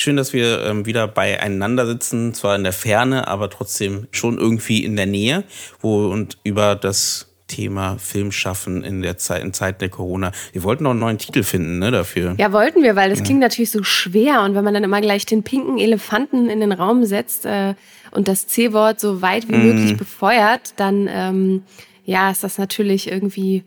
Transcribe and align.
Schön, 0.00 0.14
dass 0.14 0.32
wir 0.32 0.64
ähm, 0.64 0.86
wieder 0.86 1.08
beieinander 1.08 1.84
sitzen, 1.84 2.32
zwar 2.32 2.54
in 2.54 2.62
der 2.62 2.72
Ferne, 2.72 3.26
aber 3.26 3.50
trotzdem 3.50 4.06
schon 4.12 4.38
irgendwie 4.38 4.84
in 4.84 4.94
der 4.94 5.06
Nähe, 5.06 5.42
wo 5.80 6.06
und 6.06 6.38
über 6.44 6.76
das 6.76 7.34
Thema 7.48 7.98
Film 7.98 8.30
schaffen 8.30 8.84
in 8.84 9.02
der 9.02 9.18
Zeit, 9.18 9.42
in 9.42 9.52
Zeit 9.52 9.80
der 9.80 9.88
Corona. 9.88 10.30
Wir 10.52 10.62
wollten 10.62 10.84
noch 10.84 10.92
einen 10.92 11.00
neuen 11.00 11.18
Titel 11.18 11.42
finden, 11.42 11.80
ne, 11.80 11.90
dafür. 11.90 12.36
Ja, 12.38 12.52
wollten 12.52 12.84
wir, 12.84 12.94
weil 12.94 13.10
das 13.10 13.18
ja. 13.18 13.24
klingt 13.24 13.40
natürlich 13.40 13.72
so 13.72 13.82
schwer 13.82 14.42
und 14.42 14.54
wenn 14.54 14.62
man 14.62 14.72
dann 14.72 14.84
immer 14.84 15.00
gleich 15.00 15.26
den 15.26 15.42
pinken 15.42 15.78
Elefanten 15.78 16.48
in 16.48 16.60
den 16.60 16.70
Raum 16.70 17.04
setzt 17.04 17.44
äh, 17.44 17.74
und 18.12 18.28
das 18.28 18.46
C-Wort 18.46 19.00
so 19.00 19.20
weit 19.20 19.48
wie 19.48 19.56
mm. 19.56 19.66
möglich 19.66 19.96
befeuert, 19.96 20.74
dann 20.76 21.08
ähm, 21.10 21.64
ja, 22.04 22.30
ist 22.30 22.44
das 22.44 22.56
natürlich 22.56 23.10
irgendwie 23.10 23.64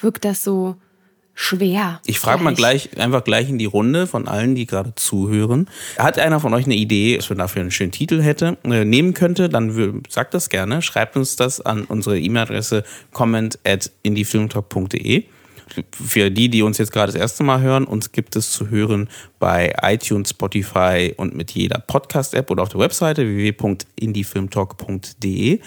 wirkt 0.00 0.24
das 0.24 0.44
so 0.44 0.76
schwer. 1.42 2.00
Ich 2.06 2.20
frage 2.20 2.42
mal 2.42 2.54
gleich, 2.54 2.96
einfach 2.98 3.24
gleich 3.24 3.48
in 3.48 3.58
die 3.58 3.66
Runde 3.66 4.06
von 4.06 4.28
allen, 4.28 4.54
die 4.54 4.66
gerade 4.66 4.94
zuhören. 4.94 5.68
Hat 5.98 6.18
einer 6.18 6.38
von 6.40 6.54
euch 6.54 6.64
eine 6.66 6.76
Idee, 6.76 7.18
was 7.18 7.28
wir 7.28 7.36
dafür 7.36 7.62
einen 7.62 7.72
schönen 7.72 7.92
Titel 7.92 8.22
hätte, 8.22 8.56
äh, 8.64 8.84
nehmen 8.84 9.12
könnte, 9.12 9.48
dann 9.48 10.02
sagt 10.08 10.34
das 10.34 10.50
gerne. 10.50 10.82
Schreibt 10.82 11.16
uns 11.16 11.34
das 11.36 11.60
an 11.60 11.84
unsere 11.84 12.18
E-Mail-Adresse 12.18 12.84
comment 13.12 13.58
at 13.64 13.90
indiefilmtalk.de. 14.02 15.24
Für 15.90 16.30
die, 16.30 16.48
die 16.48 16.62
uns 16.62 16.78
jetzt 16.78 16.92
gerade 16.92 17.12
das 17.12 17.20
erste 17.20 17.44
Mal 17.44 17.60
hören, 17.60 17.84
uns 17.84 18.12
gibt 18.12 18.36
es 18.36 18.52
zu 18.52 18.70
hören 18.70 19.08
bei 19.38 19.74
iTunes, 19.82 20.30
Spotify 20.30 21.12
und 21.16 21.34
mit 21.34 21.50
jeder 21.52 21.80
Podcast-App 21.80 22.50
oder 22.50 22.62
auf 22.62 22.68
der 22.68 22.80
Webseite 22.80 23.26
www.indiefilmtalk.de. 23.26 25.60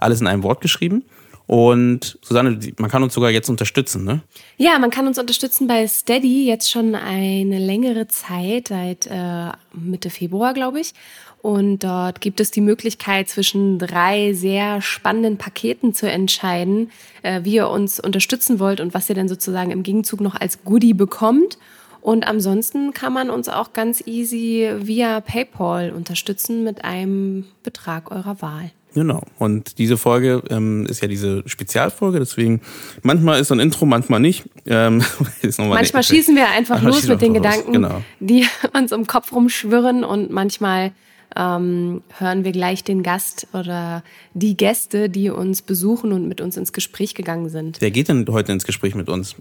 Alles 0.00 0.20
in 0.20 0.26
einem 0.26 0.42
Wort 0.42 0.60
geschrieben. 0.60 1.04
Und 1.52 2.18
Susanne, 2.22 2.58
man 2.78 2.90
kann 2.90 3.02
uns 3.02 3.12
sogar 3.12 3.28
jetzt 3.28 3.50
unterstützen, 3.50 4.04
ne? 4.04 4.22
Ja, 4.56 4.78
man 4.78 4.88
kann 4.88 5.06
uns 5.06 5.18
unterstützen 5.18 5.66
bei 5.66 5.86
Steady 5.86 6.46
jetzt 6.46 6.70
schon 6.70 6.94
eine 6.94 7.58
längere 7.58 8.08
Zeit, 8.08 8.68
seit 8.68 9.06
äh, 9.06 9.50
Mitte 9.74 10.08
Februar, 10.08 10.54
glaube 10.54 10.80
ich. 10.80 10.94
Und 11.42 11.80
dort 11.80 12.22
gibt 12.22 12.40
es 12.40 12.52
die 12.52 12.62
Möglichkeit, 12.62 13.28
zwischen 13.28 13.78
drei 13.78 14.32
sehr 14.32 14.80
spannenden 14.80 15.36
Paketen 15.36 15.92
zu 15.92 16.10
entscheiden, 16.10 16.90
äh, 17.20 17.42
wie 17.44 17.56
ihr 17.56 17.68
uns 17.68 18.00
unterstützen 18.00 18.58
wollt 18.58 18.80
und 18.80 18.94
was 18.94 19.10
ihr 19.10 19.14
dann 19.14 19.28
sozusagen 19.28 19.72
im 19.72 19.82
Gegenzug 19.82 20.22
noch 20.22 20.36
als 20.36 20.64
Goodie 20.64 20.94
bekommt. 20.94 21.58
Und 22.00 22.26
ansonsten 22.26 22.94
kann 22.94 23.12
man 23.12 23.28
uns 23.28 23.50
auch 23.50 23.74
ganz 23.74 24.02
easy 24.06 24.70
via 24.78 25.20
PayPal 25.20 25.90
unterstützen 25.90 26.64
mit 26.64 26.82
einem 26.82 27.44
Betrag 27.62 28.10
eurer 28.10 28.40
Wahl. 28.40 28.70
Genau. 28.94 29.22
Und 29.38 29.78
diese 29.78 29.96
Folge 29.96 30.42
ähm, 30.50 30.86
ist 30.86 31.00
ja 31.00 31.08
diese 31.08 31.42
Spezialfolge, 31.46 32.18
deswegen 32.18 32.60
manchmal 33.02 33.40
ist 33.40 33.48
so 33.48 33.54
ein 33.54 33.60
Intro, 33.60 33.86
manchmal 33.86 34.20
nicht. 34.20 34.44
Ähm, 34.66 35.02
manchmal 35.58 36.02
schießen 36.02 36.36
wir 36.36 36.48
einfach 36.48 36.82
los 36.82 37.06
mit 37.06 37.22
den 37.22 37.34
Gedanken, 37.34 37.72
genau. 37.72 38.02
die 38.20 38.46
uns 38.74 38.92
im 38.92 39.06
Kopf 39.06 39.32
rumschwirren 39.32 40.04
und 40.04 40.30
manchmal 40.30 40.92
ähm, 41.36 42.02
hören 42.18 42.44
wir 42.44 42.52
gleich 42.52 42.84
den 42.84 43.02
Gast 43.02 43.46
oder 43.54 44.02
die 44.34 44.56
Gäste, 44.56 45.08
die 45.08 45.30
uns 45.30 45.62
besuchen 45.62 46.12
und 46.12 46.28
mit 46.28 46.40
uns 46.40 46.56
ins 46.56 46.72
Gespräch 46.72 47.14
gegangen 47.14 47.48
sind. 47.48 47.80
Wer 47.80 47.90
geht 47.90 48.08
denn 48.08 48.26
heute 48.28 48.52
ins 48.52 48.64
Gespräch 48.64 48.94
mit 48.94 49.08
uns? 49.08 49.36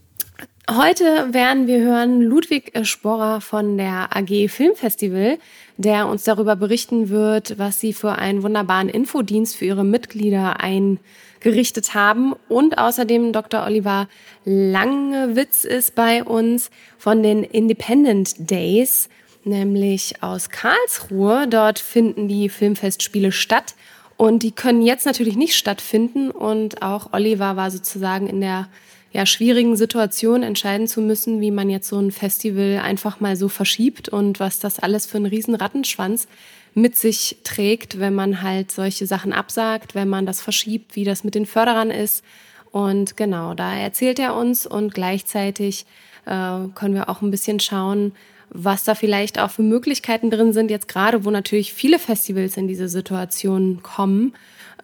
Heute 0.70 1.04
werden 1.34 1.68
wir 1.68 1.80
hören 1.80 2.22
Ludwig 2.22 2.72
Sporrer 2.84 3.42
von 3.42 3.78
der 3.78 4.16
AG 4.16 4.48
Filmfestival 4.48 5.38
der 5.82 6.08
uns 6.08 6.24
darüber 6.24 6.56
berichten 6.56 7.10
wird, 7.10 7.58
was 7.58 7.80
sie 7.80 7.94
für 7.94 8.14
einen 8.14 8.44
wunderbaren 8.44 8.90
Infodienst 8.90 9.56
für 9.56 9.66
ihre 9.66 9.84
Mitglieder 9.84 10.60
eingerichtet 10.60 11.94
haben. 11.94 12.34
Und 12.48 12.78
außerdem 12.78 13.34
Dr. 13.34 13.66
Oliver 13.66 14.08
Langewitz 14.46 15.64
ist 15.64 15.96
bei 15.96 16.24
uns 16.24 16.70
von 16.98 17.24
den 17.24 17.44
Independent 17.44 18.50
Days, 18.50 19.10
nämlich 19.44 20.22
aus 20.22 20.50
Karlsruhe. 20.50 21.48
Dort 21.48 21.80
finden 21.80 22.28
die 22.28 22.50
Filmfestspiele 22.50 23.32
statt. 23.32 23.76
Und 24.18 24.44
die 24.44 24.52
können 24.52 24.84
jetzt 24.84 25.08
natürlich 25.08 25.36
nicht 25.36 25.56
stattfinden. 25.56 26.30
Und 26.30 26.84
auch 26.84 27.12
Oliver 27.12 27.56
war 27.56 27.72
sozusagen 27.72 28.28
in 28.28 28.40
der 28.40 28.68
ja, 29.12 29.26
schwierigen 29.26 29.76
Situation 29.76 30.42
entscheiden 30.42 30.88
zu 30.88 31.02
müssen, 31.02 31.42
wie 31.42 31.52
man 31.52 31.70
jetzt 31.70 31.90
so 31.90 32.00
ein 32.00 32.12
Festival 32.12 32.80
einfach 32.82 33.20
mal 33.20 33.36
so 33.36 33.50
verschiebt 33.50 34.08
und 34.10 34.40
was 34.40 34.60
das 34.60 34.80
alles 34.80 35.06
für 35.06 35.18
einen 35.18 35.26
riesen 35.26 35.56
Rattenschwanz 35.56 36.28
mit 36.74 36.96
sich 36.96 37.38
trägt, 37.44 38.00
wenn 38.00 38.16
man 38.16 38.42
halt 38.42 38.72
solche 38.72 39.06
Sachen 39.06 39.34
absagt, 39.34 39.96
wenn 39.96 40.08
man 40.08 40.26
das 40.26 40.40
verschiebt, 40.42 40.96
wie 40.96 41.04
das 41.04 41.26
mit 41.26 41.36
den 41.36 41.46
Förderern 41.46 41.92
ist. 41.92 42.24
Und 42.72 43.18
genau, 43.18 43.54
da 43.54 43.76
erzählt 43.76 44.18
er 44.20 44.36
uns 44.36 44.66
und 44.66 44.94
gleichzeitig 44.94 45.86
äh, 46.26 46.70
können 46.74 46.96
wir 46.96 47.10
auch 47.10 47.22
ein 47.22 47.32
bisschen 47.32 47.60
schauen, 47.60 48.14
was 48.50 48.86
da 48.86 48.96
vielleicht 48.96 49.40
auch 49.40 49.52
für 49.52 49.64
Möglichkeiten 49.64 50.30
drin 50.30 50.54
sind, 50.54 50.72
jetzt 50.72 50.88
gerade, 50.88 51.26
wo 51.26 51.32
natürlich 51.32 51.74
viele 51.74 52.00
Festivals 52.00 52.56
in 52.56 52.68
diese 52.68 52.88
Situation 52.88 53.82
kommen 53.82 54.34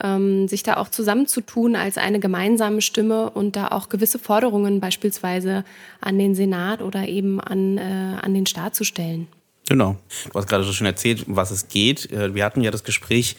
ähm, 0.03 0.47
sich 0.47 0.63
da 0.63 0.77
auch 0.77 0.89
zusammenzutun 0.89 1.75
als 1.75 1.97
eine 1.97 2.19
gemeinsame 2.19 2.81
Stimme 2.81 3.29
und 3.29 3.55
da 3.55 3.69
auch 3.69 3.89
gewisse 3.89 4.19
Forderungen 4.19 4.79
beispielsweise 4.79 5.63
an 6.01 6.19
den 6.19 6.35
Senat 6.35 6.81
oder 6.81 7.07
eben 7.07 7.39
an, 7.39 7.77
äh, 7.77 8.17
an 8.21 8.33
den 8.33 8.45
Staat 8.45 8.75
zu 8.75 8.83
stellen. 8.83 9.27
Genau. 9.67 9.97
Du 10.31 10.39
hast 10.39 10.47
gerade 10.47 10.63
so 10.63 10.71
schön 10.71 10.87
erzählt, 10.87 11.25
was 11.27 11.51
es 11.51 11.67
geht. 11.67 12.11
Äh, 12.11 12.33
wir 12.33 12.45
hatten 12.45 12.61
ja 12.61 12.71
das 12.71 12.83
Gespräch 12.83 13.35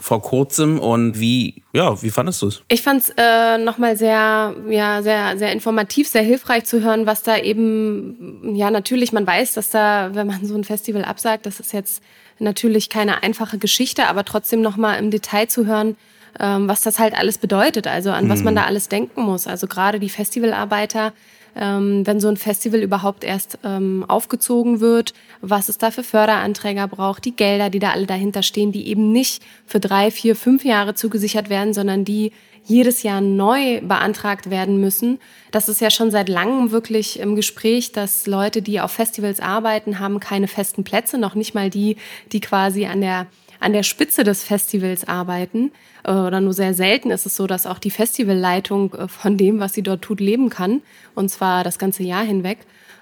vor 0.00 0.22
kurzem 0.22 0.78
und 0.78 1.20
wie, 1.20 1.62
ja, 1.74 2.02
wie 2.02 2.10
fandest 2.10 2.40
du 2.40 2.48
es? 2.48 2.62
Ich 2.68 2.80
fand 2.80 3.02
es 3.02 3.12
äh, 3.16 3.58
nochmal 3.58 3.96
sehr, 3.96 4.54
ja, 4.68 5.02
sehr, 5.02 5.36
sehr 5.36 5.52
informativ, 5.52 6.08
sehr 6.08 6.22
hilfreich 6.22 6.64
zu 6.64 6.82
hören, 6.82 7.04
was 7.04 7.22
da 7.22 7.36
eben, 7.36 8.54
ja, 8.56 8.70
natürlich, 8.70 9.12
man 9.12 9.26
weiß, 9.26 9.52
dass 9.52 9.70
da, 9.70 10.10
wenn 10.14 10.26
man 10.26 10.44
so 10.46 10.54
ein 10.54 10.64
Festival 10.64 11.04
absagt, 11.04 11.44
das 11.44 11.60
ist 11.60 11.72
jetzt 11.74 12.02
natürlich 12.40 12.88
keine 12.88 13.22
einfache 13.22 13.58
Geschichte, 13.58 14.06
aber 14.08 14.24
trotzdem 14.24 14.60
nochmal 14.60 14.98
im 14.98 15.10
Detail 15.10 15.46
zu 15.48 15.66
hören, 15.66 15.96
ähm, 16.38 16.68
was 16.68 16.80
das 16.80 16.98
halt 16.98 17.14
alles 17.14 17.38
bedeutet, 17.38 17.86
also 17.86 18.10
an 18.10 18.28
was 18.28 18.42
man 18.42 18.54
mhm. 18.54 18.58
da 18.58 18.64
alles 18.64 18.88
denken 18.88 19.22
muss. 19.22 19.46
Also 19.46 19.66
gerade 19.66 19.98
die 19.98 20.08
Festivalarbeiter, 20.08 21.12
ähm, 21.56 22.06
wenn 22.06 22.20
so 22.20 22.28
ein 22.28 22.36
Festival 22.36 22.80
überhaupt 22.80 23.24
erst 23.24 23.58
ähm, 23.64 24.04
aufgezogen 24.06 24.80
wird, 24.80 25.14
was 25.40 25.68
es 25.68 25.78
da 25.78 25.90
für 25.90 26.04
Förderanträge 26.04 26.86
braucht, 26.88 27.24
die 27.24 27.34
Gelder, 27.34 27.70
die 27.70 27.80
da 27.80 27.90
alle 27.90 28.06
dahinter 28.06 28.42
stehen, 28.42 28.72
die 28.72 28.86
eben 28.86 29.10
nicht 29.12 29.42
für 29.66 29.80
drei, 29.80 30.10
vier, 30.10 30.36
fünf 30.36 30.64
Jahre 30.64 30.94
zugesichert 30.94 31.50
werden, 31.50 31.74
sondern 31.74 32.04
die 32.04 32.32
jedes 32.64 33.02
Jahr 33.02 33.20
neu 33.20 33.80
beantragt 33.80 34.50
werden 34.50 34.80
müssen. 34.80 35.18
Das 35.50 35.68
ist 35.68 35.80
ja 35.80 35.90
schon 35.90 36.10
seit 36.10 36.28
langem 36.28 36.70
wirklich 36.70 37.18
im 37.18 37.36
Gespräch, 37.36 37.92
dass 37.92 38.26
Leute, 38.26 38.62
die 38.62 38.80
auf 38.80 38.92
Festivals 38.92 39.40
arbeiten, 39.40 39.98
haben 39.98 40.20
keine 40.20 40.48
festen 40.48 40.84
Plätze, 40.84 41.18
noch 41.18 41.34
nicht 41.34 41.54
mal 41.54 41.70
die, 41.70 41.96
die 42.32 42.40
quasi 42.40 42.86
an 42.86 43.00
der 43.00 43.26
an 43.62 43.74
der 43.74 43.82
Spitze 43.82 44.24
des 44.24 44.42
Festivals 44.42 45.06
arbeiten. 45.06 45.70
Oder 46.02 46.40
nur 46.40 46.54
sehr 46.54 46.72
selten 46.72 47.10
ist 47.10 47.26
es 47.26 47.36
so, 47.36 47.46
dass 47.46 47.66
auch 47.66 47.78
die 47.78 47.90
Festivalleitung 47.90 48.94
äh, 48.94 49.06
von 49.06 49.36
dem, 49.36 49.60
was 49.60 49.74
sie 49.74 49.82
dort 49.82 50.00
tut, 50.00 50.18
leben 50.18 50.48
kann. 50.48 50.80
Und 51.14 51.28
zwar 51.28 51.62
das 51.62 51.78
ganze 51.78 52.02
Jahr 52.02 52.24
hinweg 52.24 52.60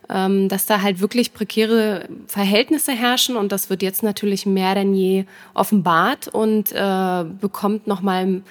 ähm, 0.09 0.49
dass 0.49 0.67
da 0.67 0.83
halt 0.83 1.01
wirklich 1.01 1.35
prekäre 1.35 2.09
Verhältnisse 2.27 2.93
herrschen 2.93 3.37
und 3.37 3.53
das 3.53 3.71
wird 3.71 3.83
jetzt 3.83 4.03
natürlich 4.03 4.47
mehr 4.47 4.75
denn 4.75 4.95
je 4.95 5.25
offenbart 5.55 6.29
und 6.29 6.73
äh, 6.73 7.25
bekommt 7.41 7.87
nochmal 7.87 8.43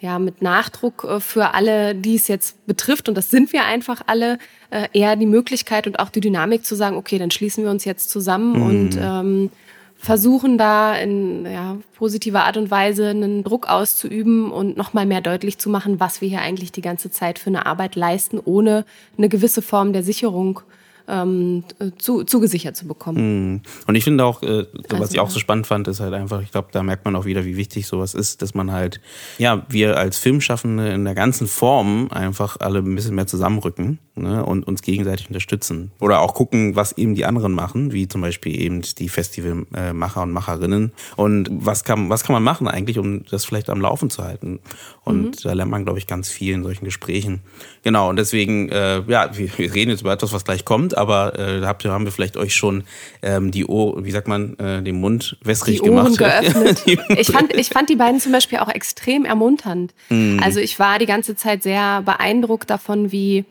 ja, 0.00 0.18
mit 0.18 0.42
Nachdruck 0.42 1.04
äh, 1.04 1.20
für 1.20 1.54
alle, 1.54 1.94
die 1.94 2.16
es 2.16 2.28
jetzt 2.28 2.66
betrifft, 2.66 3.08
und 3.08 3.16
das 3.16 3.30
sind 3.30 3.52
wir 3.52 3.64
einfach 3.64 4.02
alle, 4.06 4.38
äh, 4.70 4.88
eher 4.92 5.16
die 5.16 5.26
Möglichkeit 5.26 5.86
und 5.86 5.98
auch 5.98 6.10
die 6.10 6.20
Dynamik 6.20 6.64
zu 6.64 6.74
sagen, 6.74 6.96
okay, 6.96 7.18
dann 7.18 7.30
schließen 7.30 7.64
wir 7.64 7.70
uns 7.70 7.84
jetzt 7.84 8.10
zusammen 8.10 8.58
mhm. 8.58 8.62
und 8.62 8.98
ähm, 9.00 9.50
versuchen 9.96 10.58
da 10.58 10.94
in 10.94 11.46
ja, 11.46 11.78
positiver 11.96 12.44
Art 12.44 12.58
und 12.58 12.70
Weise 12.70 13.08
einen 13.08 13.42
Druck 13.42 13.68
auszuüben 13.68 14.50
und 14.50 14.76
nochmal 14.76 15.06
mehr 15.06 15.22
deutlich 15.22 15.58
zu 15.58 15.70
machen, 15.70 15.98
was 15.98 16.20
wir 16.20 16.28
hier 16.28 16.40
eigentlich 16.40 16.72
die 16.72 16.82
ganze 16.82 17.10
Zeit 17.10 17.38
für 17.38 17.48
eine 17.48 17.64
Arbeit 17.64 17.96
leisten, 17.96 18.38
ohne 18.44 18.84
eine 19.16 19.30
gewisse 19.30 19.62
Form 19.62 19.92
der 19.94 20.02
Sicherung 20.02 20.60
ähm, 21.08 21.64
zu, 21.98 22.24
zugesichert 22.24 22.76
zu 22.76 22.86
bekommen. 22.86 23.54
Mm. 23.54 23.62
Und 23.86 23.94
ich 23.94 24.04
finde 24.04 24.24
auch, 24.24 24.42
äh, 24.42 24.66
was 24.88 25.00
also, 25.00 25.14
ich 25.14 25.20
auch 25.20 25.30
so 25.30 25.38
spannend 25.38 25.66
fand, 25.66 25.88
ist 25.88 26.00
halt 26.00 26.14
einfach, 26.14 26.42
ich 26.42 26.50
glaube, 26.50 26.68
da 26.72 26.82
merkt 26.82 27.04
man 27.04 27.16
auch 27.16 27.24
wieder, 27.24 27.44
wie 27.44 27.56
wichtig 27.56 27.86
sowas 27.86 28.14
ist, 28.14 28.42
dass 28.42 28.54
man 28.54 28.72
halt, 28.72 29.00
ja, 29.38 29.64
wir 29.68 29.96
als 29.96 30.18
Filmschaffende 30.18 30.88
in 30.90 31.04
der 31.04 31.14
ganzen 31.14 31.46
Form 31.46 32.08
einfach 32.10 32.58
alle 32.60 32.78
ein 32.78 32.94
bisschen 32.94 33.14
mehr 33.14 33.26
zusammenrücken 33.26 33.98
ne, 34.16 34.44
und 34.44 34.66
uns 34.66 34.82
gegenseitig 34.82 35.28
unterstützen. 35.28 35.90
Oder 36.00 36.20
auch 36.20 36.34
gucken, 36.34 36.76
was 36.76 36.92
eben 36.92 37.14
die 37.14 37.24
anderen 37.24 37.52
machen, 37.52 37.92
wie 37.92 38.08
zum 38.08 38.20
Beispiel 38.20 38.60
eben 38.60 38.82
die 38.82 39.08
Festivalmacher 39.08 40.22
und 40.22 40.32
Macherinnen. 40.32 40.92
Und 41.16 41.48
was 41.50 41.84
kann, 41.84 42.10
was 42.10 42.24
kann 42.24 42.34
man 42.34 42.42
machen 42.42 42.68
eigentlich, 42.68 42.98
um 42.98 43.24
das 43.30 43.44
vielleicht 43.44 43.70
am 43.70 43.80
Laufen 43.80 44.10
zu 44.10 44.22
halten? 44.24 44.60
Und 45.04 45.22
mhm. 45.22 45.32
da 45.42 45.52
lernt 45.52 45.70
man, 45.70 45.84
glaube 45.84 45.98
ich, 45.98 46.06
ganz 46.06 46.28
viel 46.28 46.54
in 46.54 46.62
solchen 46.62 46.84
Gesprächen. 46.84 47.40
Genau, 47.82 48.08
und 48.08 48.16
deswegen, 48.16 48.68
äh, 48.70 49.02
ja, 49.08 49.36
wir, 49.36 49.58
wir 49.58 49.74
reden 49.74 49.90
jetzt 49.90 50.02
über 50.02 50.12
etwas, 50.12 50.32
was 50.32 50.44
gleich 50.44 50.64
kommt, 50.64 50.96
aber 50.96 51.38
äh, 51.38 51.60
da 51.60 51.68
habt, 51.68 51.84
haben 51.84 52.04
wir 52.04 52.12
vielleicht 52.12 52.36
euch 52.36 52.54
schon 52.54 52.84
ähm, 53.22 53.50
die 53.50 53.66
Ohr, 53.66 54.04
wie 54.04 54.10
sagt 54.10 54.28
man, 54.28 54.58
äh, 54.58 54.82
den 54.82 55.00
Mund 55.00 55.36
wässrig 55.42 55.82
die 55.82 55.90
Ohren 55.90 56.14
gemacht. 56.14 56.18
Geöffnet. 56.18 56.82
ich, 57.18 57.26
fand, 57.26 57.54
ich 57.54 57.68
fand 57.68 57.90
die 57.90 57.96
beiden 57.96 58.20
zum 58.20 58.32
Beispiel 58.32 58.58
auch 58.58 58.68
extrem 58.68 59.24
ermunternd. 59.24 59.92
Mhm. 60.08 60.40
Also 60.42 60.60
ich 60.60 60.78
war 60.78 60.98
die 60.98 61.06
ganze 61.06 61.36
Zeit 61.36 61.62
sehr 61.62 62.02
beeindruckt 62.02 62.70
davon, 62.70 63.12
wie 63.12 63.44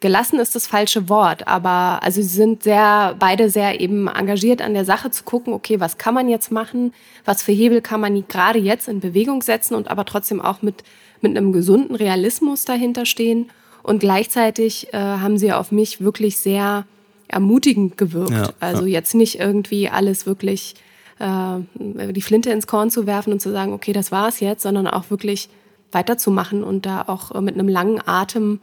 gelassen 0.00 0.38
ist 0.38 0.54
das 0.54 0.66
falsche 0.66 1.08
Wort, 1.08 1.48
aber 1.48 2.02
also 2.02 2.20
sie 2.20 2.28
sind 2.28 2.62
sehr, 2.62 3.14
beide 3.18 3.48
sehr 3.48 3.80
eben 3.80 4.08
engagiert 4.08 4.60
an 4.60 4.74
der 4.74 4.84
Sache 4.84 5.10
zu 5.10 5.24
gucken, 5.24 5.52
okay, 5.54 5.80
was 5.80 5.96
kann 5.96 6.14
man 6.14 6.28
jetzt 6.28 6.52
machen, 6.52 6.92
was 7.24 7.42
für 7.42 7.52
Hebel 7.52 7.80
kann 7.80 8.00
man 8.00 8.26
gerade 8.28 8.58
jetzt 8.58 8.88
in 8.88 9.00
Bewegung 9.00 9.42
setzen 9.42 9.74
und 9.74 9.88
aber 9.90 10.04
trotzdem 10.04 10.40
auch 10.40 10.60
mit, 10.62 10.84
mit 11.20 11.36
einem 11.36 11.52
gesunden 11.52 11.96
Realismus 11.96 12.64
dahinter 12.64 13.06
stehen. 13.06 13.50
Und 13.82 14.00
gleichzeitig 14.00 14.92
äh, 14.92 14.98
haben 14.98 15.38
sie 15.38 15.52
auf 15.52 15.70
mich 15.70 16.00
wirklich 16.00 16.38
sehr 16.38 16.84
ermutigend 17.28 17.96
gewirkt. 17.96 18.32
Ja, 18.32 18.48
also 18.60 18.82
ja. 18.82 18.94
jetzt 18.94 19.14
nicht 19.14 19.38
irgendwie 19.38 19.88
alles 19.88 20.26
wirklich 20.26 20.74
äh, 21.18 21.58
die 21.74 22.22
Flinte 22.22 22.50
ins 22.50 22.66
Korn 22.66 22.90
zu 22.90 23.06
werfen 23.06 23.32
und 23.32 23.40
zu 23.40 23.50
sagen, 23.50 23.72
okay, 23.72 23.92
das 23.92 24.12
war's 24.12 24.40
jetzt, 24.40 24.62
sondern 24.62 24.86
auch 24.86 25.10
wirklich 25.10 25.48
weiterzumachen 25.92 26.64
und 26.64 26.84
da 26.84 27.04
auch 27.06 27.40
mit 27.40 27.54
einem 27.54 27.68
langen 27.68 28.00
Atem 28.04 28.60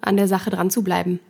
an 0.00 0.16
der 0.16 0.28
Sache 0.28 0.50
dran 0.50 0.70
zu 0.70 0.82
bleiben. 0.82 1.20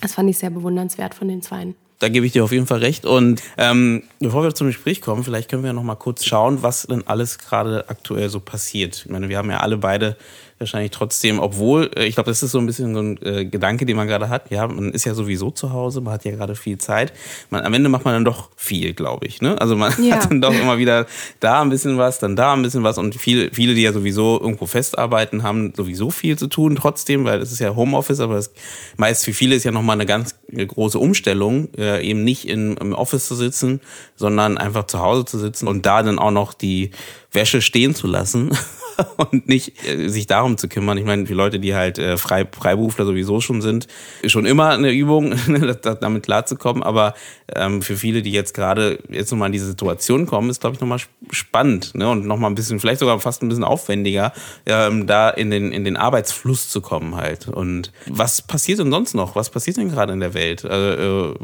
Das 0.00 0.14
fand 0.14 0.28
ich 0.30 0.38
sehr 0.38 0.50
bewundernswert 0.50 1.14
von 1.14 1.28
den 1.28 1.42
Zweien. 1.42 1.74
Da 2.02 2.08
gebe 2.08 2.26
ich 2.26 2.32
dir 2.32 2.42
auf 2.42 2.50
jeden 2.50 2.66
Fall 2.66 2.80
recht. 2.80 3.06
Und 3.06 3.40
ähm, 3.56 4.02
bevor 4.18 4.42
wir 4.42 4.52
zum 4.54 4.66
Gespräch 4.66 5.00
kommen, 5.00 5.22
vielleicht 5.22 5.48
können 5.48 5.62
wir 5.62 5.72
noch 5.72 5.84
mal 5.84 5.94
kurz 5.94 6.24
schauen, 6.24 6.60
was 6.62 6.82
denn 6.82 7.06
alles 7.06 7.38
gerade 7.38 7.88
aktuell 7.88 8.28
so 8.28 8.40
passiert. 8.40 9.04
Ich 9.04 9.10
meine, 9.10 9.28
wir 9.28 9.38
haben 9.38 9.50
ja 9.50 9.58
alle 9.58 9.76
beide 9.76 10.16
wahrscheinlich 10.62 10.90
trotzdem, 10.90 11.38
obwohl, 11.38 11.90
äh, 11.96 12.06
ich 12.06 12.14
glaube, 12.14 12.30
das 12.30 12.42
ist 12.42 12.52
so 12.52 12.58
ein 12.58 12.66
bisschen 12.66 12.94
so 12.94 13.00
ein 13.00 13.18
äh, 13.22 13.44
Gedanke, 13.44 13.84
den 13.84 13.96
man 13.96 14.08
gerade 14.08 14.28
hat. 14.28 14.50
Ja, 14.50 14.66
man 14.66 14.92
ist 14.92 15.04
ja 15.04 15.14
sowieso 15.14 15.50
zu 15.50 15.72
Hause, 15.72 16.00
man 16.00 16.14
hat 16.14 16.24
ja 16.24 16.32
gerade 16.32 16.54
viel 16.54 16.78
Zeit. 16.78 17.12
Man, 17.50 17.64
am 17.64 17.74
Ende 17.74 17.88
macht 17.88 18.04
man 18.04 18.14
dann 18.14 18.24
doch 18.24 18.50
viel, 18.56 18.94
glaube 18.94 19.26
ich. 19.26 19.42
Ne? 19.42 19.60
Also 19.60 19.76
man 19.76 19.92
ja. 20.02 20.16
hat 20.16 20.30
dann 20.30 20.40
doch 20.40 20.54
immer 20.54 20.78
wieder 20.78 21.06
da 21.40 21.60
ein 21.60 21.70
bisschen 21.70 21.98
was, 21.98 22.18
dann 22.18 22.36
da 22.36 22.52
ein 22.54 22.62
bisschen 22.62 22.82
was 22.82 22.98
und 22.98 23.14
viele, 23.14 23.50
viele, 23.52 23.74
die 23.74 23.82
ja 23.82 23.92
sowieso 23.92 24.40
irgendwo 24.40 24.66
festarbeiten, 24.66 25.42
haben 25.42 25.74
sowieso 25.76 26.10
viel 26.10 26.38
zu 26.38 26.46
tun 26.46 26.76
trotzdem, 26.76 27.24
weil 27.24 27.40
es 27.40 27.52
ist 27.52 27.58
ja 27.58 27.74
Homeoffice, 27.74 28.20
aber 28.20 28.36
das 28.36 28.52
meist 28.96 29.24
für 29.24 29.32
viele 29.32 29.54
ist 29.54 29.64
ja 29.64 29.72
nochmal 29.72 29.96
eine 29.96 30.06
ganz 30.06 30.36
große 30.52 30.98
Umstellung, 30.98 31.68
äh, 31.76 32.06
eben 32.06 32.24
nicht 32.24 32.46
in, 32.46 32.76
im 32.76 32.92
Office 32.92 33.26
zu 33.26 33.34
sitzen, 33.34 33.80
sondern 34.16 34.58
einfach 34.58 34.86
zu 34.86 35.00
Hause 35.00 35.24
zu 35.24 35.38
sitzen 35.38 35.68
und 35.68 35.86
da 35.86 36.02
dann 36.02 36.18
auch 36.18 36.30
noch 36.30 36.54
die 36.54 36.90
Wäsche 37.32 37.62
stehen 37.62 37.94
zu 37.94 38.06
lassen 38.06 38.50
und 39.30 39.48
nicht 39.48 39.86
äh, 39.86 40.08
sich 40.08 40.26
darum 40.26 40.56
zu 40.56 40.68
kümmern. 40.68 40.98
Ich 40.98 41.04
meine, 41.04 41.24
die 41.24 41.34
Leute, 41.34 41.58
die 41.58 41.74
halt 41.74 41.98
äh, 41.98 42.16
Frei, 42.16 42.46
Freiberufler 42.50 43.04
sowieso 43.04 43.40
schon 43.40 43.62
sind, 43.62 43.86
schon 44.26 44.46
immer 44.46 44.70
eine 44.70 44.90
Übung, 44.90 45.34
damit 46.00 46.22
klarzukommen. 46.24 46.82
Aber 46.82 47.14
ähm, 47.54 47.82
für 47.82 47.96
viele, 47.96 48.22
die 48.22 48.32
jetzt 48.32 48.54
gerade 48.54 48.98
jetzt 49.08 49.30
nochmal 49.30 49.46
in 49.46 49.52
diese 49.52 49.66
Situation 49.66 50.26
kommen, 50.26 50.50
ist, 50.50 50.60
glaube 50.60 50.74
ich, 50.74 50.80
nochmal 50.80 51.00
spannend 51.30 51.94
ne? 51.94 52.08
und 52.08 52.26
nochmal 52.26 52.50
ein 52.50 52.54
bisschen, 52.54 52.80
vielleicht 52.80 53.00
sogar 53.00 53.18
fast 53.20 53.42
ein 53.42 53.48
bisschen 53.48 53.64
aufwendiger, 53.64 54.32
ähm, 54.66 55.06
da 55.06 55.30
in 55.30 55.50
den, 55.50 55.72
in 55.72 55.84
den 55.84 55.96
Arbeitsfluss 55.96 56.70
zu 56.70 56.80
kommen 56.80 57.16
halt. 57.16 57.48
Und 57.48 57.92
was 58.06 58.42
passiert 58.42 58.78
denn 58.78 58.90
sonst 58.90 59.14
noch? 59.14 59.36
Was 59.36 59.50
passiert 59.50 59.76
denn 59.76 59.90
gerade 59.90 60.12
in 60.12 60.20
der 60.20 60.34
Welt? 60.34 60.64
Also, 60.64 61.32
äh, 61.32 61.34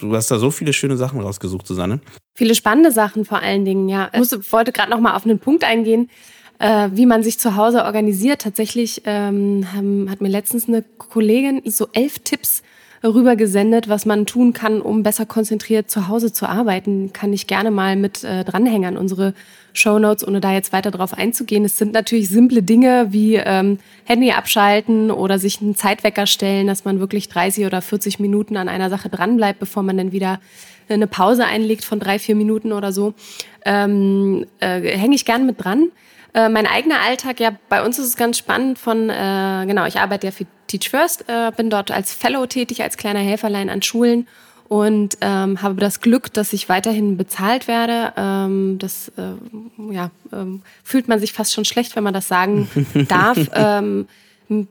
du 0.00 0.14
hast 0.14 0.30
da 0.30 0.38
so 0.38 0.50
viele 0.50 0.72
schöne 0.72 0.96
Sachen 0.96 1.20
rausgesucht, 1.20 1.66
Susanne. 1.66 2.00
Viele 2.36 2.54
spannende 2.54 2.90
Sachen 2.90 3.24
vor 3.24 3.38
allen 3.38 3.64
Dingen, 3.64 3.88
ja. 3.88 4.10
Ich 4.12 4.52
wollte 4.52 4.72
gerade 4.72 4.90
noch 4.90 5.00
mal 5.00 5.14
auf 5.14 5.24
einen 5.24 5.38
Punkt 5.38 5.62
eingehen, 5.62 6.10
äh, 6.64 6.88
wie 6.94 7.04
man 7.04 7.22
sich 7.22 7.38
zu 7.38 7.56
Hause 7.56 7.84
organisiert. 7.84 8.40
Tatsächlich 8.40 9.02
ähm, 9.04 9.66
haben, 9.74 10.10
hat 10.10 10.22
mir 10.22 10.30
letztens 10.30 10.66
eine 10.66 10.82
Kollegin 10.96 11.60
so 11.66 11.88
elf 11.92 12.20
Tipps 12.20 12.62
rübergesendet, 13.04 13.90
was 13.90 14.06
man 14.06 14.24
tun 14.24 14.54
kann, 14.54 14.80
um 14.80 15.02
besser 15.02 15.26
konzentriert 15.26 15.90
zu 15.90 16.08
Hause 16.08 16.32
zu 16.32 16.48
arbeiten. 16.48 17.12
Kann 17.12 17.34
ich 17.34 17.46
gerne 17.46 17.70
mal 17.70 17.96
mit 17.96 18.24
äh, 18.24 18.44
dranhängen 18.44 18.86
an 18.86 18.96
unsere 18.96 19.34
Show 19.74 19.98
Notes, 19.98 20.26
ohne 20.26 20.40
da 20.40 20.54
jetzt 20.54 20.72
weiter 20.72 20.90
drauf 20.90 21.12
einzugehen. 21.12 21.66
Es 21.66 21.76
sind 21.76 21.92
natürlich 21.92 22.30
simple 22.30 22.62
Dinge 22.62 23.08
wie 23.10 23.34
ähm, 23.34 23.78
Handy 24.04 24.30
abschalten 24.30 25.10
oder 25.10 25.38
sich 25.38 25.60
einen 25.60 25.74
Zeitwecker 25.74 26.26
stellen, 26.26 26.66
dass 26.66 26.86
man 26.86 26.98
wirklich 26.98 27.28
30 27.28 27.66
oder 27.66 27.82
40 27.82 28.20
Minuten 28.20 28.56
an 28.56 28.70
einer 28.70 28.88
Sache 28.88 29.10
dranbleibt, 29.10 29.58
bevor 29.58 29.82
man 29.82 29.98
dann 29.98 30.12
wieder 30.12 30.40
eine 30.88 31.08
Pause 31.08 31.44
einlegt 31.44 31.84
von 31.84 32.00
drei, 32.00 32.18
vier 32.18 32.36
Minuten 32.36 32.72
oder 32.72 32.90
so. 32.90 33.12
Ähm, 33.66 34.46
äh, 34.60 34.80
Hänge 34.80 35.14
ich 35.14 35.26
gern 35.26 35.44
mit 35.44 35.62
dran. 35.62 35.90
Äh, 36.34 36.48
mein 36.48 36.66
eigener 36.66 37.00
Alltag, 37.00 37.38
ja, 37.38 37.52
bei 37.68 37.84
uns 37.84 37.98
ist 37.98 38.06
es 38.06 38.16
ganz 38.16 38.38
spannend 38.38 38.78
von, 38.78 39.08
äh, 39.08 39.64
genau, 39.66 39.86
ich 39.86 40.00
arbeite 40.00 40.26
ja 40.26 40.30
für 40.32 40.46
Teach 40.66 40.90
First, 40.90 41.28
äh, 41.28 41.52
bin 41.56 41.70
dort 41.70 41.92
als 41.92 42.12
Fellow 42.12 42.44
tätig, 42.46 42.82
als 42.82 42.96
kleiner 42.96 43.20
Helferlein 43.20 43.70
an 43.70 43.82
Schulen 43.82 44.26
und 44.68 45.16
ähm, 45.20 45.62
habe 45.62 45.76
das 45.76 46.00
Glück, 46.00 46.32
dass 46.32 46.52
ich 46.52 46.68
weiterhin 46.68 47.16
bezahlt 47.16 47.68
werde. 47.68 48.12
Ähm, 48.16 48.78
das 48.80 49.12
äh, 49.16 49.92
ja, 49.94 50.10
ähm, 50.32 50.62
fühlt 50.82 51.06
man 51.06 51.20
sich 51.20 51.32
fast 51.32 51.52
schon 51.52 51.64
schlecht, 51.64 51.94
wenn 51.94 52.02
man 52.02 52.14
das 52.14 52.26
sagen 52.26 52.68
darf. 53.08 53.38
ähm, 53.54 54.08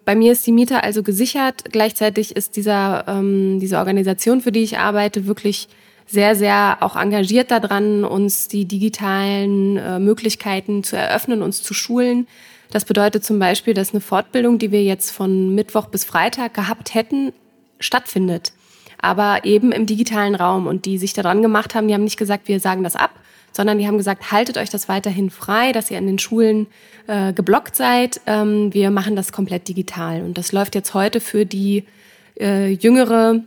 bei 0.06 0.16
mir 0.16 0.34
ist 0.34 0.46
die 0.46 0.52
Miete 0.52 0.84
also 0.84 1.02
gesichert. 1.02 1.64
Gleichzeitig 1.72 2.36
ist 2.36 2.58
dieser, 2.58 3.06
ähm, 3.08 3.60
diese 3.60 3.78
Organisation, 3.78 4.42
für 4.42 4.52
die 4.52 4.64
ich 4.64 4.78
arbeite, 4.78 5.26
wirklich 5.26 5.68
sehr, 6.06 6.36
sehr 6.36 6.78
auch 6.82 6.96
engagiert 6.96 7.52
daran, 7.52 8.04
uns 8.04 8.48
die 8.48 8.66
digitalen 8.66 9.78
äh, 9.78 10.00
Möglichkeiten 10.00 10.84
zu 10.84 10.98
eröffnen, 10.98 11.42
uns 11.42 11.64
zu 11.64 11.74
schulen. 11.74 12.28
Das 12.72 12.86
bedeutet 12.86 13.24
zum 13.24 13.40
Beispiel, 13.40 13.74
dass 13.74 13.92
eine 13.92 14.02
Fortbildung, 14.02 14.58
die 14.58 14.72
wir 14.72 14.84
jetzt 14.84 15.12
von 15.12 15.54
Mittwoch 15.54 15.88
bis 15.88 16.06
Freitag 16.06 16.54
gehabt 16.54 16.94
hätten, 16.94 17.32
stattfindet. 17.80 18.54
Aber 19.00 19.46
eben 19.46 19.72
im 19.72 19.86
digitalen 19.86 20.36
Raum. 20.36 20.66
Und 20.66 20.86
die 20.86 20.98
sich 20.98 21.14
daran 21.14 21.42
gemacht 21.42 21.76
haben, 21.76 21.88
die 21.88 21.94
haben 21.94 22.04
nicht 22.04 22.18
gesagt, 22.18 22.48
wir 22.48 22.60
sagen 22.60 22.84
das 22.84 22.96
ab, 22.96 23.12
sondern 23.52 23.78
die 23.78 23.86
haben 23.86 23.98
gesagt, 23.98 24.32
haltet 24.32 24.58
euch 24.58 24.70
das 24.70 24.90
weiterhin 24.90 25.30
frei, 25.30 25.72
dass 25.72 25.92
ihr 25.92 25.98
an 25.98 26.08
den 26.08 26.20
Schulen 26.20 26.68
äh, 27.08 27.34
geblockt 27.34 27.76
seid. 27.76 28.22
Ähm, 28.26 28.74
wir 28.74 28.90
machen 28.92 29.16
das 29.16 29.32
komplett 29.32 29.68
digital. 29.68 30.24
Und 30.24 30.38
das 30.38 30.52
läuft 30.52 30.74
jetzt 30.74 30.94
heute 30.94 31.20
für 31.20 31.46
die 31.46 31.84
äh, 32.40 32.72
jüngere 32.72 33.42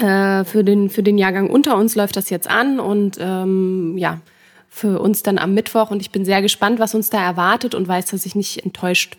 äh, 0.00 0.44
für, 0.44 0.64
den, 0.64 0.90
für 0.90 1.02
den 1.02 1.18
Jahrgang 1.18 1.50
unter 1.50 1.76
uns 1.76 1.94
läuft 1.94 2.16
das 2.16 2.30
jetzt 2.30 2.48
an 2.48 2.80
und 2.80 3.18
ähm, 3.20 3.96
ja, 3.98 4.20
für 4.68 5.00
uns 5.00 5.22
dann 5.22 5.38
am 5.38 5.52
Mittwoch. 5.54 5.90
Und 5.90 6.00
ich 6.00 6.10
bin 6.10 6.24
sehr 6.24 6.42
gespannt, 6.42 6.78
was 6.78 6.94
uns 6.94 7.10
da 7.10 7.22
erwartet 7.22 7.74
und 7.74 7.86
weiß, 7.86 8.06
dass 8.06 8.24
ich 8.24 8.34
nicht 8.34 8.64
enttäuscht 8.64 9.16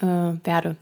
äh, 0.00 0.06
werde. 0.44 0.76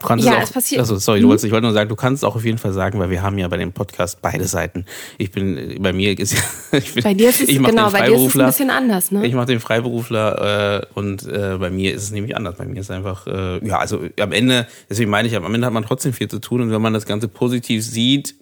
Franz 0.00 0.24
ja, 0.24 0.40
es 0.42 0.50
passiert. 0.50 0.80
Also, 0.80 0.96
sorry, 0.96 1.20
du 1.20 1.28
wolltest, 1.28 1.44
ich 1.44 1.52
wollte 1.52 1.66
nur 1.66 1.74
sagen, 1.74 1.88
du 1.88 1.96
kannst 1.96 2.24
auch 2.24 2.34
auf 2.34 2.44
jeden 2.44 2.58
Fall 2.58 2.72
sagen, 2.72 2.98
weil 2.98 3.10
wir 3.10 3.22
haben 3.22 3.36
ja 3.38 3.46
bei 3.48 3.58
dem 3.58 3.72
Podcast 3.72 4.22
beide 4.22 4.46
Seiten. 4.46 4.86
Ich 5.18 5.30
bin, 5.30 5.76
bei 5.80 5.92
mir 5.92 6.18
ist 6.18 6.32
ja, 6.32 6.40
ich 6.78 6.94
bin, 6.94 7.04
bei 7.04 7.14
dir 7.14 7.28
ist 7.28 7.40
es, 7.40 7.48
genau, 7.48 7.90
bei 7.90 8.08
dir 8.08 8.16
ist 8.16 8.34
es 8.34 8.40
ein 8.40 8.46
bisschen 8.46 8.70
anders, 8.70 9.10
ne? 9.10 9.26
Ich 9.26 9.34
mache 9.34 9.46
den 9.46 9.60
Freiberufler 9.60 10.80
äh, 10.80 10.86
und 10.94 11.26
äh, 11.26 11.58
bei 11.58 11.70
mir 11.70 11.94
ist 11.94 12.04
es 12.04 12.10
nämlich 12.12 12.34
anders. 12.34 12.56
Bei 12.56 12.64
mir 12.64 12.80
ist 12.80 12.90
einfach, 12.90 13.26
äh, 13.26 13.66
ja, 13.66 13.78
also 13.78 14.00
am 14.18 14.32
Ende, 14.32 14.66
deswegen 14.88 15.10
meine 15.10 15.28
ich, 15.28 15.36
am 15.36 15.54
Ende 15.54 15.66
hat 15.66 15.74
man 15.74 15.84
trotzdem 15.84 16.14
viel 16.14 16.28
zu 16.28 16.38
tun 16.38 16.62
und 16.62 16.70
wenn 16.70 16.82
man 16.82 16.94
das 16.94 17.04
Ganze 17.04 17.28
positiv 17.28 17.84
sieht, 17.84 18.34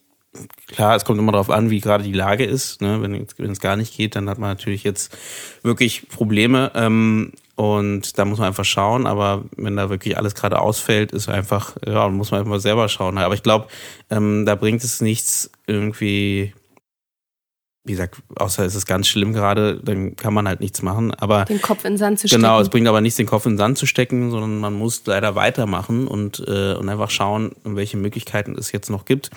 klar, 0.68 0.94
es 0.94 1.04
kommt 1.04 1.18
immer 1.18 1.32
darauf 1.32 1.50
an, 1.50 1.70
wie 1.70 1.80
gerade 1.80 2.04
die 2.04 2.12
Lage 2.12 2.44
ist. 2.44 2.80
Ne? 2.80 3.02
Wenn, 3.02 3.26
wenn 3.36 3.50
es 3.50 3.60
gar 3.60 3.76
nicht 3.76 3.96
geht, 3.96 4.14
dann 4.14 4.28
hat 4.28 4.38
man 4.38 4.50
natürlich 4.50 4.84
jetzt 4.84 5.16
wirklich 5.62 6.08
Probleme. 6.08 6.70
Ähm, 6.74 7.32
und 7.58 8.16
da 8.16 8.24
muss 8.24 8.38
man 8.38 8.46
einfach 8.46 8.64
schauen, 8.64 9.08
aber 9.08 9.42
wenn 9.56 9.74
da 9.74 9.90
wirklich 9.90 10.16
alles 10.16 10.36
gerade 10.36 10.60
ausfällt, 10.60 11.10
ist 11.10 11.28
einfach, 11.28 11.74
ja, 11.84 12.08
muss 12.08 12.30
man 12.30 12.42
einfach 12.42 12.60
selber 12.60 12.88
schauen. 12.88 13.18
Aber 13.18 13.34
ich 13.34 13.42
glaube, 13.42 13.66
ähm, 14.10 14.46
da 14.46 14.54
bringt 14.54 14.84
es 14.84 15.00
nichts 15.00 15.50
irgendwie, 15.66 16.54
wie 17.82 17.92
gesagt, 17.94 18.22
außer 18.36 18.64
es 18.64 18.76
ist 18.76 18.86
ganz 18.86 19.08
schlimm 19.08 19.32
gerade, 19.32 19.80
dann 19.82 20.14
kann 20.14 20.34
man 20.34 20.46
halt 20.46 20.60
nichts 20.60 20.82
machen. 20.82 21.12
Aber 21.14 21.46
den 21.46 21.60
Kopf 21.60 21.84
in 21.84 21.94
den 21.94 21.98
Sand 21.98 22.20
zu 22.20 22.28
stecken. 22.28 22.42
Genau, 22.42 22.60
es 22.60 22.68
bringt 22.68 22.86
aber 22.86 23.00
nichts, 23.00 23.16
den 23.16 23.26
Kopf 23.26 23.44
in 23.44 23.54
den 23.54 23.58
Sand 23.58 23.76
zu 23.76 23.86
stecken, 23.86 24.30
sondern 24.30 24.60
man 24.60 24.74
muss 24.74 25.02
leider 25.06 25.34
weitermachen 25.34 26.06
und, 26.06 26.38
äh, 26.46 26.74
und 26.74 26.88
einfach 26.88 27.10
schauen, 27.10 27.56
welche 27.64 27.96
Möglichkeiten 27.96 28.54
es 28.56 28.70
jetzt 28.70 28.88
noch 28.88 29.04
gibt. 29.04 29.30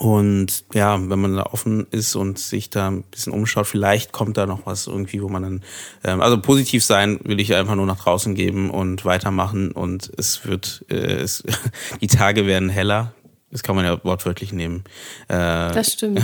Und 0.00 0.64
ja, 0.72 0.98
wenn 1.10 1.18
man 1.20 1.36
da 1.36 1.42
offen 1.42 1.86
ist 1.90 2.16
und 2.16 2.38
sich 2.38 2.70
da 2.70 2.88
ein 2.88 3.02
bisschen 3.02 3.34
umschaut, 3.34 3.66
vielleicht 3.66 4.12
kommt 4.12 4.38
da 4.38 4.46
noch 4.46 4.64
was 4.64 4.86
irgendwie, 4.86 5.20
wo 5.20 5.28
man 5.28 5.42
dann, 5.42 5.62
ähm, 6.04 6.22
also 6.22 6.40
positiv 6.40 6.82
sein 6.82 7.20
will 7.24 7.38
ich 7.38 7.54
einfach 7.54 7.74
nur 7.74 7.84
nach 7.84 7.98
draußen 7.98 8.34
geben 8.34 8.70
und 8.70 9.04
weitermachen 9.04 9.72
und 9.72 10.10
es 10.16 10.46
wird, 10.46 10.86
äh, 10.88 10.94
es, 10.94 11.44
die 12.00 12.06
Tage 12.06 12.46
werden 12.46 12.70
heller, 12.70 13.12
das 13.50 13.64
kann 13.64 13.74
man 13.74 13.84
ja 13.84 13.98
wortwörtlich 14.04 14.52
nehmen. 14.52 14.84
Äh, 15.26 15.34
das 15.34 15.94
stimmt. 15.94 16.20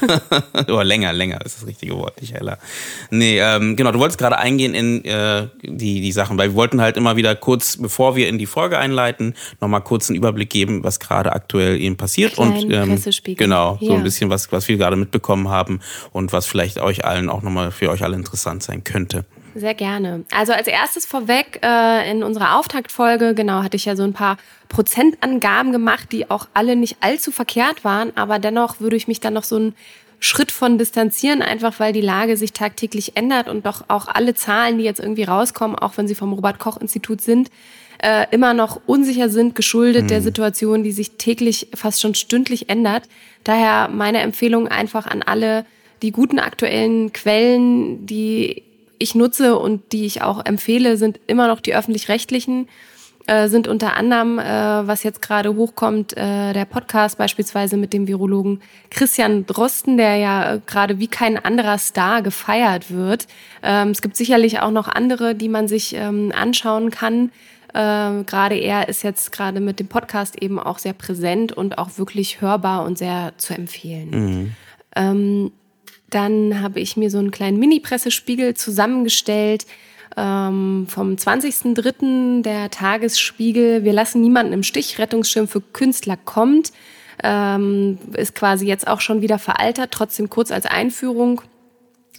Oder 0.68 0.82
länger, 0.84 1.12
länger 1.12 1.44
ist 1.44 1.60
das 1.60 1.66
richtige 1.66 1.96
Wort, 1.96 2.20
nicht 2.20 2.34
heller. 2.34 2.58
Nee, 3.10 3.38
ähm, 3.38 3.76
genau, 3.76 3.92
du 3.92 4.00
wolltest 4.00 4.18
gerade 4.18 4.38
eingehen 4.38 4.74
in 4.74 5.04
äh, 5.04 5.46
die, 5.62 6.00
die 6.00 6.12
Sachen, 6.12 6.36
weil 6.38 6.50
wir 6.50 6.54
wollten 6.56 6.80
halt 6.80 6.96
immer 6.96 7.14
wieder 7.16 7.36
kurz, 7.36 7.76
bevor 7.76 8.16
wir 8.16 8.28
in 8.28 8.38
die 8.38 8.46
Folge 8.46 8.78
einleiten, 8.78 9.34
nochmal 9.60 9.82
kurz 9.82 10.10
einen 10.10 10.16
Überblick 10.16 10.50
geben, 10.50 10.82
was 10.82 10.98
gerade 10.98 11.32
aktuell 11.32 11.80
eben 11.80 11.96
passiert. 11.96 12.34
Kleinen 12.34 12.64
und 12.64 12.72
ähm, 12.72 13.36
genau, 13.36 13.78
ja. 13.80 13.88
so 13.88 13.94
ein 13.94 14.02
bisschen 14.02 14.28
was, 14.30 14.50
was 14.50 14.66
wir 14.66 14.76
gerade 14.76 14.96
mitbekommen 14.96 15.48
haben 15.48 15.80
und 16.12 16.32
was 16.32 16.46
vielleicht 16.46 16.78
euch 16.78 17.04
allen 17.04 17.28
auch 17.28 17.42
nochmal 17.42 17.70
für 17.70 17.90
euch 17.90 18.02
alle 18.02 18.16
interessant 18.16 18.64
sein 18.64 18.82
könnte. 18.82 19.24
Sehr 19.56 19.72
gerne. 19.72 20.24
Also 20.32 20.52
als 20.52 20.66
erstes 20.68 21.06
vorweg 21.06 21.60
äh, 21.62 22.10
in 22.10 22.22
unserer 22.22 22.58
Auftaktfolge, 22.58 23.34
genau, 23.34 23.62
hatte 23.62 23.76
ich 23.76 23.86
ja 23.86 23.96
so 23.96 24.02
ein 24.02 24.12
paar 24.12 24.36
Prozentangaben 24.68 25.72
gemacht, 25.72 26.12
die 26.12 26.30
auch 26.30 26.46
alle 26.52 26.76
nicht 26.76 26.98
allzu 27.00 27.32
verkehrt 27.32 27.82
waren, 27.82 28.14
aber 28.16 28.38
dennoch 28.38 28.80
würde 28.80 28.96
ich 28.96 29.08
mich 29.08 29.20
dann 29.20 29.32
noch 29.32 29.44
so 29.44 29.58
ein 29.58 29.74
Schritt 30.20 30.52
von 30.52 30.76
distanzieren, 30.76 31.40
einfach 31.40 31.80
weil 31.80 31.94
die 31.94 32.02
Lage 32.02 32.36
sich 32.36 32.52
tagtäglich 32.52 33.16
ändert 33.16 33.48
und 33.48 33.64
doch 33.64 33.84
auch 33.88 34.08
alle 34.08 34.34
Zahlen, 34.34 34.76
die 34.76 34.84
jetzt 34.84 35.00
irgendwie 35.00 35.24
rauskommen, 35.24 35.78
auch 35.78 35.96
wenn 35.96 36.06
sie 36.06 36.14
vom 36.14 36.34
Robert 36.34 36.58
Koch 36.58 36.76
Institut 36.76 37.22
sind, 37.22 37.50
äh, 38.02 38.26
immer 38.32 38.52
noch 38.52 38.80
unsicher 38.84 39.30
sind, 39.30 39.54
geschuldet 39.54 40.04
mhm. 40.04 40.08
der 40.08 40.20
Situation, 40.20 40.82
die 40.82 40.92
sich 40.92 41.12
täglich, 41.12 41.68
fast 41.74 42.02
schon 42.02 42.14
stündlich 42.14 42.68
ändert. 42.68 43.04
Daher 43.42 43.88
meine 43.88 44.20
Empfehlung 44.20 44.68
einfach 44.68 45.06
an 45.06 45.22
alle, 45.22 45.64
die 46.02 46.12
guten 46.12 46.38
aktuellen 46.38 47.14
Quellen, 47.14 48.04
die 48.04 48.65
ich 48.98 49.14
nutze 49.14 49.58
und 49.58 49.92
die 49.92 50.06
ich 50.06 50.22
auch 50.22 50.44
empfehle, 50.44 50.96
sind 50.96 51.20
immer 51.26 51.48
noch 51.48 51.60
die 51.60 51.74
öffentlich-rechtlichen 51.74 52.68
äh, 53.26 53.48
sind 53.48 53.66
unter 53.66 53.96
anderem, 53.96 54.38
äh, 54.38 54.44
was 54.86 55.02
jetzt 55.02 55.20
gerade 55.20 55.56
hochkommt, 55.56 56.16
äh, 56.16 56.52
der 56.52 56.64
Podcast 56.64 57.18
beispielsweise 57.18 57.76
mit 57.76 57.92
dem 57.92 58.06
Virologen 58.06 58.60
Christian 58.90 59.46
Drosten, 59.46 59.96
der 59.96 60.16
ja 60.16 60.54
äh, 60.54 60.60
gerade 60.64 61.00
wie 61.00 61.08
kein 61.08 61.36
anderer 61.36 61.78
Star 61.78 62.22
gefeiert 62.22 62.90
wird. 62.90 63.26
Ähm, 63.64 63.88
es 63.88 64.00
gibt 64.00 64.16
sicherlich 64.16 64.60
auch 64.60 64.70
noch 64.70 64.86
andere, 64.86 65.34
die 65.34 65.48
man 65.48 65.66
sich 65.66 65.94
ähm, 65.96 66.32
anschauen 66.36 66.90
kann. 66.90 67.32
Äh, 67.74 68.22
gerade 68.24 68.56
er 68.56 68.88
ist 68.88 69.02
jetzt 69.02 69.32
gerade 69.32 69.60
mit 69.60 69.80
dem 69.80 69.88
Podcast 69.88 70.40
eben 70.40 70.60
auch 70.60 70.78
sehr 70.78 70.92
präsent 70.92 71.52
und 71.52 71.78
auch 71.78 71.98
wirklich 71.98 72.40
hörbar 72.40 72.84
und 72.84 72.96
sehr 72.96 73.32
zu 73.38 73.54
empfehlen. 73.54 74.10
Mhm. 74.10 74.52
Ähm, 74.94 75.52
dann 76.10 76.60
habe 76.60 76.80
ich 76.80 76.96
mir 76.96 77.10
so 77.10 77.18
einen 77.18 77.30
kleinen 77.30 77.58
Mini-Pressespiegel 77.58 78.54
zusammengestellt 78.54 79.66
ähm, 80.16 80.86
vom 80.88 81.14
20.03. 81.14 82.42
der 82.42 82.70
Tagesspiegel. 82.70 83.84
Wir 83.84 83.92
lassen 83.92 84.20
niemanden 84.20 84.52
im 84.52 84.62
Stich. 84.62 84.98
Rettungsschirm 84.98 85.48
für 85.48 85.60
Künstler 85.60 86.16
kommt. 86.16 86.72
Ähm, 87.22 87.98
ist 88.14 88.34
quasi 88.34 88.66
jetzt 88.66 88.86
auch 88.86 89.00
schon 89.00 89.22
wieder 89.22 89.38
veraltert, 89.38 89.90
trotzdem 89.90 90.28
kurz 90.28 90.50
als 90.52 90.66
Einführung 90.66 91.40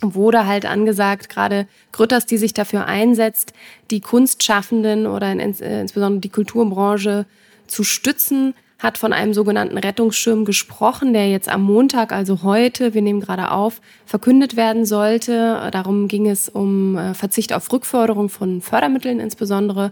wurde 0.02 0.46
halt 0.46 0.66
angesagt, 0.66 1.30
gerade 1.30 1.68
Grütters, 1.92 2.26
die 2.26 2.38
sich 2.38 2.54
dafür 2.54 2.86
einsetzt, 2.86 3.54
die 3.90 4.02
Kunstschaffenden 4.02 5.08
oder 5.08 5.28
äh, 5.36 5.82
insbesondere 5.82 6.22
die 6.22 6.30
Kulturbranche 6.30 7.26
zu 7.68 7.84
stützen, 7.84 8.54
hat 8.80 8.98
von 8.98 9.12
einem 9.12 9.34
sogenannten 9.34 9.78
Rettungsschirm 9.78 10.46
gesprochen, 10.46 11.14
der 11.14 11.30
jetzt 11.30 11.50
am 11.50 11.64
Montag, 11.64 12.12
also 12.12 12.44
heute, 12.44 12.94
wir 12.94 13.02
nehmen 13.02 13.22
gerade 13.22 13.52
auf, 13.52 13.82
verkündet 14.06 14.56
werden 14.56 14.86
sollte. 14.86 15.70
Darum 15.72 16.08
ging 16.08 16.28
es 16.28 16.48
um 16.48 16.98
äh, 16.98 17.14
Verzicht 17.16 17.54
auf 17.54 17.72
Rückförderung 17.72 18.30
von 18.30 18.62
Fördermitteln 18.62 19.20
insbesondere 19.20 19.92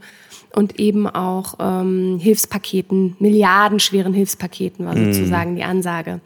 und 0.53 0.79
eben 0.79 1.07
auch 1.07 1.55
ähm, 1.59 2.19
Hilfspaketen, 2.21 3.15
milliardenschweren 3.19 4.13
Hilfspaketen 4.13 4.85
war 4.85 4.95
mhm. 4.95 5.13
sozusagen 5.13 5.55
die 5.55 5.63
Ansage. 5.63 6.21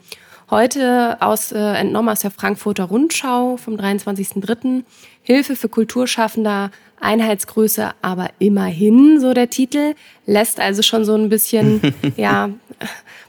Heute 0.50 1.16
aus, 1.20 1.52
äh, 1.52 1.58
entnommen 1.58 2.08
aus 2.08 2.20
der 2.20 2.32
Frankfurter 2.32 2.84
Rundschau 2.84 3.56
vom 3.56 3.76
23.03. 3.76 4.82
Hilfe 5.22 5.54
für 5.54 5.68
Kulturschaffender 5.68 6.72
Einheitsgröße, 7.00 7.90
aber 8.02 8.30
immerhin, 8.38 9.20
so 9.20 9.32
der 9.32 9.50
Titel, 9.50 9.94
lässt 10.26 10.60
also 10.60 10.82
schon 10.82 11.04
so 11.04 11.14
ein 11.14 11.28
bisschen, 11.28 11.80
ja, 12.16 12.50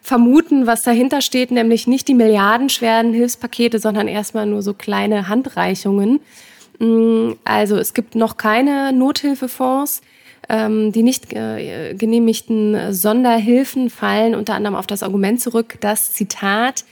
vermuten, 0.01 0.67
was 0.67 0.83
dahinter 0.83 1.21
steht, 1.21 1.51
nämlich 1.51 1.87
nicht 1.87 2.07
die 2.07 2.13
milliardenschweren 2.13 3.13
Hilfspakete, 3.13 3.79
sondern 3.79 4.07
erstmal 4.07 4.45
nur 4.45 4.61
so 4.61 4.73
kleine 4.73 5.27
Handreichungen. 5.27 6.19
Mm, 6.79 7.33
also 7.43 7.77
es 7.77 7.93
gibt 7.93 8.15
noch 8.15 8.37
keine 8.37 8.93
Nothilfefonds. 8.93 10.01
Ähm, 10.49 10.91
die 10.91 11.03
nicht 11.03 11.31
äh, 11.33 11.93
genehmigten 11.93 12.91
Sonderhilfen 12.91 13.91
fallen 13.91 14.33
unter 14.33 14.55
anderem 14.55 14.75
auf 14.75 14.87
das 14.87 15.03
Argument 15.03 15.39
zurück, 15.39 15.77
dass, 15.81 16.13
Zitat, 16.13 16.83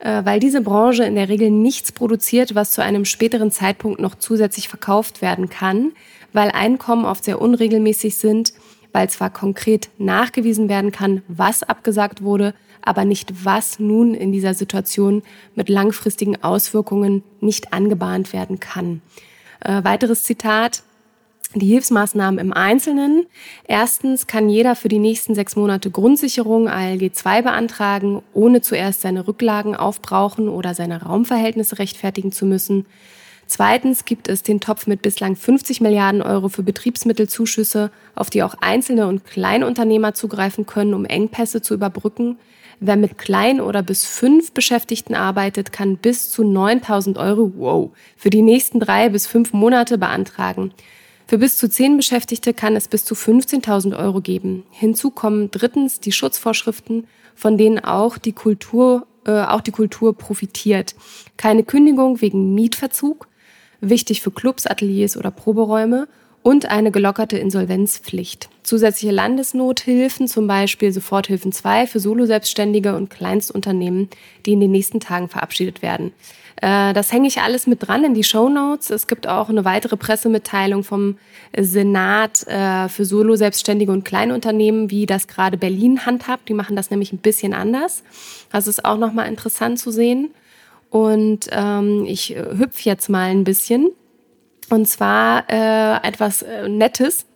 äh, 0.00 0.22
weil 0.24 0.40
diese 0.40 0.60
Branche 0.60 1.04
in 1.04 1.14
der 1.14 1.28
Regel 1.28 1.50
nichts 1.50 1.92
produziert, 1.92 2.56
was 2.56 2.72
zu 2.72 2.82
einem 2.82 3.04
späteren 3.04 3.52
Zeitpunkt 3.52 4.00
noch 4.00 4.16
zusätzlich 4.16 4.68
verkauft 4.68 5.22
werden 5.22 5.48
kann 5.48 5.92
weil 6.36 6.50
Einkommen 6.50 7.06
oft 7.06 7.24
sehr 7.24 7.40
unregelmäßig 7.40 8.16
sind, 8.16 8.52
weil 8.92 9.08
zwar 9.08 9.30
konkret 9.30 9.88
nachgewiesen 9.96 10.68
werden 10.68 10.92
kann, 10.92 11.22
was 11.28 11.62
abgesagt 11.62 12.22
wurde, 12.22 12.54
aber 12.82 13.06
nicht 13.06 13.44
was 13.44 13.78
nun 13.78 14.12
in 14.14 14.32
dieser 14.32 14.52
Situation 14.52 15.22
mit 15.54 15.70
langfristigen 15.70 16.42
Auswirkungen 16.42 17.22
nicht 17.40 17.72
angebahnt 17.72 18.34
werden 18.34 18.60
kann. 18.60 19.00
Äh, 19.60 19.82
weiteres 19.82 20.24
Zitat. 20.24 20.82
Die 21.54 21.68
Hilfsmaßnahmen 21.68 22.38
im 22.38 22.52
Einzelnen. 22.52 23.24
Erstens 23.66 24.26
kann 24.26 24.50
jeder 24.50 24.76
für 24.76 24.88
die 24.88 24.98
nächsten 24.98 25.34
sechs 25.34 25.56
Monate 25.56 25.90
Grundsicherung 25.90 26.68
ALG 26.68 27.12
2 27.14 27.42
beantragen, 27.42 28.22
ohne 28.34 28.60
zuerst 28.60 29.00
seine 29.00 29.26
Rücklagen 29.26 29.74
aufbrauchen 29.74 30.50
oder 30.50 30.74
seine 30.74 31.02
Raumverhältnisse 31.02 31.78
rechtfertigen 31.78 32.30
zu 32.30 32.44
müssen. 32.44 32.84
Zweitens 33.46 34.04
gibt 34.04 34.28
es 34.28 34.42
den 34.42 34.60
Topf 34.60 34.86
mit 34.86 35.02
bislang 35.02 35.36
50 35.36 35.80
Milliarden 35.80 36.20
Euro 36.20 36.48
für 36.48 36.64
Betriebsmittelzuschüsse, 36.64 37.90
auf 38.14 38.28
die 38.28 38.42
auch 38.42 38.54
Einzelne 38.60 39.06
und 39.06 39.24
Kleinunternehmer 39.24 40.14
zugreifen 40.14 40.66
können, 40.66 40.94
um 40.94 41.04
Engpässe 41.04 41.62
zu 41.62 41.74
überbrücken. 41.74 42.38
Wer 42.80 42.96
mit 42.96 43.16
klein 43.18 43.60
oder 43.60 43.82
bis 43.82 44.04
fünf 44.04 44.52
Beschäftigten 44.52 45.14
arbeitet, 45.14 45.72
kann 45.72 45.96
bis 45.96 46.30
zu 46.30 46.44
9000 46.44 47.18
Euro, 47.18 47.52
wow, 47.56 47.90
für 48.16 48.30
die 48.30 48.42
nächsten 48.42 48.80
drei 48.80 49.08
bis 49.08 49.26
fünf 49.26 49.52
Monate 49.52 49.96
beantragen. 49.96 50.72
Für 51.28 51.38
bis 51.38 51.56
zu 51.56 51.68
zehn 51.68 51.96
Beschäftigte 51.96 52.52
kann 52.54 52.76
es 52.76 52.86
bis 52.86 53.04
zu 53.04 53.14
15.000 53.14 53.98
Euro 53.98 54.20
geben. 54.20 54.64
Hinzu 54.70 55.10
kommen 55.10 55.50
drittens 55.50 55.98
die 55.98 56.12
Schutzvorschriften, 56.12 57.08
von 57.34 57.58
denen 57.58 57.80
auch 57.80 58.18
die 58.18 58.32
Kultur, 58.32 59.06
äh, 59.26 59.42
auch 59.42 59.60
die 59.60 59.72
Kultur 59.72 60.16
profitiert. 60.16 60.94
Keine 61.36 61.64
Kündigung 61.64 62.20
wegen 62.20 62.54
Mietverzug, 62.54 63.26
wichtig 63.80 64.22
für 64.22 64.30
Clubs, 64.30 64.66
Ateliers 64.66 65.16
oder 65.16 65.30
Proberäume 65.30 66.08
und 66.42 66.66
eine 66.66 66.92
gelockerte 66.92 67.38
Insolvenzpflicht. 67.38 68.48
Zusätzliche 68.62 69.12
Landesnothilfen, 69.12 70.28
zum 70.28 70.46
Beispiel 70.46 70.92
Soforthilfen 70.92 71.50
2 71.50 71.88
für 71.88 71.98
Soloselbstständige 71.98 72.94
und 72.94 73.10
Kleinstunternehmen, 73.10 74.08
die 74.44 74.52
in 74.52 74.60
den 74.60 74.70
nächsten 74.70 75.00
Tagen 75.00 75.28
verabschiedet 75.28 75.82
werden. 75.82 76.12
Äh, 76.62 76.94
das 76.94 77.12
hänge 77.12 77.28
ich 77.28 77.40
alles 77.40 77.66
mit 77.66 77.86
dran 77.86 78.04
in 78.04 78.14
die 78.14 78.24
Show 78.24 78.48
Notes. 78.48 78.90
Es 78.90 79.08
gibt 79.08 79.26
auch 79.26 79.48
eine 79.48 79.64
weitere 79.64 79.96
Pressemitteilung 79.96 80.84
vom 80.84 81.18
Senat 81.56 82.46
äh, 82.46 82.88
für 82.88 83.04
Solo-Selbstständige 83.04 83.92
und 83.92 84.04
Kleinunternehmen, 84.04 84.90
wie 84.90 85.06
das 85.06 85.28
gerade 85.28 85.56
Berlin 85.56 86.06
handhabt. 86.06 86.48
Die 86.48 86.54
machen 86.54 86.76
das 86.76 86.90
nämlich 86.90 87.12
ein 87.12 87.18
bisschen 87.18 87.54
anders. 87.54 88.02
Das 88.52 88.66
ist 88.66 88.84
auch 88.84 88.98
nochmal 88.98 89.28
interessant 89.28 89.78
zu 89.78 89.90
sehen. 89.90 90.30
Und 90.90 91.48
ähm, 91.50 92.04
ich 92.06 92.36
äh, 92.36 92.44
hüpfe 92.56 92.88
jetzt 92.88 93.08
mal 93.08 93.30
ein 93.30 93.44
bisschen. 93.44 93.90
Und 94.70 94.88
zwar 94.88 95.44
äh, 95.48 96.06
etwas 96.06 96.42
äh, 96.42 96.68
Nettes. 96.68 97.26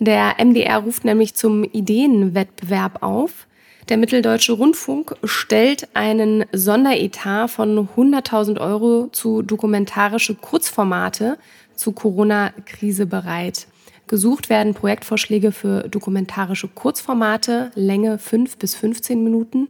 Der 0.00 0.36
MDR 0.44 0.78
ruft 0.78 1.04
nämlich 1.04 1.34
zum 1.34 1.64
Ideenwettbewerb 1.64 3.02
auf. 3.02 3.46
Der 3.88 3.98
Mitteldeutsche 3.98 4.54
Rundfunk 4.54 5.14
stellt 5.24 5.88
einen 5.94 6.46
Sonderetat 6.52 7.50
von 7.50 7.88
100.000 7.96 8.58
Euro 8.58 9.08
zu 9.12 9.42
dokumentarische 9.42 10.34
Kurzformate 10.34 11.36
zur 11.76 11.94
Corona-Krise 11.94 13.06
bereit. 13.06 13.66
Gesucht 14.06 14.48
werden 14.48 14.74
Projektvorschläge 14.74 15.52
für 15.52 15.88
dokumentarische 15.88 16.68
Kurzformate, 16.68 17.70
Länge 17.74 18.18
5 18.18 18.56
bis 18.56 18.74
15 18.74 19.22
Minuten, 19.22 19.68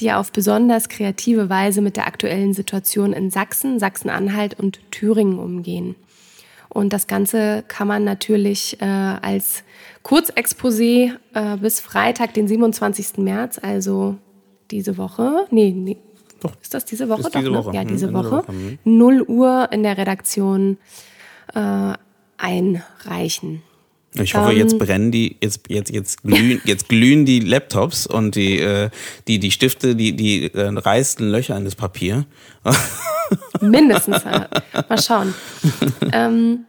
die 0.00 0.12
auf 0.12 0.32
besonders 0.32 0.88
kreative 0.88 1.48
Weise 1.48 1.80
mit 1.80 1.96
der 1.96 2.06
aktuellen 2.06 2.54
Situation 2.54 3.12
in 3.12 3.30
Sachsen, 3.30 3.78
Sachsen-Anhalt 3.78 4.58
und 4.58 4.80
Thüringen 4.90 5.38
umgehen. 5.38 5.94
Und 6.68 6.92
das 6.92 7.06
Ganze 7.06 7.64
kann 7.68 7.86
man 7.86 8.04
natürlich 8.04 8.80
äh, 8.80 8.84
als 8.84 9.62
Kurzexposé 10.04 11.12
äh, 11.34 11.56
bis 11.58 11.80
Freitag, 11.80 12.32
den 12.34 12.48
27. 12.48 13.18
März, 13.18 13.60
also 13.62 14.16
diese 14.70 14.96
Woche, 14.96 15.46
nee, 15.50 15.70
nee 15.70 15.98
doch. 16.42 16.52
Ist 16.60 16.74
das 16.74 16.84
diese 16.84 17.08
Woche? 17.08 17.20
Ist 17.20 17.34
diese 17.34 17.50
Doch, 17.50 17.66
Woche. 17.66 17.70
Ne? 17.70 17.76
Ja, 17.76 17.84
diese 17.84 18.12
Woche. 18.12 18.30
Woche. 18.38 18.78
0 18.84 19.14
mhm. 19.14 19.24
Uhr 19.28 19.68
in 19.70 19.82
der 19.82 19.96
Redaktion 19.96 20.78
äh, 21.54 21.92
einreichen. 22.36 23.62
Ich 24.14 24.34
hoffe, 24.34 24.52
jetzt 24.52 24.72
ähm. 24.72 24.78
brennen 24.78 25.10
die, 25.10 25.36
jetzt, 25.40 25.68
jetzt, 25.68 25.90
jetzt 25.90 26.22
glühen, 26.22 26.60
jetzt 26.64 26.88
glühen 26.88 27.24
die 27.24 27.40
Laptops 27.40 28.06
und 28.06 28.34
die, 28.34 28.58
äh, 28.58 28.90
die, 29.26 29.38
die 29.38 29.50
Stifte, 29.50 29.96
die, 29.96 30.14
die 30.14 30.52
äh, 30.52 30.68
reißen 30.68 31.26
Löcher 31.28 31.56
in 31.56 31.64
das 31.64 31.74
Papier. 31.74 32.26
Mindestens. 33.60 34.24
Mal 34.24 35.00
schauen. 35.00 35.34
ähm, 36.12 36.66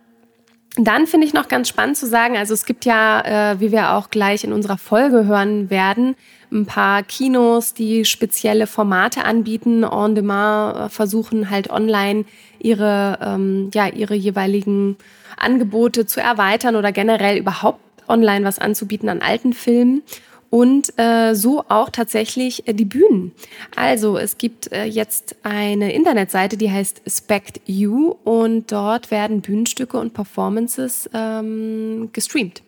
dann 0.76 1.06
finde 1.06 1.28
ich 1.28 1.34
noch 1.34 1.48
ganz 1.48 1.70
spannend 1.70 1.98
zu 1.98 2.08
sagen, 2.08 2.36
also 2.36 2.54
es 2.54 2.66
gibt 2.66 2.86
ja, 2.86 3.52
äh, 3.52 3.60
wie 3.60 3.72
wir 3.72 3.92
auch 3.92 4.10
gleich 4.10 4.44
in 4.44 4.54
unserer 4.54 4.78
Folge 4.78 5.26
hören 5.26 5.70
werden, 5.70 6.16
ein 6.54 6.66
paar 6.66 7.04
Kinos, 7.04 7.74
die 7.74 8.06
spezielle 8.06 8.68
Formate 8.68 9.26
anbieten, 9.26 9.84
on 9.84 10.16
demand 10.16 10.78
äh, 10.78 10.90
versuchen 10.90 11.50
halt 11.50 11.70
online 11.70 12.26
ihre, 12.60 13.20
ähm, 13.22 13.72
ja, 13.74 13.88
ihre 13.88 14.16
jeweiligen 14.16 14.98
Angebote 15.38 16.06
zu 16.06 16.22
erweitern 16.22 16.76
oder 16.76 16.92
generell 16.92 17.38
überhaupt 17.38 17.80
online 18.08 18.46
was 18.46 18.60
anzubieten 18.60 19.10
an 19.10 19.22
alten 19.22 19.54
Filmen. 19.54 20.04
und 20.54 20.94
äh, 21.00 21.34
so 21.34 21.64
auch 21.68 21.90
tatsächlich 21.90 22.68
äh, 22.68 22.76
die 22.76 22.86
Bühnen. 22.86 23.32
Also 23.76 24.20
es 24.20 24.38
gibt 24.38 24.72
äh, 24.72 24.84
jetzt 24.84 25.36
eine 25.42 25.92
Internetseite, 25.94 26.58
die 26.58 26.70
heißt 26.70 27.02
Spect 27.08 27.62
You 27.66 28.16
und 28.24 28.72
dort 28.72 29.10
werden 29.10 29.42
Bühnenstücke 29.42 29.98
und 29.98 30.14
Performances 30.14 31.10
ähm, 31.12 32.10
gestreamt. 32.14 32.62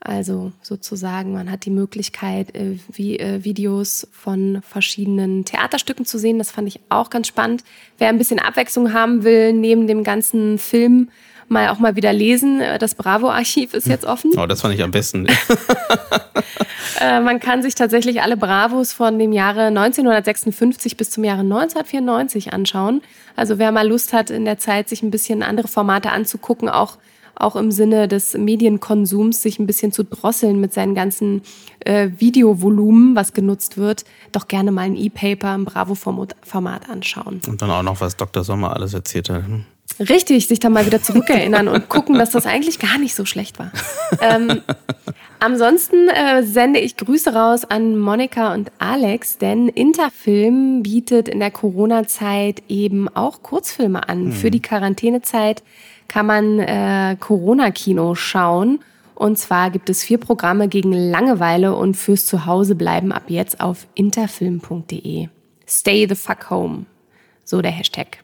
Also 0.00 0.52
sozusagen, 0.62 1.32
man 1.32 1.50
hat 1.50 1.64
die 1.64 1.70
Möglichkeit, 1.70 2.54
äh, 2.54 2.78
wie, 2.92 3.18
äh, 3.18 3.44
Videos 3.44 4.06
von 4.12 4.62
verschiedenen 4.62 5.44
Theaterstücken 5.44 6.04
zu 6.04 6.18
sehen. 6.18 6.38
Das 6.38 6.52
fand 6.52 6.68
ich 6.68 6.80
auch 6.88 7.10
ganz 7.10 7.26
spannend. 7.26 7.64
Wer 7.98 8.08
ein 8.08 8.18
bisschen 8.18 8.38
Abwechslung 8.38 8.92
haben 8.92 9.24
will, 9.24 9.52
neben 9.52 9.86
dem 9.86 10.04
ganzen 10.04 10.58
Film 10.58 11.08
mal 11.48 11.70
auch 11.70 11.78
mal 11.78 11.96
wieder 11.96 12.12
lesen. 12.12 12.60
Äh, 12.60 12.78
das 12.78 12.94
Bravo-Archiv 12.94 13.74
ist 13.74 13.86
jetzt 13.86 14.04
offen. 14.04 14.32
Oh, 14.36 14.46
das 14.46 14.60
fand 14.60 14.74
ich 14.74 14.82
am 14.82 14.90
besten. 14.90 15.26
äh, 17.00 17.20
man 17.20 17.40
kann 17.40 17.62
sich 17.62 17.74
tatsächlich 17.74 18.22
alle 18.22 18.36
Bravos 18.36 18.92
von 18.92 19.18
dem 19.18 19.32
Jahre 19.32 19.66
1956 19.66 20.96
bis 20.96 21.10
zum 21.10 21.24
Jahre 21.24 21.40
1994 21.40 22.52
anschauen. 22.52 23.02
Also 23.34 23.58
wer 23.58 23.72
mal 23.72 23.88
Lust 23.88 24.12
hat, 24.12 24.30
in 24.30 24.44
der 24.44 24.58
Zeit 24.58 24.88
sich 24.88 25.02
ein 25.02 25.10
bisschen 25.10 25.42
andere 25.42 25.68
Formate 25.68 26.10
anzugucken, 26.10 26.68
auch 26.68 26.98
auch 27.38 27.56
im 27.56 27.70
Sinne 27.70 28.08
des 28.08 28.34
Medienkonsums 28.34 29.42
sich 29.42 29.58
ein 29.58 29.66
bisschen 29.66 29.92
zu 29.92 30.04
drosseln 30.04 30.60
mit 30.60 30.72
seinen 30.72 30.94
ganzen 30.94 31.42
äh, 31.80 32.10
Videovolumen, 32.18 33.14
was 33.16 33.32
genutzt 33.32 33.76
wird, 33.76 34.04
doch 34.32 34.48
gerne 34.48 34.72
mal 34.72 34.82
ein 34.82 34.96
E-Paper 34.96 35.54
im 35.54 35.64
Bravo-Format 35.64 36.90
anschauen. 36.90 37.40
Und 37.46 37.62
dann 37.62 37.70
auch 37.70 37.82
noch, 37.82 38.00
was 38.00 38.16
Dr. 38.16 38.44
Sommer 38.44 38.74
alles 38.74 38.94
erzählt 38.94 39.30
hat. 39.30 39.46
Hm? 39.46 39.64
Richtig, 40.00 40.46
sich 40.46 40.60
da 40.60 40.68
mal 40.68 40.86
wieder 40.86 41.02
zurückerinnern 41.02 41.66
und 41.66 41.88
gucken, 41.88 42.18
dass 42.18 42.30
das 42.30 42.46
eigentlich 42.46 42.78
gar 42.78 42.98
nicht 42.98 43.14
so 43.14 43.24
schlecht 43.24 43.58
war. 43.58 43.72
Ähm, 44.20 44.62
ansonsten 45.38 46.08
äh, 46.08 46.42
sende 46.42 46.78
ich 46.78 46.96
Grüße 46.96 47.34
raus 47.34 47.64
an 47.64 47.98
Monika 47.98 48.54
und 48.54 48.70
Alex, 48.78 49.38
denn 49.38 49.68
Interfilm 49.68 50.82
bietet 50.82 51.28
in 51.28 51.40
der 51.40 51.50
Corona-Zeit 51.50 52.62
eben 52.68 53.08
auch 53.08 53.42
Kurzfilme 53.42 54.08
an. 54.08 54.26
Hm. 54.26 54.32
Für 54.32 54.50
die 54.50 54.62
Quarantänezeit 54.62 55.62
kann 56.08 56.26
man 56.26 56.58
äh, 56.58 57.16
Corona-Kino 57.20 58.14
schauen. 58.14 58.80
Und 59.14 59.38
zwar 59.38 59.70
gibt 59.70 59.90
es 59.90 60.02
vier 60.02 60.18
Programme 60.18 60.68
gegen 60.68 60.92
Langeweile 60.92 61.74
und 61.74 61.96
fürs 61.96 62.24
Zuhause 62.26 62.74
bleiben 62.74 63.12
ab 63.12 63.24
jetzt 63.28 63.60
auf 63.60 63.86
interfilm.de. 63.94 65.28
Stay 65.66 66.06
the 66.08 66.14
fuck 66.14 66.50
home. 66.50 66.86
So 67.44 67.60
der 67.60 67.72
Hashtag. 67.72 68.18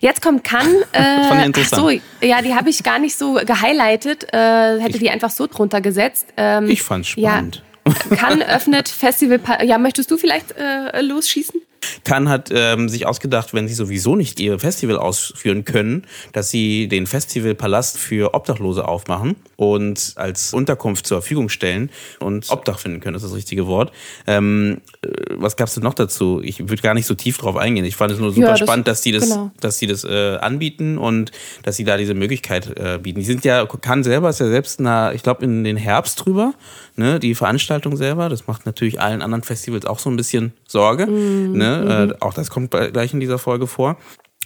Jetzt 0.00 0.22
kommt 0.22 0.44
Cannes. 0.44 0.84
Äh, 0.92 1.46
interessant. 1.46 2.02
so, 2.20 2.26
ja, 2.26 2.42
die 2.42 2.54
habe 2.54 2.70
ich 2.70 2.82
gar 2.82 2.98
nicht 2.98 3.16
so 3.16 3.34
gehighlightet. 3.34 4.24
Äh, 4.32 4.80
hätte 4.80 4.94
ich, 4.94 4.98
die 4.98 5.10
einfach 5.10 5.30
so 5.30 5.46
drunter 5.46 5.80
gesetzt. 5.80 6.26
Ähm, 6.36 6.68
ich 6.68 6.82
fand's 6.82 7.08
spannend. 7.08 7.62
Ja, 7.86 8.16
Cannes 8.16 8.46
öffnet 8.48 8.88
Festival. 8.88 9.40
Ja, 9.64 9.78
möchtest 9.78 10.10
du 10.10 10.16
vielleicht 10.16 10.52
äh, 10.58 11.00
losschießen? 11.00 11.60
Kann 12.04 12.28
hat 12.28 12.50
ähm, 12.52 12.88
sich 12.88 13.06
ausgedacht, 13.06 13.54
wenn 13.54 13.68
sie 13.68 13.74
sowieso 13.74 14.16
nicht 14.16 14.40
ihr 14.40 14.58
Festival 14.58 14.96
ausführen 14.96 15.64
können, 15.64 16.06
dass 16.32 16.50
sie 16.50 16.88
den 16.88 17.06
Festivalpalast 17.06 17.98
für 17.98 18.34
Obdachlose 18.34 18.86
aufmachen 18.86 19.36
und 19.56 20.12
als 20.16 20.52
Unterkunft 20.52 21.06
zur 21.06 21.20
Verfügung 21.20 21.48
stellen 21.48 21.90
und 22.18 22.50
Obdach 22.50 22.78
finden 22.78 23.00
können, 23.00 23.14
das 23.14 23.22
ist 23.22 23.30
das 23.30 23.36
richtige 23.36 23.66
Wort. 23.66 23.92
Ähm, 24.26 24.80
äh, 25.02 25.08
was 25.36 25.56
gab's 25.56 25.74
denn 25.74 25.82
noch 25.82 25.94
dazu? 25.94 26.40
Ich 26.42 26.60
würde 26.60 26.82
gar 26.82 26.94
nicht 26.94 27.06
so 27.06 27.14
tief 27.14 27.38
drauf 27.38 27.56
eingehen. 27.56 27.84
Ich 27.84 27.96
fand 27.96 28.12
es 28.12 28.18
nur 28.18 28.32
super 28.32 28.48
ja, 28.48 28.52
das, 28.52 28.60
spannend, 28.60 28.88
dass 28.88 29.02
die 29.02 29.12
das, 29.12 29.28
genau. 29.28 29.50
dass 29.60 29.78
sie 29.78 29.86
das 29.86 30.04
äh, 30.04 30.36
anbieten 30.36 30.98
und 30.98 31.32
dass 31.62 31.76
sie 31.76 31.84
da 31.84 31.96
diese 31.96 32.14
Möglichkeit 32.14 32.78
äh, 32.78 32.98
bieten. 32.98 33.20
Die 33.20 33.26
sind 33.26 33.44
ja, 33.44 33.66
Kann 33.66 34.02
selber 34.02 34.28
ist 34.30 34.40
ja 34.40 34.48
selbst, 34.48 34.80
na, 34.80 35.12
ich 35.12 35.22
glaube, 35.22 35.44
in 35.44 35.64
den 35.64 35.76
Herbst 35.76 36.24
drüber, 36.24 36.54
ne, 36.96 37.20
die 37.20 37.34
Veranstaltung 37.34 37.96
selber. 37.96 38.28
Das 38.28 38.46
macht 38.46 38.66
natürlich 38.66 39.00
allen 39.00 39.22
anderen 39.22 39.42
Festivals 39.42 39.86
auch 39.86 39.98
so 39.98 40.10
ein 40.10 40.16
bisschen 40.16 40.52
Sorge. 40.66 41.06
Mm. 41.06 41.52
Ne? 41.52 41.69
Mhm. 41.78 42.10
Äh, 42.10 42.14
auch 42.20 42.34
das 42.34 42.50
kommt 42.50 42.70
gleich 42.70 43.14
in 43.14 43.20
dieser 43.20 43.38
Folge 43.38 43.66
vor. 43.66 43.96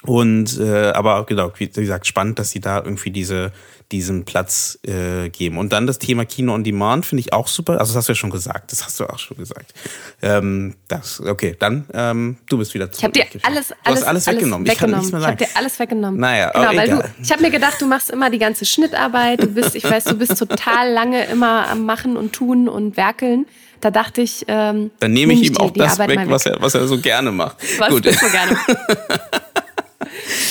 Und 0.03 0.61
äh, 0.61 0.91
aber 0.91 1.25
genau, 1.25 1.51
wie 1.57 1.69
gesagt, 1.69 2.07
spannend, 2.07 2.39
dass 2.39 2.51
sie 2.51 2.61
da 2.61 2.83
irgendwie 2.85 3.11
diese 3.11 3.53
diesen 3.93 4.25
Platz 4.25 4.79
äh, 4.83 5.29
geben. 5.29 5.59
Und 5.59 5.73
dann 5.73 5.87
das 5.87 5.99
Thema 5.99 6.25
Kino 6.25 6.55
on 6.55 6.65
Demand 6.65 7.05
finde 7.07 7.21
ich 7.21 7.33
auch 7.33 7.49
super. 7.49 7.79
Also 7.79 7.93
das 7.93 7.97
hast 7.97 8.09
du 8.09 8.13
ja 8.13 8.17
schon 8.17 8.31
gesagt. 8.31 8.73
Das 8.73 8.85
hast 8.85 8.99
du 8.99 9.05
auch 9.07 9.19
schon 9.19 9.37
gesagt. 9.37 9.73
Ähm, 10.23 10.75
das, 10.89 11.21
okay, 11.21 11.55
dann 11.59 11.85
ähm, 11.93 12.37
du 12.49 12.59
bist 12.59 12.75
wieder 12.75 12.91
zurück. 12.91 13.15
Ich 13.15 13.23
habe 13.23 13.31
dir 13.31 13.41
alles, 13.47 13.73
alles, 13.85 14.03
alles, 14.03 14.05
alles 14.05 14.27
weggenommen. 14.27 14.67
Ich, 14.67 14.79
kann 14.79 14.91
ich 14.91 15.13
habe 15.13 15.37
dir 15.37 15.49
alles 15.55 15.79
weggenommen. 15.79 16.19
Naja, 16.19 16.51
genau, 16.51 16.69
weil 16.69 16.89
egal. 16.89 17.13
du. 17.17 17.23
Ich 17.23 17.31
habe 17.31 17.43
mir 17.43 17.51
gedacht, 17.51 17.81
du 17.81 17.87
machst 17.87 18.11
immer 18.11 18.31
die 18.31 18.39
ganze 18.39 18.65
Schnittarbeit. 18.65 19.43
Du 19.43 19.49
bist, 19.49 19.75
ich 19.75 19.85
weiß, 19.85 20.05
du 20.05 20.15
bist 20.17 20.39
total 20.39 20.91
lange 20.91 21.25
immer 21.27 21.69
am 21.69 21.85
Machen 21.85 22.17
und 22.17 22.33
Tun 22.33 22.69
und 22.69 22.97
Werkeln. 22.97 23.47
Da 23.85 23.91
dachte 23.91 24.23
ich, 24.23 24.47
ähm, 24.49 24.93
dann 24.99 25.13
nehme 25.13 25.35
ich 25.35 25.43
ihm 25.43 25.59
auch 25.59 25.71
das 25.71 25.99
weg, 25.99 26.09
weg, 26.09 26.21
Was, 26.25 26.47
er, 26.47 26.57
was 26.59 26.75
er 26.75 26.89
so 26.89 26.99
gerne 26.99 27.31
macht. 27.31 27.59
Was 27.77 27.91
Gut. 27.91 28.07
so 28.07 28.29
gerne. 28.31 28.57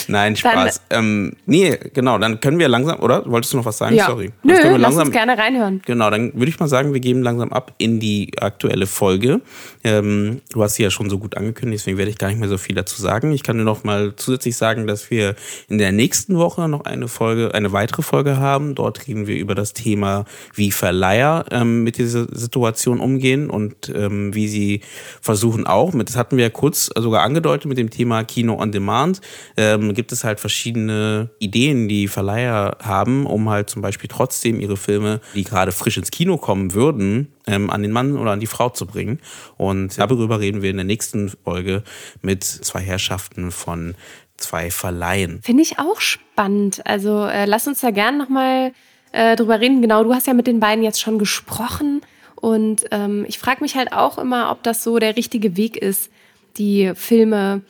Nein, 0.07 0.35
Spaß. 0.35 0.81
Dann, 0.89 1.03
ähm, 1.03 1.33
nee, 1.45 1.77
genau, 1.93 2.17
dann 2.17 2.39
können 2.39 2.59
wir 2.59 2.67
langsam, 2.67 2.99
oder? 2.99 3.29
Wolltest 3.29 3.53
du 3.53 3.57
noch 3.57 3.65
was 3.65 3.77
sagen? 3.77 3.95
Ja. 3.95 4.07
Sorry. 4.07 4.31
Nö, 4.43 4.53
langsam, 4.53 4.81
lass 4.81 4.97
uns 4.97 5.11
gerne 5.11 5.37
reinhören. 5.37 5.81
Genau, 5.85 6.09
dann 6.09 6.33
würde 6.33 6.49
ich 6.49 6.59
mal 6.59 6.67
sagen, 6.67 6.93
wir 6.93 6.99
geben 6.99 7.21
langsam 7.21 7.51
ab 7.51 7.73
in 7.77 7.99
die 7.99 8.31
aktuelle 8.39 8.87
Folge. 8.87 9.41
Ähm, 9.83 10.41
du 10.51 10.63
hast 10.63 10.75
sie 10.75 10.83
ja 10.83 10.89
schon 10.89 11.09
so 11.09 11.19
gut 11.19 11.37
angekündigt, 11.37 11.81
deswegen 11.81 11.97
werde 11.97 12.11
ich 12.11 12.17
gar 12.17 12.27
nicht 12.27 12.39
mehr 12.39 12.49
so 12.49 12.57
viel 12.57 12.75
dazu 12.75 13.01
sagen. 13.01 13.31
Ich 13.31 13.43
kann 13.43 13.57
nur 13.57 13.65
noch 13.65 13.83
mal 13.83 14.13
zusätzlich 14.15 14.57
sagen, 14.57 14.87
dass 14.87 15.09
wir 15.09 15.35
in 15.69 15.77
der 15.77 15.91
nächsten 15.91 16.37
Woche 16.37 16.67
noch 16.67 16.85
eine 16.85 17.07
Folge, 17.07 17.53
eine 17.53 17.71
weitere 17.71 18.01
Folge 18.01 18.37
haben. 18.37 18.75
Dort 18.75 19.07
reden 19.07 19.27
wir 19.27 19.35
über 19.35 19.55
das 19.55 19.73
Thema, 19.73 20.25
wie 20.53 20.71
Verleiher 20.71 21.45
ähm, 21.51 21.83
mit 21.83 21.97
dieser 21.97 22.27
Situation 22.31 22.99
umgehen 22.99 23.49
und 23.49 23.91
ähm, 23.93 24.33
wie 24.33 24.47
sie 24.47 24.81
versuchen 25.21 25.65
auch, 25.67 25.93
mit, 25.93 26.09
das 26.09 26.15
hatten 26.15 26.37
wir 26.37 26.45
ja 26.45 26.49
kurz 26.49 26.89
sogar 26.95 27.23
angedeutet 27.23 27.65
mit 27.65 27.77
dem 27.77 27.89
Thema 27.89 28.23
Kino 28.23 28.59
on 28.59 28.71
Demand, 28.71 29.21
ähm, 29.63 29.93
gibt 29.93 30.11
es 30.11 30.23
halt 30.23 30.39
verschiedene 30.39 31.29
Ideen, 31.39 31.87
die 31.87 32.07
Verleiher 32.07 32.77
haben, 32.81 33.25
um 33.25 33.49
halt 33.49 33.69
zum 33.69 33.81
Beispiel 33.81 34.09
trotzdem 34.09 34.59
ihre 34.59 34.77
Filme, 34.77 35.21
die 35.33 35.43
gerade 35.43 35.71
frisch 35.71 35.97
ins 35.97 36.11
Kino 36.11 36.37
kommen 36.37 36.73
würden, 36.73 37.31
ähm, 37.47 37.69
an 37.69 37.81
den 37.81 37.91
Mann 37.91 38.17
oder 38.17 38.31
an 38.31 38.39
die 38.39 38.47
Frau 38.47 38.69
zu 38.69 38.85
bringen. 38.85 39.19
Und 39.57 39.97
darüber 39.97 40.39
reden 40.39 40.61
wir 40.61 40.69
in 40.69 40.77
der 40.77 40.85
nächsten 40.85 41.29
Folge 41.29 41.83
mit 42.21 42.43
zwei 42.43 42.81
Herrschaften 42.81 43.51
von 43.51 43.95
zwei 44.37 44.69
Verleihen. 44.71 45.41
Finde 45.43 45.63
ich 45.63 45.79
auch 45.79 46.01
spannend. 46.01 46.81
Also 46.85 47.25
äh, 47.25 47.45
lass 47.45 47.67
uns 47.67 47.79
da 47.81 47.91
gerne 47.91 48.17
nochmal 48.17 48.73
äh, 49.13 49.35
drüber 49.35 49.61
reden. 49.61 49.81
Genau, 49.81 50.03
du 50.03 50.13
hast 50.13 50.27
ja 50.27 50.33
mit 50.33 50.47
den 50.47 50.59
beiden 50.59 50.83
jetzt 50.83 50.99
schon 50.99 51.19
gesprochen. 51.19 52.01
Und 52.35 52.85
ähm, 52.91 53.23
ich 53.29 53.39
frage 53.39 53.61
mich 53.61 53.75
halt 53.75 53.93
auch 53.93 54.17
immer, 54.17 54.51
ob 54.51 54.63
das 54.63 54.83
so 54.83 54.99
der 54.99 55.15
richtige 55.15 55.55
Weg 55.55 55.77
ist, 55.77 56.11
die 56.57 56.91
Filme 56.95 57.61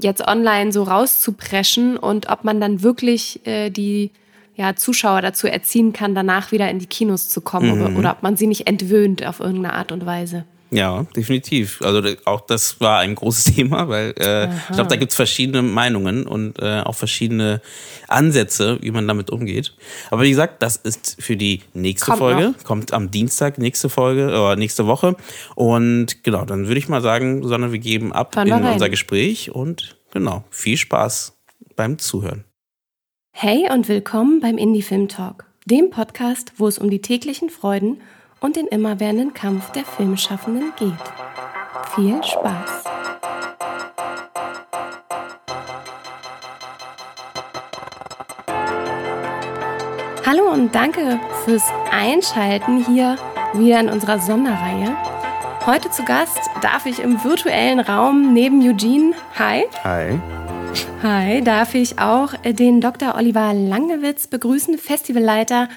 jetzt 0.00 0.26
online 0.26 0.72
so 0.72 0.82
rauszupreschen 0.82 1.96
und 1.96 2.28
ob 2.28 2.44
man 2.44 2.60
dann 2.60 2.82
wirklich 2.82 3.46
äh, 3.46 3.70
die 3.70 4.10
ja, 4.56 4.74
Zuschauer 4.74 5.22
dazu 5.22 5.46
erziehen 5.46 5.92
kann, 5.92 6.14
danach 6.14 6.52
wieder 6.52 6.68
in 6.68 6.80
die 6.80 6.86
Kinos 6.86 7.28
zu 7.28 7.40
kommen 7.40 7.76
mhm. 7.76 7.82
oder, 7.86 7.98
oder 7.98 8.10
ob 8.12 8.22
man 8.22 8.36
sie 8.36 8.46
nicht 8.46 8.66
entwöhnt 8.66 9.24
auf 9.24 9.40
irgendeine 9.40 9.74
Art 9.74 9.92
und 9.92 10.04
Weise. 10.04 10.44
Ja, 10.70 11.06
definitiv. 11.16 11.80
Also 11.82 12.02
auch 12.24 12.42
das 12.42 12.80
war 12.80 12.98
ein 12.98 13.14
großes 13.14 13.44
Thema, 13.54 13.88
weil 13.88 14.14
äh, 14.18 14.48
ich 14.54 14.74
glaube, 14.74 14.88
da 14.88 14.96
gibt's 14.96 15.16
verschiedene 15.16 15.62
Meinungen 15.62 16.26
und 16.26 16.58
äh, 16.58 16.80
auch 16.80 16.94
verschiedene 16.94 17.62
Ansätze, 18.06 18.78
wie 18.82 18.90
man 18.90 19.08
damit 19.08 19.30
umgeht. 19.30 19.74
Aber 20.10 20.22
wie 20.22 20.30
gesagt, 20.30 20.62
das 20.62 20.76
ist 20.76 21.16
für 21.20 21.36
die 21.36 21.62
nächste 21.74 22.06
kommt 22.06 22.18
Folge. 22.18 22.50
Noch. 22.50 22.64
Kommt 22.64 22.92
am 22.92 23.10
Dienstag, 23.10 23.58
nächste 23.58 23.88
Folge 23.88 24.26
oder 24.26 24.56
nächste 24.56 24.86
Woche. 24.86 25.16
Und 25.54 26.22
genau, 26.22 26.44
dann 26.44 26.66
würde 26.66 26.78
ich 26.78 26.88
mal 26.88 27.00
sagen, 27.00 27.42
Susanne, 27.42 27.72
wir 27.72 27.78
geben 27.78 28.12
ab 28.12 28.34
Fahren 28.34 28.48
in 28.48 28.64
unser 28.64 28.90
Gespräch 28.90 29.50
und 29.50 29.96
genau, 30.12 30.44
viel 30.50 30.76
Spaß 30.76 31.38
beim 31.76 31.98
Zuhören. 31.98 32.44
Hey 33.32 33.70
und 33.72 33.88
willkommen 33.88 34.40
beim 34.40 34.58
Indie 34.58 34.82
Film 34.82 35.08
Talk, 35.08 35.46
dem 35.64 35.90
Podcast, 35.90 36.52
wo 36.56 36.66
es 36.66 36.78
um 36.78 36.90
die 36.90 37.00
täglichen 37.00 37.50
Freuden 37.50 38.00
und 38.40 38.56
den 38.56 38.66
immerwährenden 38.66 39.34
Kampf 39.34 39.70
der 39.72 39.84
Filmschaffenden 39.84 40.72
geht. 40.78 40.94
Viel 41.94 42.22
Spaß! 42.22 42.84
Hallo 50.26 50.52
und 50.52 50.74
danke 50.74 51.18
fürs 51.44 51.64
Einschalten 51.90 52.84
hier 52.84 53.16
wieder 53.54 53.80
in 53.80 53.88
unserer 53.88 54.18
Sonderreihe. 54.18 54.94
Heute 55.64 55.90
zu 55.90 56.04
Gast 56.04 56.38
darf 56.60 56.84
ich 56.84 56.98
im 57.00 57.24
virtuellen 57.24 57.80
Raum 57.80 58.34
neben 58.34 58.60
Eugene, 58.60 59.14
hi. 59.38 59.64
Hi. 59.84 60.20
Hi, 61.02 61.42
darf 61.42 61.74
ich 61.74 61.98
auch 61.98 62.34
den 62.44 62.80
Dr. 62.80 63.14
Oliver 63.14 63.54
Langewitz 63.54 64.26
begrüßen, 64.26 64.76
Festivalleiter 64.76 65.68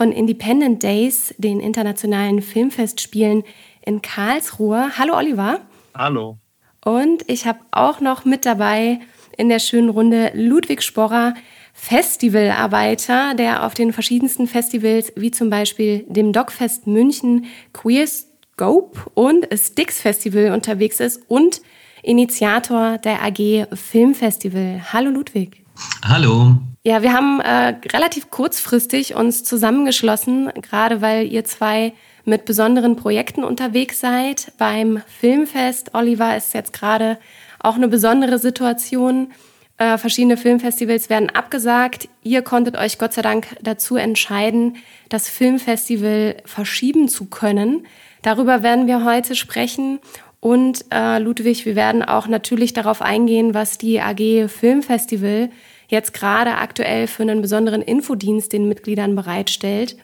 von 0.00 0.12
Independent 0.12 0.82
Days, 0.82 1.34
den 1.36 1.60
internationalen 1.60 2.40
Filmfestspielen 2.40 3.44
in 3.84 4.00
Karlsruhe. 4.00 4.96
Hallo 4.96 5.14
Oliver. 5.14 5.60
Hallo. 5.94 6.38
Und 6.82 7.22
ich 7.26 7.46
habe 7.46 7.58
auch 7.70 8.00
noch 8.00 8.24
mit 8.24 8.46
dabei 8.46 9.00
in 9.36 9.50
der 9.50 9.58
schönen 9.58 9.90
Runde 9.90 10.30
Ludwig 10.32 10.80
Sporrer, 10.80 11.34
Festivalarbeiter, 11.74 13.34
der 13.34 13.66
auf 13.66 13.74
den 13.74 13.92
verschiedensten 13.92 14.46
Festivals 14.46 15.12
wie 15.16 15.32
zum 15.32 15.50
Beispiel 15.50 16.06
dem 16.08 16.32
Dogfest 16.32 16.86
München, 16.86 17.44
Queer 17.74 18.06
Scope 18.06 18.98
und 19.12 19.48
Sticks 19.52 20.00
Festival 20.00 20.52
unterwegs 20.52 21.00
ist 21.00 21.28
und 21.28 21.60
Initiator 22.02 22.96
der 22.96 23.22
AG 23.22 23.66
Filmfestival. 23.74 24.80
Hallo 24.94 25.10
Ludwig. 25.10 25.62
Hallo. 26.04 26.56
Ja, 26.82 27.02
wir 27.02 27.12
haben 27.12 27.40
äh, 27.40 27.74
relativ 27.92 28.30
kurzfristig 28.30 29.14
uns 29.14 29.44
zusammengeschlossen, 29.44 30.50
gerade 30.62 31.02
weil 31.02 31.26
ihr 31.26 31.44
zwei 31.44 31.92
mit 32.24 32.44
besonderen 32.44 32.96
Projekten 32.96 33.44
unterwegs 33.44 34.00
seid. 34.00 34.52
Beim 34.56 35.02
Filmfest, 35.06 35.94
Oliver, 35.94 36.36
ist 36.36 36.54
jetzt 36.54 36.72
gerade 36.72 37.18
auch 37.58 37.76
eine 37.76 37.88
besondere 37.88 38.38
Situation. 38.38 39.32
Äh, 39.76 39.98
verschiedene 39.98 40.36
Filmfestivals 40.36 41.08
werden 41.10 41.30
abgesagt. 41.30 42.08
Ihr 42.22 42.42
konntet 42.42 42.76
euch 42.76 42.98
Gott 42.98 43.12
sei 43.12 43.22
Dank 43.22 43.56
dazu 43.62 43.96
entscheiden, 43.96 44.76
das 45.08 45.28
Filmfestival 45.28 46.36
verschieben 46.44 47.08
zu 47.08 47.26
können. 47.26 47.86
Darüber 48.22 48.62
werden 48.62 48.86
wir 48.86 49.04
heute 49.04 49.34
sprechen. 49.34 49.98
Und 50.40 50.86
äh, 50.90 51.18
Ludwig, 51.18 51.66
wir 51.66 51.76
werden 51.76 52.02
auch 52.02 52.26
natürlich 52.26 52.72
darauf 52.72 53.02
eingehen, 53.02 53.52
was 53.52 53.76
die 53.76 54.00
AG 54.00 54.48
Filmfestival 54.48 55.50
jetzt 55.88 56.14
gerade 56.14 56.54
aktuell 56.54 57.06
für 57.06 57.22
einen 57.22 57.42
besonderen 57.42 57.82
Infodienst 57.82 58.52
den 58.52 58.68
Mitgliedern 58.68 59.14
bereitstellt. 59.14 59.96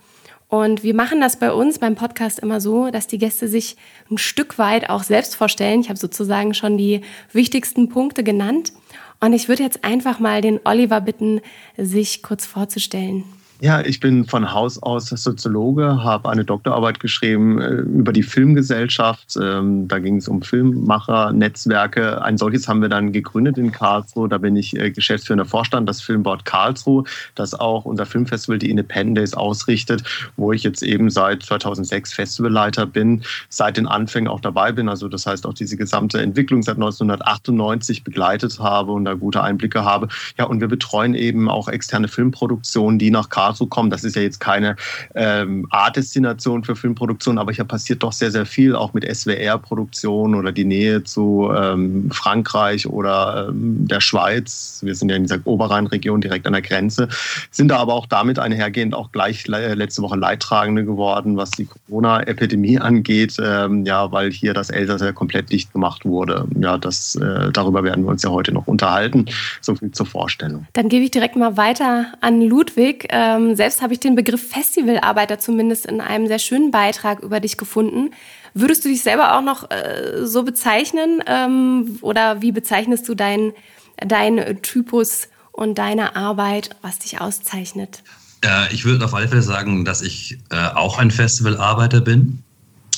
Und 0.48 0.82
wir 0.82 0.94
machen 0.94 1.20
das 1.20 1.38
bei 1.38 1.52
uns 1.52 1.78
beim 1.78 1.96
Podcast 1.96 2.38
immer 2.38 2.60
so, 2.60 2.90
dass 2.90 3.06
die 3.06 3.18
Gäste 3.18 3.48
sich 3.48 3.76
ein 4.10 4.18
Stück 4.18 4.58
weit 4.58 4.90
auch 4.90 5.02
selbst 5.02 5.34
vorstellen. 5.34 5.80
Ich 5.80 5.88
habe 5.88 5.98
sozusagen 5.98 6.54
schon 6.54 6.76
die 6.76 7.00
wichtigsten 7.32 7.88
Punkte 7.88 8.22
genannt. 8.22 8.72
Und 9.20 9.32
ich 9.32 9.48
würde 9.48 9.62
jetzt 9.62 9.84
einfach 9.84 10.20
mal 10.20 10.42
den 10.42 10.60
Oliver 10.64 11.00
bitten, 11.00 11.40
sich 11.76 12.22
kurz 12.22 12.46
vorzustellen. 12.46 13.24
Ja, 13.60 13.80
ich 13.80 14.00
bin 14.00 14.26
von 14.26 14.52
Haus 14.52 14.82
aus 14.82 15.08
Soziologe, 15.08 16.04
habe 16.04 16.28
eine 16.28 16.44
Doktorarbeit 16.44 17.00
geschrieben 17.00 17.58
äh, 17.58 17.68
über 17.68 18.12
die 18.12 18.22
Filmgesellschaft. 18.22 19.34
Ähm, 19.40 19.88
da 19.88 19.98
ging 19.98 20.16
es 20.16 20.28
um 20.28 20.42
Filmmacher-Netzwerke. 20.42 22.20
Ein 22.22 22.36
solches 22.36 22.68
haben 22.68 22.82
wir 22.82 22.90
dann 22.90 23.12
gegründet 23.12 23.56
in 23.56 23.72
Karlsruhe. 23.72 24.28
Da 24.28 24.36
bin 24.36 24.56
ich 24.56 24.76
äh, 24.76 24.90
geschäftsführender 24.90 25.46
Vorstand 25.46 25.88
des 25.88 26.02
Filmboard 26.02 26.44
Karlsruhe, 26.44 27.04
das 27.34 27.54
auch 27.54 27.86
unser 27.86 28.04
Filmfestival, 28.04 28.58
die 28.58 28.68
Independent 28.68 29.16
Days, 29.16 29.32
ausrichtet, 29.32 30.02
wo 30.36 30.52
ich 30.52 30.62
jetzt 30.62 30.82
eben 30.82 31.08
seit 31.08 31.42
2006 31.42 32.12
Festivalleiter 32.12 32.84
bin, 32.84 33.22
seit 33.48 33.78
den 33.78 33.86
Anfängen 33.86 34.28
auch 34.28 34.40
dabei 34.40 34.72
bin. 34.72 34.90
Also 34.90 35.08
das 35.08 35.24
heißt 35.24 35.46
auch 35.46 35.54
diese 35.54 35.78
gesamte 35.78 36.20
Entwicklung 36.20 36.62
seit 36.62 36.76
1998 36.76 38.04
begleitet 38.04 38.58
habe 38.58 38.92
und 38.92 39.06
da 39.06 39.14
gute 39.14 39.42
Einblicke 39.42 39.82
habe. 39.82 40.08
Ja, 40.36 40.44
und 40.44 40.60
wir 40.60 40.68
betreuen 40.68 41.14
eben 41.14 41.48
auch 41.48 41.68
externe 41.68 42.08
Filmproduktionen, 42.08 42.98
die 42.98 43.10
nach 43.10 43.30
Karlsruhe 43.30 43.45
dazu 43.46 43.66
kommen. 43.66 43.90
Das 43.90 44.04
ist 44.04 44.16
ja 44.16 44.22
jetzt 44.22 44.40
keine 44.40 44.76
ähm, 45.14 45.66
Art-Destination 45.70 46.64
für 46.64 46.76
Filmproduktion, 46.76 47.38
aber 47.38 47.52
hier 47.52 47.64
passiert 47.64 48.02
doch 48.02 48.12
sehr, 48.12 48.30
sehr 48.30 48.46
viel, 48.46 48.74
auch 48.74 48.92
mit 48.92 49.04
SWR-Produktion 49.04 50.34
oder 50.34 50.52
die 50.52 50.64
Nähe 50.64 51.04
zu 51.04 51.50
ähm, 51.54 52.10
Frankreich 52.12 52.86
oder 52.86 53.48
ähm, 53.48 53.86
der 53.86 54.00
Schweiz. 54.00 54.80
Wir 54.82 54.94
sind 54.94 55.10
ja 55.10 55.16
in 55.16 55.24
dieser 55.24 55.38
Oberrheinregion 55.44 56.20
direkt 56.20 56.46
an 56.46 56.52
der 56.52 56.62
Grenze, 56.62 57.08
sind 57.50 57.68
da 57.68 57.78
aber 57.78 57.94
auch 57.94 58.06
damit 58.06 58.38
einhergehend 58.38 58.94
auch 58.94 59.12
gleich 59.12 59.46
letzte 59.46 60.02
Woche 60.02 60.16
Leidtragende 60.16 60.84
geworden, 60.84 61.36
was 61.36 61.50
die 61.50 61.66
Corona-Epidemie 61.66 62.78
angeht, 62.80 63.36
ähm, 63.42 63.84
ja, 63.84 64.10
weil 64.12 64.30
hier 64.30 64.54
das 64.54 64.70
Elsass 64.70 65.00
ja 65.00 65.12
komplett 65.12 65.50
dicht 65.50 65.72
gemacht 65.72 66.04
wurde. 66.04 66.46
Ja, 66.58 66.78
das, 66.78 67.14
äh, 67.16 67.50
darüber 67.52 67.84
werden 67.84 68.04
wir 68.04 68.10
uns 68.10 68.22
ja 68.22 68.30
heute 68.30 68.52
noch 68.52 68.66
unterhalten. 68.66 69.26
So 69.60 69.74
viel 69.74 69.90
zur 69.92 70.06
Vorstellung. 70.06 70.66
Dann 70.72 70.88
gebe 70.88 71.04
ich 71.04 71.10
direkt 71.10 71.36
mal 71.36 71.56
weiter 71.56 72.12
an 72.20 72.42
Ludwig. 72.42 73.06
Äh, 73.10 73.35
ähm, 73.36 73.56
selbst 73.56 73.82
habe 73.82 73.92
ich 73.92 74.00
den 74.00 74.14
Begriff 74.14 74.48
Festivalarbeiter 74.48 75.38
zumindest 75.38 75.86
in 75.86 76.00
einem 76.00 76.26
sehr 76.26 76.38
schönen 76.38 76.70
Beitrag 76.70 77.22
über 77.22 77.40
dich 77.40 77.56
gefunden. 77.56 78.10
Würdest 78.54 78.84
du 78.84 78.88
dich 78.88 79.02
selber 79.02 79.36
auch 79.36 79.42
noch 79.42 79.70
äh, 79.70 80.24
so 80.24 80.42
bezeichnen? 80.42 81.22
Ähm, 81.26 81.98
oder 82.00 82.42
wie 82.42 82.52
bezeichnest 82.52 83.08
du 83.08 83.14
deinen 83.14 83.52
dein 83.98 84.60
Typus 84.62 85.28
und 85.52 85.78
deine 85.78 86.16
Arbeit, 86.16 86.70
was 86.82 86.98
dich 86.98 87.20
auszeichnet? 87.20 88.02
Äh, 88.44 88.72
ich 88.72 88.84
würde 88.84 89.04
auf 89.04 89.14
alle 89.14 89.28
Fälle 89.28 89.42
sagen, 89.42 89.84
dass 89.84 90.02
ich 90.02 90.38
äh, 90.50 90.68
auch 90.74 90.98
ein 90.98 91.10
Festivalarbeiter 91.10 92.00
bin. 92.00 92.42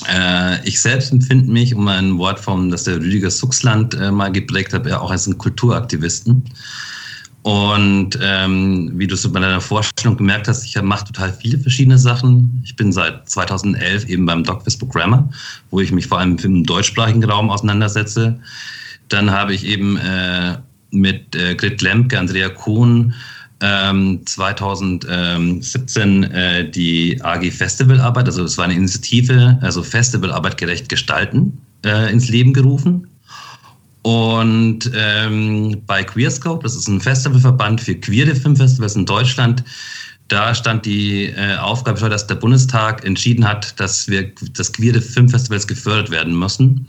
Äh, 0.07 0.65
ich 0.67 0.81
selbst 0.81 1.11
empfinde 1.11 1.51
mich, 1.51 1.75
um 1.75 1.87
ein 1.87 2.17
Wort 2.17 2.39
vom, 2.39 2.71
das 2.71 2.85
der 2.85 2.97
Rüdiger 2.97 3.31
Suchsland 3.31 3.95
äh, 3.95 4.11
mal 4.11 4.31
geprägt 4.31 4.73
hat, 4.73 4.89
auch 4.91 5.11
als 5.11 5.27
einen 5.27 5.37
Kulturaktivisten. 5.37 6.45
Und 7.43 8.19
ähm, 8.21 8.91
wie 8.95 9.07
du 9.07 9.15
es 9.15 9.31
bei 9.31 9.39
deiner 9.39 9.61
Vorstellung 9.61 10.17
gemerkt 10.17 10.47
hast, 10.47 10.65
ich 10.65 10.81
mache 10.81 11.05
total 11.05 11.31
viele 11.31 11.57
verschiedene 11.57 11.97
Sachen. 11.97 12.61
Ich 12.63 12.75
bin 12.75 12.91
seit 12.91 13.29
2011 13.29 14.07
eben 14.09 14.25
beim 14.25 14.43
DocFest 14.43 14.79
Programmer, 14.79 15.29
wo 15.71 15.79
ich 15.79 15.91
mich 15.91 16.07
vor 16.07 16.19
allem 16.19 16.37
im 16.37 16.65
deutschsprachigen 16.65 17.23
Raum 17.23 17.49
auseinandersetze. 17.49 18.37
Dann 19.07 19.31
habe 19.31 19.53
ich 19.53 19.65
eben 19.65 19.97
äh, 19.97 20.57
mit 20.91 21.35
äh, 21.35 21.55
Grit 21.55 21.81
Lemke, 21.81 22.19
Andrea 22.19 22.49
Kuhn 22.49 23.13
ähm, 23.61 24.21
2017 24.25 26.23
äh, 26.23 26.69
die 26.69 27.21
AG 27.21 27.51
Festivalarbeit, 27.51 28.25
also 28.27 28.43
das 28.43 28.57
war 28.57 28.65
eine 28.65 28.75
Initiative, 28.75 29.57
also 29.61 29.83
Festivalarbeit 29.83 30.57
gerecht 30.57 30.89
gestalten, 30.89 31.61
äh, 31.85 32.11
ins 32.11 32.29
Leben 32.29 32.53
gerufen. 32.53 33.08
Und 34.01 34.89
ähm, 34.95 35.81
bei 35.85 36.03
Queerscope, 36.03 36.63
das 36.63 36.75
ist 36.75 36.87
ein 36.87 37.01
Festivalverband 37.01 37.81
für 37.81 37.95
queere 37.95 38.33
Filmfestivals 38.33 38.95
in 38.95 39.05
Deutschland, 39.05 39.63
da 40.29 40.53
stand 40.53 40.85
die 40.85 41.25
äh, 41.25 41.57
Aufgabe 41.57 42.07
dass 42.07 42.27
der 42.27 42.35
Bundestag 42.35 43.03
entschieden 43.03 43.47
hat, 43.47 43.79
dass 43.79 44.07
wir 44.07 44.31
dass 44.53 44.71
queere 44.71 45.01
Filmfestivals 45.01 45.67
gefördert 45.67 46.11
werden 46.11 46.37
müssen. 46.37 46.87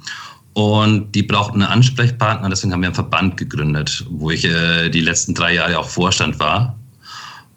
Und 0.53 1.15
die 1.15 1.23
brauchten 1.23 1.63
einen 1.63 1.73
Ansprechpartner, 1.73 2.49
deswegen 2.49 2.73
haben 2.73 2.83
wir 2.83 2.89
einen 2.89 2.95
Verband 2.95 3.37
gegründet, 3.37 4.05
wo 4.11 4.31
ich 4.31 4.45
äh, 4.45 4.91
die 4.91 5.01
letzten 5.01 5.35
drei 5.35 5.55
Jahre 5.55 5.79
auch 5.79 5.89
Vorstand 5.89 6.39
war. 6.39 6.77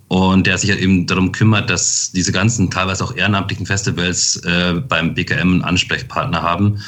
Und 0.08 0.46
der 0.46 0.58
sich 0.58 0.70
halt 0.70 0.80
eben 0.80 1.08
darum 1.08 1.32
kümmert, 1.32 1.70
dass 1.70 2.12
diese 2.12 2.32
ganzen 2.32 2.70
teilweise 2.70 3.04
auch 3.04 3.16
ehrenamtlichen 3.16 3.66
Festivals 3.66 4.36
äh, 4.46 4.76
beim 4.88 5.16
BKM 5.16 5.40
einen 5.40 5.64
Ansprechpartner 5.64 6.44
haben, 6.44 6.80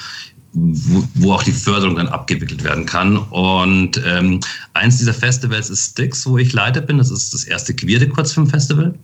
wo, 0.56 1.34
auch 1.34 1.44
die 1.44 1.52
Förderung 1.52 1.96
dann 1.96 2.08
abgewickelt 2.08 2.64
werden 2.64 2.86
kann. 2.86 3.18
Und 3.18 4.02
ähm, 4.06 4.40
eins 4.74 4.98
dieser 4.98 5.14
Festivals 5.14 5.70
ist 5.70 5.92
Sticks, 5.92 6.26
wo 6.26 6.38
ich 6.38 6.54
Leiter 6.54 6.82
bin. 6.82 6.98
Das 6.98 7.12
ist 7.12 7.34
das 7.34 7.44
erste 7.44 7.76
queere 7.76 8.08
Kurzfilmfestival, 8.08 8.96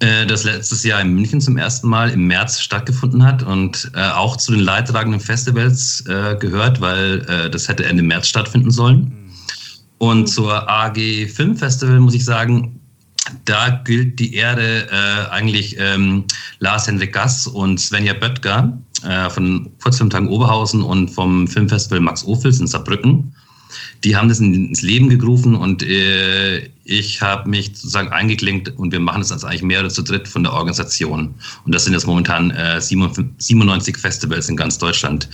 äh, 0.00 0.26
das 0.26 0.44
letztes 0.44 0.84
Jahr 0.84 1.00
in 1.00 1.14
München 1.14 1.40
zum 1.40 1.56
ersten 1.56 1.88
Mal 1.88 2.10
im 2.10 2.26
März 2.26 2.60
stattgefunden 2.60 3.24
hat 3.24 3.42
und 3.42 3.90
äh, 3.94 4.10
auch 4.10 4.36
zu 4.36 4.52
den 4.52 4.60
leidtragenden 4.60 5.20
Festivals 5.20 6.04
äh, 6.06 6.36
gehört, 6.36 6.80
weil 6.80 7.24
äh, 7.28 7.50
das 7.50 7.68
hätte 7.68 7.86
Ende 7.86 8.02
März 8.02 8.28
stattfinden 8.28 8.70
sollen. 8.70 9.12
Und 9.98 10.28
zur 10.28 10.68
AG 10.68 10.96
Filmfestival 11.28 12.00
muss 12.00 12.14
ich 12.14 12.24
sagen, 12.24 12.80
da 13.44 13.68
gilt 13.84 14.18
die 14.18 14.34
Ehre 14.34 14.88
äh, 14.90 15.30
eigentlich 15.30 15.76
ähm, 15.78 16.24
Lars-Henrik 16.58 17.12
Gass 17.12 17.46
und 17.46 17.78
Svenja 17.78 18.14
Böttger 18.14 18.78
äh, 19.04 19.30
von 19.30 19.70
Kurzfilmtagen 19.82 20.28
Oberhausen 20.28 20.82
und 20.82 21.10
vom 21.10 21.46
Filmfestival 21.46 22.00
Max 22.00 22.24
Ophels 22.24 22.60
in 22.60 22.66
Saarbrücken. 22.66 23.34
Die 24.04 24.16
haben 24.16 24.28
das 24.28 24.40
ins 24.40 24.82
Leben 24.82 25.08
gerufen 25.10 25.54
und 25.54 25.82
äh, 25.82 26.68
ich 26.84 27.22
habe 27.22 27.48
mich 27.48 27.66
sozusagen 27.66 28.08
eingeklinkt 28.08 28.76
und 28.78 28.92
wir 28.92 28.98
machen 28.98 29.20
das 29.20 29.30
als 29.30 29.44
eigentlich 29.44 29.62
mehr 29.62 29.80
oder 29.80 29.90
zu 29.90 30.02
dritt 30.02 30.26
von 30.26 30.42
der 30.42 30.52
Organisation. 30.52 31.34
Und 31.64 31.74
das 31.74 31.84
sind 31.84 31.92
jetzt 31.92 32.06
momentan 32.06 32.50
äh, 32.50 32.80
97 32.80 33.96
Festivals 33.96 34.48
in 34.48 34.56
ganz 34.56 34.78
Deutschland 34.78 35.28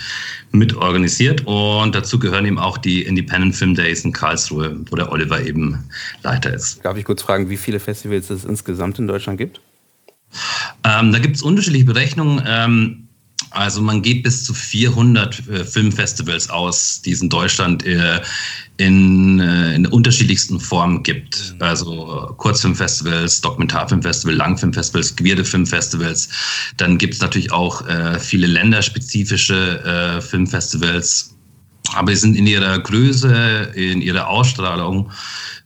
mitorganisiert. 0.52 1.46
Und 1.46 1.94
dazu 1.94 2.18
gehören 2.18 2.44
eben 2.44 2.59
auch 2.59 2.76
die 2.76 3.02
Independent 3.02 3.55
Film 3.55 3.74
Days 3.74 4.05
in 4.05 4.12
Karlsruhe, 4.12 4.76
wo 4.90 4.96
der 4.96 5.11
Oliver 5.11 5.40
eben 5.40 5.85
Leiter 6.22 6.52
ist. 6.52 6.85
Darf 6.85 6.96
ich 6.96 7.05
kurz 7.05 7.22
fragen, 7.22 7.48
wie 7.48 7.57
viele 7.57 7.81
Festivals 7.81 8.29
es 8.31 8.44
insgesamt 8.44 8.98
in 8.98 9.07
Deutschland 9.07 9.38
gibt? 9.38 9.61
Ähm, 10.85 11.12
da 11.12 11.18
gibt 11.18 11.37
es 11.37 11.42
unterschiedliche 11.42 11.87
Berechnungen. 11.87 12.42
Ähm, 12.46 13.06
also 13.57 13.81
man 13.81 14.03
geht 14.03 14.23
bis 14.23 14.45
zu 14.45 14.53
400 14.53 15.49
äh, 15.49 15.64
Filmfestivals 15.64 16.51
aus, 16.51 17.01
die 17.03 17.12
es 17.12 17.23
in 17.23 17.29
Deutschland 17.29 17.85
äh, 17.87 18.21
in, 18.77 19.40
äh, 19.40 19.75
in 19.75 19.87
unterschiedlichsten 19.87 20.61
Formen 20.61 21.03
gibt. 21.03 21.55
Mhm. 21.55 21.62
Also 21.62 22.35
Kurzfilmfestivals, 22.37 23.40
Dokumentarfilmfestivals, 23.40 24.37
Langfilmfestivals, 24.37 25.16
queere 25.16 25.45
Filmfestivals. 25.45 26.29
Dann 26.77 26.99
gibt 26.99 27.14
es 27.14 27.21
natürlich 27.21 27.51
auch 27.51 27.87
äh, 27.88 28.19
viele 28.19 28.47
länderspezifische 28.47 29.83
äh, 29.85 30.21
Filmfestivals. 30.21 31.35
Aber 31.95 32.11
die 32.11 32.16
sind 32.16 32.37
in 32.37 32.47
ihrer 32.47 32.79
Größe, 32.79 33.73
in 33.75 34.03
ihrer 34.03 34.29
Ausstrahlung 34.29 35.11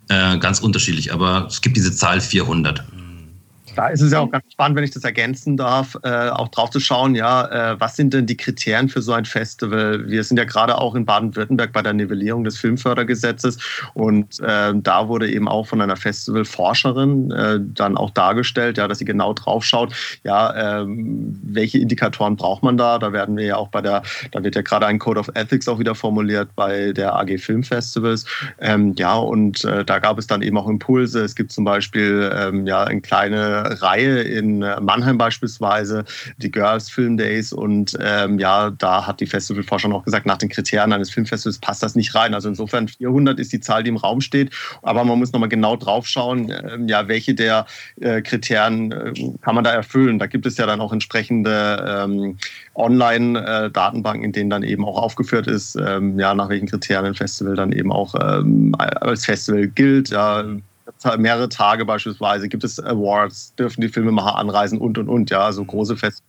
äh, 0.09 0.39
ganz 0.39 0.61
unterschiedlich. 0.61 1.13
Aber 1.13 1.47
es 1.49 1.61
gibt 1.61 1.77
diese 1.77 1.95
Zahl 1.95 2.21
400. 2.21 2.85
Da 3.77 3.89
ist 3.89 4.01
es 4.01 4.13
ja 4.13 4.21
auch 4.21 4.31
ganz 4.31 4.45
spannend, 4.53 4.77
wenn 4.77 4.85
ich 4.85 4.91
das 4.91 5.05
ergänzen 5.05 5.57
darf, 5.57 5.97
äh, 6.03 6.29
auch 6.29 6.49
drauf 6.49 6.71
zu 6.71 6.81
schauen, 6.81 7.15
ja, 7.15 7.73
äh, 7.73 7.81
was 7.81 7.97
sind 7.97 8.13
denn 8.13 8.27
die 8.27 8.37
Kriterien 8.37 8.89
für 8.89 9.03
so 9.03 9.13
ein 9.13 9.25
Festival? 9.25 10.09
Wir 10.09 10.25
sind 10.25 10.37
ja 10.39 10.45
gerade 10.45 10.79
auch 10.79 10.95
in 10.95 11.05
Baden-Württemberg 11.05 11.73
bei 11.73 11.83
der 11.83 11.93
Nivellierung 11.93 12.45
des 12.45 12.59
Filmfördergesetzes 12.59 13.59
und 13.95 14.41
äh, 14.41 14.73
da 14.75 15.09
wurde 15.09 15.31
eben 15.31 15.49
auch 15.49 15.67
von 15.67 15.81
einer 15.81 15.97
Festivalforscherin 15.97 17.31
äh, 17.31 17.61
dann 17.61 17.97
auch 17.97 18.11
dargestellt, 18.11 18.79
ja, 18.79 18.89
dass 18.89 18.99
sie 18.99 19.05
genau 19.05 19.33
drauf 19.35 19.65
schaut, 19.65 19.95
ja, 20.25 20.81
ähm, 20.81 21.39
welche 21.43 21.79
Indikatoren 21.79 22.37
braucht 22.37 22.63
man 22.63 22.77
da? 22.77 22.99
Da 22.99 23.13
werden 23.13 23.37
wir 23.37 23.45
ja 23.45 23.57
auch 23.57 23.69
bei 23.69 23.81
der, 23.81 24.03
da 24.33 24.43
wird 24.43 24.55
ja 24.57 24.63
gerade 24.63 24.87
ein 24.87 24.99
Code 24.99 25.21
of 25.21 25.31
Ethics 25.35 25.69
auch 25.69 25.79
wieder 25.79 25.95
formuliert 25.95 26.49
bei 26.57 26.93
der 26.93 27.15
AG 27.15 27.39
Filmfestivals. 27.39 28.27
Ähm, 28.61 28.95
ja, 28.97 29.15
und 29.15 29.65
äh, 29.65 29.85
da 29.85 29.99
gab 29.99 30.19
es 30.19 30.27
dann 30.27 30.43
eben 30.43 30.59
auch 30.59 30.69
Impulse. 30.69 31.23
Es 31.23 31.35
gibt 31.35 31.53
zum 31.53 31.65
Beispiel 31.65 32.31
ähm, 32.35 32.67
ja 32.67 32.85
eine 32.85 33.01
kleine 33.01 33.70
Reihe 33.71 34.21
in 34.23 34.59
Mannheim 34.59 35.19
beispielsweise, 35.19 36.05
die 36.39 36.51
Girls 36.51 36.91
Film 36.91 37.17
Days. 37.17 37.53
Und 37.53 37.97
ähm, 38.01 38.39
ja, 38.39 38.71
da 38.71 39.07
hat 39.07 39.21
die 39.21 39.27
Festivalforscher 39.27 39.93
auch 39.93 40.05
gesagt, 40.05 40.27
nach 40.27 40.39
den 40.39 40.49
Kriterien 40.49 40.93
eines 40.93 41.11
Filmfestivals 41.11 41.59
passt 41.59 41.83
das 41.83 41.95
nicht 41.95 42.15
rein. 42.15 42.35
Also 42.35 42.49
insofern 42.49 42.89
400 42.89 43.39
ist 43.39 43.53
die 43.53 43.61
Zahl, 43.61 43.83
die 43.83 43.91
im 43.91 43.97
Raum 43.97 44.21
steht. 44.21 44.51
Aber 44.83 45.05
man 45.05 45.19
muss 45.19 45.33
nochmal 45.33 45.49
genau 45.49 45.77
drauf 45.77 46.07
schauen, 46.07 46.51
ähm, 46.51 46.89
ja, 46.89 47.09
welche 47.09 47.35
der 47.35 47.67
äh, 48.01 48.23
Kriterien 48.23 48.93
äh, 48.93 49.13
kann 49.43 49.55
man 49.55 49.65
da 49.65 49.73
erfüllen. 49.73 50.19
Da 50.19 50.27
gibt 50.27 50.47
es 50.47 50.57
ja 50.57 50.67
dann 50.67 50.81
auch 50.81 50.93
entsprechende 50.93 52.05
ähm, 52.05 52.39
Online-Datenbanken, 52.75 54.25
in 54.25 54.33
denen 54.33 54.51
dann 54.51 54.63
eben 54.63 54.85
auch 54.85 54.97
aufgeführt 55.01 55.47
ist, 55.47 55.77
ähm, 55.77 56.19
ja, 56.19 56.35
nach 56.35 56.49
welchen 56.49 56.69
Kriterien 56.69 57.07
ein 57.07 57.15
Festival 57.15 57.57
dann 57.57 57.73
eben 57.73 57.93
auch 57.93 58.15
ähm, 58.21 58.75
als 58.79 59.25
Festival 59.25 59.69
gilt. 59.69 60.11
Ja, 60.11 60.45
mehrere 61.19 61.49
Tage 61.49 61.85
beispielsweise, 61.85 62.49
gibt 62.49 62.65
es 62.65 62.79
Awards, 62.79 63.55
dürfen 63.57 63.81
die 63.81 63.89
Filmemacher 63.89 64.37
anreisen 64.37 64.79
und 64.79 64.99
und 64.99 65.09
und. 65.09 65.31
Ja, 65.31 65.53
so 65.53 65.65
große 65.65 65.97
Feste, 65.97 66.23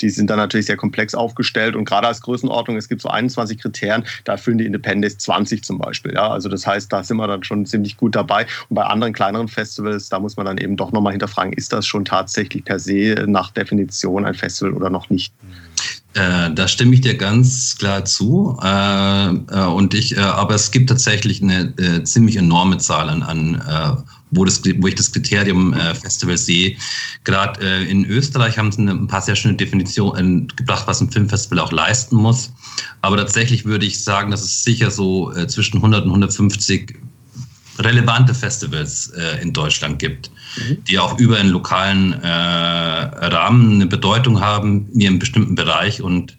die 0.00 0.10
sind 0.10 0.30
dann 0.30 0.38
natürlich 0.38 0.66
sehr 0.66 0.76
komplex 0.76 1.14
aufgestellt 1.14 1.76
und 1.76 1.84
gerade 1.84 2.06
als 2.06 2.20
Größenordnung, 2.20 2.76
es 2.76 2.88
gibt 2.88 3.02
so 3.02 3.08
21 3.08 3.58
Kriterien, 3.58 4.04
da 4.24 4.32
erfüllen 4.32 4.58
die 4.58 4.66
Independence 4.66 5.18
20 5.18 5.64
zum 5.64 5.78
Beispiel. 5.78 6.14
Ja, 6.14 6.30
also 6.30 6.48
das 6.48 6.66
heißt, 6.66 6.92
da 6.92 7.02
sind 7.02 7.16
wir 7.16 7.26
dann 7.26 7.44
schon 7.44 7.66
ziemlich 7.66 7.96
gut 7.96 8.14
dabei. 8.14 8.46
Und 8.68 8.74
bei 8.74 8.84
anderen 8.84 9.12
kleineren 9.12 9.48
Festivals, 9.48 10.08
da 10.08 10.18
muss 10.18 10.36
man 10.36 10.46
dann 10.46 10.58
eben 10.58 10.76
doch 10.76 10.92
nochmal 10.92 11.12
hinterfragen, 11.12 11.52
ist 11.52 11.72
das 11.72 11.86
schon 11.86 12.04
tatsächlich 12.04 12.64
per 12.64 12.78
se 12.78 13.24
nach 13.26 13.50
Definition 13.50 14.24
ein 14.24 14.34
Festival 14.34 14.74
oder 14.74 14.90
noch 14.90 15.10
nicht? 15.10 15.32
Äh, 16.14 16.54
da 16.54 16.68
stimme 16.68 16.94
ich 16.94 17.00
dir 17.00 17.16
ganz 17.16 17.76
klar 17.76 18.04
zu. 18.04 18.56
Äh, 18.62 19.26
äh, 19.26 19.66
und 19.66 19.94
ich, 19.94 20.16
äh, 20.16 20.20
aber 20.20 20.54
es 20.54 20.70
gibt 20.70 20.88
tatsächlich 20.88 21.42
eine 21.42 21.74
äh, 21.76 22.04
ziemlich 22.04 22.36
enorme 22.36 22.78
Zahl 22.78 23.08
an, 23.08 23.22
an 23.24 23.54
äh, 23.56 24.02
wo, 24.30 24.44
das, 24.44 24.62
wo 24.64 24.86
ich 24.86 24.94
das 24.94 25.12
Kriterium 25.12 25.74
Festival 25.74 26.36
sehe. 26.36 26.76
Gerade 27.22 27.64
in 27.84 28.04
Österreich 28.04 28.58
haben 28.58 28.72
sie 28.72 28.82
ein 28.82 29.06
paar 29.06 29.20
sehr 29.20 29.36
schöne 29.36 29.54
Definitionen 29.54 30.48
gebracht, 30.56 30.88
was 30.88 31.00
ein 31.00 31.08
Filmfestival 31.08 31.60
auch 31.60 31.70
leisten 31.70 32.16
muss. 32.16 32.52
Aber 33.00 33.16
tatsächlich 33.16 33.64
würde 33.64 33.86
ich 33.86 34.02
sagen, 34.02 34.32
dass 34.32 34.42
es 34.42 34.64
sicher 34.64 34.90
so 34.90 35.32
zwischen 35.46 35.76
100 35.76 36.02
und 36.06 36.10
150 36.10 36.98
relevante 37.78 38.34
Festivals 38.34 39.12
in 39.40 39.52
Deutschland 39.52 40.00
gibt. 40.00 40.32
Die 40.88 40.98
auch 40.98 41.18
über 41.18 41.38
einen 41.38 41.50
lokalen 41.50 42.12
äh, 42.22 42.28
Rahmen 42.28 43.74
eine 43.74 43.86
Bedeutung 43.86 44.40
haben 44.40 44.88
in 44.94 45.06
einem 45.06 45.18
bestimmten 45.18 45.54
Bereich 45.54 46.02
und 46.02 46.36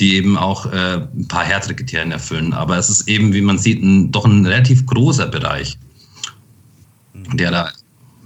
die 0.00 0.16
eben 0.16 0.36
auch 0.36 0.66
äh, 0.66 1.06
ein 1.14 1.28
paar 1.28 1.44
härtere 1.44 1.74
Kriterien 1.74 2.12
erfüllen. 2.12 2.52
Aber 2.54 2.76
es 2.78 2.88
ist 2.88 3.08
eben, 3.08 3.32
wie 3.32 3.42
man 3.42 3.58
sieht, 3.58 3.82
ein, 3.82 4.10
doch 4.10 4.24
ein 4.24 4.44
relativ 4.46 4.86
großer 4.86 5.26
Bereich, 5.26 5.78
der 7.34 7.50
da 7.50 7.72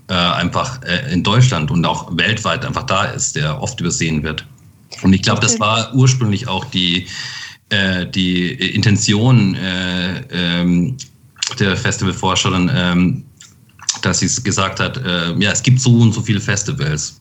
äh, 0.08 0.14
einfach 0.14 0.80
äh, 0.84 1.12
in 1.12 1.22
Deutschland 1.22 1.70
und 1.70 1.84
auch 1.84 2.16
weltweit 2.16 2.64
einfach 2.64 2.84
da 2.84 3.04
ist, 3.06 3.36
der 3.36 3.60
oft 3.60 3.80
übersehen 3.80 4.22
wird. 4.22 4.46
Und 5.02 5.12
ich 5.12 5.22
glaube, 5.22 5.40
das 5.40 5.58
war 5.58 5.92
ursprünglich 5.94 6.46
auch 6.46 6.64
die, 6.66 7.06
äh, 7.70 8.06
die 8.06 8.52
Intention, 8.52 9.56
ähm, 9.60 10.96
der 11.58 11.76
Festivalforscherin, 11.76 12.70
ähm, 12.72 13.24
dass 14.06 14.20
sie 14.20 14.42
gesagt 14.42 14.80
hat, 14.80 14.96
äh, 14.96 15.34
ja, 15.38 15.50
es 15.52 15.62
gibt 15.62 15.80
so 15.80 15.90
und 15.90 16.12
so 16.12 16.22
viele 16.22 16.40
Festivals 16.40 17.20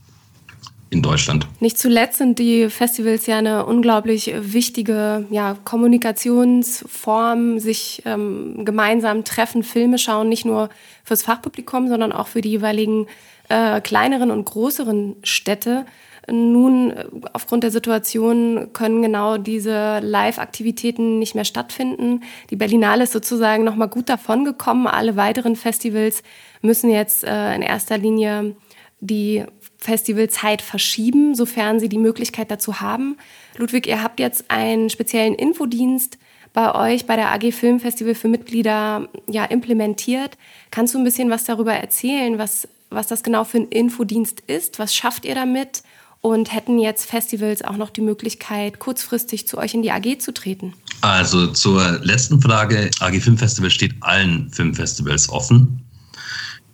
in 0.89 1.01
Deutschland. 1.01 1.47
Nicht 1.59 1.77
zuletzt 1.77 2.19
sind 2.19 2.39
die 2.39 2.69
Festivals 2.69 3.25
ja 3.25 3.37
eine 3.37 3.65
unglaublich 3.65 4.33
wichtige 4.37 5.25
ja, 5.29 5.57
Kommunikationsform, 5.65 7.59
sich 7.59 8.01
ähm, 8.05 8.63
gemeinsam 8.63 9.23
treffen, 9.23 9.63
Filme 9.63 9.97
schauen, 9.97 10.29
nicht 10.29 10.45
nur 10.45 10.69
fürs 11.03 11.23
Fachpublikum, 11.23 11.89
sondern 11.89 12.11
auch 12.11 12.27
für 12.27 12.41
die 12.41 12.49
jeweiligen 12.49 13.07
äh, 13.49 13.81
kleineren 13.81 14.31
und 14.31 14.45
größeren 14.45 15.15
Städte. 15.23 15.85
Nun, 16.31 16.93
aufgrund 17.33 17.63
der 17.63 17.69
Situation 17.69 18.69
können 18.73 19.03
genau 19.03 19.37
diese 19.37 19.99
Live-Aktivitäten 19.99 21.19
nicht 21.19 21.35
mehr 21.35 21.45
stattfinden. 21.45 22.23
Die 22.49 22.55
Berlinale 22.55 23.03
ist 23.03 23.13
sozusagen 23.13 23.63
nochmal 23.63 23.89
gut 23.89 24.09
davon 24.09 24.43
gekommen. 24.43 24.87
Alle 24.87 25.15
weiteren 25.17 25.55
Festivals 25.55 26.23
müssen 26.65 26.89
jetzt 26.89 27.23
äh, 27.23 27.55
in 27.55 27.61
erster 27.61 27.97
Linie 27.97 28.55
die 28.99 29.43
Festivalzeit 29.77 30.61
verschieben, 30.61 31.35
sofern 31.35 31.79
sie 31.79 31.89
die 31.89 31.97
Möglichkeit 31.97 32.49
dazu 32.49 32.81
haben. 32.81 33.17
Ludwig, 33.57 33.87
ihr 33.87 34.01
habt 34.01 34.19
jetzt 34.19 34.45
einen 34.49 34.89
speziellen 34.89 35.35
Infodienst 35.35 36.17
bei 36.53 36.73
euch 36.73 37.05
bei 37.05 37.15
der 37.15 37.31
AG 37.31 37.51
Filmfestival 37.51 38.15
für 38.15 38.29
Mitglieder 38.29 39.09
ja 39.27 39.45
implementiert. 39.45 40.37
Kannst 40.71 40.93
du 40.93 40.97
ein 40.97 41.03
bisschen 41.03 41.29
was 41.29 41.43
darüber 41.43 41.73
erzählen, 41.73 42.37
was, 42.39 42.67
was 42.89 43.07
das 43.07 43.23
genau 43.23 43.43
für 43.43 43.57
ein 43.57 43.67
Infodienst 43.67 44.41
ist? 44.47 44.79
Was 44.79 44.95
schafft 44.95 45.25
ihr 45.25 45.35
damit? 45.35 45.83
und 46.25 46.51
hätten 46.51 46.79
jetzt 46.79 47.07
Festivals 47.07 47.61
auch 47.61 47.77
noch 47.77 47.91
die 47.91 48.01
Möglichkeit, 48.01 48.79
kurzfristig 48.79 49.47
zu 49.47 49.59
euch 49.59 49.75
in 49.75 49.83
die 49.83 49.91
AG 49.91 50.17
zu 50.17 50.33
treten? 50.33 50.73
Also 51.01 51.45
zur 51.45 51.99
letzten 52.01 52.41
Frage. 52.41 52.89
AG 52.99 53.19
Filmfestival 53.19 53.69
steht 53.69 53.93
allen 54.01 54.49
Filmfestivals 54.49 55.29
offen. 55.29 55.84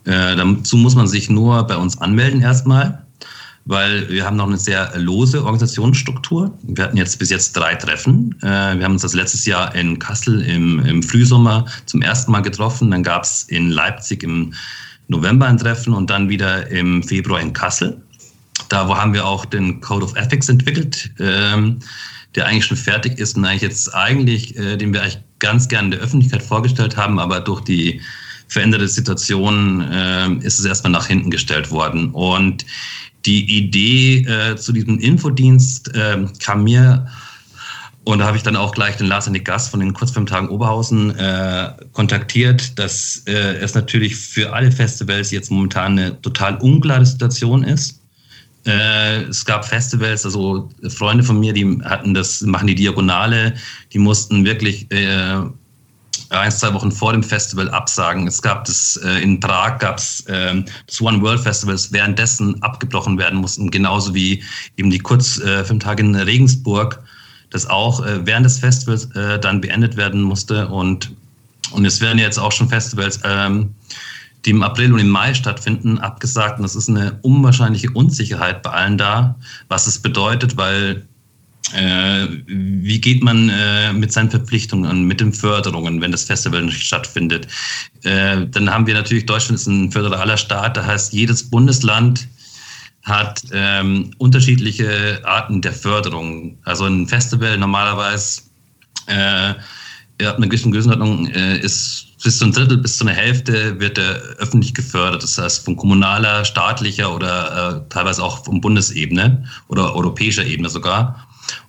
Äh, 0.06 0.36
dazu 0.36 0.78
muss 0.78 0.96
man 0.96 1.08
sich 1.08 1.30
nur 1.30 1.64
bei 1.64 1.78
uns 1.78 1.98
anmelden 2.00 2.42
erstmal, 2.42 3.06
weil 3.66 4.10
wir 4.10 4.26
haben 4.26 4.38
noch 4.38 4.48
eine 4.48 4.58
sehr 4.58 4.92
lose 4.98 5.44
Organisationsstruktur. 5.44 6.52
Wir 6.64 6.86
hatten 6.86 6.98
jetzt 6.98 7.20
bis 7.20 7.30
jetzt 7.30 7.54
drei 7.54 7.76
Treffen. 7.76 8.36
Äh, 8.42 8.78
wir 8.78 8.84
haben 8.84 8.94
uns 8.94 9.04
das 9.04 9.14
letztes 9.14 9.46
Jahr 9.46 9.76
in 9.76 10.00
Kassel 10.00 10.42
im, 10.42 10.80
im 10.86 11.04
Frühsommer 11.04 11.66
zum 11.86 12.02
ersten 12.02 12.32
Mal 12.32 12.42
getroffen. 12.42 12.90
Dann 12.92 13.04
gab 13.04 13.24
es 13.24 13.44
in 13.44 13.70
Leipzig 13.70 14.24
im 14.24 14.54
November 15.08 15.48
ein 15.48 15.58
Treffen 15.58 15.94
und 15.94 16.10
dann 16.10 16.30
wieder 16.30 16.68
im 16.72 17.04
Februar 17.04 17.40
in 17.40 17.54
Kassel. 17.54 18.02
Da 18.70 18.88
wo 18.88 18.96
haben 18.96 19.14
wir 19.14 19.26
auch 19.26 19.46
den 19.46 19.82
Code 19.82 20.06
of 20.06 20.16
Ethics 20.16 20.50
entwickelt, 20.50 21.12
ähm, 21.20 21.80
der 22.36 22.48
eigentlich 22.48 22.66
schon 22.66 22.78
fertig 22.78 23.20
ist 23.20 23.36
und 23.36 23.46
eigentlich 23.46 23.62
jetzt 23.62 23.94
eigentlich, 23.94 24.58
äh, 24.58 24.78
den 24.78 24.94
wir 24.94 25.02
eigentlich 25.02 25.20
ganz 25.40 25.68
gerne 25.68 25.92
der 25.92 26.00
Öffentlichkeit 26.00 26.42
vorgestellt 26.42 26.96
haben, 26.96 27.20
aber 27.20 27.42
durch 27.42 27.62
die 27.62 28.02
veränderte 28.52 28.88
Situation 28.90 29.82
äh, 29.90 30.34
ist 30.46 30.60
es 30.60 30.66
erstmal 30.66 30.92
nach 30.92 31.08
hinten 31.08 31.32
gestellt 31.32 31.72
worden. 31.72 32.10
Und 32.10 32.66
die 33.26 33.58
Idee 33.58 34.26
äh, 34.26 34.58
zu 34.58 34.74
diesem 34.74 35.00
Infodienst 35.00 35.96
äh, 35.96 36.26
kam 36.44 36.66
mir 36.66 37.08
und 38.04 38.20
da 38.20 38.26
habe 38.26 38.36
ich 38.36 38.44
dann 38.44 38.56
auch 38.56 38.74
gleich 38.74 38.98
den 38.98 39.08
Lars 39.08 39.30
Nick 39.30 39.46
Gast 39.46 39.70
von 39.70 39.80
den 39.80 39.94
Kurzfilmtagen 39.94 40.50
Oberhausen 40.50 41.16
äh, 41.18 41.72
kontaktiert, 41.94 42.78
dass 42.78 43.24
äh, 43.28 43.58
es 43.58 43.76
natürlich 43.76 44.16
für 44.16 44.52
alle 44.52 44.72
Festivals 44.72 45.32
jetzt 45.32 45.52
momentan 45.52 45.98
eine 45.98 46.20
total 46.22 46.58
unklare 46.58 47.06
Situation 47.06 47.64
ist. 47.64 48.02
Äh, 48.66 49.22
es 49.24 49.46
gab 49.46 49.66
Festivals, 49.66 50.26
also 50.26 50.70
Freunde 50.90 51.24
von 51.24 51.40
mir, 51.40 51.54
die 51.54 51.80
hatten 51.84 52.16
das, 52.16 52.42
machen 52.42 52.68
die 52.68 52.76
Diagonale, 52.76 53.54
die 53.94 54.00
mussten 54.00 54.46
wirklich 54.46 54.92
äh, 54.92 55.38
ein, 56.39 56.52
zwei 56.52 56.74
Wochen 56.74 56.91
vor 56.91 57.12
dem 57.12 57.24
Festival 57.24 57.70
absagen. 57.70 58.28
Es 58.28 58.41
gab 58.41 58.65
das, 58.65 58.98
äh, 59.04 59.22
in 59.22 59.39
Prag 59.39 59.80
gab 59.80 59.98
es 59.98 60.22
äh, 60.22 60.63
das 60.88 61.02
One 61.02 61.22
World 61.22 61.41
Festival, 61.41 61.74
das 61.74 61.91
währenddessen 61.91 62.62
abgebrochen 62.63 63.17
werden 63.17 63.39
mussten, 63.39 63.70
genauso 63.70 64.13
wie 64.13 64.41
eben 64.78 64.89
die 64.89 65.00
Kurzfilmtage 65.00 66.04
äh, 66.04 66.06
in 66.06 66.15
Regensburg, 66.15 67.04
das 67.50 67.67
auch 67.67 68.06
äh, 68.06 68.26
während 68.26 68.46
des 68.46 68.60
Festivals 68.60 69.06
äh, 69.15 69.39
dann 69.39 69.60
beendet 69.60 69.98
werden 69.98 70.22
musste. 70.22 70.67
Und, 70.70 71.12
und 71.72 71.86
es 71.86 72.00
werden 72.00 72.17
jetzt 72.17 72.39
auch 72.39 72.52
schon 72.52 72.70
Festivals 72.70 73.20
ähm, 73.26 73.76
die 74.46 74.52
im 74.52 74.63
April 74.63 74.91
und 74.94 75.00
im 75.00 75.10
Mai 75.10 75.34
stattfinden, 75.34 76.00
abgesagt. 76.00 76.58
Und 76.58 76.63
das 76.63 76.76
ist 76.76 76.89
eine 76.89 77.20
unwahrscheinliche 77.22 77.91
Unsicherheit 77.91 78.63
bei 78.63 78.72
allen 78.72 78.98
da, 78.98 79.36
was 79.67 79.86
es 79.86 80.00
bedeutet, 80.00 80.58
weil 80.58 81.06
äh, 81.74 82.28
wie 82.47 83.00
geht 83.00 83.24
man 83.24 83.50
äh, 83.50 83.93
mit 83.93 84.12
seinen 84.12 84.30
Verpflichtungen 84.30 85.06
mit 85.06 85.21
den 85.21 85.34
Förderungen, 85.34 86.02
wenn 86.02 86.12
das 86.12 86.24
Festival 86.24 86.63
nicht 86.63 86.84
stattfindet? 86.84 87.47
Äh, 88.04 88.47
dann 88.47 88.69
haben 88.69 88.88
wir 88.88 88.93
natürlich, 88.93 89.26
Deutschland 89.26 89.60
ist 89.60 89.67
ein 89.67 89.91
föderaler 89.91 90.38
Staat, 90.38 90.78
das 90.78 90.86
heißt, 90.86 91.13
jedes 91.13 91.50
Bundesland 91.50 92.28
hat 93.04 93.41
ähm, 93.52 94.12
unterschiedliche 94.17 95.21
Arten 95.24 95.62
der 95.62 95.74
Förderung. 95.74 96.58
Also 96.63 96.86
ein 96.86 97.08
Festival 97.08 97.58
normalerweise 97.58 98.41
äh, 99.08 99.54
ja, 100.21 100.36
eine 100.36 100.47
gewisse 100.47 100.69
Größenordnung 100.69 101.28
äh, 101.28 101.58
ist 101.60 102.08
bis 102.24 102.38
zu 102.38 102.45
ein 102.45 102.52
Drittel, 102.52 102.78
bis 102.78 102.97
zu 102.97 103.06
einer 103.06 103.15
Hälfte 103.15 103.80
wird 103.80 103.97
er 103.97 104.21
öffentlich 104.38 104.76
gefördert. 104.76 105.24
Das 105.24 105.38
heißt 105.38 105.65
von 105.65 105.76
kommunaler, 105.76 106.45
staatlicher 106.45 107.13
oder 107.15 107.84
äh, 107.88 107.89
teilweise 107.89 108.24
auch 108.24 108.45
von 108.45 108.62
Bundesebene 108.62 109.43
oder 109.67 109.95
europäischer 109.95 110.45
Ebene 110.45 110.69
sogar. 110.69 111.28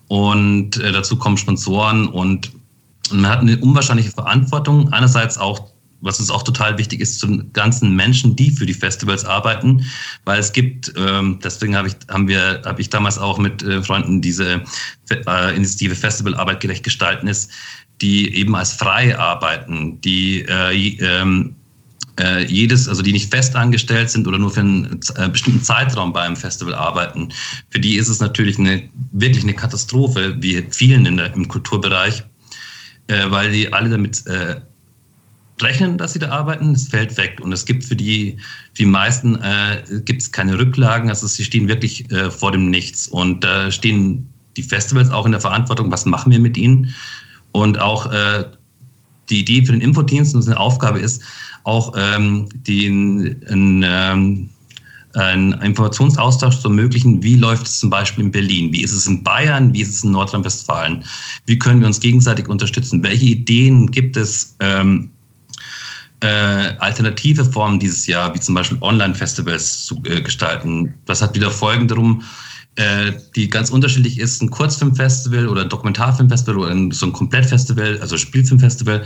Und 0.09 0.77
äh, 0.79 0.93
dazu 0.93 1.17
kommen 1.17 1.37
Sponsoren 1.37 2.09
und 2.09 2.53
man 3.11 3.31
hat 3.31 3.41
eine 3.41 3.59
unwahrscheinliche 3.59 4.11
Verantwortung. 4.11 4.93
Einerseits 4.93 5.39
auch 5.39 5.73
was 6.03 6.19
uns 6.21 6.31
auch 6.31 6.43
total 6.43 6.77
wichtig 6.79 7.01
ist, 7.01 7.21
zu 7.21 7.27
den 7.27 7.53
ganzen 7.53 7.95
Menschen, 7.95 8.37
die 8.37 8.51
für 8.51 8.67
die 8.67 8.75
Festivals 8.75 9.25
arbeiten, 9.25 9.87
weil 10.25 10.39
es 10.41 10.53
gibt, 10.53 10.93
ähm, 10.97 11.39
deswegen 11.43 11.77
habe 11.77 11.89
ich, 11.89 11.95
haben 12.11 12.29
wir, 12.29 12.61
habe 12.65 12.81
ich 12.81 12.91
damals 12.91 13.19
auch 13.19 13.39
mit 13.39 13.63
äh, 13.63 13.83
Freunden 13.83 14.21
diese 14.21 14.63
äh, 15.11 15.57
Initiative 15.57 15.95
Festivalarbeit 15.95 16.61
gerecht 16.61 16.83
gestalten 16.83 17.29
ist, 17.29 17.51
die 18.01 18.35
eben 18.35 18.55
als 18.57 18.73
frei 18.73 19.17
arbeiten, 19.17 20.01
die 20.01 20.43
äh, 20.43 20.99
ähm, 20.99 21.55
äh, 22.21 22.45
jedes, 22.45 22.89
also 22.89 23.03
die 23.03 23.13
nicht 23.13 23.31
fest 23.31 23.57
angestellt 23.57 24.11
sind 24.11 24.27
oder 24.27 24.39
nur 24.39 24.51
für 24.51 24.61
einen 24.61 25.01
äh, 25.17 25.29
bestimmten 25.29 25.63
Zeitraum 25.63 26.13
bei 26.13 26.23
einem 26.23 26.37
Festival 26.37 26.75
arbeiten. 26.75 27.31
Für 27.71 27.81
die 27.81 27.97
ist 27.97 28.09
es 28.09 28.21
natürlich 28.21 28.59
eine, 28.59 28.89
wirklich 29.13 29.45
eine 29.45 29.55
Katastrophe, 29.55 30.37
wie 30.41 30.67
vielen 30.71 31.07
in 31.07 31.17
der, 31.17 31.33
im 31.35 31.49
Kulturbereich, 31.49 32.23
äh, 33.07 33.31
weil 33.31 33.53
die 33.53 33.73
alle 33.73 33.91
damit 33.91 34.27
äh, 34.27 34.61
rechnen, 35.63 35.97
dass 35.97 36.13
sie 36.13 36.19
da 36.19 36.31
arbeiten, 36.31 36.73
es 36.73 36.89
fällt 36.89 37.17
weg. 37.17 37.41
Und 37.41 37.53
es 37.53 37.65
gibt 37.65 37.85
für 37.85 37.97
die, 37.97 38.37
die 38.77 38.87
meisten 38.87 39.37
äh, 39.37 39.83
gibt 40.05 40.23
es 40.23 40.33
keine 40.33 40.59
Rücklagen, 40.59 41.09
also 41.09 41.27
sie 41.27 41.45
stehen 41.45 41.69
wirklich 41.69 42.11
äh, 42.11 42.31
vor 42.31 42.53
dem 42.53 42.69
Nichts. 42.71 43.09
Und 43.09 43.45
da 43.45 43.71
stehen 43.71 44.29
die 44.57 44.63
Festivals 44.63 45.11
auch 45.11 45.25
in 45.25 45.33
der 45.33 45.41
Verantwortung, 45.41 45.91
was 45.91 46.05
machen 46.05 46.31
wir 46.31 46.41
mit 46.41 46.57
ihnen? 46.59 46.95
Und 47.53 47.79
auch 47.79 48.11
die 49.29 49.41
Idee 49.41 49.65
für 49.65 49.73
den 49.73 49.81
Infodienst, 49.81 50.35
und 50.35 50.47
eine 50.47 50.59
Aufgabe 50.59 50.99
ist, 50.99 51.23
auch 51.65 51.93
ähm, 51.97 52.49
den, 52.67 53.41
ähm, 53.49 54.49
einen 55.15 55.53
Informationsaustausch 55.61 56.59
zu 56.61 56.69
ermöglichen. 56.69 57.23
Wie 57.23 57.37
läuft 57.37 57.67
es 57.67 57.81
zum 57.81 57.91
Beispiel 57.91 58.25
in 58.25 58.31
Berlin? 58.31 58.73
Wie 58.73 58.83
ist 58.83 58.93
es 58.93 59.07
in 59.07 59.23
Bayern? 59.23 59.73
Wie 59.75 59.83
ist 59.83 59.95
es 59.95 60.05
in 60.05 60.13
Nordrhein-Westfalen? 60.13 61.05
Wie 61.47 61.59
können 61.59 61.81
wir 61.81 61.87
uns 61.87 62.01
gegenseitig 62.01 62.49
unterstützen? 62.49 63.03
Welche 63.03 63.27
Ideen 63.27 63.91
gibt 63.91 64.17
es, 64.17 64.57
ähm, 64.61 65.11
äh, 66.23 66.77
alternative 66.79 67.45
Formen 67.45 67.81
dieses 67.81 68.07
Jahr, 68.07 68.35
wie 68.35 68.41
zum 68.41 68.55
Beispiel 68.55 68.79
Online-Festivals 68.81 69.85
zu 69.85 70.01
äh, 70.05 70.21
gestalten. 70.21 70.95
Das 71.05 71.21
hat 71.21 71.35
wieder 71.35 71.51
Folgen 71.51 71.89
darum, 71.89 72.23
äh, 72.77 73.13
die 73.35 73.51
ganz 73.51 73.71
unterschiedlich 73.71 74.19
ist. 74.19 74.41
Ein 74.41 74.51
Kurzfilmfestival 74.51 75.49
oder 75.49 75.63
ein 75.63 75.69
Dokumentarfilmfestival 75.69 76.57
oder 76.57 76.71
ein, 76.71 76.91
so 76.93 77.07
ein 77.07 77.13
Komplettfestival, 77.13 77.99
also 78.01 78.17
Spielfilmfestival, 78.17 79.05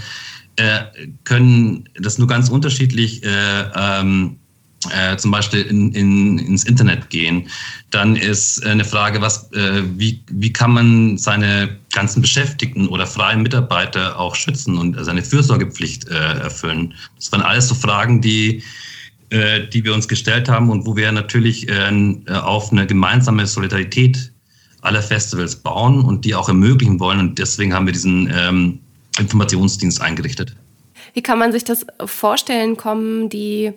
äh, 0.56 0.80
können 1.24 1.88
das 2.00 2.18
nur 2.18 2.28
ganz 2.28 2.48
unterschiedlich 2.48 3.22
äh, 3.24 3.64
ähm, 3.74 4.38
äh, 4.90 5.16
zum 5.16 5.30
Beispiel 5.30 5.62
in, 5.62 5.92
in, 5.92 6.38
ins 6.38 6.64
Internet 6.64 7.10
gehen. 7.10 7.48
Dann 7.90 8.16
ist 8.16 8.64
eine 8.64 8.84
Frage, 8.84 9.20
was, 9.20 9.50
äh, 9.52 9.82
wie, 9.96 10.22
wie 10.30 10.52
kann 10.52 10.72
man 10.72 11.18
seine 11.18 11.76
ganzen 11.92 12.20
Beschäftigten 12.20 12.88
oder 12.88 13.06
freien 13.06 13.42
Mitarbeiter 13.42 14.18
auch 14.18 14.34
schützen 14.34 14.76
und 14.78 14.96
seine 15.04 15.22
Fürsorgepflicht 15.22 16.08
äh, 16.08 16.40
erfüllen. 16.40 16.94
Das 17.16 17.32
waren 17.32 17.42
alles 17.42 17.68
so 17.68 17.74
Fragen, 17.74 18.20
die, 18.20 18.62
äh, 19.30 19.66
die 19.66 19.82
wir 19.82 19.94
uns 19.94 20.06
gestellt 20.08 20.48
haben 20.48 20.70
und 20.70 20.86
wo 20.86 20.96
wir 20.96 21.10
natürlich 21.10 21.68
äh, 21.68 22.20
auf 22.28 22.70
eine 22.70 22.86
gemeinsame 22.86 23.46
Solidarität 23.46 24.32
aller 24.82 25.02
Festivals 25.02 25.56
bauen 25.56 26.02
und 26.02 26.24
die 26.24 26.34
auch 26.34 26.48
ermöglichen 26.48 27.00
wollen. 27.00 27.18
Und 27.18 27.38
deswegen 27.38 27.74
haben 27.74 27.86
wir 27.86 27.92
diesen 27.92 28.30
ähm, 28.32 28.78
Informationsdienst 29.18 30.00
eingerichtet. 30.00 30.56
Wie 31.14 31.22
kann 31.22 31.38
man 31.38 31.52
sich 31.52 31.64
das 31.64 31.86
vorstellen? 32.04 32.76
Kommen 32.76 33.28
die 33.28 33.72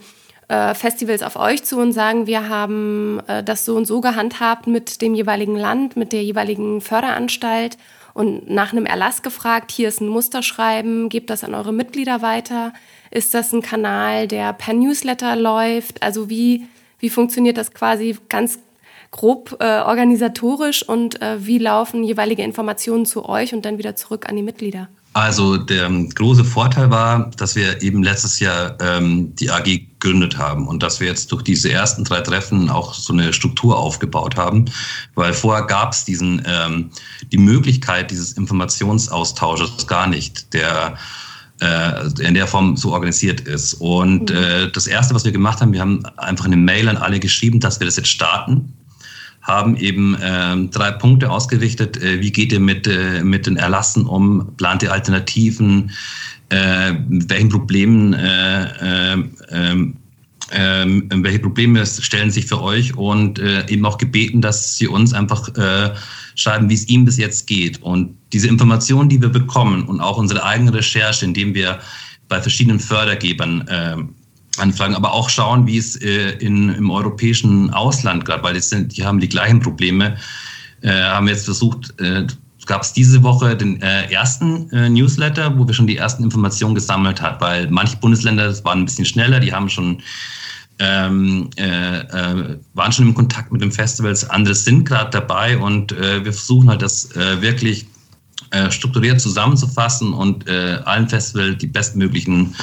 äh, 0.49 0.73
Festivals 0.73 1.23
auf 1.23 1.35
euch 1.35 1.63
zu 1.63 1.77
und 1.77 1.93
sagen, 1.93 2.27
wir 2.27 2.49
haben 2.49 3.21
äh, 3.27 3.43
das 3.43 3.65
so 3.65 3.75
und 3.75 3.85
so 3.85 4.01
gehandhabt 4.01 4.67
mit 4.67 5.01
dem 5.01 5.15
jeweiligen 5.15 5.55
Land, 5.55 5.95
mit 5.95 6.11
der 6.11 6.23
jeweiligen 6.23 6.81
Förderanstalt 6.81 7.77
und 8.13 8.49
nach 8.49 8.73
einem 8.73 8.85
Erlass 8.85 9.21
gefragt, 9.21 9.71
hier 9.71 9.87
ist 9.87 10.01
ein 10.01 10.07
Musterschreiben, 10.07 11.09
gebt 11.09 11.29
das 11.29 11.43
an 11.43 11.53
eure 11.53 11.71
Mitglieder 11.71 12.21
weiter. 12.21 12.73
Ist 13.11 13.33
das 13.33 13.53
ein 13.53 13.61
Kanal, 13.61 14.27
der 14.27 14.51
per 14.53 14.73
Newsletter 14.73 15.35
läuft? 15.35 16.03
Also 16.03 16.29
wie, 16.29 16.65
wie 16.99 17.09
funktioniert 17.09 17.57
das 17.57 17.71
quasi 17.73 18.17
ganz 18.27 18.59
grob 19.11 19.57
äh, 19.59 19.81
organisatorisch 19.81 20.87
und 20.87 21.21
äh, 21.21 21.45
wie 21.45 21.59
laufen 21.59 22.03
jeweilige 22.03 22.43
Informationen 22.43 23.05
zu 23.05 23.27
euch 23.27 23.53
und 23.53 23.65
dann 23.65 23.77
wieder 23.77 23.95
zurück 23.95 24.27
an 24.27 24.35
die 24.35 24.43
Mitglieder? 24.43 24.89
Also 25.13 25.57
der 25.57 25.89
große 25.89 26.45
Vorteil 26.45 26.91
war, 26.91 27.31
dass 27.37 27.55
wir 27.55 27.81
eben 27.81 28.03
letztes 28.03 28.39
Jahr 28.39 28.77
ähm, 28.79 29.33
die 29.35 29.49
AG 29.49 29.63
gegründet 29.63 30.37
haben 30.37 30.67
und 30.67 30.83
dass 30.83 30.99
wir 30.99 31.07
jetzt 31.07 31.31
durch 31.31 31.41
diese 31.41 31.71
ersten 31.71 32.03
drei 32.03 32.21
Treffen 32.21 32.69
auch 32.69 32.93
so 32.93 33.11
eine 33.11 33.33
Struktur 33.33 33.77
aufgebaut 33.77 34.37
haben, 34.37 34.65
weil 35.15 35.33
vorher 35.33 35.65
gab 35.65 35.93
es 35.93 36.05
diesen 36.05 36.43
ähm, 36.45 36.91
die 37.31 37.37
Möglichkeit 37.37 38.11
dieses 38.11 38.33
Informationsaustausches 38.33 39.87
gar 39.87 40.07
nicht, 40.07 40.53
der 40.53 40.95
äh, 41.59 42.07
in 42.21 42.35
der 42.35 42.47
Form 42.47 42.77
so 42.77 42.93
organisiert 42.93 43.41
ist. 43.41 43.73
Und 43.73 44.29
mhm. 44.29 44.37
äh, 44.37 44.71
das 44.71 44.85
erste, 44.85 45.15
was 45.15 45.25
wir 45.25 45.31
gemacht 45.31 45.59
haben, 45.59 45.73
wir 45.73 45.81
haben 45.81 46.05
einfach 46.17 46.45
eine 46.45 46.57
Mail 46.57 46.87
an 46.87 46.97
alle 46.97 47.19
geschrieben, 47.19 47.59
dass 47.59 47.79
wir 47.79 47.85
das 47.85 47.97
jetzt 47.97 48.09
starten 48.09 48.73
haben 49.49 49.75
eben 49.75 50.15
äh, 50.15 50.55
drei 50.67 50.91
Punkte 50.91 51.29
ausgerichtet. 51.29 52.01
Äh, 52.01 52.21
wie 52.21 52.31
geht 52.31 52.53
ihr 52.53 52.59
mit, 52.59 52.87
äh, 52.87 53.23
mit 53.23 53.47
den 53.47 53.57
Erlassen 53.57 54.05
um? 54.05 54.55
Plant 54.55 54.83
ihr 54.83 54.93
Alternativen? 54.93 55.91
Äh, 56.49 56.93
welchen 57.07 57.49
Problemen 57.49 58.13
äh, 58.13 59.13
äh, 59.13 59.23
ähm, 60.51 61.09
welche 61.11 61.39
Probleme 61.39 61.85
stellen 61.85 62.31
sich 62.31 62.47
für 62.47 62.59
euch 62.59 62.97
und 62.97 63.37
eben 63.37 63.85
auch 63.85 63.99
gebeten, 63.99 64.41
dass 64.41 64.77
sie 64.77 64.87
uns 64.87 65.13
einfach 65.13 65.47
schreiben, 66.33 66.67
wie 66.71 66.73
es 66.73 66.89
ihm 66.89 67.05
bis 67.05 67.17
jetzt 67.17 67.45
geht. 67.45 67.83
Und 67.83 68.17
diese 68.33 68.47
Informationen, 68.47 69.09
die 69.09 69.21
wir 69.21 69.29
bekommen 69.29 69.83
und 69.83 70.01
auch 70.01 70.17
unsere 70.17 70.43
eigene 70.43 70.73
Recherche, 70.73 71.23
indem 71.23 71.53
wir 71.53 71.77
bei 72.29 72.41
verschiedenen 72.41 72.79
Fördergebern 72.79 74.15
anfragen, 74.57 74.95
aber 74.95 75.13
auch 75.13 75.29
schauen, 75.29 75.67
wie 75.67 75.77
es 75.77 75.95
äh, 75.97 76.31
in, 76.39 76.69
im 76.69 76.89
europäischen 76.89 77.69
Ausland 77.71 78.25
gerade, 78.25 78.43
weil 78.43 78.53
die, 78.53 78.59
sind, 78.59 78.97
die 78.97 79.05
haben 79.05 79.19
die 79.19 79.29
gleichen 79.29 79.59
Probleme, 79.59 80.17
äh, 80.81 80.91
haben 80.91 81.27
jetzt 81.27 81.45
versucht, 81.45 81.93
äh, 81.99 82.25
gab 82.65 82.83
es 82.83 82.93
diese 82.93 83.23
Woche 83.23 83.57
den 83.57 83.81
äh, 83.81 84.11
ersten 84.11 84.69
äh, 84.71 84.89
Newsletter, 84.89 85.57
wo 85.57 85.67
wir 85.67 85.73
schon 85.73 85.87
die 85.87 85.97
ersten 85.97 86.23
Informationen 86.23 86.75
gesammelt 86.75 87.21
haben, 87.21 87.41
weil 87.41 87.69
manche 87.69 87.97
Bundesländer, 87.97 88.45
das 88.45 88.63
waren 88.63 88.79
ein 88.79 88.85
bisschen 88.85 89.05
schneller, 89.05 89.39
die 89.39 89.51
haben 89.51 89.69
schon 89.69 90.01
ähm, 90.77 91.49
äh, 91.57 91.99
äh, 91.99 92.57
waren 92.73 92.91
schon 92.91 93.07
im 93.07 93.13
Kontakt 93.13 93.51
mit 93.51 93.61
den 93.61 93.71
Festivals, 93.71 94.29
andere 94.29 94.55
sind 94.55 94.85
gerade 94.85 95.09
dabei 95.09 95.57
und 95.57 95.91
äh, 95.91 96.23
wir 96.23 96.31
versuchen 96.31 96.69
halt 96.69 96.81
das 96.81 97.13
äh, 97.15 97.41
wirklich 97.41 97.85
äh, 98.51 98.71
strukturiert 98.71 99.19
zusammenzufassen 99.19 100.13
und 100.13 100.47
äh, 100.47 100.79
allen 100.85 101.09
Festivals 101.09 101.57
die 101.57 101.67
bestmöglichen 101.67 102.55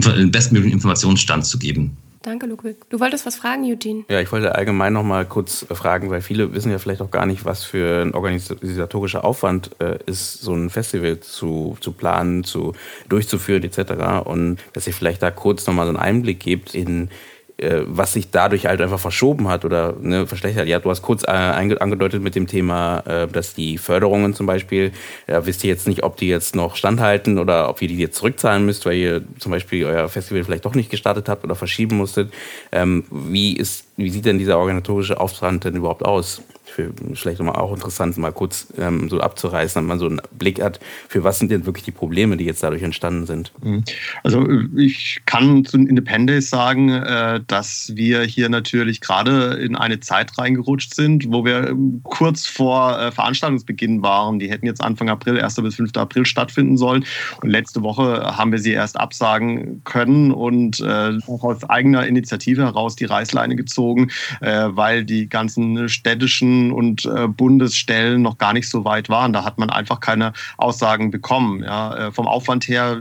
den 0.00 0.30
bestmöglichen 0.30 0.74
Informationsstand 0.74 1.46
zu 1.46 1.58
geben. 1.58 1.96
Danke, 2.24 2.46
Ludwig. 2.46 2.76
Du 2.88 3.00
wolltest 3.00 3.26
was 3.26 3.36
fragen, 3.36 3.64
Eugene? 3.64 4.04
Ja, 4.08 4.18
ich 4.18 4.32
wollte 4.32 4.54
allgemein 4.54 4.94
noch 4.94 5.02
mal 5.02 5.26
kurz 5.26 5.66
fragen, 5.70 6.08
weil 6.08 6.22
viele 6.22 6.54
wissen 6.54 6.72
ja 6.72 6.78
vielleicht 6.78 7.02
auch 7.02 7.10
gar 7.10 7.26
nicht, 7.26 7.44
was 7.44 7.64
für 7.64 8.00
ein 8.00 8.14
organisatorischer 8.14 9.24
Aufwand 9.24 9.72
äh, 9.78 9.98
ist, 10.06 10.40
so 10.40 10.54
ein 10.54 10.70
Festival 10.70 11.20
zu, 11.20 11.76
zu 11.80 11.92
planen, 11.92 12.42
zu, 12.42 12.72
durchzuführen 13.10 13.62
etc. 13.62 14.24
Und 14.24 14.56
dass 14.72 14.86
ihr 14.86 14.94
vielleicht 14.94 15.22
da 15.22 15.30
kurz 15.30 15.66
noch 15.66 15.74
mal 15.74 15.84
so 15.84 15.90
einen 15.90 15.98
Einblick 15.98 16.40
gebt 16.40 16.74
in 16.74 17.08
äh, 17.08 17.10
was 17.86 18.12
sich 18.12 18.30
dadurch 18.30 18.66
halt 18.66 18.80
einfach 18.80 18.98
verschoben 18.98 19.48
hat 19.48 19.64
oder 19.64 19.94
ne, 20.00 20.26
verschlechtert. 20.26 20.66
Ja, 20.66 20.80
du 20.80 20.90
hast 20.90 21.02
kurz 21.02 21.22
äh, 21.22 21.30
angedeutet 21.30 22.22
mit 22.22 22.34
dem 22.34 22.46
Thema, 22.46 22.98
äh, 23.06 23.28
dass 23.28 23.54
die 23.54 23.78
Förderungen 23.78 24.34
zum 24.34 24.46
Beispiel, 24.46 24.92
ja, 25.28 25.46
wisst 25.46 25.62
ihr 25.62 25.70
jetzt 25.70 25.86
nicht, 25.86 26.02
ob 26.02 26.16
die 26.16 26.28
jetzt 26.28 26.56
noch 26.56 26.74
standhalten 26.74 27.38
oder 27.38 27.68
ob 27.68 27.80
ihr 27.80 27.88
die 27.88 27.98
jetzt 27.98 28.16
zurückzahlen 28.16 28.66
müsst, 28.66 28.86
weil 28.86 28.96
ihr 28.96 29.22
zum 29.38 29.52
Beispiel 29.52 29.84
euer 29.84 30.08
Festival 30.08 30.42
vielleicht 30.42 30.64
doch 30.64 30.74
nicht 30.74 30.90
gestartet 30.90 31.28
habt 31.28 31.44
oder 31.44 31.54
verschieben 31.54 31.96
musstet. 31.96 32.32
Ähm, 32.72 33.04
wie, 33.10 33.56
ist, 33.56 33.86
wie 33.96 34.10
sieht 34.10 34.24
denn 34.24 34.38
dieser 34.38 34.58
organisatorische 34.58 35.20
Aufwand 35.20 35.64
denn 35.64 35.76
überhaupt 35.76 36.04
aus? 36.04 36.42
Für 36.74 36.92
vielleicht 37.14 37.40
mal 37.40 37.52
auch 37.52 37.72
interessant, 37.72 38.18
mal 38.18 38.32
kurz 38.32 38.66
ähm, 38.78 39.08
so 39.08 39.20
abzureißen, 39.20 39.80
dass 39.80 39.88
man 39.88 39.98
so 40.00 40.06
einen 40.06 40.20
Blick 40.32 40.60
hat, 40.60 40.80
für 41.08 41.22
was 41.22 41.38
sind 41.38 41.50
denn 41.50 41.66
wirklich 41.66 41.84
die 41.84 41.92
Probleme, 41.92 42.36
die 42.36 42.44
jetzt 42.44 42.62
dadurch 42.62 42.82
entstanden 42.82 43.26
sind? 43.26 43.52
Mhm. 43.62 43.84
Also 44.24 44.44
ich 44.76 45.22
kann 45.24 45.64
zu 45.64 45.78
Independence 45.78 46.50
sagen, 46.50 46.90
äh, 46.90 47.40
dass 47.46 47.92
wir 47.94 48.22
hier 48.22 48.48
natürlich 48.48 49.00
gerade 49.00 49.54
in 49.54 49.76
eine 49.76 50.00
Zeit 50.00 50.36
reingerutscht 50.36 50.94
sind, 50.94 51.30
wo 51.30 51.44
wir 51.44 51.68
ähm, 51.68 52.00
kurz 52.02 52.46
vor 52.46 52.98
äh, 52.98 53.12
Veranstaltungsbeginn 53.12 54.02
waren. 54.02 54.40
Die 54.40 54.50
hätten 54.50 54.66
jetzt 54.66 54.82
Anfang 54.82 55.08
April, 55.08 55.40
1. 55.40 55.54
bis 55.56 55.76
5. 55.76 55.92
April 55.96 56.26
stattfinden 56.26 56.76
sollen. 56.76 57.04
Und 57.40 57.50
letzte 57.50 57.82
Woche 57.82 58.36
haben 58.36 58.50
wir 58.50 58.58
sie 58.58 58.72
erst 58.72 58.98
absagen 58.98 59.82
können 59.84 60.32
und 60.32 60.80
äh, 60.80 61.18
auch 61.28 61.44
aus 61.44 61.62
eigener 61.70 62.04
Initiative 62.06 62.62
heraus 62.62 62.96
die 62.96 63.04
Reißleine 63.04 63.54
gezogen, 63.54 64.10
weil 64.40 65.04
die 65.04 65.28
ganzen 65.28 65.88
städtischen 65.88 66.63
Und 66.72 67.04
äh, 67.06 67.28
Bundesstellen 67.28 68.22
noch 68.22 68.38
gar 68.38 68.52
nicht 68.52 68.68
so 68.68 68.84
weit 68.84 69.08
waren. 69.08 69.32
Da 69.32 69.44
hat 69.44 69.58
man 69.58 69.70
einfach 69.70 70.00
keine 70.00 70.32
Aussagen 70.56 71.10
bekommen. 71.10 71.62
Ja. 71.62 72.08
Äh, 72.08 72.12
vom 72.12 72.26
Aufwand 72.26 72.68
her 72.68 72.98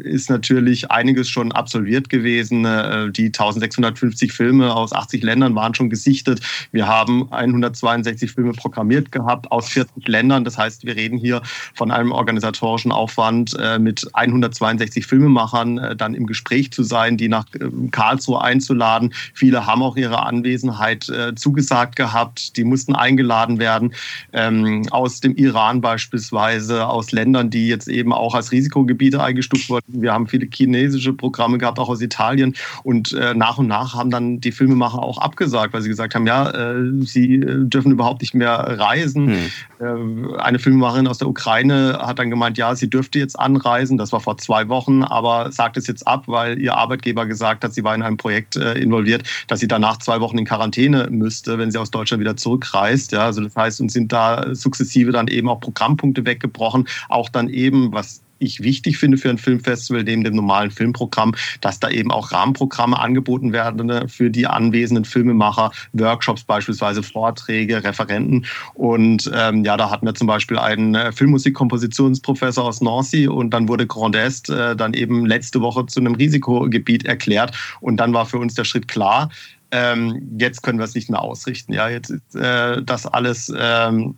ist 0.00 0.30
natürlich 0.30 0.90
einiges 0.90 1.28
schon 1.28 1.52
absolviert 1.52 2.08
gewesen. 2.08 2.64
Äh, 2.64 3.10
die 3.10 3.26
1650 3.26 4.32
Filme 4.32 4.74
aus 4.74 4.92
80 4.92 5.22
Ländern 5.22 5.54
waren 5.54 5.74
schon 5.74 5.90
gesichtet. 5.90 6.40
Wir 6.72 6.86
haben 6.86 7.32
162 7.32 8.32
Filme 8.32 8.52
programmiert 8.52 9.12
gehabt 9.12 9.50
aus 9.50 9.68
40 9.68 10.06
Ländern. 10.08 10.44
Das 10.44 10.58
heißt, 10.58 10.84
wir 10.84 10.96
reden 10.96 11.18
hier 11.18 11.42
von 11.74 11.90
einem 11.90 12.12
organisatorischen 12.12 12.92
Aufwand 12.92 13.56
äh, 13.58 13.78
mit 13.78 14.08
162 14.14 15.06
Filmemachern 15.06 15.78
äh, 15.78 15.96
dann 15.96 16.14
im 16.14 16.26
Gespräch 16.26 16.72
zu 16.72 16.82
sein, 16.82 17.16
die 17.16 17.28
nach 17.28 17.46
äh, 17.54 17.68
Karlsruhe 17.90 18.40
einzuladen. 18.40 19.12
Viele 19.34 19.66
haben 19.66 19.82
auch 19.82 19.96
ihre 19.96 20.22
Anwesenheit 20.24 21.10
zugesagt 21.36 21.96
gehabt. 21.96 22.56
Die 22.56 22.64
mussten 22.64 22.93
eingeladen 22.94 23.58
werden 23.58 23.94
ähm, 24.32 24.82
aus 24.90 25.20
dem 25.20 25.34
Iran 25.36 25.80
beispielsweise, 25.80 26.86
aus 26.86 27.12
Ländern, 27.12 27.50
die 27.50 27.68
jetzt 27.68 27.88
eben 27.88 28.12
auch 28.12 28.34
als 28.34 28.52
Risikogebiete 28.52 29.22
eingestuft 29.22 29.68
wurden. 29.68 30.02
Wir 30.02 30.12
haben 30.12 30.26
viele 30.26 30.46
chinesische 30.52 31.12
Programme 31.12 31.58
gehabt, 31.58 31.78
auch 31.78 31.88
aus 31.88 32.00
Italien. 32.00 32.54
Und 32.82 33.12
äh, 33.12 33.34
nach 33.34 33.58
und 33.58 33.66
nach 33.66 33.94
haben 33.94 34.10
dann 34.10 34.40
die 34.40 34.52
Filmemacher 34.52 35.02
auch 35.02 35.18
abgesagt, 35.18 35.72
weil 35.72 35.82
sie 35.82 35.88
gesagt 35.88 36.14
haben, 36.14 36.26
ja, 36.26 36.50
äh, 36.50 36.90
sie 37.02 37.36
äh, 37.36 37.64
dürfen 37.64 37.92
überhaupt 37.92 38.20
nicht 38.20 38.34
mehr 38.34 38.54
reisen. 38.54 39.50
Hm. 39.78 40.34
eine 40.38 40.58
Filmemacherin 40.58 41.06
aus 41.06 41.18
der 41.18 41.28
Ukraine 41.28 41.98
hat 42.00 42.18
dann 42.18 42.30
gemeint, 42.30 42.56
ja, 42.56 42.74
sie 42.74 42.88
dürfte 42.88 43.18
jetzt 43.18 43.38
anreisen. 43.38 43.98
Das 43.98 44.12
war 44.12 44.20
vor 44.20 44.38
zwei 44.38 44.68
Wochen, 44.68 45.02
aber 45.02 45.52
sagt 45.52 45.76
es 45.76 45.86
jetzt 45.86 46.06
ab, 46.06 46.24
weil 46.26 46.60
ihr 46.60 46.76
Arbeitgeber 46.76 47.26
gesagt 47.26 47.64
hat, 47.64 47.74
sie 47.74 47.84
war 47.84 47.94
in 47.94 48.02
einem 48.02 48.16
Projekt 48.16 48.56
äh, 48.56 48.74
involviert, 48.74 49.24
dass 49.48 49.60
sie 49.60 49.68
danach 49.68 49.98
zwei 49.98 50.20
Wochen 50.20 50.38
in 50.38 50.44
Quarantäne 50.44 51.08
müsste, 51.10 51.58
wenn 51.58 51.70
sie 51.70 51.78
aus 51.78 51.90
Deutschland 51.90 52.20
wieder 52.20 52.36
zurückreist. 52.36 52.83
Ja, 53.12 53.26
also 53.26 53.42
das 53.42 53.54
heißt, 53.54 53.80
uns 53.80 53.92
sind 53.92 54.12
da 54.12 54.54
sukzessive 54.54 55.12
dann 55.12 55.28
eben 55.28 55.48
auch 55.48 55.60
Programmpunkte 55.60 56.24
weggebrochen, 56.24 56.88
auch 57.08 57.28
dann 57.28 57.48
eben, 57.48 57.92
was 57.92 58.24
ich 58.38 58.62
wichtig 58.62 58.98
finde 58.98 59.16
für 59.16 59.30
ein 59.30 59.38
Filmfestival, 59.38 60.04
neben 60.04 60.24
dem 60.24 60.34
normalen 60.34 60.70
Filmprogramm, 60.70 61.34
dass 61.60 61.80
da 61.80 61.88
eben 61.88 62.10
auch 62.10 62.32
Rahmenprogramme 62.32 62.98
angeboten 62.98 63.52
werden 63.52 63.86
ne, 63.86 64.06
für 64.08 64.30
die 64.30 64.46
anwesenden 64.46 65.04
Filmemacher, 65.04 65.70
Workshops 65.92 66.44
beispielsweise, 66.44 67.02
Vorträge, 67.02 67.82
Referenten. 67.82 68.46
Und 68.74 69.30
ähm, 69.34 69.64
ja, 69.64 69.76
da 69.76 69.90
hatten 69.90 70.06
wir 70.06 70.14
zum 70.14 70.26
Beispiel 70.26 70.58
einen 70.58 70.94
äh, 70.94 71.12
Filmmusikkompositionsprofessor 71.12 72.64
aus 72.64 72.80
Nancy 72.80 73.28
und 73.28 73.50
dann 73.50 73.68
wurde 73.68 73.86
Grand 73.86 74.16
Est 74.16 74.50
äh, 74.50 74.76
dann 74.76 74.94
eben 74.94 75.26
letzte 75.26 75.60
Woche 75.60 75.86
zu 75.86 76.00
einem 76.00 76.14
Risikogebiet 76.14 77.06
erklärt. 77.06 77.56
Und 77.80 77.96
dann 77.98 78.12
war 78.12 78.26
für 78.26 78.38
uns 78.38 78.54
der 78.54 78.64
Schritt 78.64 78.88
klar, 78.88 79.30
ähm, 79.74 80.36
jetzt 80.38 80.62
können 80.62 80.78
wir 80.78 80.84
es 80.84 80.94
nicht 80.94 81.10
mehr 81.10 81.20
ausrichten. 81.20 81.72
Ja, 81.72 81.88
jetzt 81.88 82.10
ist 82.10 82.36
äh, 82.36 82.80
das 82.82 83.06
alles 83.06 83.52
ähm, 83.56 84.14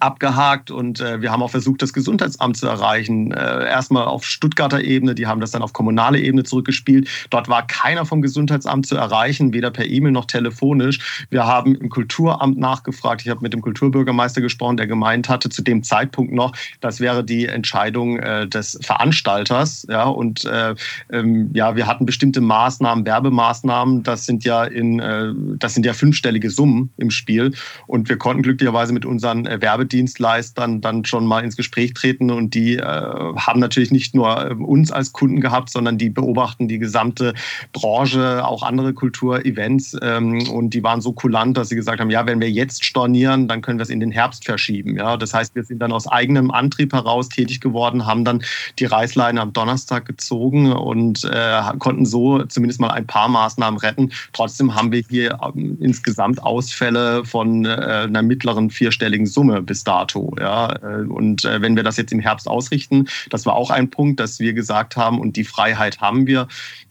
abgehakt 0.00 0.70
und 0.70 1.00
äh, 1.00 1.20
wir 1.20 1.30
haben 1.30 1.42
auch 1.42 1.50
versucht, 1.50 1.82
das 1.82 1.92
Gesundheitsamt 1.92 2.56
zu 2.56 2.66
erreichen. 2.66 3.32
Äh, 3.32 3.66
erstmal 3.66 4.04
auf 4.04 4.24
Stuttgarter 4.24 4.82
Ebene, 4.82 5.14
die 5.14 5.26
haben 5.26 5.40
das 5.40 5.50
dann 5.50 5.62
auf 5.62 5.72
kommunale 5.72 6.20
Ebene 6.20 6.44
zurückgespielt. 6.44 7.08
Dort 7.30 7.48
war 7.48 7.66
keiner 7.66 8.06
vom 8.06 8.22
Gesundheitsamt 8.22 8.86
zu 8.86 8.96
erreichen, 8.96 9.52
weder 9.52 9.70
per 9.70 9.86
E-Mail 9.86 10.12
noch 10.12 10.26
telefonisch. 10.26 11.26
Wir 11.30 11.46
haben 11.46 11.74
im 11.74 11.88
Kulturamt 11.88 12.58
nachgefragt. 12.58 13.22
Ich 13.22 13.28
habe 13.28 13.40
mit 13.40 13.52
dem 13.52 13.62
Kulturbürgermeister 13.62 14.40
gesprochen, 14.40 14.76
der 14.76 14.86
gemeint 14.86 15.28
hatte 15.28 15.48
zu 15.48 15.62
dem 15.62 15.82
Zeitpunkt 15.82 16.32
noch, 16.32 16.52
das 16.80 17.00
wäre 17.00 17.24
die 17.24 17.46
Entscheidung 17.46 18.18
äh, 18.18 18.46
des 18.46 18.78
Veranstalters. 18.82 19.86
Ja, 19.88 20.04
und 20.04 20.44
äh, 20.44 20.74
ähm, 21.10 21.50
ja, 21.54 21.76
wir 21.76 21.86
hatten 21.86 22.06
bestimmte 22.06 22.40
Maßnahmen, 22.40 23.06
Werbemaßnahmen. 23.06 24.02
Das 24.02 24.26
sind 24.26 24.44
ja 24.44 24.64
in, 24.64 25.00
äh, 25.00 25.32
das 25.58 25.74
sind 25.74 25.86
ja 25.86 25.92
fünfstellige 25.92 26.50
Summen 26.50 26.90
im 26.96 27.10
Spiel. 27.10 27.52
Und 27.86 28.08
wir 28.08 28.16
konnten 28.16 28.42
glücklicherweise 28.42 28.92
mit 28.92 29.04
unseren 29.04 29.46
äh, 29.46 29.60
Werbe 29.60 29.83
Werbedienstleistern 29.84 30.80
dann 30.80 31.04
schon 31.04 31.26
mal 31.26 31.44
ins 31.44 31.56
Gespräch 31.56 31.94
treten 31.94 32.30
und 32.30 32.54
die 32.54 32.76
äh, 32.76 32.82
haben 32.82 33.60
natürlich 33.60 33.90
nicht 33.90 34.14
nur 34.14 34.50
äh, 34.50 34.54
uns 34.54 34.90
als 34.90 35.12
Kunden 35.12 35.40
gehabt, 35.40 35.70
sondern 35.70 35.98
die 35.98 36.10
beobachten 36.10 36.68
die 36.68 36.78
gesamte 36.78 37.34
Branche, 37.72 38.44
auch 38.46 38.62
andere 38.62 38.94
Kulturevents 38.94 39.96
ähm, 40.02 40.48
und 40.48 40.70
die 40.70 40.82
waren 40.82 41.00
so 41.00 41.12
kulant, 41.12 41.56
dass 41.56 41.68
sie 41.68 41.76
gesagt 41.76 42.00
haben, 42.00 42.10
ja, 42.10 42.26
wenn 42.26 42.40
wir 42.40 42.50
jetzt 42.50 42.84
stornieren, 42.84 43.46
dann 43.48 43.60
können 43.60 43.78
wir 43.78 43.82
es 43.82 43.90
in 43.90 44.00
den 44.00 44.10
Herbst 44.10 44.44
verschieben. 44.44 44.96
Ja, 44.96 45.16
das 45.16 45.34
heißt, 45.34 45.54
wir 45.54 45.64
sind 45.64 45.80
dann 45.80 45.92
aus 45.92 46.06
eigenem 46.06 46.50
Antrieb 46.50 46.92
heraus 46.92 47.28
tätig 47.28 47.60
geworden, 47.60 48.06
haben 48.06 48.24
dann 48.24 48.42
die 48.78 48.86
Reißleine 48.86 49.40
am 49.40 49.52
Donnerstag 49.52 50.06
gezogen 50.06 50.72
und 50.72 51.24
äh, 51.24 51.60
konnten 51.78 52.06
so 52.06 52.42
zumindest 52.44 52.80
mal 52.80 52.90
ein 52.90 53.06
paar 53.06 53.28
Maßnahmen 53.28 53.78
retten. 53.78 54.10
Trotzdem 54.32 54.74
haben 54.74 54.92
wir 54.92 55.02
hier 55.08 55.38
ähm, 55.42 55.76
insgesamt 55.80 56.42
Ausfälle 56.42 57.24
von 57.24 57.64
äh, 57.64 57.68
einer 57.68 58.22
mittleren 58.22 58.70
vierstelligen 58.70 59.26
Summe 59.26 59.62
bis 59.66 59.84
dato. 59.84 60.34
Ja. 60.38 60.74
Äh, 60.82 61.06
und 61.06 61.44
äh, 61.44 61.60
wenn 61.60 61.76
wir 61.76 61.82
das 61.82 61.96
jetzt 61.96 62.12
im 62.12 62.20
Herbst 62.20 62.48
ausrichten, 62.48 63.08
das 63.30 63.46
war 63.46 63.54
auch 63.54 63.70
ein 63.70 63.90
Punkt, 63.90 64.20
dass 64.20 64.40
wir 64.40 64.52
gesagt 64.52 64.96
haben, 64.96 65.20
und 65.20 65.36
die 65.36 65.44
Freiheit 65.44 66.00
haben 66.00 66.26
wir, 66.26 66.48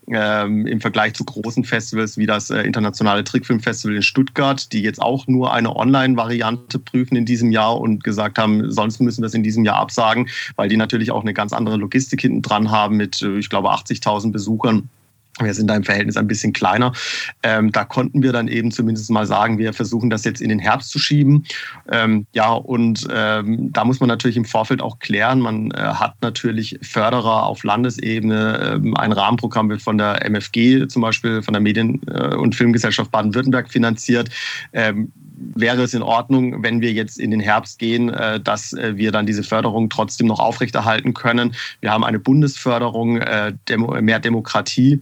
ähm, 0.08 0.68
im 0.68 0.82
Vergleich 0.82 1.14
zu 1.14 1.24
großen 1.24 1.64
Festivals 1.64 2.18
wie 2.18 2.26
das 2.26 2.50
äh, 2.50 2.62
Internationale 2.62 3.24
Trickfilmfestival 3.24 3.96
in 3.96 4.02
Stuttgart, 4.02 4.72
die 4.74 4.82
jetzt 4.82 5.02
auch 5.02 5.28
nur 5.28 5.54
eine 5.54 5.76
Online-Variante 5.76 6.80
prüfen 6.80 7.16
in 7.16 7.26
diesem 7.26 7.52
Jahr 7.52 7.80
und 7.80 8.04
gesagt 8.04 8.38
haben, 8.38 8.70
sonst 8.72 9.00
müssen 9.00 9.22
wir 9.22 9.28
es 9.28 9.34
in 9.34 9.44
diesem 9.44 9.64
Jahr 9.64 9.78
absagen, 9.78 10.30
weil 10.56 10.70
die 10.70 10.78
natürlich 10.78 11.12
auch 11.12 11.22
eine 11.22 11.34
ganz 11.34 11.54
andere 11.54 11.78
Logistik 11.78 12.22
hinten 12.22 12.42
dran 12.42 12.72
haben 12.72 12.98
mit, 12.98 13.22
äh, 13.22 13.38
ich 13.38 13.50
glaube, 13.50 13.72
80.000 13.72 14.32
Besuchern. 14.32 14.90
Wir 15.40 15.54
sind 15.54 15.68
da 15.68 15.76
im 15.76 15.84
Verhältnis 15.84 16.16
ein 16.16 16.28
bisschen 16.28 16.54
kleiner. 16.54 16.94
Ähm, 17.42 17.72
da 17.72 17.86
konnten 17.86 18.22
wir 18.22 18.32
dann 18.32 18.48
eben 18.48 18.72
zumindest 18.72 19.10
mal 19.10 19.26
sagen, 19.26 19.58
wir 19.58 19.74
versuchen 19.74 20.12
das 20.12 20.24
jetzt 20.26 20.42
in 20.42 20.50
den 20.50 20.60
Herbst 20.60 20.92
zu 20.92 21.00
schieben. 21.00 21.46
Ähm, 21.92 22.28
ja, 22.34 22.52
und 22.52 23.08
ähm, 23.12 23.72
da 23.74 23.84
muss 23.84 24.00
man 24.00 24.10
natürlich 24.10 24.38
im 24.38 24.46
Vorfeld 24.46 24.82
auch 24.82 25.00
klären. 25.00 25.40
Man 25.40 25.72
äh, 25.72 25.78
hat 25.78 26.16
natürlich 26.22 26.78
Förderer 26.84 27.48
auf 27.48 27.64
Landesebene. 27.64 28.74
Ähm, 28.76 28.96
ein 28.96 29.12
Rahmenprogramm 29.12 29.70
wird 29.70 29.82
von 29.82 29.98
der 29.98 30.24
MFG 30.24 30.88
zum 30.88 31.02
Beispiel, 31.02 31.42
von 31.42 31.54
der 31.54 31.62
Medien- 31.62 32.02
äh, 32.08 32.36
und 32.36 32.54
Filmgesellschaft 32.54 33.12
Baden-Württemberg 33.12 33.72
finanziert. 33.72 34.30
Wäre 35.56 35.84
es 35.84 35.94
in 35.94 36.02
Ordnung, 36.02 36.64
wenn 36.64 36.82
wir 36.82 36.92
jetzt 36.92 37.20
in 37.20 37.32
den 37.32 37.40
Herbst 37.40 37.80
gehen, 37.80 38.10
äh, 38.10 38.40
dass 38.40 38.74
äh, 38.74 38.98
wir 38.98 39.12
dann 39.12 39.26
diese 39.26 39.44
Förderung 39.44 39.90
trotzdem 39.90 40.28
noch 40.28 40.40
aufrechterhalten 40.40 41.14
können. 41.14 41.56
Wir 41.82 41.92
haben 41.92 42.04
eine 42.04 42.20
Bundesförderung, 42.20 43.18
äh, 43.18 43.54
mehr 44.02 44.20
Demokratie. 44.20 45.02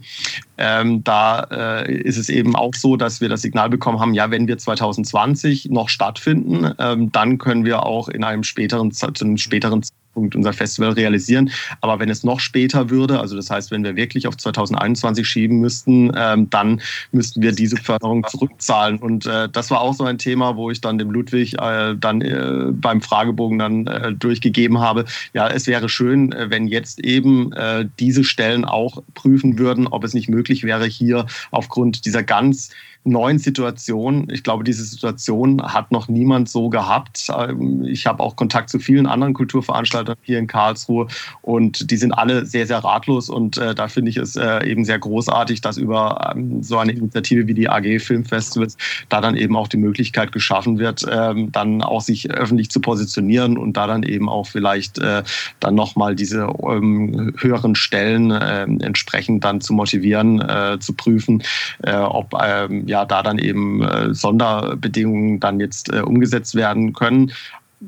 Ähm, 0.58 1.02
da 1.02 1.40
ist 1.82 2.18
es 2.18 2.28
eben 2.28 2.54
auch 2.54 2.74
so, 2.74 2.96
dass 2.96 3.20
wir 3.20 3.28
das 3.28 3.42
Signal 3.42 3.68
bekommen 3.68 3.98
haben, 4.00 4.14
ja, 4.14 4.30
wenn 4.30 4.46
wir 4.46 4.58
2020 4.58 5.70
noch 5.70 5.88
stattfinden, 5.88 6.72
ähm, 6.78 7.10
dann 7.10 7.38
können 7.38 7.64
wir 7.64 7.84
auch 7.84 8.08
in 8.08 8.22
einem 8.22 8.44
späteren, 8.44 8.92
zu 8.92 9.06
einem 9.06 9.38
späteren 9.38 9.82
Zeitpunkt 9.82 10.01
unser 10.14 10.52
Festival 10.52 10.92
realisieren. 10.92 11.50
Aber 11.80 11.98
wenn 12.00 12.08
es 12.08 12.24
noch 12.24 12.40
später 12.40 12.90
würde, 12.90 13.20
also 13.20 13.36
das 13.36 13.50
heißt, 13.50 13.70
wenn 13.70 13.84
wir 13.84 13.96
wirklich 13.96 14.26
auf 14.26 14.36
2021 14.36 15.26
schieben 15.26 15.58
müssten, 15.60 16.12
ähm, 16.16 16.50
dann 16.50 16.80
müssten 17.12 17.42
wir 17.42 17.52
diese 17.52 17.76
Förderung 17.76 18.26
zurückzahlen. 18.26 18.98
Und 18.98 19.26
äh, 19.26 19.48
das 19.48 19.70
war 19.70 19.80
auch 19.80 19.94
so 19.94 20.04
ein 20.04 20.18
Thema, 20.18 20.56
wo 20.56 20.70
ich 20.70 20.80
dann 20.80 20.98
dem 20.98 21.10
Ludwig 21.10 21.54
äh, 21.58 21.94
dann 21.98 22.20
äh, 22.20 22.72
beim 22.72 23.00
Fragebogen 23.00 23.58
dann 23.58 23.86
äh, 23.86 24.12
durchgegeben 24.12 24.78
habe. 24.78 25.04
Ja, 25.32 25.48
es 25.48 25.66
wäre 25.66 25.88
schön, 25.88 26.32
äh, 26.32 26.50
wenn 26.50 26.66
jetzt 26.66 27.00
eben 27.00 27.52
äh, 27.52 27.88
diese 27.98 28.24
Stellen 28.24 28.64
auch 28.64 29.02
prüfen 29.14 29.58
würden, 29.58 29.86
ob 29.86 30.04
es 30.04 30.14
nicht 30.14 30.28
möglich 30.28 30.64
wäre, 30.64 30.86
hier 30.86 31.26
aufgrund 31.50 32.04
dieser 32.04 32.22
ganz 32.22 32.70
neuen 33.04 33.38
Situation. 33.38 34.28
Ich 34.30 34.44
glaube, 34.44 34.64
diese 34.64 34.84
Situation 34.84 35.62
hat 35.62 35.90
noch 35.90 36.08
niemand 36.08 36.48
so 36.48 36.68
gehabt. 36.68 37.26
Ähm, 37.36 37.84
ich 37.84 38.06
habe 38.06 38.22
auch 38.22 38.36
Kontakt 38.36 38.70
zu 38.70 38.78
vielen 38.78 39.06
anderen 39.06 39.34
Kulturveranstaltern 39.34 40.16
hier 40.22 40.38
in 40.38 40.46
Karlsruhe 40.46 41.08
und 41.42 41.90
die 41.90 41.96
sind 41.96 42.12
alle 42.12 42.46
sehr, 42.46 42.66
sehr 42.66 42.78
ratlos 42.78 43.28
und 43.28 43.58
äh, 43.58 43.74
da 43.74 43.88
finde 43.88 44.10
ich 44.10 44.16
es 44.16 44.36
äh, 44.36 44.64
eben 44.64 44.84
sehr 44.84 44.98
großartig, 44.98 45.60
dass 45.60 45.78
über 45.78 46.32
ähm, 46.34 46.62
so 46.62 46.78
eine 46.78 46.92
Initiative 46.92 47.46
wie 47.46 47.54
die 47.54 47.68
AG 47.68 48.00
Filmfestivals 48.00 48.76
da 49.08 49.20
dann 49.20 49.36
eben 49.36 49.56
auch 49.56 49.68
die 49.68 49.78
Möglichkeit 49.78 50.32
geschaffen 50.32 50.78
wird, 50.78 51.04
ähm, 51.10 51.50
dann 51.50 51.82
auch 51.82 52.02
sich 52.02 52.30
öffentlich 52.30 52.70
zu 52.70 52.80
positionieren 52.80 53.58
und 53.58 53.76
da 53.76 53.86
dann 53.86 54.04
eben 54.04 54.28
auch 54.28 54.46
vielleicht 54.46 54.98
äh, 54.98 55.22
dann 55.58 55.74
nochmal 55.74 56.14
diese 56.14 56.48
ähm, 56.68 57.34
höheren 57.38 57.74
Stellen 57.74 58.30
äh, 58.30 58.62
entsprechend 58.62 59.44
dann 59.44 59.60
zu 59.60 59.72
motivieren, 59.72 60.40
äh, 60.40 60.78
zu 60.78 60.92
prüfen, 60.92 61.42
äh, 61.82 61.96
ob 61.96 62.34
ähm, 62.40 62.86
ja 62.92 63.04
da 63.04 63.22
dann 63.22 63.38
eben 63.38 63.82
äh, 63.82 64.14
Sonderbedingungen 64.14 65.40
dann 65.40 65.58
jetzt 65.58 65.92
äh, 65.92 66.00
umgesetzt 66.00 66.54
werden 66.54 66.92
können 66.92 67.32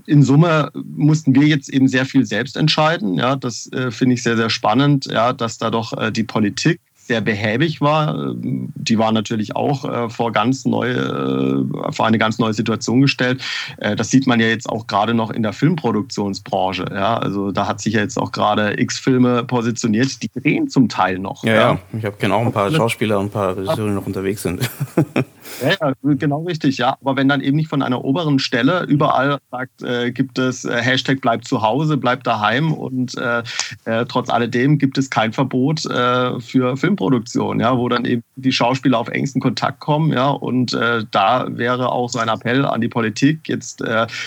in 0.07 0.23
Summe 0.23 0.71
mussten 0.75 1.35
wir 1.35 1.47
jetzt 1.47 1.69
eben 1.69 1.89
sehr 1.89 2.05
viel 2.05 2.27
selbst 2.27 2.57
entscheiden. 2.57 3.15
Ja, 3.15 3.37
das 3.37 3.71
äh, 3.73 3.91
finde 3.91 4.15
ich 4.15 4.23
sehr, 4.23 4.37
sehr 4.37 4.51
spannend, 4.51 5.07
ja, 5.07 5.33
dass 5.33 5.59
da 5.59 5.71
doch 5.71 5.97
äh, 5.97 6.11
die 6.11 6.25
Politik 6.25 6.81
sehr 7.07 7.21
behäbig 7.21 7.81
war. 7.81 8.35
Die 8.35 8.99
war 8.99 9.13
natürlich 9.13 9.57
auch 9.57 9.85
äh, 9.85 10.09
vor 10.09 10.33
ganz 10.33 10.65
neue, 10.65 10.95
äh, 10.95 11.93
vor 11.93 12.07
eine 12.07 12.19
ganz 12.19 12.39
neue 12.39 12.55
Situation 12.55 13.03
gestellt. 13.03 13.43
Äh, 13.79 13.97
das 13.97 14.11
sieht 14.11 14.27
man 14.27 14.41
ja 14.41 14.47
jetzt 14.47 14.69
auch 14.69 14.87
gerade 14.87 15.15
noch 15.15 15.31
in 15.31 15.43
der 15.43 15.53
Filmproduktionsbranche. 15.53 16.87
Ja, 16.93 17.19
also 17.19 17.53
da 17.53 17.67
hat 17.67 17.81
sich 17.81 17.95
ja 17.95 18.01
jetzt 18.01 18.19
auch 18.19 18.33
gerade 18.33 18.81
X-Filme 18.81 19.45
positioniert, 19.45 20.23
die 20.23 20.31
drehen 20.31 20.69
zum 20.69 20.89
Teil 20.89 21.19
noch. 21.19 21.45
Ja, 21.45 21.55
ja. 21.55 21.61
ja. 21.61 21.79
ich 21.99 22.05
habe 22.05 22.17
genau 22.19 22.41
ein 22.41 22.53
paar 22.53 22.71
Schauspieler 22.71 23.19
und 23.19 23.27
ein 23.27 23.31
paar 23.31 23.57
Regisseure, 23.57 23.89
die 23.89 23.95
noch 23.95 24.07
unterwegs 24.07 24.43
sind. 24.43 24.61
Ja, 25.63 25.93
genau 26.03 26.43
richtig, 26.45 26.79
ja. 26.79 26.97
Aber 27.01 27.17
wenn 27.17 27.29
dann 27.29 27.41
eben 27.41 27.57
nicht 27.57 27.69
von 27.69 27.83
einer 27.83 28.05
oberen 28.05 28.39
Stelle 28.39 28.85
überall 28.85 29.39
sagt, 29.51 29.83
äh, 29.83 30.11
gibt 30.11 30.39
es 30.39 30.65
äh, 30.65 30.81
Hashtag 30.81 31.21
bleibt 31.21 31.47
zu 31.47 31.63
Hause, 31.63 31.97
bleibt 31.97 32.27
daheim 32.27 32.73
und 32.73 33.17
äh, 33.19 33.43
äh, 33.85 34.05
trotz 34.07 34.31
alledem 34.31 34.79
gibt 34.79 34.99
es 34.99 35.11
kein 35.11 35.33
Verbot 35.33 35.85
äh, 35.87 36.41
für 36.41 36.77
Filmproduktion, 36.77 37.61
ja, 37.61 37.77
wo 37.77 37.89
dann 37.89 38.05
eben 38.05 38.23
die 38.37 38.53
Schauspieler 38.53 38.99
auf 38.99 39.09
engsten 39.09 39.41
Kontakt 39.41 39.81
kommen, 39.81 40.13
ja. 40.13 40.29
Und 40.31 40.73
äh, 40.75 41.05
da 41.11 41.47
wäre 41.51 41.93
auch 41.93 42.09
so 42.09 42.19
ein 42.19 42.29
Appell 42.29 42.65
an 42.65 42.81
die 42.81 42.89
Politik, 42.89 43.49
jetzt 43.49 43.83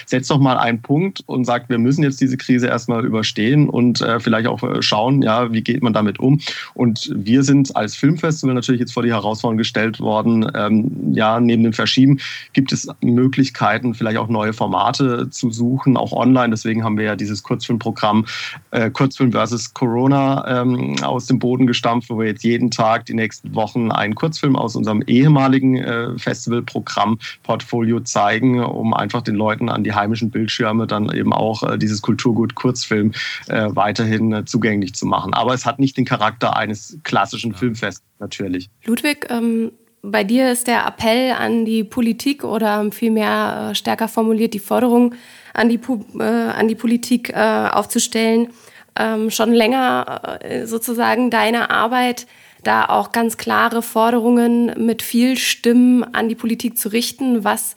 setzt 0.05 0.29
doch 0.29 0.39
mal 0.39 0.57
einen 0.57 0.81
Punkt 0.81 1.23
und 1.25 1.45
sagt, 1.45 1.69
wir 1.69 1.77
müssen 1.77 2.03
jetzt 2.03 2.19
diese 2.21 2.37
Krise 2.37 2.67
erstmal 2.67 3.05
überstehen 3.05 3.69
und 3.69 4.05
vielleicht 4.19 4.47
auch 4.47 4.61
schauen, 4.81 5.21
ja, 5.21 5.51
wie 5.51 5.61
geht 5.61 5.81
man 5.81 5.93
damit 5.93 6.19
um. 6.19 6.39
Und 6.73 7.11
wir 7.13 7.43
sind 7.43 7.75
als 7.75 7.95
Filmfestival 7.95 8.53
natürlich 8.53 8.79
jetzt 8.79 8.93
vor 8.93 9.03
die 9.03 9.11
Herausforderung 9.11 9.57
gestellt 9.57 9.99
worden, 9.99 10.49
ähm, 10.53 10.91
ja, 11.13 11.39
neben 11.39 11.63
dem 11.63 11.73
Verschieben 11.73 12.19
gibt 12.53 12.71
es 12.71 12.87
Möglichkeiten, 13.01 13.93
vielleicht 13.93 14.17
auch 14.17 14.27
neue 14.27 14.53
Formate 14.53 15.29
zu 15.29 15.51
suchen, 15.51 15.97
auch 15.97 16.11
online. 16.11 16.49
Deswegen 16.49 16.83
haben 16.83 16.97
wir 16.97 17.05
ja 17.05 17.15
dieses 17.15 17.43
Kurzfilmprogramm 17.43 18.25
äh, 18.71 18.89
Kurzfilm 18.89 19.31
versus 19.31 19.73
Corona 19.73 20.61
ähm, 20.61 20.95
aus 21.03 21.25
dem 21.27 21.39
Boden 21.39 21.67
gestampft, 21.67 22.09
wo 22.09 22.19
wir 22.19 22.27
jetzt 22.27 22.43
jeden 22.43 22.71
Tag 22.71 23.05
die 23.05 23.13
nächsten 23.13 23.55
Wochen 23.55 23.91
einen 23.91 24.15
Kurzfilm 24.15 24.55
aus 24.55 24.75
unserem 24.75 25.01
ehemaligen 25.03 25.77
äh, 25.77 26.17
Festivalprogramm-Portfolio 26.17 27.99
zeigen, 28.01 28.63
um 28.63 28.93
einfach 28.93 29.21
den 29.21 29.35
Leuten 29.35 29.69
an 29.69 29.83
die 29.83 29.93
heimischen 29.93 30.31
Bildschirme 30.31 30.87
dann 30.87 31.11
eben 31.11 31.33
auch 31.33 31.63
äh, 31.63 31.77
dieses 31.77 32.01
Kulturgut 32.01 32.55
Kurzfilm 32.55 33.11
äh, 33.47 33.67
weiterhin 33.69 34.33
äh, 34.33 34.45
zugänglich 34.45 34.93
zu 34.93 35.05
machen. 35.05 35.33
Aber 35.33 35.53
es 35.53 35.65
hat 35.65 35.79
nicht 35.79 35.97
den 35.97 36.05
Charakter 36.05 36.55
eines 36.55 36.97
klassischen 37.03 37.51
ja. 37.51 37.57
Filmfests 37.57 38.03
natürlich. 38.19 38.69
Ludwig, 38.85 39.27
ähm, 39.29 39.71
bei 40.01 40.23
dir 40.23 40.51
ist 40.51 40.67
der 40.67 40.85
Appell 40.85 41.31
an 41.31 41.65
die 41.65 41.83
Politik 41.83 42.43
oder 42.43 42.91
vielmehr 42.91 43.69
äh, 43.71 43.75
stärker 43.75 44.07
formuliert 44.07 44.53
die 44.53 44.59
Forderung 44.59 45.15
an 45.53 45.69
die, 45.69 45.79
äh, 46.19 46.23
an 46.23 46.67
die 46.67 46.75
Politik 46.75 47.29
äh, 47.29 47.69
aufzustellen, 47.71 48.49
ähm, 48.97 49.29
schon 49.31 49.53
länger 49.53 50.39
äh, 50.41 50.65
sozusagen 50.65 51.29
deine 51.29 51.69
Arbeit, 51.69 52.27
da 52.63 52.85
auch 52.85 53.11
ganz 53.11 53.37
klare 53.37 53.81
Forderungen 53.81 54.85
mit 54.85 55.01
viel 55.01 55.37
Stimmen 55.37 56.03
an 56.13 56.29
die 56.29 56.35
Politik 56.35 56.77
zu 56.77 56.89
richten, 56.89 57.43
was 57.43 57.75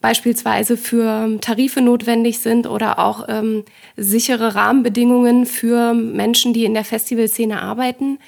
beispielsweise 0.00 0.76
für 0.76 1.38
Tarife 1.40 1.80
notwendig 1.80 2.38
sind 2.38 2.66
oder 2.66 2.98
auch 2.98 3.24
ähm, 3.28 3.64
sichere 3.96 4.54
Rahmenbedingungen 4.54 5.46
für 5.46 5.94
Menschen, 5.94 6.52
die 6.52 6.64
in 6.64 6.74
der 6.74 6.84
Festivalszene 6.84 7.60
arbeiten. 7.62 8.18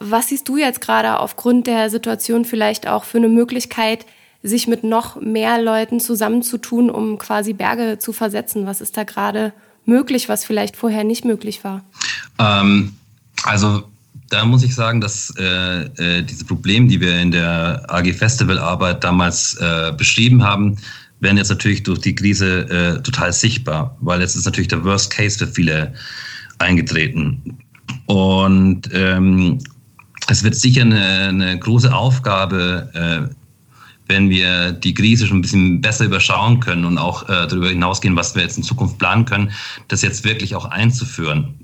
Was 0.00 0.28
siehst 0.28 0.48
du 0.48 0.56
jetzt 0.56 0.80
gerade 0.80 1.18
aufgrund 1.18 1.66
der 1.66 1.90
Situation 1.90 2.44
vielleicht 2.44 2.86
auch 2.86 3.04
für 3.04 3.18
eine 3.18 3.28
Möglichkeit, 3.28 4.06
sich 4.42 4.68
mit 4.68 4.84
noch 4.84 5.20
mehr 5.20 5.60
Leuten 5.60 6.00
zusammenzutun, 6.00 6.90
um 6.90 7.18
quasi 7.18 7.52
Berge 7.52 7.98
zu 7.98 8.12
versetzen? 8.12 8.66
Was 8.66 8.80
ist 8.80 8.96
da 8.96 9.04
gerade 9.04 9.52
möglich, 9.84 10.28
was 10.28 10.44
vielleicht 10.44 10.76
vorher 10.76 11.04
nicht 11.04 11.24
möglich 11.24 11.64
war? 11.64 11.82
Ähm, 12.38 12.94
also 13.42 13.84
da 14.30 14.44
muss 14.44 14.62
ich 14.62 14.74
sagen, 14.74 15.00
dass 15.00 15.32
äh, 15.38 15.82
äh, 15.82 16.22
diese 16.22 16.44
Probleme, 16.44 16.86
die 16.86 17.00
wir 17.00 17.18
in 17.20 17.30
der 17.30 17.84
AG 17.88 18.12
Festivalarbeit 18.12 19.02
damals 19.02 19.54
äh, 19.54 19.92
beschrieben 19.96 20.44
haben, 20.44 20.76
werden 21.20 21.38
jetzt 21.38 21.48
natürlich 21.48 21.82
durch 21.82 22.00
die 22.00 22.14
Krise 22.14 22.68
äh, 22.68 23.02
total 23.02 23.32
sichtbar, 23.32 23.96
weil 24.00 24.20
jetzt 24.20 24.36
ist 24.36 24.44
natürlich 24.44 24.68
der 24.68 24.84
Worst 24.84 25.10
Case 25.10 25.38
für 25.38 25.48
viele 25.48 25.94
eingetreten. 26.58 27.58
Und 28.06 28.88
ähm, 28.92 29.58
es 30.28 30.44
wird 30.44 30.54
sicher 30.54 30.82
eine, 30.82 31.28
eine 31.28 31.58
große 31.58 31.92
Aufgabe, 31.92 32.90
äh, 32.94 33.34
wenn 34.08 34.30
wir 34.30 34.72
die 34.72 34.94
Krise 34.94 35.26
schon 35.26 35.38
ein 35.38 35.42
bisschen 35.42 35.80
besser 35.80 36.04
überschauen 36.04 36.60
können 36.60 36.84
und 36.84 36.98
auch 36.98 37.24
äh, 37.24 37.46
darüber 37.46 37.68
hinausgehen, 37.68 38.16
was 38.16 38.34
wir 38.34 38.42
jetzt 38.42 38.56
in 38.56 38.62
Zukunft 38.62 38.98
planen 38.98 39.24
können, 39.24 39.50
das 39.88 40.02
jetzt 40.02 40.24
wirklich 40.24 40.54
auch 40.54 40.66
einzuführen. 40.66 41.54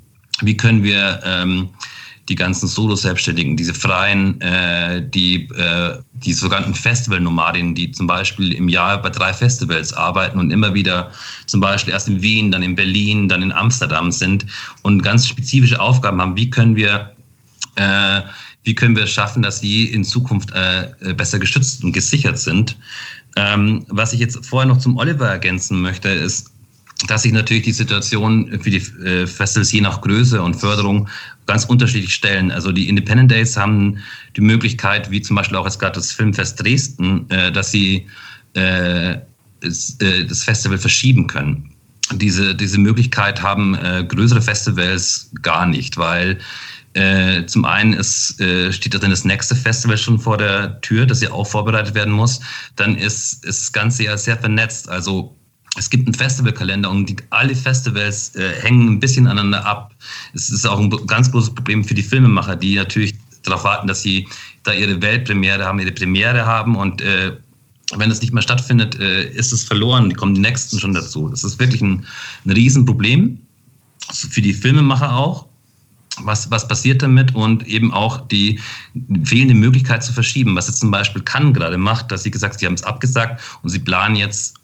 Wie 0.41 0.57
können 0.57 0.83
wir 0.83 1.21
ähm, 1.25 1.71
die 2.29 2.35
ganzen 2.35 2.67
Solo-Selbstständigen, 2.67 3.57
diese 3.57 3.75
Freien, 3.75 4.41
äh, 4.41 5.07
die, 5.07 5.49
äh, 5.51 5.99
die 6.15 6.33
sogenannten 6.33 6.75
Festival-Nomadinnen, 6.75 7.75
die 7.75 7.93
zum 7.93 8.07
Beispiel 8.07 8.53
im 8.53 8.69
Jahr 8.69 9.01
bei 9.01 9.11
drei 9.11 9.33
Festivals 9.33 9.93
arbeiten 9.93 10.39
und 10.39 10.51
immer 10.51 10.73
wieder 10.73 11.11
zum 11.47 11.61
Beispiel 11.61 11.93
erst 11.93 12.09
in 12.09 12.23
Wien, 12.23 12.51
dann 12.51 12.63
in 12.63 12.75
Berlin, 12.75 13.29
dann 13.29 13.43
in 13.43 13.53
Amsterdam 13.53 14.11
sind 14.11 14.47
und 14.83 15.03
ganz 15.03 15.29
spezifische 15.29 15.81
Aufgaben 15.81 16.21
haben, 16.21 16.37
wie 16.37 16.49
können 16.49 16.77
wir 16.77 17.15
äh, 17.77 18.23
wie 18.65 18.75
können 18.75 18.97
wir 18.97 19.05
es 19.05 19.11
schaffen, 19.11 19.43
dass 19.43 19.61
sie 19.61 19.85
in 19.85 20.05
Zukunft 20.05 20.51
äh, 20.53 20.85
äh, 21.01 21.15
besser 21.15 21.39
geschützt 21.39 21.85
und 21.85 21.93
gesichert 21.93 22.39
sind. 22.39 22.77
Ähm, 23.37 23.85
was 23.89 24.13
ich 24.13 24.21
jetzt 24.21 24.45
vorher 24.45 24.67
noch 24.67 24.79
zum 24.79 24.97
Oliver 24.97 25.29
ergänzen 25.29 25.81
möchte, 25.81 26.09
ist, 26.09 26.51
dass 27.07 27.23
sich 27.23 27.33
natürlich 27.33 27.65
die 27.65 27.73
Situation 27.73 28.59
für 28.61 28.71
die 28.71 28.79
äh, 29.05 29.27
Festivals 29.27 29.73
je 29.73 29.83
nach 29.83 30.01
Größe 30.01 30.41
und 30.41 30.55
Förderung 30.55 31.09
ganz 31.47 31.65
unterschiedlich 31.67 32.15
stellen. 32.15 32.51
Also 32.51 32.73
die 32.73 32.89
Independent 32.89 33.31
Days 33.31 33.57
haben 33.57 33.99
die 34.37 34.41
Möglichkeit, 34.41 35.11
wie 35.11 35.21
zum 35.21 35.37
Beispiel 35.37 35.59
auch 35.59 35.67
jetzt 35.67 35.79
gerade 35.79 35.97
das 35.97 36.13
Filmfest 36.13 36.63
Dresden, 36.63 37.29
äh, 37.31 37.53
dass 37.53 37.71
sie 37.71 38.07
das, 38.57 39.99
das 39.99 40.45
Festival 40.45 40.79
verschieben 40.79 41.27
können. 41.27 41.73
Diese, 42.13 42.55
diese 42.55 42.79
Möglichkeit 42.79 43.43
haben 43.43 43.77
größere 44.07 44.41
Festivals 44.41 45.29
gar 45.43 45.67
nicht, 45.67 45.97
weil 45.97 46.39
äh, 46.95 47.45
zum 47.47 47.65
einen 47.65 47.93
ist, 47.93 48.41
äh, 48.41 48.73
steht 48.73 48.95
dann 48.95 49.11
das 49.11 49.25
nächste 49.25 49.57
Festival 49.57 49.99
schon 49.99 50.19
vor 50.19 50.39
der 50.39 50.81
Tür, 50.81 51.07
das 51.07 51.21
ja 51.21 51.33
auch 51.33 51.47
vorbereitet 51.47 51.95
werden 51.95 52.13
muss. 52.13 52.41
Dann 52.77 52.97
ist, 52.97 53.45
ist 53.45 53.63
das 53.63 53.73
Ganze 53.73 54.05
ja 54.05 54.17
sehr 54.17 54.37
vernetzt. 54.37 54.89
Also 54.89 55.37
es 55.77 55.91
gibt 55.91 56.07
einen 56.07 56.15
Festivalkalender 56.15 56.89
und 56.89 57.07
die, 57.07 57.17
alle 57.31 57.55
Festivals 57.57 58.35
äh, 58.37 58.61
hängen 58.63 58.89
ein 58.89 59.01
bisschen 59.01 59.27
aneinander 59.27 59.67
ab. 59.67 59.93
Es 60.35 60.51
ist 60.51 60.67
auch 60.67 60.79
ein 60.79 60.91
ganz 61.07 61.33
großes 61.33 61.55
Problem 61.55 61.85
für 61.85 61.95
die 61.95 62.03
Filmemacher, 62.03 62.55
die 62.55 62.77
natürlich 62.77 63.15
darauf 63.43 63.65
warten, 63.65 63.89
dass 63.89 64.03
sie 64.03 64.29
da 64.63 64.73
ihre 64.73 65.03
Weltpremiere 65.03 65.65
haben, 65.65 65.81
ihre 65.81 65.93
Premiere 65.93 66.47
haben 66.47 66.77
und 66.77 67.03
äh, 67.03 67.37
wenn 67.97 68.11
es 68.11 68.21
nicht 68.21 68.33
mehr 68.33 68.43
stattfindet, 68.43 68.99
äh, 68.99 69.29
ist 69.31 69.53
es 69.53 69.65
verloren. 69.65 70.09
Die 70.09 70.15
kommen 70.15 70.35
die 70.35 70.41
nächsten 70.41 70.79
schon 70.79 70.95
dazu. 70.95 71.29
Das 71.29 71.45
ist 71.45 71.59
wirklich 71.59 71.83
ein, 71.83 72.07
ein 72.45 72.51
Riesenproblem. 72.53 73.41
Für 74.11 74.41
die 74.41 74.55
Filmemacher 74.55 75.15
auch 75.15 75.47
was, 76.23 76.51
was 76.51 76.69
passiert 76.69 77.03
damit 77.03 77.35
und 77.35 77.67
eben 77.67 77.93
auch 77.93 78.27
die 78.29 78.61
fehlende 79.25 79.55
Möglichkeit 79.55 80.03
zu 80.03 80.13
verschieben. 80.13 80.55
Was 80.57 80.69
jetzt 80.69 80.81
zum 80.81 80.91
Beispiel 80.91 81.23
Cannes 81.23 81.55
gerade 81.55 81.79
macht, 81.79 82.11
dass 82.13 82.23
sie 82.23 82.31
gesagt, 82.31 82.59
sie 82.61 82.67
haben 82.67 82.75
es 82.75 82.85
abgesagt 82.85 83.43
und 83.63 83.71
sie 83.71 83.79
planen 83.79 84.17
jetzt, 84.17 84.57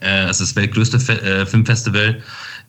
äh, 0.00 0.26
das 0.26 0.40
ist 0.40 0.50
das 0.50 0.56
weltgrößte 0.56 1.00
Fe 1.00 1.20
äh, 1.20 1.46
Filmfestival, 1.46 2.22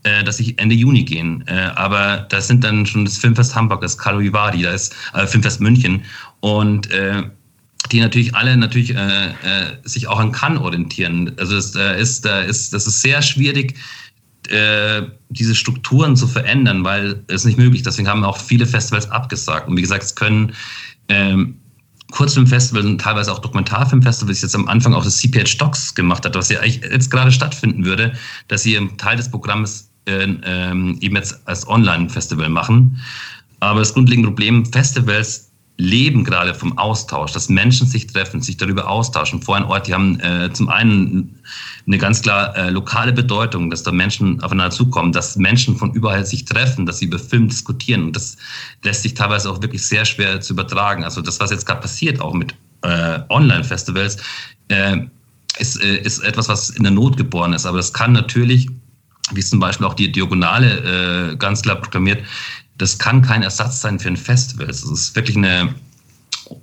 äh, 0.03 0.23
dass 0.23 0.37
sie 0.37 0.57
Ende 0.57 0.75
Juni 0.75 1.03
gehen. 1.03 1.43
Äh, 1.47 1.71
aber 1.75 2.27
da 2.29 2.41
sind 2.41 2.63
dann 2.63 2.85
schon 2.85 3.05
das 3.05 3.17
Filmfest 3.17 3.55
Hamburg, 3.55 3.81
das 3.81 3.97
Carlo 3.97 4.19
Vivari, 4.19 4.63
da 4.63 4.71
ist 4.71 4.95
äh, 5.13 5.25
Filmfest 5.25 5.61
München 5.61 6.03
und 6.41 6.91
äh, 6.91 7.23
die 7.91 8.01
natürlich 8.01 8.35
alle 8.35 8.57
natürlich 8.57 8.93
äh, 8.93 9.27
äh, 9.27 9.77
sich 9.83 10.07
auch 10.07 10.19
an 10.19 10.31
Cannes 10.31 10.59
orientieren. 10.59 11.31
Also 11.37 11.55
es 11.55 11.75
äh, 11.75 11.99
ist, 11.99 12.25
da 12.25 12.41
ist, 12.41 12.73
das 12.73 12.85
ist 12.85 13.01
sehr 13.01 13.21
schwierig, 13.21 13.75
äh, 14.49 15.03
diese 15.29 15.55
Strukturen 15.55 16.15
zu 16.15 16.27
verändern, 16.27 16.83
weil 16.83 17.23
es 17.27 17.45
nicht 17.45 17.57
möglich 17.57 17.81
ist. 17.81 17.87
Deswegen 17.87 18.07
haben 18.07 18.23
auch 18.23 18.37
viele 18.37 18.65
Festivals 18.65 19.09
abgesagt. 19.09 19.67
Und 19.67 19.77
wie 19.77 19.81
gesagt, 19.81 20.03
es 20.03 20.15
können 20.15 20.53
ähm, 21.07 21.59
Kurzfilmfestivals 22.11 22.85
und 22.85 22.99
teilweise 22.99 23.31
auch 23.31 23.39
Dokumentarfilmfestivals 23.39 24.41
jetzt 24.41 24.55
am 24.55 24.67
Anfang 24.67 24.93
auch 24.93 25.03
das 25.03 25.17
CPH 25.17 25.45
Stocks 25.45 25.93
gemacht 25.93 26.25
hat, 26.25 26.35
was 26.35 26.49
ja 26.49 26.59
eigentlich 26.59 26.81
jetzt 26.81 27.11
gerade 27.11 27.31
stattfinden 27.31 27.85
würde, 27.85 28.13
dass 28.47 28.63
sie 28.63 28.75
einen 28.75 28.97
Teil 28.97 29.17
des 29.17 29.29
Programms 29.29 29.91
äh, 30.05 30.23
ähm, 30.43 30.97
eben 31.01 31.15
jetzt 31.15 31.47
als 31.47 31.67
Online-Festival 31.67 32.49
machen. 32.49 32.99
Aber 33.59 33.79
das 33.79 33.93
grundlegende 33.93 34.29
Problem, 34.29 34.65
Festivals 34.65 35.48
leben 35.79 36.25
gerade 36.25 36.53
vom 36.53 36.77
Austausch, 36.77 37.31
dass 37.31 37.47
Menschen 37.47 37.87
sich 37.87 38.05
treffen, 38.05 38.41
sich 38.41 38.57
darüber 38.57 38.89
austauschen. 38.89 39.41
Vor 39.41 39.55
einem 39.55 39.67
Ort, 39.67 39.87
die 39.87 39.93
haben 39.93 40.19
äh, 40.19 40.51
zum 40.51 40.67
einen 40.67 41.39
eine 41.87 41.97
ganz 41.97 42.21
klar 42.21 42.53
äh, 42.57 42.69
lokale 42.69 43.13
Bedeutung, 43.13 43.69
dass 43.69 43.83
da 43.83 43.93
Menschen 43.93 44.43
aufeinander 44.43 44.71
zukommen, 44.71 45.13
dass 45.13 45.37
Menschen 45.37 45.77
von 45.77 45.93
überall 45.93 46.25
sich 46.25 46.43
treffen, 46.43 46.85
dass 46.85 46.99
sie 46.99 47.05
über 47.05 47.17
Film 47.17 47.47
diskutieren. 47.47 48.03
Und 48.03 48.15
das 48.17 48.35
lässt 48.83 49.03
sich 49.03 49.13
teilweise 49.13 49.49
auch 49.49 49.61
wirklich 49.61 49.87
sehr 49.87 50.03
schwer 50.03 50.41
zu 50.41 50.51
übertragen. 50.51 51.05
Also 51.05 51.21
das, 51.21 51.39
was 51.39 51.49
jetzt 51.49 51.65
gerade 51.65 51.79
passiert, 51.79 52.19
auch 52.19 52.33
mit 52.33 52.53
äh, 52.81 53.19
Online-Festivals, 53.29 54.17
äh, 54.67 54.97
ist, 55.59 55.81
äh, 55.81 56.01
ist 56.01 56.19
etwas, 56.19 56.49
was 56.49 56.71
in 56.71 56.83
der 56.83 56.91
Not 56.91 57.15
geboren 57.15 57.53
ist. 57.53 57.65
Aber 57.65 57.77
das 57.77 57.93
kann 57.93 58.11
natürlich, 58.11 58.67
wie 59.31 59.39
es 59.39 59.49
zum 59.49 59.59
Beispiel 59.59 59.87
auch 59.87 59.93
die 59.93 60.11
Diagonale 60.11 61.31
äh, 61.31 61.35
ganz 61.37 61.61
klar 61.61 61.77
proklamiert, 61.77 62.21
das 62.79 62.97
kann 62.97 63.21
kein 63.21 63.43
Ersatz 63.43 63.81
sein 63.81 63.99
für 63.99 64.07
ein 64.07 64.17
Festival. 64.17 64.69
Es 64.69 64.83
ist 64.83 65.15
wirklich 65.15 65.37
eine, 65.37 65.75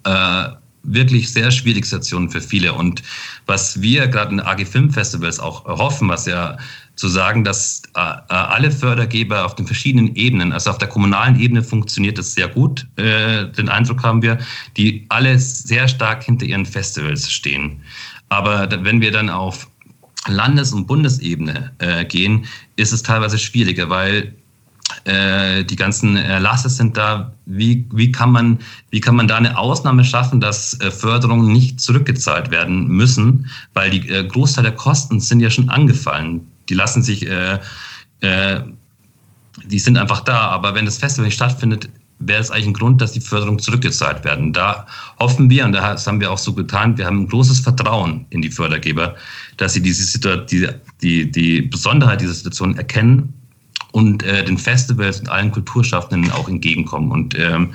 äh, 0.05 0.49
wirklich 0.83 1.33
sehr 1.33 1.51
schwierige 1.51 1.87
Situation 1.87 2.31
für 2.31 2.41
viele. 2.41 2.73
Und 2.73 3.03
was 3.45 3.81
wir 3.81 4.09
gerade 4.09 4.33
in 4.33 4.41
AG 4.41 4.65
Film 4.65 4.91
Festivals 4.91 5.39
auch 5.39 5.65
hoffen, 5.65 6.09
was 6.09 6.27
ja 6.27 6.57
zu 6.97 7.09
sagen, 7.09 7.45
dass 7.45 7.83
äh, 7.95 8.01
alle 8.01 8.71
Fördergeber 8.71 9.45
auf 9.45 9.55
den 9.55 9.67
verschiedenen 9.67 10.17
Ebenen, 10.17 10.53
also 10.53 10.71
auf 10.71 10.79
der 10.79 10.89
kommunalen 10.89 11.39
Ebene 11.39 11.63
funktioniert 11.63 12.17
das 12.17 12.33
sehr 12.33 12.49
gut, 12.49 12.87
äh, 12.97 13.47
den 13.53 13.69
Eindruck 13.69 14.03
haben 14.03 14.23
wir, 14.23 14.39
die 14.79 15.05
alle 15.11 15.39
sehr 15.39 15.89
stark 15.89 16.25
hinter 16.25 16.47
ihren 16.47 16.65
Festivals 16.65 17.31
stehen. 17.31 17.83
Aber 18.31 18.69
wenn 18.85 19.03
wir 19.03 19.13
dann 19.13 19.29
auf 19.29 19.69
Landes- 20.27 20.73
und 20.73 20.87
Bundesebene 20.87 21.73
äh, 21.79 22.05
gehen, 22.07 22.47
ist 22.77 22.93
es 22.93 23.03
teilweise 23.03 23.39
schwieriger, 23.39 23.91
weil 23.91 24.23
äh, 24.23 24.46
die 25.07 25.77
ganzen 25.77 26.17
Erlasse 26.17 26.69
sind 26.69 26.97
da. 26.97 27.33
Wie, 27.45 27.87
wie, 27.93 28.11
kann 28.11 28.33
man, 28.33 28.59
wie 28.91 29.01
kann 29.01 29.15
man 29.15 29.29
da 29.29 29.37
eine 29.37 29.57
Ausnahme 29.57 30.05
schaffen, 30.05 30.41
dass 30.41 30.81
äh, 30.81 30.91
Förderungen 30.91 31.53
nicht 31.53 31.81
zurückgezahlt 31.81 32.51
werden 32.51 32.89
müssen? 32.89 33.49
Weil 33.73 33.91
die 33.91 34.09
äh, 34.09 34.27
Großteil 34.27 34.65
der 34.65 34.75
Kosten 34.75 35.21
sind 35.21 35.41
ja 35.41 35.51
schon 35.51 35.69
angefallen. 35.69 36.47
Die 36.69 36.75
lassen 36.75 37.03
sich, 37.03 37.27
äh, 37.27 37.61
äh, 38.21 38.61
die 39.65 39.79
sind 39.79 39.97
einfach 39.97 40.21
da. 40.21 40.49
Aber 40.49 40.75
wenn 40.75 40.85
das 40.85 40.99
Festival 40.99 41.27
nicht 41.27 41.37
stattfindet, 41.37 41.89
wäre 42.19 42.41
es 42.41 42.51
eigentlich 42.51 42.69
ein 42.69 42.75
Grund, 42.75 43.01
dass 43.01 43.13
die 43.13 43.21
Förderungen 43.21 43.59
zurückgezahlt 43.59 44.25
werden. 44.25 44.53
Da 44.53 44.87
hoffen 45.21 45.51
wir, 45.51 45.65
und 45.65 45.73
das 45.73 46.07
haben 46.07 46.21
wir 46.21 46.33
auch 46.33 46.39
so 46.39 46.53
getan, 46.53 46.97
wir 46.97 47.07
haben 47.07 47.23
ein 47.23 47.29
großes 47.29 47.61
Vertrauen 47.61 48.27
in 48.31 48.43
die 48.43 48.51
Fördergeber, 48.51 49.15
dass 49.57 49.75
sie 49.75 49.83
diese 49.83 50.05
Situation, 50.05 50.47
die, 50.47 50.69
die, 51.03 51.31
die 51.31 51.63
Besonderheit 51.63 52.21
dieser 52.21 52.35
Situation 52.35 52.77
erkennen 52.77 53.35
und 53.97 54.23
äh, 54.25 54.45
den 54.45 54.59
Festivals 54.59 55.21
und 55.21 55.31
allen 55.31 55.51
Kulturschaffenden 55.51 56.31
auch 56.31 56.51
entgegenkommen. 56.51 57.11
Und 57.11 57.35
ähm, 57.39 57.73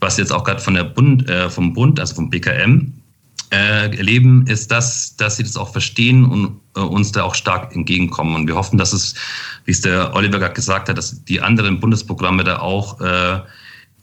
was 0.00 0.16
jetzt 0.16 0.32
auch 0.32 0.42
gerade 0.42 0.62
von 0.62 0.72
der 0.72 0.84
Bund, 0.84 1.28
äh, 1.28 1.50
vom 1.50 1.74
Bund, 1.74 2.00
also 2.00 2.14
vom 2.14 2.30
BKM, 2.30 2.94
äh, 3.52 3.94
erleben, 3.94 4.46
ist 4.46 4.70
das, 4.70 5.16
dass 5.16 5.36
sie 5.36 5.42
das 5.42 5.58
auch 5.58 5.70
verstehen 5.70 6.24
und 6.24 6.60
äh, 6.76 6.80
uns 6.80 7.12
da 7.12 7.24
auch 7.24 7.34
stark 7.34 7.76
entgegenkommen. 7.76 8.36
Und 8.36 8.46
wir 8.46 8.54
hoffen, 8.54 8.78
dass 8.78 8.94
es, 8.94 9.14
wie 9.66 9.72
es 9.72 9.82
der 9.82 10.14
Oliver 10.14 10.38
gerade 10.38 10.54
gesagt 10.54 10.88
hat, 10.88 10.96
dass 10.96 11.22
die 11.24 11.42
anderen 11.42 11.78
Bundesprogramme 11.78 12.42
da 12.42 12.60
auch 12.60 12.98
äh, 13.02 13.40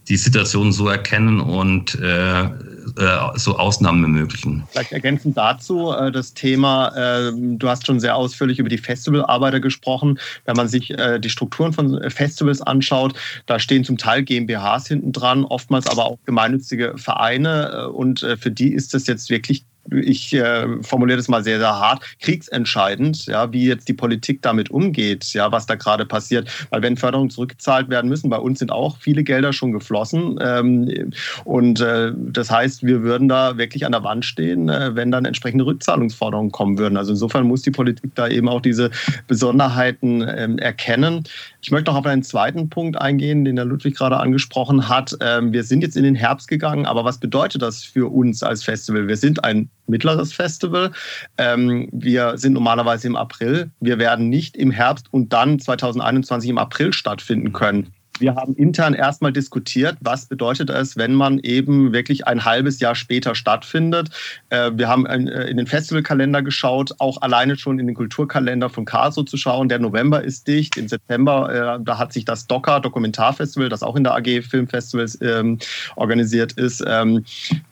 die 0.10 0.18
Situation 0.18 0.72
so 0.72 0.88
erkennen 0.88 1.40
und 1.40 1.96
äh, 1.96 2.50
äh, 2.98 3.38
so 3.38 3.58
Ausnahmen 3.58 4.04
ermöglichen. 4.04 4.64
Vielleicht 4.72 4.92
ergänzend 4.92 5.38
dazu 5.38 5.92
äh, 5.92 6.12
das 6.12 6.34
Thema, 6.34 6.90
äh, 6.96 7.32
du 7.36 7.70
hast 7.70 7.86
schon 7.86 8.00
sehr 8.00 8.16
ausführlich 8.16 8.60
über 8.60 8.70
die 8.70 8.78
Festivalarbeiter 8.78 9.60
gesprochen. 9.60 10.20
Wenn 10.46 10.56
man 10.56 10.68
sich 10.68 10.92
äh, 10.92 11.20
die 11.20 11.30
Strukturen 11.30 11.74
von 11.74 12.10
Festivals 12.10 12.62
anschaut, 12.62 13.14
da 13.46 13.60
stehen 13.60 13.84
zum 13.84 13.98
Teil 13.98 14.24
GmbHs 14.24 14.88
hinten 14.88 15.12
dran, 15.12 15.44
oftmals 15.46 15.88
aber 15.88 16.06
auch 16.06 16.18
gemeinnützige 16.26 16.98
Vereine 16.98 17.90
und 17.90 18.26
für 18.40 18.52
die 18.52 18.74
ist 18.74 18.94
das 18.94 19.08
jetzt 19.08 19.30
wirklich 19.30 19.66
ich 19.92 20.34
äh, 20.34 20.68
formuliere 20.82 21.18
das 21.18 21.28
mal 21.28 21.44
sehr, 21.44 21.60
sehr 21.60 21.80
hart, 21.80 22.04
kriegsentscheidend, 22.22 23.26
ja, 23.26 23.52
wie 23.52 23.66
jetzt 23.66 23.88
die 23.88 23.94
Politik 23.94 24.42
damit 24.42 24.70
umgeht, 24.70 25.26
ja, 25.34 25.52
was 25.52 25.66
da 25.66 25.76
gerade 25.76 26.06
passiert. 26.06 26.50
Weil 26.70 26.82
wenn 26.82 26.98
Förderungen 26.98 27.30
zurückgezahlt 27.30 27.90
werden 27.90 28.10
müssen, 28.10 28.30
bei 28.30 28.38
uns 28.38 28.60
sind 28.60 28.72
auch 28.72 28.98
viele 28.98 29.24
Gelder 29.24 29.54
schon 29.54 29.72
geflossen. 29.72 30.40
Ähm, 30.42 31.12
und 31.44 31.80
äh, 31.82 32.12
das 32.16 32.52
heißt, 32.52 32.84
wir 32.84 33.02
würden 33.04 33.28
da 33.28 33.58
wirklich 33.58 33.86
an 33.86 33.92
der 33.92 34.04
Wand 34.04 34.26
stehen, 34.26 34.70
äh, 34.70 34.96
wenn 34.96 35.12
dann 35.12 35.26
entsprechende 35.26 35.66
Rückzahlungsforderungen 35.66 36.52
kommen 36.52 36.78
würden. 36.78 36.98
Also 36.98 37.12
insofern 37.12 37.48
muss 37.48 37.62
die 37.62 37.72
Politik 37.72 38.12
da 38.16 38.28
eben 38.28 38.50
auch 38.50 38.62
diese 38.62 38.92
Besonderheiten 39.28 40.26
ähm, 40.28 40.58
erkennen. 40.58 41.24
Ich 41.68 41.72
möchte 41.72 41.92
noch 41.92 41.98
auf 41.98 42.06
einen 42.06 42.24
zweiten 42.24 42.70
Punkt 42.70 42.98
eingehen, 42.98 43.44
den 43.44 43.58
der 43.58 43.66
Ludwig 43.66 43.98
gerade 43.98 44.16
angesprochen 44.16 44.88
hat. 44.88 45.18
Ähm, 45.20 45.52
wir 45.52 45.66
sind 45.66 45.82
jetzt 45.82 45.98
in 45.98 46.06
den 46.06 46.16
Herbst 46.16 46.48
gegangen, 46.48 46.86
aber 46.86 47.04
was 47.04 47.18
bedeutet 47.18 47.62
das 47.62 47.84
für 47.84 48.10
uns 48.10 48.42
als 48.42 48.64
Festival? 48.64 49.10
Wir 49.10 49.18
sind 49.18 49.44
ein 49.44 49.70
mittleres 49.86 50.32
Festival. 50.32 50.94
Ähm, 51.38 51.90
wir 51.92 52.38
sind 52.38 52.54
normalerweise 52.54 53.08
im 53.08 53.18
April. 53.18 53.70
Wir 53.82 54.00
werden 54.00 54.30
nicht 54.30 54.56
im 54.56 54.72
Herbst 54.72 55.08
und 55.12 55.34
dann 55.34 55.60
2021 55.60 56.50
im 56.52 56.58
April 56.58 56.94
stattfinden 56.94 57.52
können. 57.52 57.92
Wir 58.20 58.36
haben 58.36 58.56
intern 58.56 58.94
erstmal 58.94 59.32
diskutiert, 59.32 59.98
was 60.02 60.26
bedeutet 60.26 60.70
es, 60.70 60.98
wenn 60.98 61.14
man 61.14 61.40
eben 61.40 61.94
wirklich 61.94 62.28
ein 62.28 62.46
halbes 62.46 62.80
Jahr 62.80 62.96
später 62.96 63.36
stattfindet. 63.36 64.10
Äh, 64.50 64.72
wir 64.74 64.88
haben 64.88 65.06
äh, 65.06 65.46
in 65.48 65.58
den 65.58 65.68
Festivalkalender 65.68 66.42
geschaut, 66.42 66.96
auch 67.00 67.22
alleine 67.22 67.58
schon 67.58 67.80
in 67.80 67.88
den 67.88 67.96
Kulturkalender 67.96 68.70
von 68.70 68.86
Karlsruhe 68.86 69.26
zu 69.26 69.38
schauen. 69.38 69.70
Der 69.70 69.80
November 69.80 70.24
ist 70.24 70.48
dicht. 70.48 70.78
Im 70.78 70.88
September, 70.88 71.78
äh, 71.80 71.84
da 71.84 71.98
hat 71.98 72.14
sich 72.14 72.26
das 72.26 72.48
DOCA 72.48 72.80
Dokumentarfestival, 72.80 73.70
das 73.70 73.84
auch 73.84 73.96
in 73.96 74.04
der 74.04 74.16
AG 74.16 74.42
Filmfestivals 74.42 75.20
ähm, 75.22 75.60
organisiert 75.96 76.54
ist, 76.54 76.84
ähm, 76.86 77.24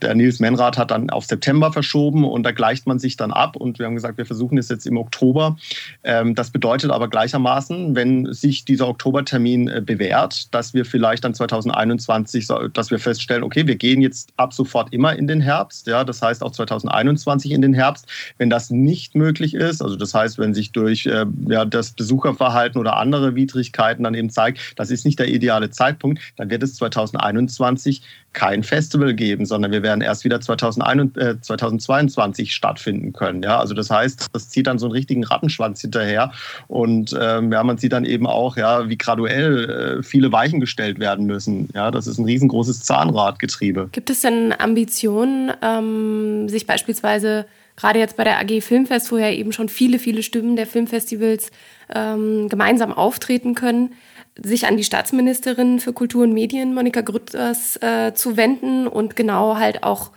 der 0.01 0.15
Nils 0.15 0.39
Menrath 0.39 0.77
hat 0.77 0.91
dann 0.91 1.09
auf 1.09 1.25
September 1.25 1.71
verschoben 1.71 2.23
und 2.23 2.43
da 2.43 2.51
gleicht 2.51 2.87
man 2.87 2.99
sich 2.99 3.17
dann 3.17 3.31
ab 3.31 3.55
und 3.55 3.79
wir 3.79 3.85
haben 3.85 3.95
gesagt, 3.95 4.17
wir 4.17 4.25
versuchen 4.25 4.57
es 4.57 4.69
jetzt 4.69 4.85
im 4.85 4.97
Oktober. 4.97 5.57
Ähm, 6.03 6.35
das 6.35 6.49
bedeutet 6.49 6.91
aber 6.91 7.07
gleichermaßen, 7.07 7.95
wenn 7.95 8.31
sich 8.33 8.65
dieser 8.65 8.87
Oktobertermin 8.87 9.83
bewährt, 9.85 10.34
dass 10.51 10.73
wir 10.73 10.85
vielleicht 10.85 11.23
dann 11.23 11.33
2021, 11.33 12.47
dass 12.73 12.91
wir 12.91 12.99
feststellen, 12.99 13.43
okay, 13.43 13.67
wir 13.67 13.75
gehen 13.75 14.01
jetzt 14.01 14.29
ab 14.37 14.53
sofort 14.53 14.93
immer 14.93 15.15
in 15.15 15.27
den 15.27 15.41
Herbst. 15.41 15.87
Ja, 15.87 16.03
das 16.03 16.21
heißt 16.21 16.43
auch 16.43 16.51
2021 16.51 17.51
in 17.51 17.61
den 17.61 17.73
Herbst. 17.73 18.07
Wenn 18.37 18.49
das 18.49 18.69
nicht 18.69 19.15
möglich 19.15 19.53
ist, 19.53 19.81
also 19.81 19.95
das 19.95 20.13
heißt, 20.13 20.37
wenn 20.37 20.53
sich 20.53 20.71
durch 20.71 21.05
äh, 21.05 21.25
ja, 21.47 21.65
das 21.65 21.91
Besucherverhalten 21.91 22.79
oder 22.79 22.97
andere 22.97 23.35
Widrigkeiten 23.35 24.03
dann 24.03 24.13
eben 24.13 24.29
zeigt, 24.29 24.59
das 24.75 24.91
ist 24.91 25.05
nicht 25.05 25.19
der 25.19 25.27
ideale 25.27 25.69
Zeitpunkt, 25.69 26.21
dann 26.37 26.49
wird 26.49 26.63
es 26.63 26.75
2021 26.75 28.01
kein 28.35 28.63
Festival 28.63 29.15
geben, 29.15 29.45
sondern 29.45 29.71
wir 29.71 29.81
werden 29.81 30.01
erst 30.01 30.25
wieder 30.25 30.39
2021, 30.39 31.23
äh, 31.23 31.41
2022 31.41 32.53
stattfinden 32.53 33.13
können. 33.13 33.41
Ja, 33.41 33.59
also 33.59 33.73
das 33.73 33.89
heißt, 33.89 34.27
das 34.31 34.49
zieht 34.49 34.67
dann 34.67 34.77
so 34.77 34.85
einen 34.85 34.91
richtigen 34.91 35.23
Rattenschwanz 35.23 35.81
hinterher 35.81 36.31
und 36.67 37.17
ähm, 37.19 37.51
ja, 37.51 37.63
man 37.63 37.77
sieht 37.77 37.93
dann 37.93 38.05
eben 38.05 38.27
auch, 38.27 38.57
ja, 38.57 38.87
wie 38.89 38.97
graduell 38.97 39.99
äh, 39.99 40.03
viele 40.03 40.31
Weichen 40.31 40.59
gestellt 40.59 40.99
werden 40.99 41.25
müssen. 41.25 41.69
Ja, 41.73 41.89
das 41.89 42.05
ist 42.05 42.19
ein 42.19 42.25
riesengroßes 42.25 42.83
Zahnradgetriebe. 42.83 43.89
Gibt 43.91 44.09
es 44.09 44.21
denn 44.21 44.53
Ambitionen, 44.57 45.51
ähm, 45.63 46.49
sich 46.49 46.67
beispielsweise 46.67 47.45
gerade 47.77 47.99
jetzt 47.99 48.17
bei 48.17 48.23
der 48.23 48.39
AG 48.39 48.61
Filmfest, 48.61 49.11
wo 49.11 49.17
ja 49.17 49.29
eben 49.29 49.51
schon 49.51 49.69
viele, 49.69 49.99
viele 49.99 50.23
Stimmen 50.23 50.55
der 50.55 50.67
Filmfestivals 50.67 51.51
ähm, 51.93 52.49
gemeinsam 52.49 52.93
auftreten 52.93 53.55
können, 53.55 53.93
sich 54.41 54.67
an 54.67 54.77
die 54.77 54.83
Staatsministerin 54.83 55.79
für 55.79 55.93
Kultur 55.93 56.23
und 56.23 56.33
Medien, 56.33 56.73
Monika 56.73 57.01
Grütters, 57.01 57.77
äh, 57.81 58.13
zu 58.13 58.37
wenden 58.37 58.87
und 58.87 59.15
genau 59.15 59.57
halt 59.57 59.83
auch 59.83 60.11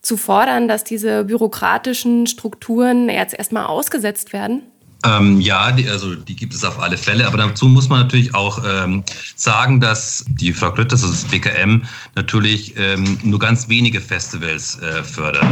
zu 0.00 0.16
fordern, 0.16 0.68
dass 0.68 0.84
diese 0.84 1.24
bürokratischen 1.24 2.26
Strukturen 2.26 3.08
jetzt 3.08 3.34
erstmal 3.34 3.66
ausgesetzt 3.66 4.32
werden? 4.32 4.62
Ähm, 5.04 5.40
ja, 5.40 5.70
die, 5.70 5.88
also 5.88 6.16
die 6.16 6.34
gibt 6.34 6.54
es 6.54 6.64
auf 6.64 6.80
alle 6.80 6.96
Fälle, 6.96 7.26
aber 7.26 7.38
dazu 7.38 7.68
muss 7.68 7.88
man 7.88 8.00
natürlich 8.00 8.34
auch 8.34 8.64
ähm, 8.66 9.04
sagen, 9.36 9.80
dass 9.80 10.24
die 10.28 10.52
Frau 10.52 10.72
Grütters, 10.72 11.04
also 11.04 11.14
das 11.14 11.24
BKM, 11.24 11.82
natürlich 12.16 12.74
ähm, 12.76 13.18
nur 13.22 13.38
ganz 13.38 13.68
wenige 13.68 14.00
Festivals 14.00 14.80
äh, 14.80 15.04
fördert 15.04 15.46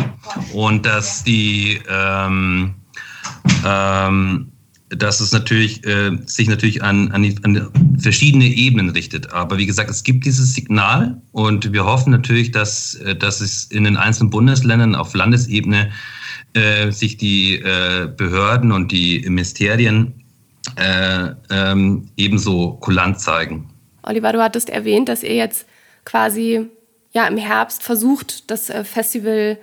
und 0.52 0.84
dass 0.84 1.22
die 1.22 1.80
ähm, 1.88 2.74
ähm, 3.64 4.50
dass 4.88 5.20
es 5.20 5.32
natürlich 5.32 5.84
äh, 5.84 6.16
sich 6.26 6.48
natürlich 6.48 6.82
an, 6.82 7.10
an, 7.10 7.22
die, 7.22 7.36
an 7.42 7.70
verschiedene 7.98 8.46
Ebenen 8.46 8.90
richtet. 8.90 9.32
Aber 9.32 9.58
wie 9.58 9.66
gesagt, 9.66 9.90
es 9.90 10.04
gibt 10.04 10.24
dieses 10.24 10.54
Signal 10.54 11.20
und 11.32 11.72
wir 11.72 11.84
hoffen 11.84 12.12
natürlich, 12.12 12.52
dass, 12.52 12.94
äh, 12.94 13.16
dass 13.16 13.40
es 13.40 13.64
in 13.64 13.84
den 13.84 13.96
einzelnen 13.96 14.30
Bundesländern 14.30 14.94
auf 14.94 15.14
Landesebene 15.14 15.90
äh, 16.52 16.90
sich 16.92 17.16
die 17.16 17.56
äh, 17.56 18.08
Behörden 18.16 18.70
und 18.70 18.92
die 18.92 19.24
Ministerien 19.28 20.24
äh, 20.76 21.30
ähm, 21.50 22.08
ebenso 22.16 22.72
kulant 22.74 23.20
zeigen. 23.20 23.68
Oliver, 24.02 24.32
du 24.32 24.42
hattest 24.42 24.70
erwähnt, 24.70 25.08
dass 25.08 25.22
ihr 25.22 25.34
jetzt 25.34 25.66
quasi 26.04 26.66
ja, 27.12 27.26
im 27.26 27.38
Herbst 27.38 27.82
versucht, 27.82 28.50
das 28.50 28.70
äh, 28.70 28.84
Festival 28.84 29.58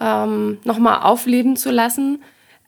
ähm, 0.00 0.58
nochmal 0.64 1.02
aufleben 1.02 1.56
zu 1.56 1.70
lassen. 1.70 2.22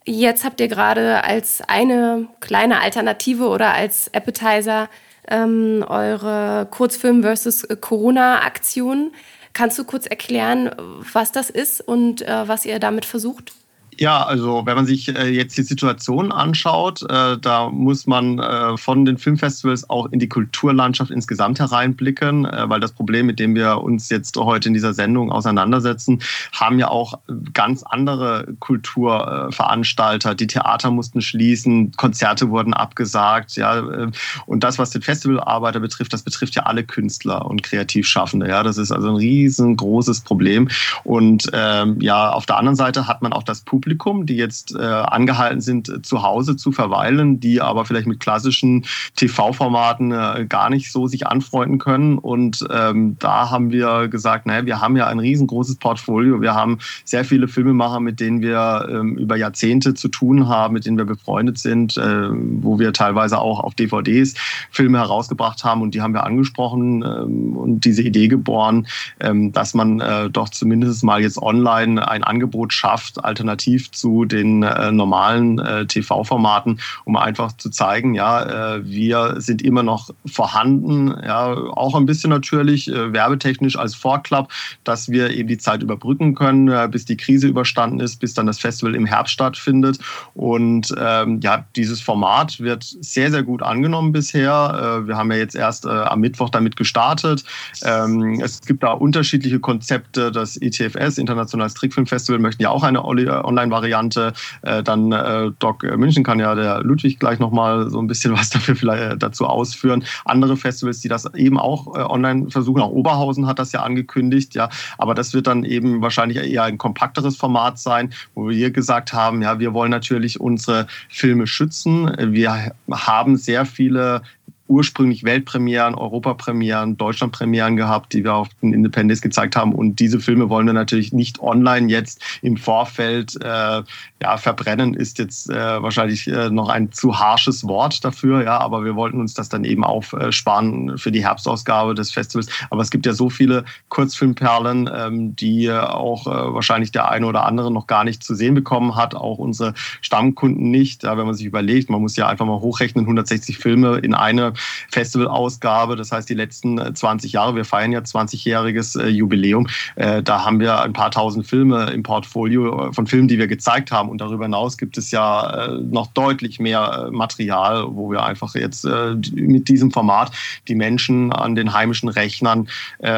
Jetzt 0.08 0.44
habt 0.44 0.60
ihr 0.60 0.68
gerade 0.68 1.24
als 1.24 1.60
eine 1.66 2.28
kleine 2.38 2.80
Alternative 2.80 3.48
oder 3.48 3.74
als 3.74 4.08
Appetizer 4.14 4.88
ähm, 5.28 5.84
eure 5.86 6.68
Kurzfilm 6.70 7.22
versus 7.22 7.66
Corona-Aktion. 7.80 9.12
Kannst 9.52 9.78
du 9.78 9.84
kurz 9.84 10.06
erklären, 10.06 10.70
was 11.12 11.32
das 11.32 11.50
ist 11.50 11.80
und 11.80 12.22
äh, 12.22 12.46
was 12.46 12.64
ihr 12.64 12.78
damit 12.78 13.04
versucht? 13.04 13.52
Ja, 13.98 14.24
also 14.24 14.66
wenn 14.66 14.76
man 14.76 14.84
sich 14.84 15.08
äh, 15.16 15.28
jetzt 15.28 15.56
die 15.56 15.62
Situation 15.62 16.30
anschaut, 16.30 17.02
äh, 17.08 17.38
da 17.38 17.70
muss 17.70 18.06
man 18.06 18.38
äh, 18.38 18.76
von 18.76 19.06
den 19.06 19.16
Filmfestivals 19.16 19.88
auch 19.88 20.06
in 20.12 20.18
die 20.18 20.28
Kulturlandschaft 20.28 21.10
insgesamt 21.10 21.58
hereinblicken, 21.60 22.46
weil 22.66 22.80
das 22.80 22.92
Problem, 22.92 23.26
mit 23.26 23.38
dem 23.38 23.54
wir 23.54 23.82
uns 23.82 24.10
jetzt 24.10 24.36
heute 24.36 24.68
in 24.68 24.74
dieser 24.74 24.92
Sendung 24.92 25.32
auseinandersetzen, 25.32 26.20
haben 26.52 26.78
ja 26.78 26.88
auch 26.88 27.18
ganz 27.52 27.82
andere 27.82 28.46
Kulturveranstalter. 28.60 30.34
Die 30.34 30.46
Theater 30.46 30.90
mussten 30.90 31.20
schließen, 31.20 31.92
Konzerte 31.92 32.50
wurden 32.50 32.74
abgesagt, 32.74 33.56
ja, 33.56 34.10
und 34.46 34.64
das, 34.64 34.78
was 34.78 34.90
den 34.90 35.02
Festivalarbeiter 35.02 35.80
betrifft, 35.80 36.12
das 36.12 36.22
betrifft 36.22 36.54
ja 36.54 36.64
alle 36.64 36.84
Künstler 36.84 37.46
und 37.46 37.62
Kreativschaffende. 37.62 38.48
Ja, 38.48 38.62
das 38.62 38.78
ist 38.78 38.92
also 38.92 39.08
ein 39.08 39.16
riesengroßes 39.16 40.20
Problem. 40.22 40.68
Und 41.04 41.48
ähm, 41.52 42.00
ja, 42.00 42.30
auf 42.30 42.46
der 42.46 42.56
anderen 42.58 42.76
Seite 42.76 43.06
hat 43.06 43.22
man 43.22 43.32
auch 43.32 43.42
das 43.42 43.60
Publikum 43.60 43.85
Publikum, 43.86 44.26
die 44.26 44.34
jetzt 44.34 44.74
äh, 44.74 44.82
angehalten 44.82 45.60
sind, 45.60 45.88
äh, 45.88 46.02
zu 46.02 46.24
Hause 46.24 46.56
zu 46.56 46.72
verweilen, 46.72 47.38
die 47.38 47.60
aber 47.60 47.84
vielleicht 47.84 48.08
mit 48.08 48.18
klassischen 48.18 48.84
TV-Formaten 49.14 50.10
äh, 50.10 50.46
gar 50.48 50.70
nicht 50.70 50.90
so 50.90 51.06
sich 51.06 51.28
anfreunden 51.28 51.78
können. 51.78 52.18
Und 52.18 52.66
ähm, 52.68 53.16
da 53.20 53.48
haben 53.48 53.70
wir 53.70 54.08
gesagt, 54.08 54.44
naja, 54.44 54.66
wir 54.66 54.80
haben 54.80 54.96
ja 54.96 55.06
ein 55.06 55.20
riesengroßes 55.20 55.76
Portfolio. 55.76 56.40
Wir 56.40 56.52
haben 56.52 56.78
sehr 57.04 57.24
viele 57.24 57.46
Filmemacher, 57.46 58.00
mit 58.00 58.18
denen 58.18 58.40
wir 58.40 58.88
ähm, 58.90 59.16
über 59.18 59.36
Jahrzehnte 59.36 59.94
zu 59.94 60.08
tun 60.08 60.48
haben, 60.48 60.74
mit 60.74 60.84
denen 60.84 60.98
wir 60.98 61.04
befreundet 61.04 61.58
sind, 61.58 61.96
äh, 61.96 62.28
wo 62.32 62.80
wir 62.80 62.92
teilweise 62.92 63.38
auch 63.38 63.60
auf 63.60 63.76
DVDs 63.76 64.34
Filme 64.72 64.98
herausgebracht 64.98 65.62
haben 65.62 65.82
und 65.82 65.94
die 65.94 66.02
haben 66.02 66.12
wir 66.12 66.24
angesprochen 66.24 67.04
ähm, 67.04 67.56
und 67.56 67.84
diese 67.84 68.02
Idee 68.02 68.26
geboren, 68.26 68.88
ähm, 69.20 69.52
dass 69.52 69.74
man 69.74 70.00
äh, 70.00 70.28
doch 70.28 70.48
zumindest 70.48 71.04
mal 71.04 71.22
jetzt 71.22 71.40
online 71.40 72.06
ein 72.08 72.24
Angebot 72.24 72.72
schafft, 72.72 73.24
alternativ 73.24 73.75
alternativ 73.76 73.90
zu 73.92 74.24
den 74.24 74.62
äh, 74.62 74.92
normalen 74.92 75.58
äh, 75.58 75.86
TV-Formaten, 75.86 76.80
um 77.04 77.16
einfach 77.16 77.52
zu 77.52 77.70
zeigen, 77.70 78.14
ja, 78.14 78.76
äh, 78.76 78.84
wir 78.84 79.36
sind 79.38 79.62
immer 79.62 79.82
noch 79.82 80.10
vorhanden, 80.26 81.08
ja, 81.08 81.52
auch 81.52 81.94
ein 81.94 82.06
bisschen 82.06 82.30
natürlich 82.30 82.88
äh, 82.88 83.12
werbetechnisch 83.12 83.76
als 83.76 83.94
Vorklapp, 83.94 84.50
dass 84.84 85.08
wir 85.08 85.30
eben 85.30 85.48
die 85.48 85.58
Zeit 85.58 85.82
überbrücken 85.82 86.34
können, 86.34 86.68
äh, 86.68 86.88
bis 86.90 87.04
die 87.04 87.16
Krise 87.16 87.48
überstanden 87.48 88.00
ist, 88.00 88.20
bis 88.20 88.34
dann 88.34 88.46
das 88.46 88.58
Festival 88.58 88.94
im 88.94 89.06
Herbst 89.06 89.34
stattfindet. 89.34 89.98
Und 90.34 90.94
ähm, 90.98 91.40
ja, 91.42 91.64
dieses 91.76 92.00
Format 92.00 92.60
wird 92.60 92.84
sehr, 92.84 93.30
sehr 93.30 93.42
gut 93.42 93.62
angenommen 93.62 94.12
bisher. 94.12 95.02
Wir 95.04 95.16
haben 95.16 95.30
ja 95.30 95.38
jetzt 95.38 95.54
erst 95.54 95.86
am 95.86 96.20
Mittwoch 96.20 96.50
damit 96.50 96.76
gestartet. 96.76 97.44
Ähm, 97.82 98.40
es 98.42 98.60
gibt 98.60 98.82
da 98.82 98.92
unterschiedliche 98.92 99.60
Konzepte. 99.60 100.30
Das 100.30 100.56
ITFS, 100.60 101.18
Internationales 101.18 101.74
Trickfilmfestival, 101.74 102.38
möchten 102.38 102.62
ja 102.62 102.70
auch 102.70 102.82
eine 102.82 103.04
online 103.04 103.65
Online-Variante. 103.66 104.32
Äh, 104.62 104.82
dann 104.82 105.12
äh, 105.12 105.50
Doc 105.58 105.82
München 105.82 106.24
kann 106.24 106.38
ja 106.38 106.54
der 106.54 106.82
Ludwig 106.82 107.18
gleich 107.18 107.38
nochmal 107.38 107.90
so 107.90 107.98
ein 107.98 108.06
bisschen 108.06 108.32
was 108.38 108.50
dafür 108.50 108.76
vielleicht 108.76 109.12
äh, 109.12 109.16
dazu 109.16 109.46
ausführen. 109.46 110.04
Andere 110.24 110.56
Festivals, 110.56 111.00
die 111.00 111.08
das 111.08 111.32
eben 111.34 111.58
auch 111.58 111.96
äh, 111.96 112.00
online 112.00 112.50
versuchen, 112.50 112.80
auch 112.82 112.90
Oberhausen 112.90 113.46
hat 113.46 113.58
das 113.58 113.72
ja 113.72 113.82
angekündigt, 113.82 114.54
ja. 114.54 114.68
Aber 114.98 115.14
das 115.14 115.34
wird 115.34 115.46
dann 115.46 115.64
eben 115.64 116.02
wahrscheinlich 116.02 116.38
eher 116.38 116.64
ein 116.64 116.78
kompakteres 116.78 117.36
Format 117.36 117.78
sein, 117.78 118.12
wo 118.34 118.48
wir 118.48 118.56
hier 118.56 118.70
gesagt 118.70 119.12
haben, 119.12 119.42
ja, 119.42 119.58
wir 119.58 119.74
wollen 119.74 119.90
natürlich 119.90 120.40
unsere 120.40 120.86
Filme 121.08 121.46
schützen. 121.46 122.10
Wir 122.18 122.72
haben 122.90 123.36
sehr 123.36 123.66
viele 123.66 124.22
ursprünglich 124.68 125.24
Weltpremieren, 125.24 125.94
Europapremieren, 125.94 126.96
Deutschlandpremieren 126.96 127.76
gehabt, 127.76 128.12
die 128.12 128.24
wir 128.24 128.34
auf 128.34 128.48
den 128.62 128.72
Independence 128.72 129.20
gezeigt 129.20 129.56
haben. 129.56 129.72
Und 129.72 130.00
diese 130.00 130.20
Filme 130.20 130.48
wollen 130.48 130.66
wir 130.66 130.72
natürlich 130.72 131.12
nicht 131.12 131.40
online 131.40 131.88
jetzt 131.88 132.22
im 132.42 132.56
Vorfeld 132.56 133.36
äh, 133.42 133.82
ja, 134.22 134.36
verbrennen, 134.38 134.94
ist 134.94 135.18
jetzt 135.18 135.50
äh, 135.50 135.82
wahrscheinlich 135.82 136.26
äh, 136.26 136.50
noch 136.50 136.68
ein 136.68 136.92
zu 136.92 137.18
harsches 137.18 137.66
Wort 137.66 138.04
dafür, 138.04 138.42
ja, 138.42 138.58
aber 138.58 138.84
wir 138.84 138.96
wollten 138.96 139.20
uns 139.20 139.34
das 139.34 139.48
dann 139.48 139.64
eben 139.64 139.84
aufsparen 139.84 140.96
für 140.98 141.12
die 141.12 141.22
Herbstausgabe 141.22 141.94
des 141.94 142.10
Festivals. 142.10 142.48
Aber 142.70 142.82
es 142.82 142.90
gibt 142.90 143.06
ja 143.06 143.12
so 143.12 143.30
viele 143.30 143.64
Kurzfilmperlen, 143.88 144.90
ähm, 144.92 145.36
die 145.36 145.70
auch 145.70 146.26
äh, 146.26 146.54
wahrscheinlich 146.54 146.92
der 146.92 147.10
eine 147.10 147.26
oder 147.26 147.44
andere 147.44 147.70
noch 147.70 147.86
gar 147.86 148.04
nicht 148.04 148.22
zu 148.22 148.34
sehen 148.34 148.54
bekommen 148.54 148.96
hat, 148.96 149.14
auch 149.14 149.38
unsere 149.38 149.74
Stammkunden 150.00 150.70
nicht. 150.70 151.02
Ja, 151.02 151.16
wenn 151.18 151.26
man 151.26 151.34
sich 151.34 151.46
überlegt, 151.46 151.90
man 151.90 152.00
muss 152.00 152.16
ja 152.16 152.26
einfach 152.26 152.46
mal 152.46 152.60
hochrechnen, 152.60 153.04
160 153.04 153.58
Filme 153.58 153.98
in 153.98 154.14
eine 154.14 154.54
Festivalausgabe. 154.90 155.96
Das 155.96 156.12
heißt, 156.12 156.28
die 156.28 156.34
letzten 156.34 156.94
20 156.94 157.32
äh, 157.32 157.34
Jahre, 157.34 157.56
wir 157.56 157.64
feiern 157.64 157.92
ja 157.92 158.00
20-jähriges 158.00 159.00
äh, 159.00 159.08
Jubiläum, 159.08 159.68
äh, 159.96 160.22
da 160.22 160.44
haben 160.44 160.60
wir 160.60 160.80
ein 160.82 160.92
paar 160.92 161.10
tausend 161.10 161.46
Filme 161.46 161.90
im 161.90 162.02
Portfolio 162.02 162.92
von 162.92 163.06
Filmen, 163.06 163.28
die 163.28 163.38
wir 163.38 163.46
gezeigt 163.46 163.92
haben. 163.92 164.08
Und 164.08 164.20
darüber 164.20 164.44
hinaus 164.44 164.78
gibt 164.78 164.98
es 164.98 165.10
ja 165.10 165.68
noch 165.80 166.08
deutlich 166.08 166.58
mehr 166.58 167.08
Material, 167.10 167.86
wo 167.88 168.10
wir 168.10 168.24
einfach 168.24 168.54
jetzt 168.54 168.86
mit 169.32 169.68
diesem 169.68 169.90
Format 169.90 170.32
die 170.68 170.74
Menschen 170.74 171.32
an 171.32 171.54
den 171.54 171.72
heimischen 171.72 172.08
Rechnern 172.08 172.68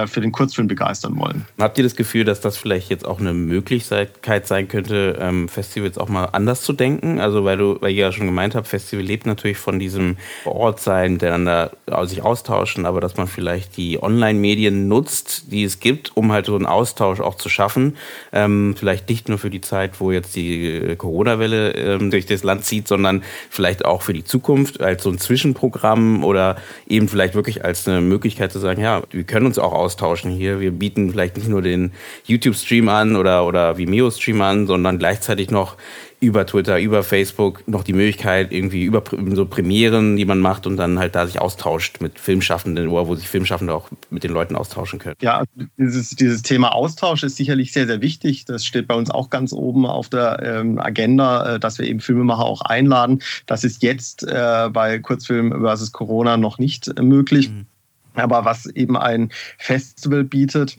für 0.06 0.20
den 0.20 0.32
Kurzfilm 0.32 0.68
begeistern 0.68 1.18
wollen. 1.18 1.46
Habt 1.58 1.78
ihr 1.78 1.84
das 1.84 1.96
Gefühl, 1.96 2.24
dass 2.24 2.40
das 2.40 2.56
vielleicht 2.56 2.90
jetzt 2.90 3.06
auch 3.06 3.20
eine 3.20 3.34
Möglichkeit 3.34 4.46
sein 4.46 4.68
könnte, 4.68 5.18
ähm, 5.20 5.48
Festivals 5.48 5.98
auch 5.98 6.08
mal 6.08 6.26
anders 6.26 6.62
zu 6.62 6.72
denken? 6.72 7.20
Also 7.20 7.44
weil 7.44 7.56
du, 7.56 7.78
weil 7.80 7.92
ihr 7.92 8.06
ja 8.06 8.12
schon 8.12 8.26
gemeint 8.26 8.54
habt, 8.54 8.68
Festival 8.68 9.04
lebt 9.04 9.26
natürlich 9.26 9.58
von 9.58 9.78
diesem 9.78 10.16
Vorortsein, 10.44 11.18
miteinander 11.28 11.72
sich 12.06 12.22
austauschen, 12.22 12.86
aber 12.86 13.00
dass 13.00 13.16
man 13.16 13.26
vielleicht 13.26 13.76
die 13.76 14.02
Online-Medien 14.02 14.88
nutzt, 14.88 15.52
die 15.52 15.64
es 15.64 15.80
gibt, 15.80 16.16
um 16.16 16.32
halt 16.32 16.46
so 16.46 16.54
einen 16.54 16.66
Austausch 16.66 17.20
auch 17.20 17.36
zu 17.36 17.48
schaffen. 17.48 17.96
Ähm, 18.32 18.74
vielleicht 18.78 19.08
nicht 19.08 19.28
nur 19.28 19.38
für 19.38 19.50
die 19.50 19.60
Zeit, 19.60 20.00
wo 20.00 20.10
jetzt 20.10 20.36
die 20.36 20.66
äh, 20.66 20.96
Corona-Welle 20.96 21.72
ähm, 21.72 22.10
durch 22.10 22.26
das 22.26 22.42
Land 22.42 22.64
zieht, 22.64 22.88
sondern 22.88 23.22
vielleicht 23.50 23.84
auch 23.84 24.02
für 24.02 24.12
die 24.12 24.24
Zukunft 24.24 24.80
als 24.80 25.02
so 25.02 25.10
ein 25.10 25.18
Zwischenprogramm 25.18 26.24
oder 26.24 26.56
eben 26.86 27.08
vielleicht 27.08 27.34
wirklich 27.34 27.64
als 27.64 27.86
eine 27.86 28.00
Möglichkeit 28.00 28.52
zu 28.52 28.58
sagen, 28.58 28.80
ja, 28.80 29.02
wir 29.10 29.24
können 29.24 29.46
uns 29.46 29.58
auch 29.58 29.72
austauschen 29.72 30.30
hier. 30.30 30.60
Wir 30.60 30.70
bieten 30.70 31.10
vielleicht 31.10 31.36
nicht 31.36 31.48
nur 31.48 31.62
den 31.62 31.92
YouTube-Stream 32.24 32.88
an 32.88 33.16
oder, 33.16 33.46
oder 33.46 33.76
Vimeo-Stream 33.76 34.40
an, 34.40 34.66
sondern 34.66 34.98
gleichzeitig 34.98 35.50
noch 35.50 35.76
über 36.20 36.44
Twitter, 36.46 36.80
über 36.80 37.04
Facebook 37.04 37.66
noch 37.68 37.84
die 37.84 37.92
Möglichkeit, 37.92 38.52
irgendwie 38.52 38.82
über 38.82 39.02
so 39.34 39.46
Premieren, 39.46 40.16
die 40.16 40.24
man 40.24 40.40
macht 40.40 40.66
und 40.66 40.76
dann 40.76 40.98
halt 40.98 41.14
da 41.14 41.26
sich 41.26 41.40
austauscht 41.40 42.00
mit 42.00 42.18
Filmschaffenden 42.18 42.88
oder 42.88 43.06
wo 43.06 43.14
sich 43.14 43.28
Filmschaffende 43.28 43.72
auch 43.72 43.88
mit 44.10 44.24
den 44.24 44.32
Leuten 44.32 44.56
austauschen 44.56 44.98
können. 44.98 45.14
Ja, 45.20 45.44
dieses, 45.76 46.10
dieses 46.10 46.42
Thema 46.42 46.74
Austausch 46.74 47.22
ist 47.22 47.36
sicherlich 47.36 47.72
sehr, 47.72 47.86
sehr 47.86 48.00
wichtig. 48.00 48.44
Das 48.46 48.64
steht 48.64 48.88
bei 48.88 48.96
uns 48.96 49.10
auch 49.10 49.30
ganz 49.30 49.52
oben 49.52 49.86
auf 49.86 50.08
der 50.08 50.42
ähm, 50.42 50.80
Agenda, 50.80 51.54
äh, 51.54 51.60
dass 51.60 51.78
wir 51.78 51.86
eben 51.86 52.00
Filmemacher 52.00 52.44
auch 52.44 52.62
einladen. 52.62 53.22
Das 53.46 53.62
ist 53.62 53.82
jetzt 53.84 54.24
äh, 54.24 54.68
bei 54.72 54.98
Kurzfilm 54.98 55.52
versus 55.60 55.92
Corona 55.92 56.36
noch 56.36 56.58
nicht 56.58 56.88
äh, 56.88 57.02
möglich. 57.02 57.50
Mhm. 57.50 57.66
Aber 58.14 58.44
was 58.44 58.66
eben 58.66 58.96
ein 58.96 59.30
Festival 59.58 60.24
bietet, 60.24 60.78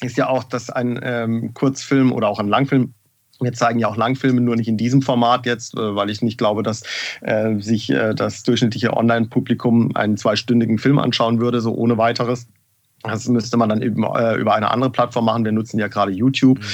ist 0.00 0.16
ja 0.16 0.28
auch, 0.28 0.44
dass 0.44 0.70
ein 0.70 1.00
ähm, 1.02 1.52
Kurzfilm 1.54 2.12
oder 2.12 2.28
auch 2.28 2.38
ein 2.38 2.46
Langfilm 2.46 2.94
wir 3.40 3.52
zeigen 3.52 3.78
ja 3.78 3.88
auch 3.88 3.96
Langfilme, 3.96 4.40
nur 4.40 4.56
nicht 4.56 4.68
in 4.68 4.76
diesem 4.76 5.02
Format 5.02 5.46
jetzt, 5.46 5.74
äh, 5.74 5.94
weil 5.94 6.10
ich 6.10 6.22
nicht 6.22 6.38
glaube, 6.38 6.62
dass 6.62 6.82
äh, 7.20 7.58
sich 7.58 7.90
äh, 7.90 8.14
das 8.14 8.42
durchschnittliche 8.42 8.96
Online-Publikum 8.96 9.94
einen 9.94 10.16
zweistündigen 10.16 10.78
Film 10.78 10.98
anschauen 10.98 11.40
würde, 11.40 11.60
so 11.60 11.74
ohne 11.74 11.98
weiteres. 11.98 12.48
Das 13.02 13.28
müsste 13.28 13.56
man 13.56 13.68
dann 13.68 13.82
eben 13.82 14.02
äh, 14.02 14.34
über 14.34 14.54
eine 14.54 14.70
andere 14.70 14.90
Plattform 14.90 15.26
machen. 15.26 15.44
Wir 15.44 15.52
nutzen 15.52 15.78
ja 15.78 15.88
gerade 15.88 16.12
YouTube. 16.12 16.58
Mhm. 16.58 16.64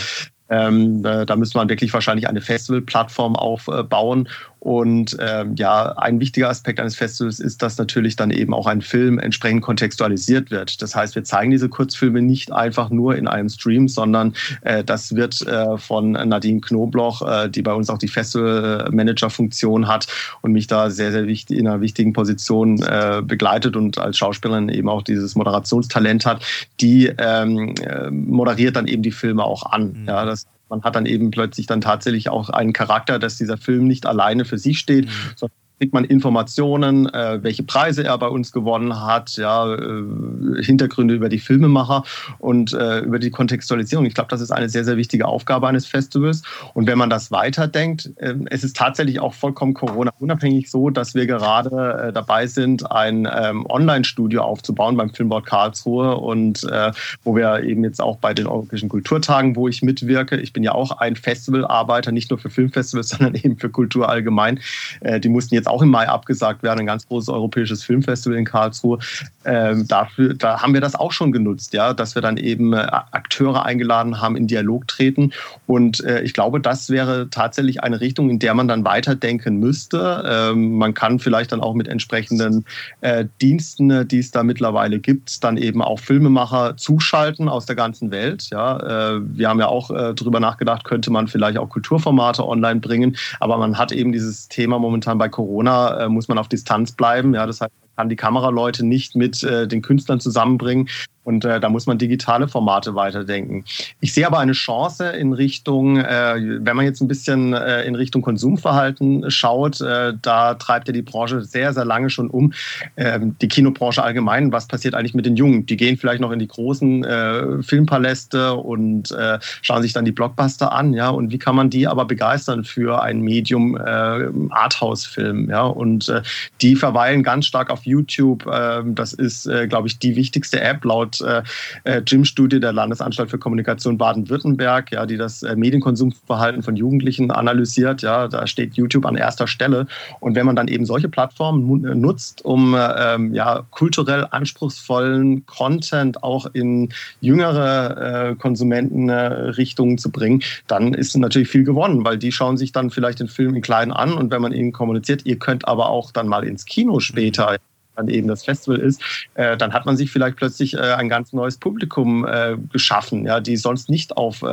Ähm, 0.50 1.02
da 1.02 1.36
müsste 1.36 1.56
man 1.56 1.70
wirklich 1.70 1.92
wahrscheinlich 1.94 2.28
eine 2.28 2.42
Festival-Plattform 2.42 3.34
aufbauen 3.34 4.28
und 4.64 5.14
ähm, 5.20 5.56
ja, 5.56 5.92
ein 5.98 6.20
wichtiger 6.20 6.48
Aspekt 6.48 6.80
eines 6.80 6.96
Festivals 6.96 7.38
ist, 7.38 7.60
dass 7.60 7.76
natürlich 7.76 8.16
dann 8.16 8.30
eben 8.30 8.54
auch 8.54 8.66
ein 8.66 8.80
Film 8.80 9.18
entsprechend 9.18 9.60
kontextualisiert 9.60 10.50
wird. 10.50 10.80
Das 10.80 10.96
heißt, 10.96 11.14
wir 11.14 11.22
zeigen 11.22 11.50
diese 11.50 11.68
Kurzfilme 11.68 12.22
nicht 12.22 12.50
einfach 12.50 12.88
nur 12.88 13.14
in 13.14 13.28
einem 13.28 13.50
Stream, 13.50 13.88
sondern 13.88 14.32
äh, 14.62 14.82
das 14.82 15.14
wird 15.14 15.46
äh, 15.46 15.76
von 15.76 16.12
Nadine 16.12 16.62
Knobloch, 16.62 17.20
äh, 17.20 17.50
die 17.50 17.60
bei 17.60 17.74
uns 17.74 17.90
auch 17.90 17.98
die 17.98 18.08
Festivalmanager-Funktion 18.08 19.86
hat 19.86 20.06
und 20.40 20.52
mich 20.52 20.66
da 20.66 20.88
sehr, 20.88 21.12
sehr 21.12 21.26
wichtig 21.26 21.58
in 21.58 21.68
einer 21.68 21.82
wichtigen 21.82 22.14
Position 22.14 22.82
äh, 22.82 23.20
begleitet 23.22 23.76
und 23.76 23.98
als 23.98 24.16
Schauspielerin 24.16 24.70
eben 24.70 24.88
auch 24.88 25.02
dieses 25.02 25.34
Moderationstalent 25.34 26.24
hat, 26.24 26.42
die 26.80 27.12
ähm, 27.18 27.74
äh, 27.82 28.10
moderiert 28.10 28.76
dann 28.76 28.86
eben 28.86 29.02
die 29.02 29.12
Filme 29.12 29.44
auch 29.44 29.66
an. 29.66 29.92
Mhm. 29.92 30.08
Ja, 30.08 30.24
das 30.24 30.46
man 30.68 30.82
hat 30.82 30.96
dann 30.96 31.06
eben 31.06 31.30
plötzlich 31.30 31.66
dann 31.66 31.80
tatsächlich 31.80 32.28
auch 32.28 32.50
einen 32.50 32.72
Charakter, 32.72 33.18
dass 33.18 33.36
dieser 33.36 33.56
Film 33.56 33.86
nicht 33.86 34.06
alleine 34.06 34.44
für 34.44 34.58
sich 34.58 34.78
steht, 34.78 35.06
mhm. 35.06 35.10
sondern 35.36 35.58
kriegt 35.84 35.92
man 35.92 36.04
Informationen, 36.04 37.12
äh, 37.12 37.42
welche 37.42 37.62
Preise 37.62 38.04
er 38.04 38.16
bei 38.16 38.28
uns 38.28 38.52
gewonnen 38.52 39.04
hat, 39.04 39.36
ja, 39.36 39.70
äh, 39.74 40.62
Hintergründe 40.62 41.12
über 41.12 41.28
die 41.28 41.38
Filmemacher 41.38 42.04
und 42.38 42.72
äh, 42.72 43.00
über 43.00 43.18
die 43.18 43.30
Kontextualisierung. 43.30 44.06
Ich 44.06 44.14
glaube, 44.14 44.30
das 44.30 44.40
ist 44.40 44.50
eine 44.50 44.70
sehr, 44.70 44.86
sehr 44.86 44.96
wichtige 44.96 45.26
Aufgabe 45.26 45.68
eines 45.68 45.84
Festivals. 45.84 46.40
Und 46.72 46.86
wenn 46.86 46.96
man 46.96 47.10
das 47.10 47.30
weiterdenkt, 47.30 48.10
äh, 48.16 48.34
es 48.46 48.64
ist 48.64 48.78
tatsächlich 48.78 49.20
auch 49.20 49.34
vollkommen 49.34 49.74
Corona-unabhängig 49.74 50.70
so, 50.70 50.88
dass 50.88 51.14
wir 51.14 51.26
gerade 51.26 52.06
äh, 52.08 52.12
dabei 52.14 52.46
sind, 52.46 52.90
ein 52.90 53.28
ähm, 53.30 53.66
Online-Studio 53.68 54.40
aufzubauen 54.40 54.96
beim 54.96 55.10
Filmbord 55.10 55.44
Karlsruhe 55.44 56.16
und 56.16 56.64
äh, 56.64 56.92
wo 57.24 57.36
wir 57.36 57.62
eben 57.62 57.84
jetzt 57.84 58.00
auch 58.00 58.16
bei 58.16 58.32
den 58.32 58.46
Europäischen 58.46 58.88
Kulturtagen, 58.88 59.54
wo 59.54 59.68
ich 59.68 59.82
mitwirke, 59.82 60.40
ich 60.40 60.54
bin 60.54 60.62
ja 60.62 60.72
auch 60.72 60.92
ein 60.92 61.14
Festivalarbeiter, 61.14 62.10
nicht 62.10 62.30
nur 62.30 62.38
für 62.38 62.48
Filmfestivals, 62.48 63.08
sondern 63.10 63.34
eben 63.34 63.58
für 63.58 63.68
Kultur 63.68 64.08
allgemein. 64.08 64.60
die 65.02 65.28
mussten 65.28 65.54
jetzt 65.54 65.66
auch 65.66 65.73
im 65.82 65.90
Mai 65.90 66.08
abgesagt 66.08 66.62
werden, 66.62 66.80
ein 66.80 66.86
ganz 66.86 67.06
großes 67.06 67.28
europäisches 67.28 67.82
Filmfestival 67.82 68.38
in 68.38 68.44
Karlsruhe. 68.44 68.98
Ähm, 69.44 69.86
dafür, 69.86 70.34
da 70.34 70.62
haben 70.62 70.74
wir 70.74 70.80
das 70.80 70.94
auch 70.94 71.12
schon 71.12 71.32
genutzt, 71.32 71.72
ja, 71.72 71.92
dass 71.92 72.14
wir 72.14 72.22
dann 72.22 72.36
eben 72.36 72.72
äh, 72.72 72.86
Akteure 73.10 73.64
eingeladen 73.64 74.20
haben, 74.20 74.36
in 74.36 74.46
Dialog 74.46 74.88
treten. 74.88 75.32
Und 75.66 76.02
äh, 76.04 76.22
ich 76.22 76.32
glaube, 76.32 76.60
das 76.60 76.90
wäre 76.90 77.28
tatsächlich 77.30 77.82
eine 77.82 78.00
Richtung, 78.00 78.30
in 78.30 78.38
der 78.38 78.54
man 78.54 78.68
dann 78.68 78.84
weiterdenken 78.84 79.56
müsste. 79.56 80.24
Ähm, 80.26 80.76
man 80.76 80.94
kann 80.94 81.18
vielleicht 81.18 81.52
dann 81.52 81.60
auch 81.60 81.74
mit 81.74 81.88
entsprechenden 81.88 82.64
äh, 83.00 83.26
Diensten, 83.40 84.06
die 84.08 84.18
es 84.18 84.30
da 84.30 84.42
mittlerweile 84.42 84.98
gibt, 84.98 85.42
dann 85.44 85.56
eben 85.56 85.82
auch 85.82 85.98
Filmemacher 85.98 86.76
zuschalten 86.76 87.48
aus 87.48 87.66
der 87.66 87.76
ganzen 87.76 88.10
Welt. 88.10 88.48
Ja, 88.50 89.16
äh, 89.16 89.20
wir 89.22 89.48
haben 89.48 89.60
ja 89.60 89.68
auch 89.68 89.90
äh, 89.90 90.14
darüber 90.14 90.40
nachgedacht, 90.40 90.84
könnte 90.84 91.10
man 91.10 91.28
vielleicht 91.28 91.58
auch 91.58 91.68
Kulturformate 91.68 92.46
online 92.46 92.80
bringen. 92.80 93.16
Aber 93.40 93.58
man 93.58 93.78
hat 93.78 93.92
eben 93.92 94.12
dieses 94.12 94.48
Thema 94.48 94.78
momentan 94.78 95.18
bei 95.18 95.28
Corona, 95.28 95.53
äh, 96.00 96.08
muss 96.08 96.28
man 96.28 96.38
auf 96.38 96.48
Distanz 96.48 96.92
bleiben. 96.92 97.34
Ja, 97.34 97.46
das 97.46 97.60
heißt, 97.60 97.72
kann 97.96 98.08
die 98.08 98.16
Kameraleute 98.16 98.84
nicht 98.84 99.14
mit 99.16 99.42
äh, 99.42 99.68
den 99.68 99.82
Künstlern 99.82 100.20
zusammenbringen. 100.20 100.88
Und 101.24 101.44
äh, 101.44 101.58
da 101.58 101.68
muss 101.70 101.86
man 101.86 101.98
digitale 101.98 102.48
Formate 102.48 102.94
weiterdenken. 102.94 103.64
Ich 104.00 104.12
sehe 104.12 104.26
aber 104.26 104.38
eine 104.38 104.52
Chance 104.52 105.08
in 105.08 105.32
Richtung, 105.32 105.96
äh, 105.96 106.34
wenn 106.60 106.76
man 106.76 106.84
jetzt 106.84 107.00
ein 107.00 107.08
bisschen 107.08 107.54
äh, 107.54 107.82
in 107.84 107.94
Richtung 107.94 108.22
Konsumverhalten 108.22 109.30
schaut, 109.30 109.80
äh, 109.80 110.12
da 110.20 110.54
treibt 110.54 110.86
ja 110.88 110.92
die 110.92 111.02
Branche 111.02 111.42
sehr, 111.42 111.72
sehr 111.72 111.84
lange 111.84 112.10
schon 112.10 112.28
um. 112.28 112.52
Ähm, 112.96 113.36
die 113.40 113.48
Kinobranche 113.48 114.02
allgemein, 114.02 114.52
was 114.52 114.68
passiert 114.68 114.94
eigentlich 114.94 115.14
mit 115.14 115.24
den 115.24 115.36
Jungen? 115.36 115.64
Die 115.66 115.76
gehen 115.76 115.96
vielleicht 115.96 116.20
noch 116.20 116.30
in 116.30 116.38
die 116.38 116.46
großen 116.46 117.04
äh, 117.04 117.62
Filmpaläste 117.62 118.54
und 118.54 119.10
äh, 119.12 119.38
schauen 119.62 119.82
sich 119.82 119.94
dann 119.94 120.04
die 120.04 120.12
Blockbuster 120.12 120.72
an, 120.72 120.92
ja. 120.92 121.08
Und 121.08 121.32
wie 121.32 121.38
kann 121.38 121.56
man 121.56 121.70
die 121.70 121.86
aber 121.86 122.04
begeistern 122.04 122.64
für 122.64 123.02
ein 123.02 123.20
Medium 123.20 123.76
Arthouse-Film, 123.76 125.48
ja? 125.50 125.62
Und 125.62 126.12
die 126.60 126.76
verweilen 126.76 127.22
ganz 127.22 127.46
stark 127.46 127.70
auf 127.70 127.84
YouTube. 127.84 128.46
Äh, 128.46 128.82
das 128.84 129.12
ist, 129.12 129.48
glaube 129.68 129.88
ich, 129.88 129.98
die 129.98 130.16
wichtigste 130.16 130.60
App 130.60 130.84
laut 130.84 131.13
laut 131.20 131.44
äh, 131.84 132.02
Gym-Studie 132.02 132.60
der 132.60 132.72
Landesanstalt 132.72 133.30
für 133.30 133.38
Kommunikation 133.38 133.98
Baden-Württemberg, 133.98 134.92
ja, 134.92 135.06
die 135.06 135.16
das 135.16 135.42
äh, 135.42 135.56
Medienkonsumverhalten 135.56 136.62
von 136.62 136.76
Jugendlichen 136.76 137.30
analysiert. 137.30 138.02
Ja, 138.02 138.28
da 138.28 138.46
steht 138.46 138.74
YouTube 138.74 139.06
an 139.06 139.16
erster 139.16 139.46
Stelle. 139.46 139.86
Und 140.20 140.34
wenn 140.34 140.46
man 140.46 140.56
dann 140.56 140.68
eben 140.68 140.86
solche 140.86 141.08
Plattformen 141.08 141.84
äh, 141.84 141.94
nutzt, 141.94 142.44
um 142.44 142.76
ähm, 142.78 143.34
ja, 143.34 143.64
kulturell 143.70 144.26
anspruchsvollen 144.30 145.46
Content 145.46 146.22
auch 146.22 146.46
in 146.52 146.90
jüngere 147.20 148.30
äh, 148.30 148.34
Konsumentenrichtungen 148.36 149.98
zu 149.98 150.10
bringen, 150.10 150.42
dann 150.66 150.94
ist 150.94 151.16
natürlich 151.16 151.48
viel 151.48 151.64
gewonnen, 151.64 152.04
weil 152.04 152.18
die 152.18 152.32
schauen 152.32 152.56
sich 152.56 152.72
dann 152.72 152.90
vielleicht 152.90 153.20
den 153.20 153.28
Film 153.28 153.54
in 153.54 153.62
klein 153.62 153.92
an 153.92 154.14
und 154.14 154.30
wenn 154.30 154.42
man 154.42 154.52
ihnen 154.52 154.72
kommuniziert, 154.72 155.24
ihr 155.24 155.38
könnt 155.38 155.66
aber 155.68 155.88
auch 155.88 156.10
dann 156.10 156.28
mal 156.28 156.44
ins 156.44 156.64
Kino 156.64 157.00
später 157.00 157.56
dann 157.96 158.08
eben 158.08 158.28
das 158.28 158.44
Festival 158.44 158.78
ist, 158.78 159.00
äh, 159.34 159.56
dann 159.56 159.72
hat 159.72 159.86
man 159.86 159.96
sich 159.96 160.10
vielleicht 160.10 160.36
plötzlich 160.36 160.74
äh, 160.74 160.78
ein 160.78 161.08
ganz 161.08 161.32
neues 161.32 161.56
Publikum 161.56 162.26
äh, 162.26 162.56
geschaffen, 162.72 163.26
ja, 163.26 163.40
die 163.40 163.56
sonst 163.56 163.88
nicht 163.88 164.16
auf 164.16 164.42
äh, 164.42 164.46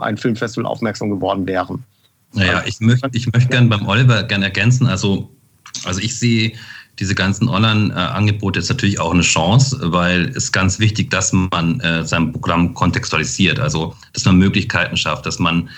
ein 0.00 0.16
Filmfestival 0.16 0.66
aufmerksam 0.66 1.10
geworden 1.10 1.46
wären. 1.46 1.84
Naja, 2.32 2.62
ich 2.66 2.80
möchte 2.80 3.08
ich 3.12 3.32
möchte 3.32 3.48
gerne 3.48 3.68
beim 3.68 3.86
Oliver 3.86 4.22
gerne 4.24 4.46
ergänzen, 4.46 4.86
also, 4.86 5.30
also 5.84 6.00
ich 6.00 6.18
sehe 6.18 6.52
diese 6.98 7.14
ganzen 7.14 7.48
Online-Angebote 7.48 8.58
ist 8.58 8.70
natürlich 8.70 8.98
auch 8.98 9.12
eine 9.12 9.22
Chance, 9.22 9.78
weil 9.82 10.30
es 10.34 10.50
ganz 10.50 10.78
wichtig, 10.78 11.10
dass 11.10 11.32
man 11.32 11.80
äh, 11.80 12.04
sein 12.04 12.32
Programm 12.32 12.72
kontextualisiert, 12.72 13.58
also 13.58 13.94
dass 14.14 14.24
man 14.24 14.38
Möglichkeiten 14.38 14.96
schafft, 14.96 15.26
dass 15.26 15.38
man 15.38 15.68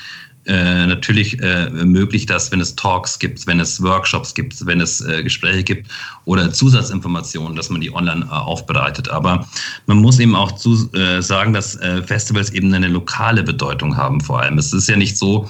äh, 0.49 0.87
natürlich 0.87 1.41
äh, 1.43 1.69
möglich, 1.71 2.25
dass 2.25 2.51
wenn 2.51 2.61
es 2.61 2.75
Talks 2.75 3.19
gibt, 3.19 3.47
wenn 3.47 3.61
es 3.61 3.83
Workshops 3.83 4.35
gibt, 4.35 4.65
wenn 4.65 4.81
es 4.81 5.03
äh, 5.03 5.23
Gespräche 5.23 5.63
gibt 5.63 5.91
oder 6.25 6.51
Zusatzinformationen, 6.51 7.55
dass 7.55 7.69
man 7.69 7.83
die 7.83 7.95
online 7.95 8.25
äh, 8.25 8.31
aufbereitet. 8.31 9.11
Aber 9.11 9.47
man 9.87 9.99
muss 9.99 10.19
eben 10.19 10.35
auch 10.35 10.53
zu, 10.53 10.91
äh, 10.95 11.21
sagen, 11.21 11.53
dass 11.53 11.79
Festivals 12.07 12.51
eben 12.51 12.73
eine 12.73 12.89
lokale 12.89 13.43
Bedeutung 13.43 13.97
haben 13.97 14.21
vor 14.21 14.41
allem. 14.41 14.57
Es 14.57 14.73
ist 14.73 14.89
ja 14.89 14.97
nicht 14.97 15.19
so, 15.19 15.49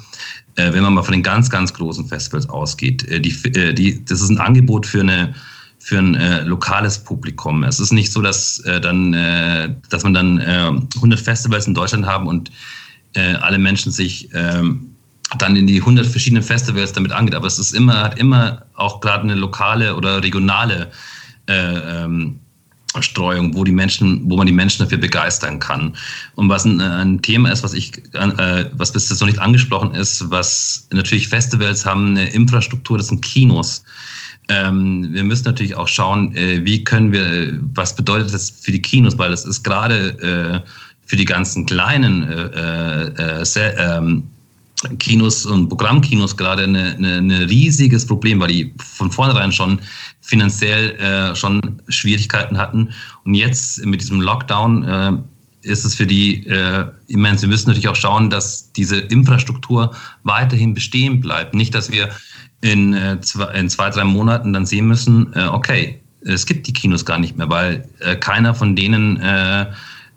wenn 0.57 0.83
man 0.83 0.95
mal 0.95 1.03
von 1.03 1.13
den 1.13 1.23
ganz, 1.23 1.49
ganz 1.49 1.73
großen 1.73 2.07
Festivals 2.09 2.49
ausgeht, 2.49 3.07
die, 3.09 3.75
die, 3.75 4.05
das 4.05 4.21
ist 4.21 4.31
ein 4.31 4.39
Angebot 4.39 4.87
für 4.87 5.01
eine 5.01 5.35
für 5.79 5.99
ein 5.99 6.17
äh, 6.17 6.43
lokales 6.43 6.99
Publikum. 6.99 7.63
Es 7.63 7.79
ist 7.81 7.93
nicht 7.93 8.13
so, 8.13 8.21
dass 8.21 8.59
äh, 8.61 8.81
dann, 8.81 9.15
äh, 9.15 9.75
dass 9.89 10.03
man 10.03 10.13
dann 10.13 10.41
100 10.41 11.19
Festivals 11.19 11.67
in 11.67 11.75
Deutschland 11.75 12.07
haben 12.07 12.27
und 12.27 12.51
alle 13.15 13.59
Menschen 13.59 13.91
sich 13.91 14.29
ähm, 14.35 14.88
dann 15.37 15.57
in 15.57 15.67
die 15.67 15.81
100 15.81 16.07
verschiedenen 16.07 16.43
Festivals 16.43 16.93
damit 16.93 17.13
angeht. 17.13 17.35
Aber 17.35 17.47
es 17.47 17.59
ist 17.59 17.73
immer, 17.75 18.05
hat 18.05 18.19
immer 18.19 18.63
auch 18.75 19.01
gerade 19.01 19.25
eine 19.25 19.35
lokale 19.35 19.95
oder 19.95 20.23
regionale 20.23 20.91
äh, 21.47 22.05
ähm, 22.05 22.41
Streuung, 23.01 23.55
wo 23.55 23.65
die 23.65 23.73
Menschen, 23.73 24.23
wo 24.31 24.37
man 24.37 24.47
die 24.47 24.53
Menschen 24.53 24.83
dafür 24.83 24.99
begeistern 24.99 25.59
kann. 25.59 25.95
Und 26.35 26.49
was 26.49 26.65
ein, 26.65 26.81
ein 26.81 27.21
Thema 27.21 27.53
ist, 27.53 27.63
was 27.63 27.75
ich, 27.75 27.99
äh, 28.15 28.65
was 28.73 28.93
bis 28.93 29.11
jetzt 29.11 29.21
noch 29.21 29.27
nicht 29.27 29.39
angesprochen 29.39 29.95
ist, 29.95 30.31
was 30.31 30.89
natürlich 30.93 31.29
Festivals 31.29 31.85
haben 31.85 32.09
eine 32.09 32.31
Infrastruktur, 32.31 32.97
das 32.97 33.09
sind 33.09 33.23
Kinos. 33.23 33.85
Ähm, 34.49 35.09
wir 35.13 35.25
müssen 35.25 35.45
natürlich 35.45 35.77
auch 35.77 35.89
schauen, 35.89 36.35
äh, 36.35 36.65
wie 36.65 36.83
können 36.83 37.13
wir, 37.13 37.59
was 37.75 37.95
bedeutet 37.95 38.33
das 38.33 38.49
für 38.49 38.73
die 38.73 38.81
Kinos, 38.81 39.19
weil 39.19 39.31
das 39.31 39.45
ist 39.45 39.63
gerade 39.63 40.65
äh, 40.65 40.69
für 41.05 41.17
die 41.17 41.27
ganzen 41.27 41.67
kleinen 41.67 42.27
äh, 42.29 43.03
äh, 43.07 43.43
äh 43.43 43.99
ähm, 43.99 44.25
Kinos 44.99 45.45
und 45.45 45.69
Programmkinos 45.69 46.37
gerade 46.37 46.65
ein 46.65 46.77
eine, 46.77 47.17
eine 47.17 47.49
riesiges 47.49 48.07
Problem, 48.07 48.41
weil 48.41 48.49
die 48.49 48.75
von 48.79 49.11
vornherein 49.11 49.53
schon 49.53 49.81
finanziell 50.21 50.91
äh, 50.97 51.35
schon 51.35 51.61
Schwierigkeiten 51.89 52.59
hatten. 52.59 52.91
Und 53.25 53.35
jetzt 53.35 53.85
mit 53.85 54.01
diesem 54.01 54.21
Lockdown 54.21 54.85
äh, 54.85 55.13
ist 55.63 55.85
es 55.85 55.95
für 55.95 56.07
die 56.07 56.47
äh, 56.47 56.87
immens. 57.09 57.43
Wir 57.43 57.49
müssen 57.49 57.69
natürlich 57.69 57.89
auch 57.89 57.97
schauen, 57.97 58.31
dass 58.31 58.73
diese 58.73 58.99
Infrastruktur 58.99 59.95
weiterhin 60.23 60.75
bestehen 60.75 61.21
bleibt. 61.21 61.55
Nicht, 61.55 61.75
dass 61.75 61.91
wir 61.91 62.11
in, 62.61 62.95
äh, 62.95 63.21
zwei, 63.21 63.53
in 63.55 63.69
zwei, 63.69 63.91
drei 63.91 64.05
Monaten 64.05 64.53
dann 64.53 64.67
sehen 64.67 64.87
müssen, 64.87 65.33
äh, 65.35 65.47
okay, 65.47 66.01
es 66.23 66.47
gibt 66.47 66.67
die 66.67 66.73
Kinos 66.73 67.05
gar 67.05 67.19
nicht 67.19 67.37
mehr, 67.37 67.49
weil 67.49 67.89
äh, 68.01 68.17
keiner 68.17 68.55
von 68.55 68.75
denen 68.75 69.19
äh, 69.19 69.67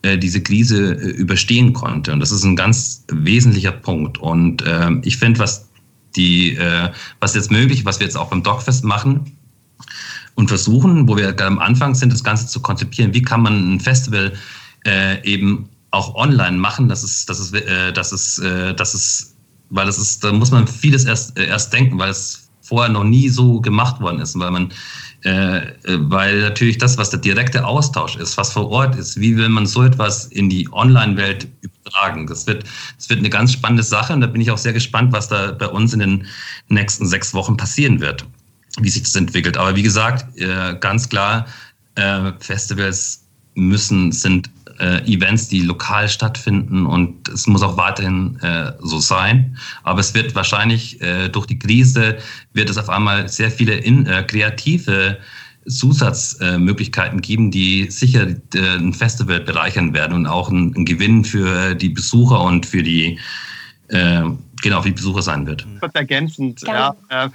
diese 0.03 0.41
Krise 0.41 0.93
äh, 0.93 1.09
überstehen 1.09 1.73
konnte. 1.73 2.11
Und 2.13 2.19
das 2.19 2.31
ist 2.31 2.43
ein 2.43 2.55
ganz 2.55 3.05
wesentlicher 3.11 3.71
Punkt. 3.71 4.17
Und 4.17 4.61
äh, 4.63 4.91
ich 5.03 5.17
finde, 5.17 5.39
was 5.39 5.69
die, 6.15 6.55
äh, 6.55 6.89
was 7.19 7.35
jetzt 7.35 7.51
möglich, 7.51 7.85
was 7.85 7.99
wir 7.99 8.05
jetzt 8.05 8.17
auch 8.17 8.29
beim 8.29 8.43
Dogfest 8.43 8.83
machen 8.83 9.37
und 10.35 10.47
versuchen, 10.47 11.07
wo 11.07 11.17
wir 11.17 11.33
gerade 11.33 11.45
am 11.45 11.59
Anfang 11.59 11.95
sind, 11.95 12.11
das 12.11 12.23
Ganze 12.23 12.47
zu 12.47 12.61
konzipieren, 12.61 13.13
wie 13.13 13.21
kann 13.21 13.41
man 13.41 13.75
ein 13.75 13.79
Festival 13.79 14.33
äh, 14.85 15.23
eben 15.23 15.69
auch 15.91 16.15
online 16.15 16.57
machen, 16.57 16.87
das 16.87 17.03
ist, 17.03 17.29
das 17.29 17.39
ist, 17.39 17.53
äh, 17.53 17.91
das 17.91 18.11
ist, 18.11 18.39
äh, 18.39 18.73
das 18.73 18.93
ist, 18.95 19.35
weil 19.69 19.85
das 19.85 19.97
ist, 19.97 20.23
da 20.23 20.31
muss 20.31 20.51
man 20.51 20.67
vieles 20.67 21.05
erst, 21.05 21.37
äh, 21.37 21.45
erst 21.47 21.71
denken, 21.73 21.99
weil 21.99 22.09
es 22.09 22.49
vorher 22.61 22.91
noch 22.91 23.03
nie 23.03 23.29
so 23.29 23.59
gemacht 23.59 23.99
worden 23.99 24.21
ist, 24.21 24.37
weil 24.39 24.51
man 24.51 24.67
äh, 24.67 24.71
äh, 24.71 24.75
weil 25.23 26.41
natürlich 26.41 26.79
das, 26.79 26.97
was 26.97 27.11
der 27.11 27.19
direkte 27.19 27.63
Austausch 27.65 28.15
ist, 28.15 28.37
was 28.37 28.53
vor 28.53 28.69
Ort 28.69 28.95
ist, 28.95 29.19
wie 29.19 29.37
will 29.37 29.49
man 29.49 29.67
so 29.67 29.83
etwas 29.83 30.25
in 30.25 30.49
die 30.49 30.67
Online-Welt 30.71 31.47
übertragen? 31.61 32.25
Das 32.27 32.47
wird, 32.47 32.63
das 32.97 33.09
wird 33.09 33.19
eine 33.19 33.29
ganz 33.29 33.53
spannende 33.53 33.83
Sache 33.83 34.13
und 34.13 34.21
da 34.21 34.27
bin 34.27 34.41
ich 34.41 34.49
auch 34.49 34.57
sehr 34.57 34.73
gespannt, 34.73 35.13
was 35.13 35.27
da 35.27 35.51
bei 35.51 35.67
uns 35.67 35.93
in 35.93 35.99
den 35.99 36.27
nächsten 36.69 37.05
sechs 37.05 37.33
Wochen 37.33 37.55
passieren 37.55 37.99
wird, 37.99 38.25
wie 38.79 38.89
sich 38.89 39.03
das 39.03 39.15
entwickelt. 39.15 39.57
Aber 39.57 39.75
wie 39.75 39.83
gesagt, 39.83 40.37
äh, 40.39 40.75
ganz 40.79 41.07
klar, 41.07 41.45
äh, 41.95 42.31
Festivals 42.39 43.23
müssen, 43.53 44.11
sind 44.11 44.49
äh, 44.81 44.99
Events, 45.05 45.47
die 45.47 45.61
lokal 45.61 46.09
stattfinden 46.09 46.85
und 46.85 47.27
es 47.29 47.47
muss 47.47 47.61
auch 47.61 47.77
weiterhin 47.77 48.39
äh, 48.41 48.73
so 48.81 48.99
sein. 48.99 49.57
Aber 49.83 49.99
es 49.99 50.13
wird 50.13 50.33
wahrscheinlich 50.33 50.99
äh, 51.01 51.29
durch 51.29 51.45
die 51.45 51.59
Krise 51.59 52.17
wird 52.53 52.69
es 52.69 52.77
auf 52.77 52.89
einmal 52.89 53.29
sehr 53.29 53.51
viele 53.51 53.75
in, 53.75 54.07
äh, 54.07 54.23
kreative 54.23 55.17
Zusatzmöglichkeiten 55.67 57.21
geben, 57.21 57.51
die 57.51 57.91
sicher 57.91 58.27
äh, 58.27 58.77
ein 58.77 58.93
Festival 58.93 59.41
bereichern 59.41 59.93
werden 59.93 60.13
und 60.15 60.25
auch 60.25 60.49
ein, 60.49 60.73
ein 60.75 60.85
Gewinn 60.85 61.23
für 61.23 61.75
die 61.75 61.89
Besucher 61.89 62.41
und 62.41 62.65
für 62.65 62.81
die 62.81 63.19
äh, 63.89 64.23
genau, 64.61 64.81
für 64.81 64.89
die 64.89 64.95
Besucher 64.95 65.21
sein 65.21 65.45
wird. 65.45 65.67
Kurz 65.79 65.93
ergänzend, 65.93 66.61
ja. 66.65 66.95
äh, 67.09 67.29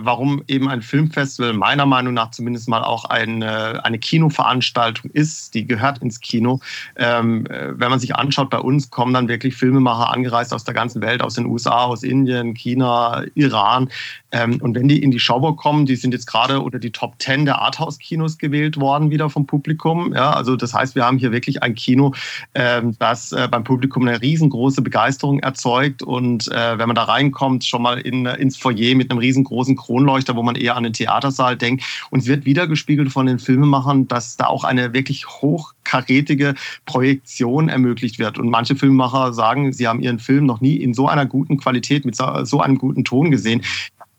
warum 0.00 0.42
eben 0.48 0.68
ein 0.68 0.82
Filmfestival 0.82 1.52
meiner 1.52 1.86
Meinung 1.86 2.14
nach 2.14 2.30
zumindest 2.30 2.68
mal 2.68 2.82
auch 2.82 3.04
eine, 3.06 3.84
eine 3.84 3.98
Kinoveranstaltung 3.98 5.10
ist. 5.10 5.54
Die 5.54 5.66
gehört 5.66 5.98
ins 5.98 6.20
Kino. 6.20 6.60
Ähm, 6.96 7.46
äh, 7.46 7.78
wenn 7.78 7.90
man 7.90 7.98
sich 7.98 8.14
anschaut, 8.16 8.50
bei 8.50 8.58
uns 8.58 8.90
kommen 8.90 9.14
dann 9.14 9.28
wirklich 9.28 9.56
Filmemacher 9.56 10.12
angereist 10.12 10.52
aus 10.52 10.64
der 10.64 10.74
ganzen 10.74 11.02
Welt, 11.02 11.22
aus 11.22 11.34
den 11.34 11.46
USA, 11.46 11.84
aus 11.84 12.02
Indien, 12.02 12.54
China, 12.54 13.24
Iran. 13.34 13.88
Ähm, 14.32 14.58
und 14.60 14.74
wenn 14.74 14.88
die 14.88 15.02
in 15.02 15.10
die 15.10 15.20
Schauburg 15.20 15.58
kommen, 15.58 15.86
die 15.86 15.96
sind 15.96 16.12
jetzt 16.12 16.26
gerade 16.26 16.60
unter 16.60 16.78
die 16.78 16.90
Top 16.90 17.14
10 17.18 17.44
der 17.44 17.60
Arthouse-Kinos 17.60 18.38
gewählt 18.38 18.78
worden, 18.78 19.10
wieder 19.10 19.30
vom 19.30 19.46
Publikum. 19.46 20.12
Ja, 20.14 20.32
also 20.32 20.56
das 20.56 20.74
heißt, 20.74 20.94
wir 20.94 21.04
haben 21.04 21.18
hier 21.18 21.32
wirklich 21.32 21.62
ein 21.62 21.74
Kino, 21.74 22.14
ähm, 22.54 22.96
das 22.98 23.32
äh, 23.32 23.48
beim 23.50 23.64
Publikum 23.64 24.06
eine 24.06 24.20
riesengroße 24.20 24.82
Begeisterung 24.82 25.38
erzeugt. 25.40 26.02
Und 26.02 26.48
äh, 26.48 26.78
wenn 26.78 26.88
man 26.88 26.96
da 26.96 27.04
reinkommt, 27.04 27.64
schon 27.64 27.82
mal 27.82 27.98
in, 27.98 28.26
ins 28.26 28.56
Foyer 28.56 28.94
mit 28.94 29.10
einem 29.10 29.18
riesengroßen 29.18 29.73
Kronleuchter, 29.76 30.36
wo 30.36 30.42
man 30.42 30.56
eher 30.56 30.76
an 30.76 30.84
den 30.84 30.92
Theatersaal 30.92 31.56
denkt. 31.56 31.84
Und 32.10 32.26
wird 32.26 32.44
wiedergespiegelt 32.44 33.12
von 33.12 33.26
den 33.26 33.38
Filmemachern, 33.38 34.08
dass 34.08 34.36
da 34.36 34.46
auch 34.46 34.64
eine 34.64 34.92
wirklich 34.92 35.26
hochkarätige 35.26 36.54
Projektion 36.86 37.68
ermöglicht 37.68 38.18
wird. 38.18 38.38
Und 38.38 38.50
manche 38.50 38.76
Filmemacher 38.76 39.32
sagen, 39.32 39.72
sie 39.72 39.86
haben 39.86 40.00
ihren 40.00 40.18
Film 40.18 40.46
noch 40.46 40.60
nie 40.60 40.76
in 40.76 40.94
so 40.94 41.08
einer 41.08 41.26
guten 41.26 41.56
Qualität, 41.58 42.04
mit 42.04 42.16
so 42.16 42.60
einem 42.60 42.78
guten 42.78 43.04
Ton 43.04 43.30
gesehen 43.30 43.62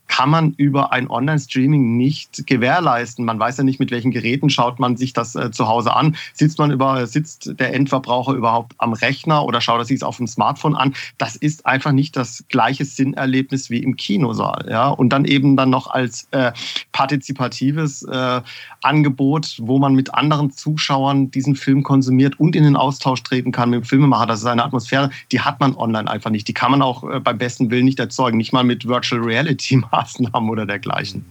kann 0.08 0.30
man 0.30 0.54
über 0.58 0.92
ein 0.92 1.10
Online-Streaming 1.10 1.98
nicht 1.98 2.48
gewährleisten. 2.48 3.26
Man 3.26 3.40
weiß 3.40 3.58
ja 3.58 3.64
nicht, 3.64 3.80
mit 3.80 3.92
welchen 3.92 4.12
Geräten 4.12 4.50
schaut 4.50 4.80
man 4.80 4.98
sich 4.98 5.14
das 5.14 5.36
äh, 5.36 5.52
zu 5.52 5.68
Hause 5.68 5.96
an. 5.96 6.16
Sitzt 6.34 6.60
man 6.60 6.72
über, 6.72 7.08
sitzt 7.08 7.60
der 7.60 7.74
Endverbraucher 7.74 8.34
überhaupt 8.34 8.74
am 8.78 8.94
Rechner 8.94 9.44
oder 9.46 9.62
schaut 9.62 9.80
er 9.80 9.86
sich 9.86 9.98
es 9.98 10.04
auf 10.04 10.18
dem 10.18 10.28
Smartphone 10.28 10.76
an? 10.76 10.94
Das 11.18 11.36
ist 11.36 11.66
einfach 11.66 11.92
nicht 11.92 12.16
das 12.16 12.44
gleiche 12.50 12.86
Sinnerlebnis 12.86 13.70
wie 13.70 13.80
im 13.80 13.96
Kinosaal. 13.96 14.68
Ja? 14.70 14.90
Und 14.90 15.10
dann 15.10 15.26
eben 15.26 15.58
dann 15.58 15.70
noch 15.70 15.88
als 15.88 16.28
äh, 16.32 16.52
partizipatives 16.92 18.04
äh, 18.04 18.42
Angebot, 18.82 19.58
wo 19.62 19.80
man 19.80 19.96
mit 19.96 20.14
anderen 20.14 20.52
Zuschauern 20.52 21.32
diesen 21.32 21.56
Film 21.56 21.84
konsumiert 21.84 22.40
und 22.40 22.56
in 22.56 22.64
den 22.64 22.76
Austausch 22.76 23.24
treten 23.24 23.52
kann 23.52 23.70
mit 23.72 23.82
dem 23.82 23.86
Filmemacher. 23.86 24.28
Das 24.28 24.40
ist 24.40 24.46
eine 24.46 24.64
Atmosphäre, 24.64 25.10
die 25.32 25.42
hat 25.42 25.60
man 25.60 25.76
online 25.76 26.10
einfach 26.10 26.30
nicht. 26.30 26.48
Die 26.48 26.54
kann 26.54 26.72
man 26.72 26.82
auch 26.82 27.04
äh, 27.10 27.20
beim 27.20 27.38
besten 27.38 27.72
Willen 27.72 27.86
nicht 27.86 28.00
erzeugen. 28.00 28.38
Nicht 28.38 28.54
mal 28.54 28.64
mit 28.64 28.88
Virtual 28.88 29.22
Reality 29.22 29.78
Maßnahmen 29.96 30.50
oder 30.50 30.66
dergleichen. 30.66 31.26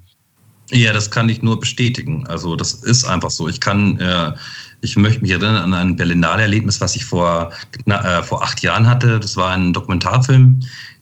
Ja, 0.71 0.93
das 0.93 1.11
kann 1.11 1.29
ich 1.29 1.43
nur 1.43 1.61
bestätigen. 1.61 2.27
Also 2.27 2.57
das 2.57 2.73
ist 2.73 3.05
einfach 3.05 3.31
so. 3.31 3.49
Ich 3.49 3.61
kann, 3.61 3.99
äh, 4.01 4.33
ich 4.81 4.97
möchte 4.97 5.21
mich 5.21 5.31
erinnern 5.31 5.57
an 5.57 5.75
ein 5.75 5.97
Berlinale-Erlebnis, 5.97 6.81
was 6.81 6.97
ich 6.97 7.05
vor, 7.05 7.53
na, 7.85 8.21
äh, 8.21 8.23
vor 8.23 8.43
acht 8.43 8.63
Jahren 8.63 8.89
hatte. 8.89 9.21
Das 9.21 9.37
war 9.37 9.51
ein 9.53 9.73
Dokumentarfilm, 9.75 10.61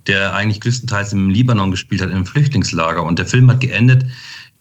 der 0.08 0.34
eigentlich 0.34 0.60
größtenteils 0.60 1.12
im 1.12 1.30
Libanon 1.30 1.70
gespielt 1.70 2.02
hat, 2.02 2.10
im 2.10 2.26
Flüchtlingslager. 2.26 3.04
Und 3.04 3.20
der 3.20 3.26
Film 3.26 3.48
hat 3.50 3.60
geendet, 3.60 4.04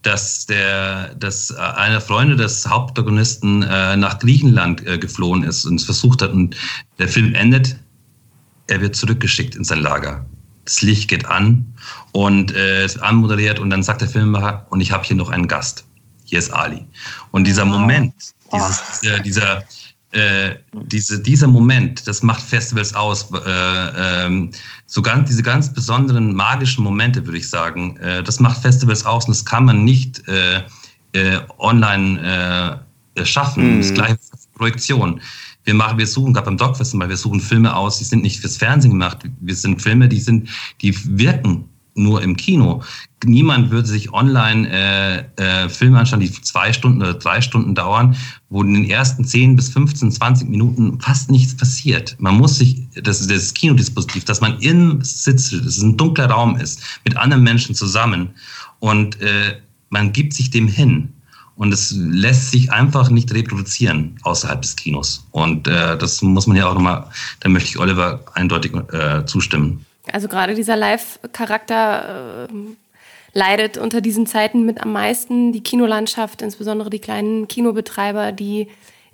dass 0.02 0.46
der, 0.46 1.14
dass 1.16 1.52
einer 1.52 2.00
Freunde 2.00 2.36
des 2.36 2.68
Hauptprotagonisten 2.68 3.62
äh, 3.62 3.96
nach 3.96 4.18
Griechenland 4.20 4.86
äh, 4.86 4.98
geflohen 4.98 5.42
ist 5.42 5.64
und 5.64 5.76
es 5.76 5.84
versucht 5.84 6.22
hat. 6.22 6.32
Und 6.32 6.56
der 6.98 7.08
Film 7.08 7.34
endet, 7.34 7.76
er 8.68 8.80
wird 8.80 8.94
zurückgeschickt 8.94 9.56
in 9.56 9.64
sein 9.64 9.80
Lager 9.80 10.24
das 10.64 10.82
Licht 10.82 11.08
geht 11.08 11.26
an 11.26 11.74
und 12.12 12.54
äh, 12.54 12.84
ist 12.84 13.02
anmoderiert 13.02 13.58
und 13.58 13.70
dann 13.70 13.82
sagt 13.82 14.00
der 14.00 14.08
Filmemacher, 14.08 14.66
und 14.70 14.80
ich 14.80 14.92
habe 14.92 15.04
hier 15.04 15.16
noch 15.16 15.30
einen 15.30 15.48
Gast. 15.48 15.84
Hier 16.24 16.38
ist 16.38 16.50
Ali. 16.50 16.86
Und 17.30 17.46
dieser 17.46 17.64
Moment, 17.64 18.14
dieses, 18.52 19.00
dieser, 19.00 19.18
dieser, 19.20 19.64
äh, 20.12 20.56
diese, 20.72 21.20
dieser 21.20 21.48
Moment, 21.48 22.06
das 22.06 22.22
macht 22.22 22.42
Festivals 22.42 22.94
aus. 22.94 23.30
Äh, 23.32 24.26
ähm, 24.26 24.50
so 24.86 25.02
ganz, 25.02 25.28
diese 25.28 25.42
ganz 25.42 25.72
besonderen 25.72 26.34
magischen 26.34 26.84
Momente, 26.84 27.24
würde 27.26 27.38
ich 27.38 27.48
sagen, 27.48 27.96
äh, 27.98 28.22
das 28.22 28.40
macht 28.40 28.62
Festivals 28.62 29.04
aus 29.04 29.26
und 29.26 29.36
das 29.36 29.44
kann 29.44 29.64
man 29.64 29.84
nicht 29.84 30.26
äh, 30.28 30.62
äh, 31.12 31.40
online 31.58 32.80
äh, 33.16 33.24
schaffen. 33.24 33.76
Mhm. 33.76 33.80
Das 33.80 33.94
gleiche 33.94 34.18
Projektion 34.54 35.20
wir 35.64 35.74
machen, 35.74 35.98
wir 35.98 36.06
suchen, 36.06 36.32
gerade 36.32 36.46
beim 36.46 36.56
Dogfestival, 36.56 37.08
wir 37.08 37.16
suchen 37.16 37.40
Filme 37.40 37.74
aus, 37.74 37.98
die 37.98 38.04
sind 38.04 38.22
nicht 38.22 38.40
fürs 38.40 38.56
Fernsehen 38.56 38.92
gemacht. 38.92 39.18
Wir 39.40 39.54
sind 39.54 39.80
Filme, 39.80 40.08
die 40.08 40.20
sind, 40.20 40.48
die 40.80 40.94
wirken 41.18 41.68
nur 41.94 42.22
im 42.22 42.36
Kino. 42.36 42.82
Niemand 43.24 43.70
würde 43.70 43.86
sich 43.86 44.12
online 44.12 44.68
äh, 44.70 45.18
äh, 45.36 45.68
Filme 45.68 45.98
anschauen, 45.98 46.20
die 46.20 46.32
zwei 46.32 46.72
Stunden 46.72 47.02
oder 47.02 47.14
drei 47.14 47.40
Stunden 47.40 47.74
dauern, 47.74 48.16
wo 48.48 48.62
in 48.62 48.74
den 48.74 48.90
ersten 48.90 49.24
10 49.24 49.56
bis 49.56 49.68
15, 49.68 50.10
20 50.10 50.48
Minuten 50.48 51.00
fast 51.00 51.30
nichts 51.30 51.56
passiert. 51.56 52.16
Man 52.18 52.36
muss 52.36 52.56
sich, 52.56 52.82
das 53.02 53.20
ist 53.20 53.30
das 53.30 53.54
Kinodispositiv, 53.54 54.24
dass 54.24 54.40
man 54.40 54.58
im 54.60 55.02
Sitz, 55.02 55.50
dass 55.50 55.60
es 55.60 55.82
ein 55.82 55.96
dunkler 55.96 56.30
Raum 56.30 56.56
ist, 56.56 56.82
mit 57.04 57.16
anderen 57.16 57.42
Menschen 57.42 57.74
zusammen 57.74 58.30
und 58.80 59.20
äh, 59.20 59.58
man 59.90 60.12
gibt 60.12 60.32
sich 60.32 60.50
dem 60.50 60.66
hin. 60.66 61.12
Und 61.62 61.72
es 61.72 61.94
lässt 61.96 62.50
sich 62.50 62.72
einfach 62.72 63.08
nicht 63.08 63.32
reproduzieren 63.32 64.18
außerhalb 64.24 64.62
des 64.62 64.74
Kinos. 64.74 65.24
Und 65.30 65.68
äh, 65.68 65.96
das 65.96 66.20
muss 66.20 66.48
man 66.48 66.56
ja 66.56 66.68
auch 66.68 66.74
nochmal, 66.74 67.06
da 67.38 67.48
möchte 67.48 67.68
ich 67.68 67.78
Oliver 67.78 68.18
eindeutig 68.34 68.72
äh, 68.92 69.24
zustimmen. 69.26 69.86
Also 70.10 70.26
gerade 70.26 70.56
dieser 70.56 70.74
Live-Charakter 70.74 72.48
äh, 72.50 72.54
leidet 73.32 73.78
unter 73.78 74.00
diesen 74.00 74.26
Zeiten 74.26 74.66
mit 74.66 74.82
am 74.82 74.90
meisten. 74.90 75.52
Die 75.52 75.62
Kinolandschaft, 75.62 76.42
insbesondere 76.42 76.90
die 76.90 76.98
kleinen 76.98 77.46
Kinobetreiber, 77.46 78.32
die 78.32 78.66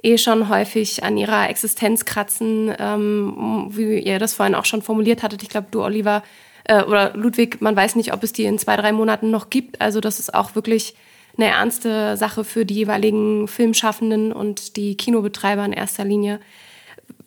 eh 0.02 0.16
schon 0.16 0.48
häufig 0.48 1.04
an 1.04 1.18
ihrer 1.18 1.50
Existenz 1.50 2.06
kratzen, 2.06 2.72
ähm, 2.78 3.66
wie 3.72 3.98
ihr 3.98 4.18
das 4.18 4.32
vorhin 4.32 4.54
auch 4.54 4.64
schon 4.64 4.80
formuliert 4.80 5.22
hattet. 5.22 5.42
Ich 5.42 5.50
glaube, 5.50 5.66
du, 5.70 5.82
Oliver, 5.82 6.22
äh, 6.64 6.82
oder 6.82 7.12
Ludwig, 7.14 7.60
man 7.60 7.76
weiß 7.76 7.94
nicht, 7.96 8.14
ob 8.14 8.22
es 8.22 8.32
die 8.32 8.44
in 8.44 8.58
zwei, 8.58 8.76
drei 8.76 8.92
Monaten 8.92 9.30
noch 9.30 9.50
gibt. 9.50 9.82
Also 9.82 10.00
das 10.00 10.18
ist 10.18 10.32
auch 10.32 10.54
wirklich 10.54 10.94
eine 11.38 11.50
ernste 11.50 12.16
Sache 12.16 12.44
für 12.44 12.66
die 12.66 12.74
jeweiligen 12.74 13.48
Filmschaffenden 13.48 14.32
und 14.32 14.76
die 14.76 14.96
Kinobetreiber 14.96 15.64
in 15.64 15.72
erster 15.72 16.04
Linie. 16.04 16.40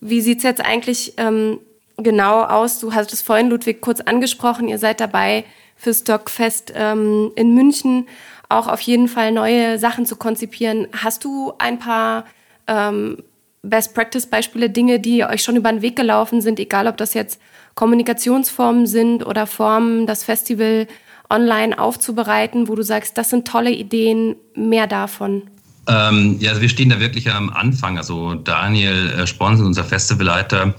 Wie 0.02 0.22
sieht's 0.22 0.44
jetzt 0.44 0.64
eigentlich 0.64 1.14
ähm, 1.18 1.60
genau 1.98 2.44
aus? 2.44 2.80
Du 2.80 2.94
hast 2.94 3.14
es 3.14 3.22
vorhin, 3.22 3.50
Ludwig, 3.50 3.82
kurz 3.82 4.02
angesprochen. 4.02 4.68
Ihr 4.68 4.80
seid 4.80 5.00
dabei 5.00 5.46
für 5.78 5.94
Stockfest 5.94 6.74
ähm, 6.76 7.32
in 7.36 7.56
München 7.56 8.08
auch 8.50 8.68
auf 8.68 8.82
jeden 8.82 9.08
Fall 9.08 9.32
neue 9.32 9.80
Sachen 9.80 10.06
zu 10.06 10.18
konzipieren. 10.18 10.88
Hast 10.92 11.24
du 11.24 11.54
ein 11.58 11.80
paar 11.80 12.26
ähm, 12.68 13.24
Best-Practice-Beispiele, 13.64 14.70
Dinge, 14.70 15.00
die 15.00 15.24
euch 15.24 15.42
schon 15.42 15.56
über 15.56 15.72
den 15.72 15.82
Weg 15.82 15.96
gelaufen 15.96 16.42
sind, 16.42 16.60
egal 16.60 16.88
ob 16.88 16.98
das 16.98 17.14
jetzt 17.14 17.40
Kommunikationsformen 17.76 18.88
sind 18.88 19.26
oder 19.26 19.48
Formen, 19.48 20.06
das 20.06 20.24
Festival 20.26 20.88
online 21.32 21.80
aufzubereiten, 21.80 22.68
wo 22.68 22.76
du 22.76 22.84
sagst, 22.84 23.18
das 23.18 23.30
sind 23.30 23.48
tolle 23.48 23.72
Ideen, 23.72 24.36
mehr 24.56 24.88
davon? 24.88 25.44
Ähm, 25.88 26.38
ja, 26.40 26.60
wir 26.62 26.70
stehen 26.70 26.90
da 26.90 27.00
wirklich 27.00 27.32
am 27.32 27.50
Anfang. 27.50 27.98
Also 27.98 28.36
Daniel 28.36 29.10
äh, 29.18 29.28
Sponsen, 29.28 29.66
unser 29.66 29.84
Festivalleiter, 29.84 30.76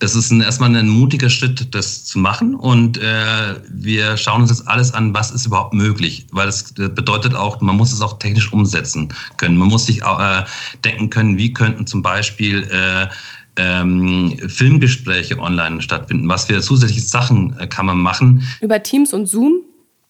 es 0.00 0.14
ist 0.14 0.30
ein, 0.30 0.40
erstmal 0.40 0.74
ein 0.76 0.88
mutiger 0.88 1.30
Schritt, 1.30 1.74
das 1.74 2.04
zu 2.04 2.18
machen. 2.18 2.54
Und 2.54 2.98
äh, 2.98 3.54
wir 3.68 4.16
schauen 4.16 4.42
uns 4.42 4.50
jetzt 4.50 4.68
alles 4.68 4.92
an, 4.92 5.14
was 5.14 5.30
ist 5.30 5.46
überhaupt 5.46 5.72
möglich. 5.72 6.26
Weil 6.30 6.48
es 6.48 6.72
bedeutet 6.74 7.34
auch, 7.34 7.60
man 7.60 7.76
muss 7.76 7.92
es 7.92 8.02
auch 8.02 8.18
technisch 8.18 8.52
umsetzen 8.52 9.14
können. 9.36 9.56
Man 9.56 9.68
muss 9.68 9.86
sich 9.86 10.02
äh, 10.02 10.44
denken 10.84 11.10
können, 11.10 11.38
wie 11.38 11.52
könnten 11.52 11.86
zum 11.86 12.02
Beispiel 12.02 12.64
äh, 12.70 13.06
ähm, 13.56 14.36
Filmgespräche 14.48 15.38
online 15.38 15.80
stattfinden. 15.80 16.28
Was 16.28 16.46
für 16.46 16.60
zusätzliche 16.60 17.06
Sachen 17.06 17.56
äh, 17.58 17.66
kann 17.66 17.86
man 17.86 17.98
machen? 17.98 18.42
Über 18.60 18.82
Teams 18.82 19.12
und 19.12 19.26
Zoom? 19.26 19.62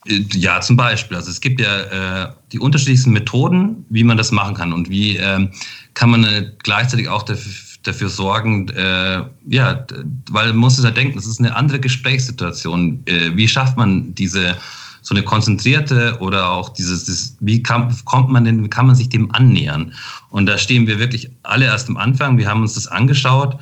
Ja, 0.06 0.60
zum 0.60 0.76
Beispiel. 0.76 1.16
Also 1.16 1.30
es 1.30 1.40
gibt 1.40 1.60
ja 1.60 2.24
äh, 2.24 2.32
die 2.52 2.58
unterschiedlichsten 2.58 3.12
Methoden, 3.12 3.86
wie 3.88 4.04
man 4.04 4.16
das 4.16 4.32
machen 4.32 4.54
kann 4.54 4.72
und 4.72 4.90
wie 4.90 5.16
äh, 5.16 5.48
kann 5.94 6.10
man 6.10 6.24
äh, 6.24 6.50
gleichzeitig 6.62 7.08
auch 7.08 7.22
dafür, 7.22 7.52
dafür 7.84 8.08
sorgen, 8.08 8.68
äh, 8.70 9.22
ja, 9.48 9.86
weil 10.30 10.48
man 10.48 10.56
muss 10.56 10.78
es 10.78 10.84
ja 10.84 10.90
denken, 10.90 11.18
es 11.18 11.26
ist 11.26 11.38
eine 11.38 11.56
andere 11.56 11.80
Gesprächssituation. 11.80 13.02
Äh, 13.06 13.34
wie 13.34 13.48
schafft 13.48 13.76
man 13.76 14.14
diese 14.14 14.56
so 15.00 15.14
eine 15.14 15.22
konzentrierte 15.22 16.16
oder 16.20 16.50
auch 16.50 16.70
dieses, 16.70 17.04
dieses 17.04 17.36
wie 17.40 17.62
kann, 17.62 17.94
kommt 18.06 18.30
man 18.30 18.44
denn, 18.44 18.64
wie 18.64 18.70
kann 18.70 18.86
man 18.86 18.96
sich 18.96 19.10
dem 19.10 19.30
annähern? 19.32 19.92
Und 20.30 20.46
da 20.46 20.56
stehen 20.56 20.86
wir 20.86 20.98
wirklich 20.98 21.30
alle 21.42 21.66
erst 21.66 21.90
am 21.90 21.98
Anfang. 21.98 22.38
Wir 22.38 22.48
haben 22.48 22.62
uns 22.62 22.74
das 22.74 22.86
angeschaut 22.86 23.58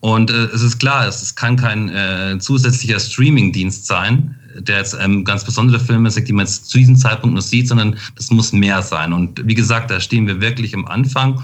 und 0.00 0.30
äh, 0.30 0.44
es 0.54 0.62
ist 0.62 0.78
klar, 0.78 1.06
es 1.06 1.34
kann 1.34 1.56
kein 1.56 1.88
äh, 1.90 2.38
zusätzlicher 2.38 2.98
Streaming-Dienst 2.98 3.86
sein, 3.86 4.36
der 4.58 4.78
jetzt 4.78 4.96
ähm, 5.00 5.24
ganz 5.24 5.44
besondere 5.44 5.80
Filme 5.80 6.10
sagt, 6.10 6.28
die 6.28 6.32
man 6.32 6.46
jetzt 6.46 6.68
zu 6.68 6.78
diesem 6.78 6.96
Zeitpunkt 6.96 7.34
noch 7.34 7.42
sieht, 7.42 7.68
sondern 7.68 7.96
das 8.14 8.30
muss 8.30 8.52
mehr 8.52 8.82
sein. 8.82 9.12
Und 9.12 9.46
wie 9.46 9.54
gesagt, 9.54 9.90
da 9.90 10.00
stehen 10.00 10.26
wir 10.26 10.40
wirklich 10.40 10.74
am 10.74 10.86
Anfang. 10.86 11.42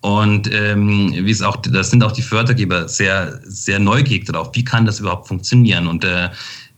Und 0.00 0.52
ähm, 0.52 1.12
wie 1.14 1.30
es 1.30 1.40
auch, 1.40 1.56
da 1.56 1.82
sind 1.82 2.04
auch 2.04 2.12
die 2.12 2.22
Fördergeber 2.22 2.88
sehr, 2.88 3.40
sehr 3.44 3.78
neugierig 3.78 4.26
darauf, 4.26 4.50
wie 4.52 4.64
kann 4.64 4.84
das 4.84 5.00
überhaupt 5.00 5.28
funktionieren? 5.28 5.86
Und 5.86 6.04
äh, 6.04 6.28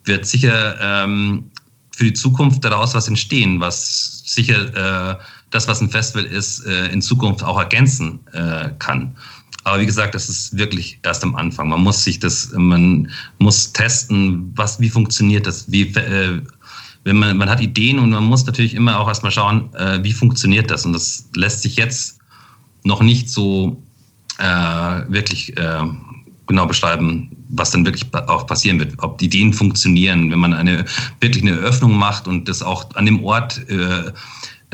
wird 0.04 0.26
sicher 0.26 0.76
ähm, 0.80 1.50
für 1.90 2.04
die 2.04 2.12
Zukunft 2.12 2.64
daraus 2.64 2.94
was 2.94 3.08
entstehen, 3.08 3.60
was 3.60 4.22
sicher 4.26 5.12
äh, 5.12 5.16
das, 5.50 5.66
was 5.66 5.80
ein 5.80 5.90
Festival 5.90 6.24
ist, 6.24 6.64
äh, 6.66 6.86
in 6.88 7.02
Zukunft 7.02 7.42
auch 7.42 7.58
ergänzen 7.58 8.20
äh, 8.32 8.70
kann. 8.78 9.16
Aber 9.64 9.80
wie 9.80 9.86
gesagt, 9.86 10.14
das 10.14 10.28
ist 10.28 10.56
wirklich 10.56 11.00
erst 11.02 11.24
am 11.24 11.34
Anfang. 11.34 11.68
Man 11.68 11.82
muss 11.82 12.04
sich 12.04 12.20
das, 12.20 12.52
man 12.54 13.10
muss 13.38 13.72
testen, 13.72 14.52
was, 14.54 14.78
wie 14.78 14.88
funktioniert 14.88 15.46
das, 15.46 15.70
wie, 15.70 15.82
äh, 15.82 16.40
wenn 17.02 17.16
man, 17.16 17.36
man 17.36 17.50
hat 17.50 17.60
Ideen 17.60 17.98
und 17.98 18.10
man 18.10 18.24
muss 18.24 18.46
natürlich 18.46 18.74
immer 18.74 19.00
auch 19.00 19.08
erstmal 19.08 19.32
schauen, 19.32 19.74
äh, 19.74 20.02
wie 20.04 20.12
funktioniert 20.12 20.70
das. 20.70 20.86
Und 20.86 20.92
das 20.92 21.28
lässt 21.34 21.62
sich 21.62 21.76
jetzt 21.76 22.18
noch 22.84 23.02
nicht 23.02 23.28
so 23.28 23.82
äh, 24.38 24.44
wirklich 25.08 25.56
äh, 25.56 25.82
genau 26.46 26.66
beschreiben, 26.66 27.30
was 27.48 27.70
dann 27.70 27.84
wirklich 27.84 28.06
auch 28.14 28.46
passieren 28.46 28.78
wird. 28.78 28.94
Ob 28.98 29.18
die 29.18 29.26
Ideen 29.26 29.52
funktionieren, 29.52 30.30
wenn 30.30 30.38
man 30.38 30.54
eine 30.54 30.84
wirklich 31.20 31.42
eine 31.42 31.52
Eröffnung 31.52 31.96
macht 31.96 32.28
und 32.28 32.48
das 32.48 32.62
auch 32.62 32.94
an 32.94 33.06
dem 33.06 33.24
Ort 33.24 33.68
äh, 33.68 34.12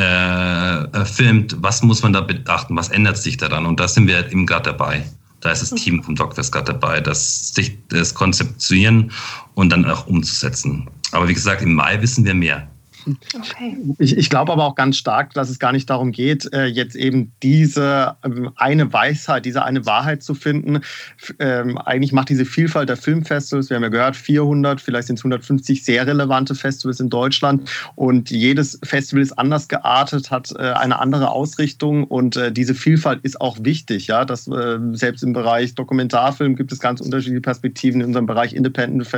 äh, 0.02 1.04
filmt, 1.04 1.56
was 1.60 1.82
muss 1.82 2.02
man 2.02 2.12
da 2.12 2.20
beachten, 2.20 2.76
was 2.76 2.88
ändert 2.88 3.18
sich 3.18 3.36
daran? 3.36 3.66
Und 3.66 3.80
da 3.80 3.88
sind 3.88 4.06
wir 4.06 4.30
eben 4.30 4.46
gerade 4.46 4.70
dabei. 4.70 5.04
Da 5.40 5.50
ist 5.50 5.62
das 5.62 5.70
Team 5.70 6.02
vom 6.02 6.14
Dr. 6.14 6.42
Scott 6.44 6.68
dabei, 6.68 7.00
das 7.00 7.52
sich 7.52 7.76
das 7.88 8.14
konzeptionieren 8.14 9.10
und 9.54 9.70
dann 9.70 9.84
auch 9.84 10.06
umzusetzen. 10.06 10.88
Aber 11.10 11.28
wie 11.28 11.34
gesagt, 11.34 11.62
im 11.62 11.74
Mai 11.74 12.00
wissen 12.00 12.24
wir 12.24 12.34
mehr. 12.34 12.68
Okay. 13.06 13.76
Ich, 13.98 14.16
ich 14.16 14.30
glaube 14.30 14.52
aber 14.52 14.64
auch 14.64 14.74
ganz 14.74 14.96
stark, 14.96 15.34
dass 15.34 15.50
es 15.50 15.58
gar 15.58 15.72
nicht 15.72 15.88
darum 15.90 16.12
geht, 16.12 16.52
äh, 16.52 16.66
jetzt 16.66 16.94
eben 16.94 17.32
diese 17.42 18.16
ähm, 18.24 18.50
eine 18.56 18.92
Weisheit, 18.92 19.44
diese 19.44 19.64
eine 19.64 19.86
Wahrheit 19.86 20.22
zu 20.22 20.34
finden. 20.34 20.80
Ähm, 21.38 21.78
eigentlich 21.78 22.12
macht 22.12 22.28
diese 22.28 22.44
Vielfalt 22.44 22.88
der 22.88 22.96
Filmfestivals, 22.96 23.70
wir 23.70 23.76
haben 23.76 23.82
ja 23.82 23.88
gehört, 23.88 24.16
400, 24.16 24.80
vielleicht 24.80 25.08
sind 25.08 25.18
es 25.18 25.24
150 25.24 25.84
sehr 25.84 26.06
relevante 26.06 26.54
Festivals 26.54 27.00
in 27.00 27.10
Deutschland 27.10 27.68
und 27.94 28.30
jedes 28.30 28.78
Festival 28.82 29.22
ist 29.22 29.32
anders 29.32 29.68
geartet, 29.68 30.30
hat 30.30 30.52
äh, 30.52 30.72
eine 30.72 30.98
andere 30.98 31.30
Ausrichtung 31.30 32.04
und 32.04 32.36
äh, 32.36 32.52
diese 32.52 32.74
Vielfalt 32.74 33.20
ist 33.22 33.40
auch 33.40 33.58
wichtig. 33.60 34.06
Ja, 34.06 34.24
dass 34.24 34.48
selbst 34.92 35.22
im 35.22 35.32
Bereich 35.32 35.74
Dokumentarfilm 35.74 36.56
gibt 36.56 36.72
es 36.72 36.80
ganz 36.80 37.00
unterschiedliche 37.00 37.40
Perspektiven. 37.40 38.00
In 38.00 38.08
unserem 38.08 38.26
Bereich 38.26 38.54
Independent 38.54 39.08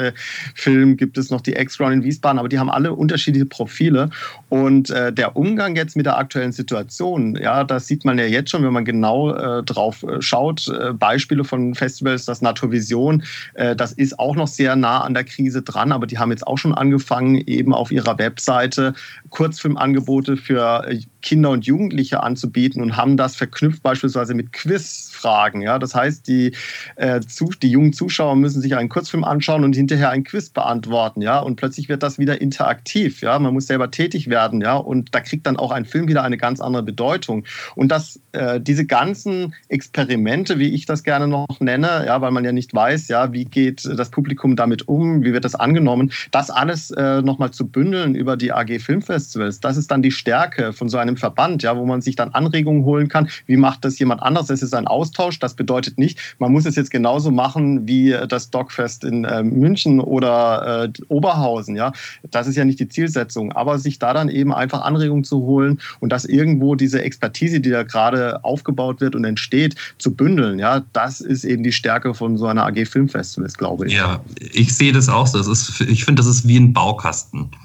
Film 0.55 0.97
gibt 0.97 1.19
es 1.19 1.31
noch 1.31 1.41
die 1.41 1.55
X-Ground 1.55 1.95
in 1.95 2.05
Wiesbaden, 2.05 2.39
aber 2.39 2.49
die 2.49 2.59
haben 2.59 2.71
alle 2.71 2.93
unterschiedliche 2.93 3.47
Profile 3.47 3.74
viele. 3.75 4.11
Und 4.49 4.91
äh, 4.91 5.13
der 5.13 5.37
Umgang 5.37 5.77
jetzt 5.77 5.97
mit 5.97 6.07
der 6.07 6.17
aktuellen 6.17 6.53
Situation, 6.53 7.37
ja, 7.37 7.65
das 7.65 7.87
sieht 7.87 8.05
man 8.05 8.19
ja 8.19 8.25
jetzt 8.25 8.51
schon, 8.51 8.63
wenn 8.63 8.73
man 8.73 8.85
genau 8.85 9.35
äh, 9.35 9.63
drauf 9.63 10.03
äh, 10.03 10.23
schaut. 10.23 10.69
Äh, 10.69 10.93
Beispiele 10.93 11.45
von 11.45 11.75
Festivals, 11.75 12.25
das 12.25 12.41
Naturvision, 12.41 13.25
äh, 13.55 13.77
das 13.77 13.93
ist 13.93 14.19
auch 14.19 14.37
noch 14.37 14.49
sehr 14.49 14.77
nah 14.77 15.01
an 15.01 15.15
der 15.15 15.25
Krise 15.25 15.63
dran, 15.63 15.93
aber 15.93 16.07
die 16.07 16.19
haben 16.19 16.31
jetzt 16.31 16.47
auch 16.47 16.59
schon 16.59 16.75
angefangen, 16.75 17.37
eben 17.47 17.75
auf 17.75 17.91
ihrer 17.91 18.19
Webseite 18.19 18.95
Kurzfilmangebote 19.31 20.37
für 20.37 20.87
äh, 20.87 21.01
Kinder 21.25 21.51
und 21.51 21.67
Jugendliche 21.67 22.23
anzubieten 22.23 22.83
und 22.83 22.97
haben 22.97 23.17
das 23.17 23.35
verknüpft 23.35 23.83
beispielsweise 23.83 24.35
mit 24.35 24.53
Quizfragen. 24.53 25.63
Ja? 25.63 25.79
Das 25.79 25.95
heißt, 25.95 26.29
die, 26.29 26.53
äh, 26.97 27.21
zu, 27.21 27.51
die 27.61 27.71
jungen 27.71 27.95
Zuschauer 27.95 28.37
müssen 28.37 28.61
sich 28.61 28.77
einen 28.77 28.91
Kurzfilm 28.91 29.25
anschauen 29.25 29.65
und 29.65 29.75
hinterher 29.75 30.11
ein 30.11 30.23
Quiz 30.23 30.51
beantworten. 30.51 31.23
Ja? 31.23 31.41
Und 31.41 31.57
plötzlich 31.57 31.89
wird 31.89 32.03
das 32.03 32.19
wieder 32.19 32.41
interaktiv. 32.41 33.23
Ja? 33.23 33.39
Man 33.39 33.55
muss 33.55 33.67
selber 33.67 33.91
tätig 33.91 34.29
werden. 34.29 34.61
Ja? 34.61 34.77
Und 34.77 35.15
da 35.15 35.21
kriegt 35.21 35.47
dann 35.47 35.57
auch 35.57 35.73
ein 35.73 35.87
Film 35.87 36.09
wieder 36.09 36.23
eine 36.23 36.37
ganz 36.37 36.61
andere 36.61 36.83
Bedeutung. 36.83 37.45
Und 37.75 37.89
das, 37.89 38.21
äh, 38.33 38.61
diese 38.61 38.85
ganzen 38.85 39.55
Experimente, 39.69 40.59
wie 40.59 40.75
ich 40.75 40.85
das 40.85 41.05
gerne 41.05 41.27
noch 41.27 41.59
nenne, 41.61 42.05
ja, 42.07 42.21
weil 42.21 42.33
man 42.33 42.45
ja 42.45 42.53
nicht 42.53 42.75
weiß, 42.75 43.09
ja, 43.09 43.33
wie 43.33 43.45
geht 43.45 43.85
das 43.85 44.11
Publikum 44.11 44.57
damit 44.57 44.89
um, 44.89 45.25
wie 45.25 45.33
wird 45.33 45.45
das 45.45 45.55
angenommen, 45.55 46.13
das 46.31 46.51
alles 46.51 46.91
äh, 46.91 47.23
nochmal 47.23 47.51
zu 47.53 47.67
bündeln 47.67 48.15
über 48.15 48.37
die 48.37 48.53
AG 48.53 48.79
Filmfestivals, 48.81 49.61
das 49.61 49.77
ist 49.77 49.91
dann 49.91 50.03
die 50.03 50.11
Stärke 50.11 50.73
von 50.73 50.89
so 50.89 50.99
einem 50.99 51.14
einem 51.15 51.17
Verband, 51.17 51.63
ja, 51.63 51.77
wo 51.77 51.87
man 51.87 52.01
sich 52.01 52.17
dann 52.17 52.31
Anregungen 52.31 52.85
holen 52.85 53.09
kann. 53.09 53.29
Wie 53.47 53.57
macht 53.57 53.85
das 53.85 53.99
jemand 53.99 54.23
anders? 54.23 54.51
Es 54.51 54.63
ist 54.63 54.75
ein 54.75 54.87
Austausch. 54.87 55.39
Das 55.39 55.55
bedeutet 55.55 55.99
nicht, 55.99 56.19
man 56.39 56.53
muss 56.53 56.67
es 56.67 56.77
jetzt 56.77 56.91
genauso 56.91 57.31
machen 57.31 57.87
wie 57.87 58.17
das 58.29 58.51
Dogfest 58.51 59.05
in 59.05 59.25
äh, 59.25 59.43
München 59.43 60.01
oder 60.01 60.85
äh, 60.85 61.03
Oberhausen. 61.09 61.77
Ja, 61.77 61.93
das 62.31 62.47
ist 62.47 62.57
ja 62.57 62.65
nicht 62.65 62.81
die 62.81 62.89
Zielsetzung. 62.89 63.53
Aber 63.53 63.79
sich 63.79 63.99
da 63.99 64.13
dann 64.13 64.29
eben 64.29 64.53
einfach 64.53 64.83
Anregungen 64.83 65.25
zu 65.25 65.39
holen 65.43 65.81
und 66.01 66.11
dass 66.11 66.25
irgendwo 66.25 66.75
diese 66.75 67.03
Expertise, 67.03 67.61
die 67.61 67.71
da 67.71 67.83
gerade 67.83 68.45
aufgebaut 68.45 69.01
wird 69.01 69.15
und 69.15 69.25
entsteht, 69.25 69.77
zu 69.99 70.15
bündeln. 70.15 70.59
Ja, 70.59 70.83
das 70.93 71.21
ist 71.21 71.45
eben 71.45 71.63
die 71.63 71.73
Stärke 71.73 72.15
von 72.15 72.37
so 72.37 72.47
einer 72.47 72.67
AG 72.67 72.87
Filmfestivals, 72.87 73.57
glaube 73.57 73.87
ich. 73.87 73.95
Ja, 73.95 74.21
ich 74.39 74.75
sehe 74.77 74.93
das 74.93 75.09
auch 75.09 75.27
so. 75.27 75.39
Das 75.39 75.47
ist, 75.47 75.81
ich 75.81 76.05
finde, 76.05 76.21
das 76.21 76.27
ist 76.27 76.49
wie 76.49 76.59
ein 76.59 76.73
Baukasten 76.73 77.51
äh, 77.53 77.64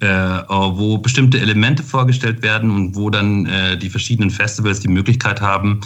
wo 0.00 0.98
bestimmte 0.98 1.40
Elemente 1.40 1.82
vorgestellt 1.82 2.42
werden 2.42 2.70
und 2.70 2.94
wo 2.94 3.10
dann 3.10 3.46
äh, 3.46 3.76
die 3.76 3.90
verschiedenen 3.90 4.30
Festivals 4.30 4.80
die 4.80 4.88
Möglichkeit 4.88 5.40
haben, 5.40 5.80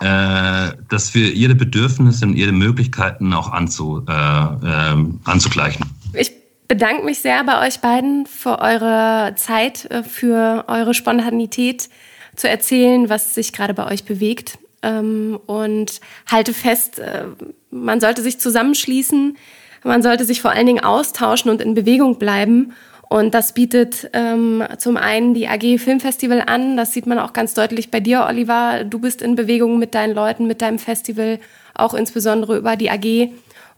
äh, 0.00 0.72
das 0.88 1.10
für 1.10 1.28
ihre 1.28 1.54
Bedürfnisse 1.54 2.24
und 2.24 2.34
ihre 2.34 2.52
Möglichkeiten 2.52 3.34
auch 3.34 3.52
anzu, 3.52 4.04
äh, 4.08 4.12
ähm, 4.12 5.20
anzugleichen. 5.24 5.84
Ich 6.14 6.32
bedanke 6.68 7.04
mich 7.04 7.18
sehr 7.18 7.44
bei 7.44 7.66
euch 7.66 7.80
beiden 7.80 8.26
für 8.26 8.60
eure 8.60 9.34
Zeit, 9.36 9.84
äh, 9.90 10.02
für 10.02 10.64
eure 10.68 10.94
Spontanität 10.94 11.90
zu 12.36 12.48
erzählen, 12.48 13.08
was 13.08 13.34
sich 13.34 13.52
gerade 13.52 13.74
bei 13.74 13.86
euch 13.86 14.04
bewegt. 14.04 14.58
Ähm, 14.82 15.38
und 15.44 16.00
halte 16.30 16.54
fest, 16.54 16.98
äh, 16.98 17.24
man 17.70 18.00
sollte 18.00 18.22
sich 18.22 18.40
zusammenschließen, 18.40 19.36
man 19.84 20.02
sollte 20.02 20.24
sich 20.24 20.40
vor 20.40 20.52
allen 20.52 20.66
Dingen 20.66 20.82
austauschen 20.82 21.50
und 21.50 21.60
in 21.60 21.74
Bewegung 21.74 22.18
bleiben 22.18 22.72
und 23.10 23.34
das 23.34 23.54
bietet 23.54 24.08
ähm, 24.12 24.62
zum 24.78 24.96
einen 24.96 25.34
die 25.34 25.48
AG 25.48 25.80
Filmfestival 25.80 26.44
an. 26.46 26.76
Das 26.76 26.92
sieht 26.92 27.08
man 27.08 27.18
auch 27.18 27.32
ganz 27.32 27.54
deutlich 27.54 27.90
bei 27.90 27.98
dir, 27.98 28.24
Oliver. 28.24 28.84
Du 28.84 29.00
bist 29.00 29.20
in 29.20 29.34
Bewegung 29.34 29.80
mit 29.80 29.96
deinen 29.96 30.14
Leuten, 30.14 30.46
mit 30.46 30.62
deinem 30.62 30.78
Festival, 30.78 31.40
auch 31.74 31.92
insbesondere 31.92 32.56
über 32.56 32.76
die 32.76 32.88
AG. 32.88 33.32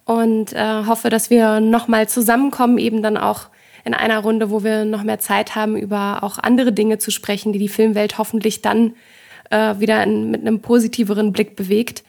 Und 0.05 0.53
äh, 0.53 0.85
hoffe, 0.85 1.09
dass 1.09 1.31
wir 1.31 1.61
nochmal 1.61 2.11
zusammenkommen, 2.11 2.77
eben 2.77 3.03
dann 3.03 3.17
auch 3.17 3.47
in 3.87 3.95
einer 3.95 4.19
Runde, 4.19 4.51
wo 4.51 4.65
wir 4.65 4.85
noch 4.85 5.03
mehr 5.03 5.19
Zeit 5.19 5.55
haben, 5.55 5.79
über 5.79 6.23
auch 6.23 6.37
andere 6.37 6.75
Dinge 6.75 6.99
zu 6.99 7.11
sprechen, 7.11 7.55
die 7.55 7.59
die 7.59 7.71
Filmwelt 7.71 8.19
hoffentlich 8.19 8.61
dann 8.61 8.93
äh, 9.49 9.77
wieder 9.79 10.03
in, 10.03 10.31
mit 10.31 10.43
einem 10.43 10.61
positiveren 10.61 11.33
Blick 11.33 11.57
bewegt. 11.57 12.05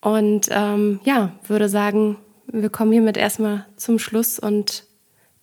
Und 0.00 0.48
ähm, 0.50 1.00
ja, 1.04 1.32
würde 1.46 1.68
sagen, 1.68 2.16
wir 2.46 2.70
kommen 2.70 2.92
hiermit 2.92 3.18
erstmal 3.18 3.66
zum 3.76 3.98
Schluss 3.98 4.38
und 4.38 4.84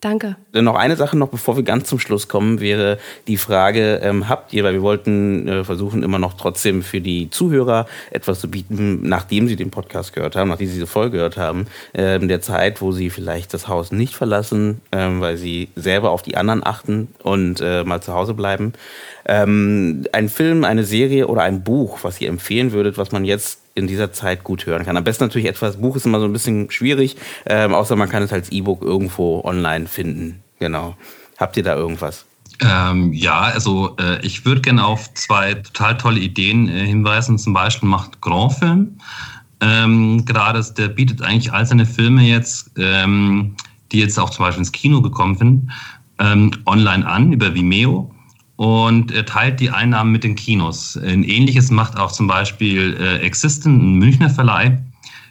Danke. 0.00 0.36
Noch 0.52 0.76
eine 0.76 0.96
Sache 0.96 1.18
noch, 1.18 1.28
bevor 1.28 1.56
wir 1.56 1.62
ganz 1.62 1.86
zum 1.86 1.98
Schluss 1.98 2.26
kommen, 2.26 2.58
wäre 2.60 2.98
die 3.26 3.36
Frage, 3.36 4.00
ähm, 4.02 4.30
habt 4.30 4.54
ihr, 4.54 4.64
weil 4.64 4.72
wir 4.72 4.80
wollten 4.80 5.46
äh, 5.46 5.62
versuchen 5.62 6.02
immer 6.02 6.18
noch 6.18 6.34
trotzdem 6.34 6.82
für 6.82 7.02
die 7.02 7.28
Zuhörer 7.28 7.84
etwas 8.10 8.40
zu 8.40 8.50
bieten, 8.50 9.06
nachdem 9.06 9.46
sie 9.46 9.56
den 9.56 9.70
Podcast 9.70 10.14
gehört 10.14 10.36
haben, 10.36 10.48
nachdem 10.48 10.68
sie 10.68 10.74
diese 10.74 10.86
Folge 10.86 11.18
gehört 11.18 11.36
haben, 11.36 11.66
äh, 11.92 12.18
der 12.18 12.40
Zeit, 12.40 12.80
wo 12.80 12.92
sie 12.92 13.10
vielleicht 13.10 13.52
das 13.52 13.68
Haus 13.68 13.92
nicht 13.92 14.14
verlassen, 14.14 14.80
äh, 14.90 15.06
weil 15.18 15.36
sie 15.36 15.68
selber 15.76 16.12
auf 16.12 16.22
die 16.22 16.38
anderen 16.38 16.64
achten 16.64 17.08
und 17.22 17.60
äh, 17.60 17.84
mal 17.84 18.00
zu 18.00 18.14
Hause 18.14 18.32
bleiben. 18.32 18.72
Ähm, 19.26 20.06
ein 20.12 20.30
Film, 20.30 20.64
eine 20.64 20.84
Serie 20.84 21.26
oder 21.26 21.42
ein 21.42 21.62
Buch, 21.62 21.98
was 22.02 22.22
ihr 22.22 22.30
empfehlen 22.30 22.72
würdet, 22.72 22.96
was 22.96 23.12
man 23.12 23.26
jetzt 23.26 23.60
in 23.80 23.88
dieser 23.88 24.12
Zeit 24.12 24.44
gut 24.44 24.66
hören 24.66 24.84
kann. 24.84 24.96
Am 24.96 25.04
besten 25.04 25.24
natürlich 25.24 25.48
etwas, 25.48 25.78
Buch 25.78 25.96
ist 25.96 26.06
immer 26.06 26.20
so 26.20 26.26
ein 26.26 26.32
bisschen 26.32 26.70
schwierig, 26.70 27.16
ähm, 27.46 27.74
außer 27.74 27.96
man 27.96 28.08
kann 28.08 28.22
es 28.22 28.32
als 28.32 28.50
E-Book 28.50 28.82
irgendwo 28.82 29.42
online 29.44 29.86
finden. 29.86 30.42
Genau. 30.60 30.94
Habt 31.38 31.56
ihr 31.56 31.62
da 31.62 31.74
irgendwas? 31.74 32.26
Ähm, 32.60 33.12
ja, 33.12 33.40
also 33.40 33.96
äh, 33.98 34.24
ich 34.24 34.44
würde 34.44 34.60
gerne 34.60 34.84
auf 34.84 35.12
zwei 35.14 35.54
total 35.54 35.96
tolle 35.96 36.20
Ideen 36.20 36.68
äh, 36.68 36.86
hinweisen. 36.86 37.38
Zum 37.38 37.54
Beispiel 37.54 37.88
macht 37.88 38.20
Grand 38.20 38.52
Film. 38.52 38.98
Ähm, 39.60 40.24
gerade 40.24 40.64
der 40.76 40.88
bietet 40.88 41.22
eigentlich 41.22 41.52
all 41.52 41.64
seine 41.64 41.86
Filme 41.86 42.22
jetzt, 42.22 42.70
ähm, 42.76 43.56
die 43.92 44.00
jetzt 44.00 44.18
auch 44.18 44.30
zum 44.30 44.44
Beispiel 44.44 44.60
ins 44.60 44.72
Kino 44.72 45.00
gekommen 45.00 45.36
sind, 45.36 45.70
ähm, 46.18 46.50
online 46.66 47.06
an 47.06 47.32
über 47.32 47.54
Vimeo 47.54 48.14
und 48.60 49.10
er 49.10 49.24
teilt 49.24 49.58
die 49.58 49.70
Einnahmen 49.70 50.12
mit 50.12 50.22
den 50.22 50.34
Kinos. 50.34 50.94
Ein 50.94 51.24
ähnliches 51.24 51.70
macht 51.70 51.96
auch 51.96 52.12
zum 52.12 52.26
Beispiel 52.26 52.94
äh, 53.00 53.16
Existent, 53.20 53.82
ein 53.82 53.94
Münchner 53.94 54.28
Verleih, 54.28 54.78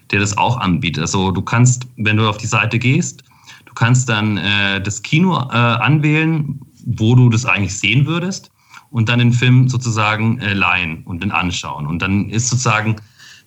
der 0.10 0.20
das 0.20 0.36
auch 0.36 0.58
anbietet. 0.58 1.04
Also 1.04 1.30
du 1.30 1.44
kannst, 1.44 1.86
wenn 1.98 2.18
du 2.18 2.28
auf 2.28 2.38
die 2.38 2.48
Seite 2.48 2.80
gehst, 2.80 3.24
du 3.68 3.74
kannst 3.76 4.10
dann 4.10 4.38
äh, 4.38 4.82
das 4.82 5.04
Kino 5.04 5.38
äh, 5.38 5.54
anwählen, 5.54 6.60
wo 6.88 7.14
du 7.14 7.30
das 7.30 7.46
eigentlich 7.46 7.78
sehen 7.78 8.08
würdest 8.08 8.50
und 8.90 9.10
dann 9.10 9.20
den 9.20 9.32
Film 9.32 9.70
sozusagen 9.70 10.40
äh, 10.40 10.56
leihen 10.56 11.04
und 11.04 11.22
den 11.22 11.30
anschauen. 11.30 11.86
Und 11.86 12.02
dann 12.02 12.32
ist 12.32 12.50
sozusagen, 12.50 12.96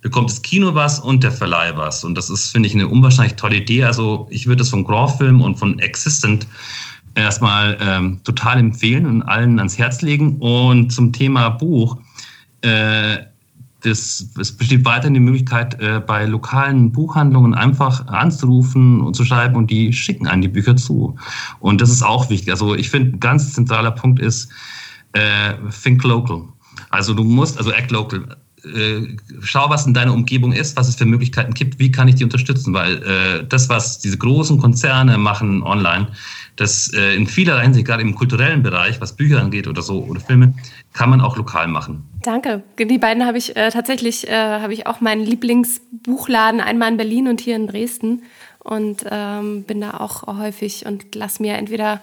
bekommt 0.01 0.31
das 0.31 0.43
Kino 0.43 0.77
was 0.77 1.01
und 1.01 1.25
der 1.25 1.33
Verleih 1.33 1.73
was. 1.75 2.05
Und 2.05 2.17
das 2.17 2.31
ist, 2.31 2.53
finde 2.53 2.69
ich, 2.69 2.75
eine 2.77 2.87
unwahrscheinlich 2.87 3.35
tolle 3.35 3.57
Idee. 3.57 3.83
Also 3.83 4.29
ich 4.31 4.47
würde 4.47 4.59
das 4.59 4.69
von 4.69 4.85
Grand 4.85 5.19
Film 5.19 5.41
und 5.41 5.57
von 5.57 5.81
Existent 5.81 6.47
erstmal 7.15 7.77
ähm, 7.81 8.21
total 8.25 8.59
empfehlen 8.59 9.07
und 9.07 9.23
allen 9.23 9.59
ans 9.59 9.79
Herz 9.79 10.03
legen. 10.03 10.37
Und 10.39 10.91
zum 10.91 11.13
Thema 11.13 11.51
Buch, 11.51 11.99
äh, 12.63 13.19
das, 13.83 14.27
es 14.41 14.57
besteht 14.57 14.85
weiterhin 14.85 15.15
die 15.15 15.21
Möglichkeit, 15.21 15.81
äh, 15.81 16.01
bei 16.01 16.25
lokalen 16.25 16.93
Buchhandlungen 16.93 17.55
einfach 17.55 18.07
anzurufen 18.07 19.01
und 19.01 19.15
zu 19.15 19.25
schreiben 19.25 19.57
und 19.57 19.71
die 19.71 19.93
schicken 19.93 20.27
einen 20.27 20.43
die 20.43 20.49
Bücher 20.49 20.77
zu. 20.77 21.17
Und 21.59 21.81
das 21.81 21.91
ist 21.91 22.03
auch 22.03 22.31
wichtig. 22.31 22.51
Also 22.51 22.75
ich 22.75 22.91
finde, 22.91 23.17
ein 23.17 23.21
ganz 23.21 23.53
zentraler 23.53 23.91
Punkt 23.91 24.21
ist, 24.21 24.51
äh, 25.13 25.55
think 25.83 26.05
local. 26.05 26.45
Also 26.91 27.13
du 27.15 27.25
musst, 27.25 27.59
also 27.59 27.73
act 27.73 27.91
local. 27.91 28.37
äh, 28.65 29.17
schau, 29.41 29.69
was 29.71 29.87
in 29.87 29.95
deiner 29.95 30.13
Umgebung 30.13 30.53
ist, 30.53 30.77
was 30.77 30.89
es 30.89 30.95
für 30.95 31.05
Möglichkeiten 31.05 31.53
gibt, 31.55 31.79
wie 31.79 31.91
kann 31.91 32.09
ich 32.09 32.17
die 32.17 32.25
unterstützen, 32.25 32.73
weil 32.75 33.03
äh, 33.03 33.47
das, 33.49 33.69
was 33.69 33.99
diese 33.99 34.19
großen 34.19 34.59
Konzerne 34.59 35.19
machen 35.19 35.63
online, 35.63 36.09
das 36.57 36.93
äh, 36.95 37.15
in 37.15 37.27
vieler 37.27 37.61
Hinsicht, 37.61 37.87
gerade 37.87 38.03
im 38.03 38.15
kulturellen 38.15 38.63
Bereich, 38.63 39.01
was 39.01 39.17
Bücher 39.17 39.41
angeht 39.41 39.67
oder 39.67 39.83
so 39.83 40.05
oder 40.05 40.21
Filme, 40.21 40.55
kann 40.93 41.11
man 41.11 41.21
auch 41.21 41.37
lokal 41.37 41.69
machen. 41.69 42.05
Danke. 42.23 42.63
Die 42.79 42.99
beiden 42.99 43.27
habe 43.27 43.39
ich 43.39 43.57
äh, 43.57 43.71
tatsächlich, 43.71 44.29
äh, 44.29 44.33
habe 44.33 44.73
ich 44.75 44.87
auch 44.87 45.01
meinen 45.01 45.25
Lieblingsbuchladen, 45.25 46.61
einmal 46.61 46.91
in 46.91 46.97
Berlin 46.97 47.29
und 47.29 47.41
hier 47.41 47.57
in 47.57 47.67
Dresden. 47.67 48.23
Und 48.59 49.05
ähm, 49.11 49.65
bin 49.65 49.81
da 49.81 49.95
auch 49.95 50.27
häufig 50.39 50.87
und 50.87 51.17
lass 51.17 51.41
mir 51.41 51.55
entweder 51.55 52.01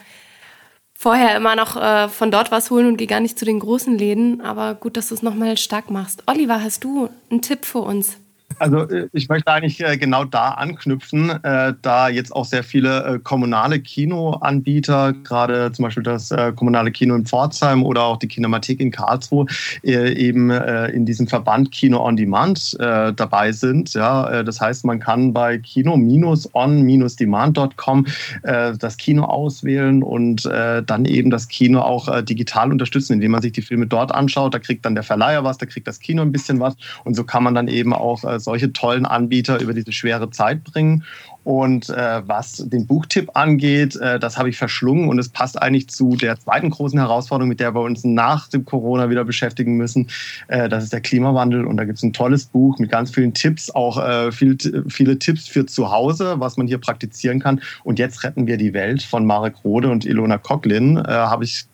vorher 0.94 1.38
immer 1.38 1.56
noch 1.56 1.78
äh, 1.78 2.10
von 2.10 2.32
dort 2.32 2.52
was 2.52 2.70
holen 2.70 2.88
und 2.88 2.98
gehe 2.98 3.08
gar 3.08 3.22
nicht 3.22 3.40
zu 3.40 3.46
den 3.46 3.60
großen 3.60 3.98
Läden. 3.98 4.42
Aber 4.42 4.76
gut, 4.76 4.98
dass 4.98 5.08
du 5.08 5.16
es 5.16 5.22
nochmal 5.22 5.56
stark 5.56 5.90
machst. 5.90 6.24
Oliver, 6.26 6.62
hast 6.62 6.84
du 6.84 7.10
einen 7.30 7.42
Tipp 7.42 7.64
für 7.64 7.80
uns? 7.80 8.18
Also 8.60 8.88
äh, 8.90 9.10
ich 9.14 9.30
möchte 9.30 9.52
eigentlich 9.52 9.84
äh, 9.84 9.98
genau 9.98 10.26
da 10.26 10.50
anknüpfen, 10.50 11.32
äh, 11.44 11.74
da 11.82 12.10
jetzt 12.10 12.36
auch 12.36 12.46
sehr 12.46 12.64
viele 12.64 13.20
kommunale 13.24 13.80
Kinoanbieter, 13.80 15.14
gerade 15.24 15.72
zum 15.72 15.84
Beispiel 15.84 16.04
das 16.04 16.30
kommunale 16.56 16.92
Kino 16.92 17.16
in 17.16 17.26
Pforzheim 17.26 17.84
oder 17.84 18.04
auch 18.04 18.18
die 18.18 18.28
Kinematik 18.28 18.82
in 18.82 18.92
Karlsruhe, 18.92 19.46
eben 19.84 20.52
in 20.52 21.06
diesem 21.06 21.28
Verband 21.28 21.72
Kino 21.72 22.04
on 22.04 22.18
Demand 22.18 22.76
dabei 22.80 23.52
sind. 23.52 23.96
Das 23.96 24.62
heißt, 24.62 24.86
man 24.86 25.00
kann 25.00 25.34
bei 25.34 25.58
kino-on-demand.com 25.58 28.06
das 28.44 28.98
Kino 28.98 29.24
auswählen 29.24 30.04
und 30.04 30.46
dann 30.46 31.06
eben 31.06 31.30
das 31.30 31.48
Kino 31.48 31.80
auch 31.82 32.22
digital 32.22 32.72
unterstützen, 32.72 33.14
indem 33.14 33.32
man 33.32 33.42
sich 33.42 33.54
die 33.54 33.62
Filme 33.62 33.88
dort 33.88 34.14
anschaut. 34.14 34.54
Da 34.54 34.60
kriegt 34.60 34.86
dann 34.86 34.96
der 34.96 35.04
Verleiher 35.04 35.44
was, 35.44 35.58
da 35.58 35.66
kriegt 35.66 35.88
das 35.88 36.00
Kino 36.00 36.22
ein 36.22 36.32
bisschen 36.32 36.60
was 36.60 36.76
und 37.04 37.16
so 37.16 37.24
kann 37.24 37.44
man 37.44 37.56
dann 37.56 37.68
eben 37.68 37.94
auch 37.94 38.24
solche 38.50 38.74
tollen 38.74 39.06
Anbieter 39.06 39.62
über 39.62 39.74
diese 39.74 39.92
schwere 39.92 40.32
Zeit 40.32 40.64
bringen. 40.64 41.04
Und 41.44 41.90
äh, 41.90 42.22
was 42.28 42.58
den 42.68 42.88
Buchtipp 42.88 43.30
angeht, 43.36 43.96
äh, 43.96 44.20
das 44.20 44.38
habe 44.38 44.50
ich 44.50 44.58
verschlungen 44.58 45.08
und 45.08 45.20
es 45.20 45.30
passt 45.30 45.62
eigentlich 45.62 45.88
zu 45.88 46.16
der 46.16 46.40
zweiten 46.40 46.72
großen 46.72 46.98
Herausforderung, 46.98 47.48
mit 47.48 47.60
der 47.60 47.74
wir 47.74 47.82
uns 47.82 48.04
nach 48.04 48.48
dem 48.50 48.66
Corona 48.66 49.10
wieder 49.10 49.24
beschäftigen 49.24 49.78
müssen. 49.78 50.08
Äh, 50.48 50.68
das 50.68 50.84
ist 50.84 50.94
der 50.94 51.02
Klimawandel 51.02 51.66
und 51.66 51.78
da 51.78 51.86
gibt 51.86 52.00
es 52.00 52.04
ein 52.04 52.14
tolles 52.14 52.46
Buch 52.46 52.78
mit 52.80 52.92
ganz 52.92 53.12
vielen 53.12 53.34
Tipps, 53.34 53.70
auch 53.70 54.04
äh, 54.04 54.32
viel, 54.32 54.58
viele 54.90 55.18
Tipps 55.20 55.48
für 55.48 55.66
zu 55.66 55.92
Hause, 55.92 56.36
was 56.40 56.58
man 56.58 56.68
hier 56.68 56.80
praktizieren 56.80 57.40
kann. 57.40 57.62
Und 57.84 58.00
jetzt 58.00 58.24
retten 58.24 58.48
wir 58.48 58.58
die 58.58 58.74
Welt 58.74 59.04
von 59.04 59.26
Marek 59.26 59.64
Rode 59.64 59.90
und 59.90 60.06
Ilona 60.06 60.40
Koglin, 60.40 60.98
äh, 60.98 61.04
habe 61.08 61.44
ich 61.46 61.66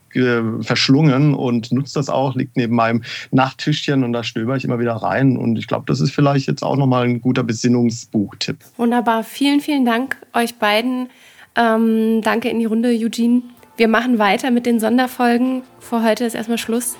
verschlungen 0.61 1.33
und 1.33 1.71
nutze 1.71 1.95
das 1.95 2.09
auch, 2.09 2.35
liegt 2.35 2.57
neben 2.57 2.75
meinem 2.75 3.03
Nachttischchen 3.31 4.03
und 4.03 4.13
da 4.13 4.23
stöber 4.23 4.55
ich 4.55 4.63
immer 4.63 4.79
wieder 4.79 4.93
rein. 4.93 5.37
Und 5.37 5.57
ich 5.57 5.67
glaube, 5.67 5.85
das 5.87 5.99
ist 5.99 6.11
vielleicht 6.11 6.47
jetzt 6.47 6.63
auch 6.63 6.77
nochmal 6.77 7.05
ein 7.05 7.21
guter 7.21 7.43
Besinnungsbuchtipp. 7.43 8.57
Wunderbar. 8.77 9.23
Vielen, 9.23 9.59
vielen 9.59 9.85
Dank 9.85 10.17
euch 10.33 10.55
beiden. 10.55 11.09
Ähm, 11.55 12.21
danke 12.21 12.49
in 12.49 12.59
die 12.59 12.65
Runde, 12.65 12.89
Eugene. 12.89 13.43
Wir 13.77 13.87
machen 13.87 14.19
weiter 14.19 14.51
mit 14.51 14.65
den 14.65 14.79
Sonderfolgen. 14.79 15.63
Vor 15.79 16.03
heute 16.03 16.25
ist 16.25 16.35
erstmal 16.35 16.57
Schluss. 16.57 16.95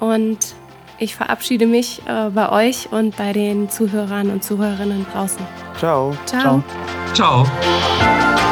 Und 0.00 0.38
ich 0.98 1.14
verabschiede 1.14 1.66
mich 1.66 2.02
äh, 2.06 2.30
bei 2.30 2.50
euch 2.50 2.90
und 2.90 3.16
bei 3.16 3.32
den 3.32 3.70
Zuhörern 3.70 4.30
und 4.30 4.42
Zuhörerinnen 4.42 5.06
draußen. 5.12 5.40
Ciao. 5.78 6.16
Ciao. 6.26 6.62
Ciao. 7.14 7.44
Ciao. 7.46 8.47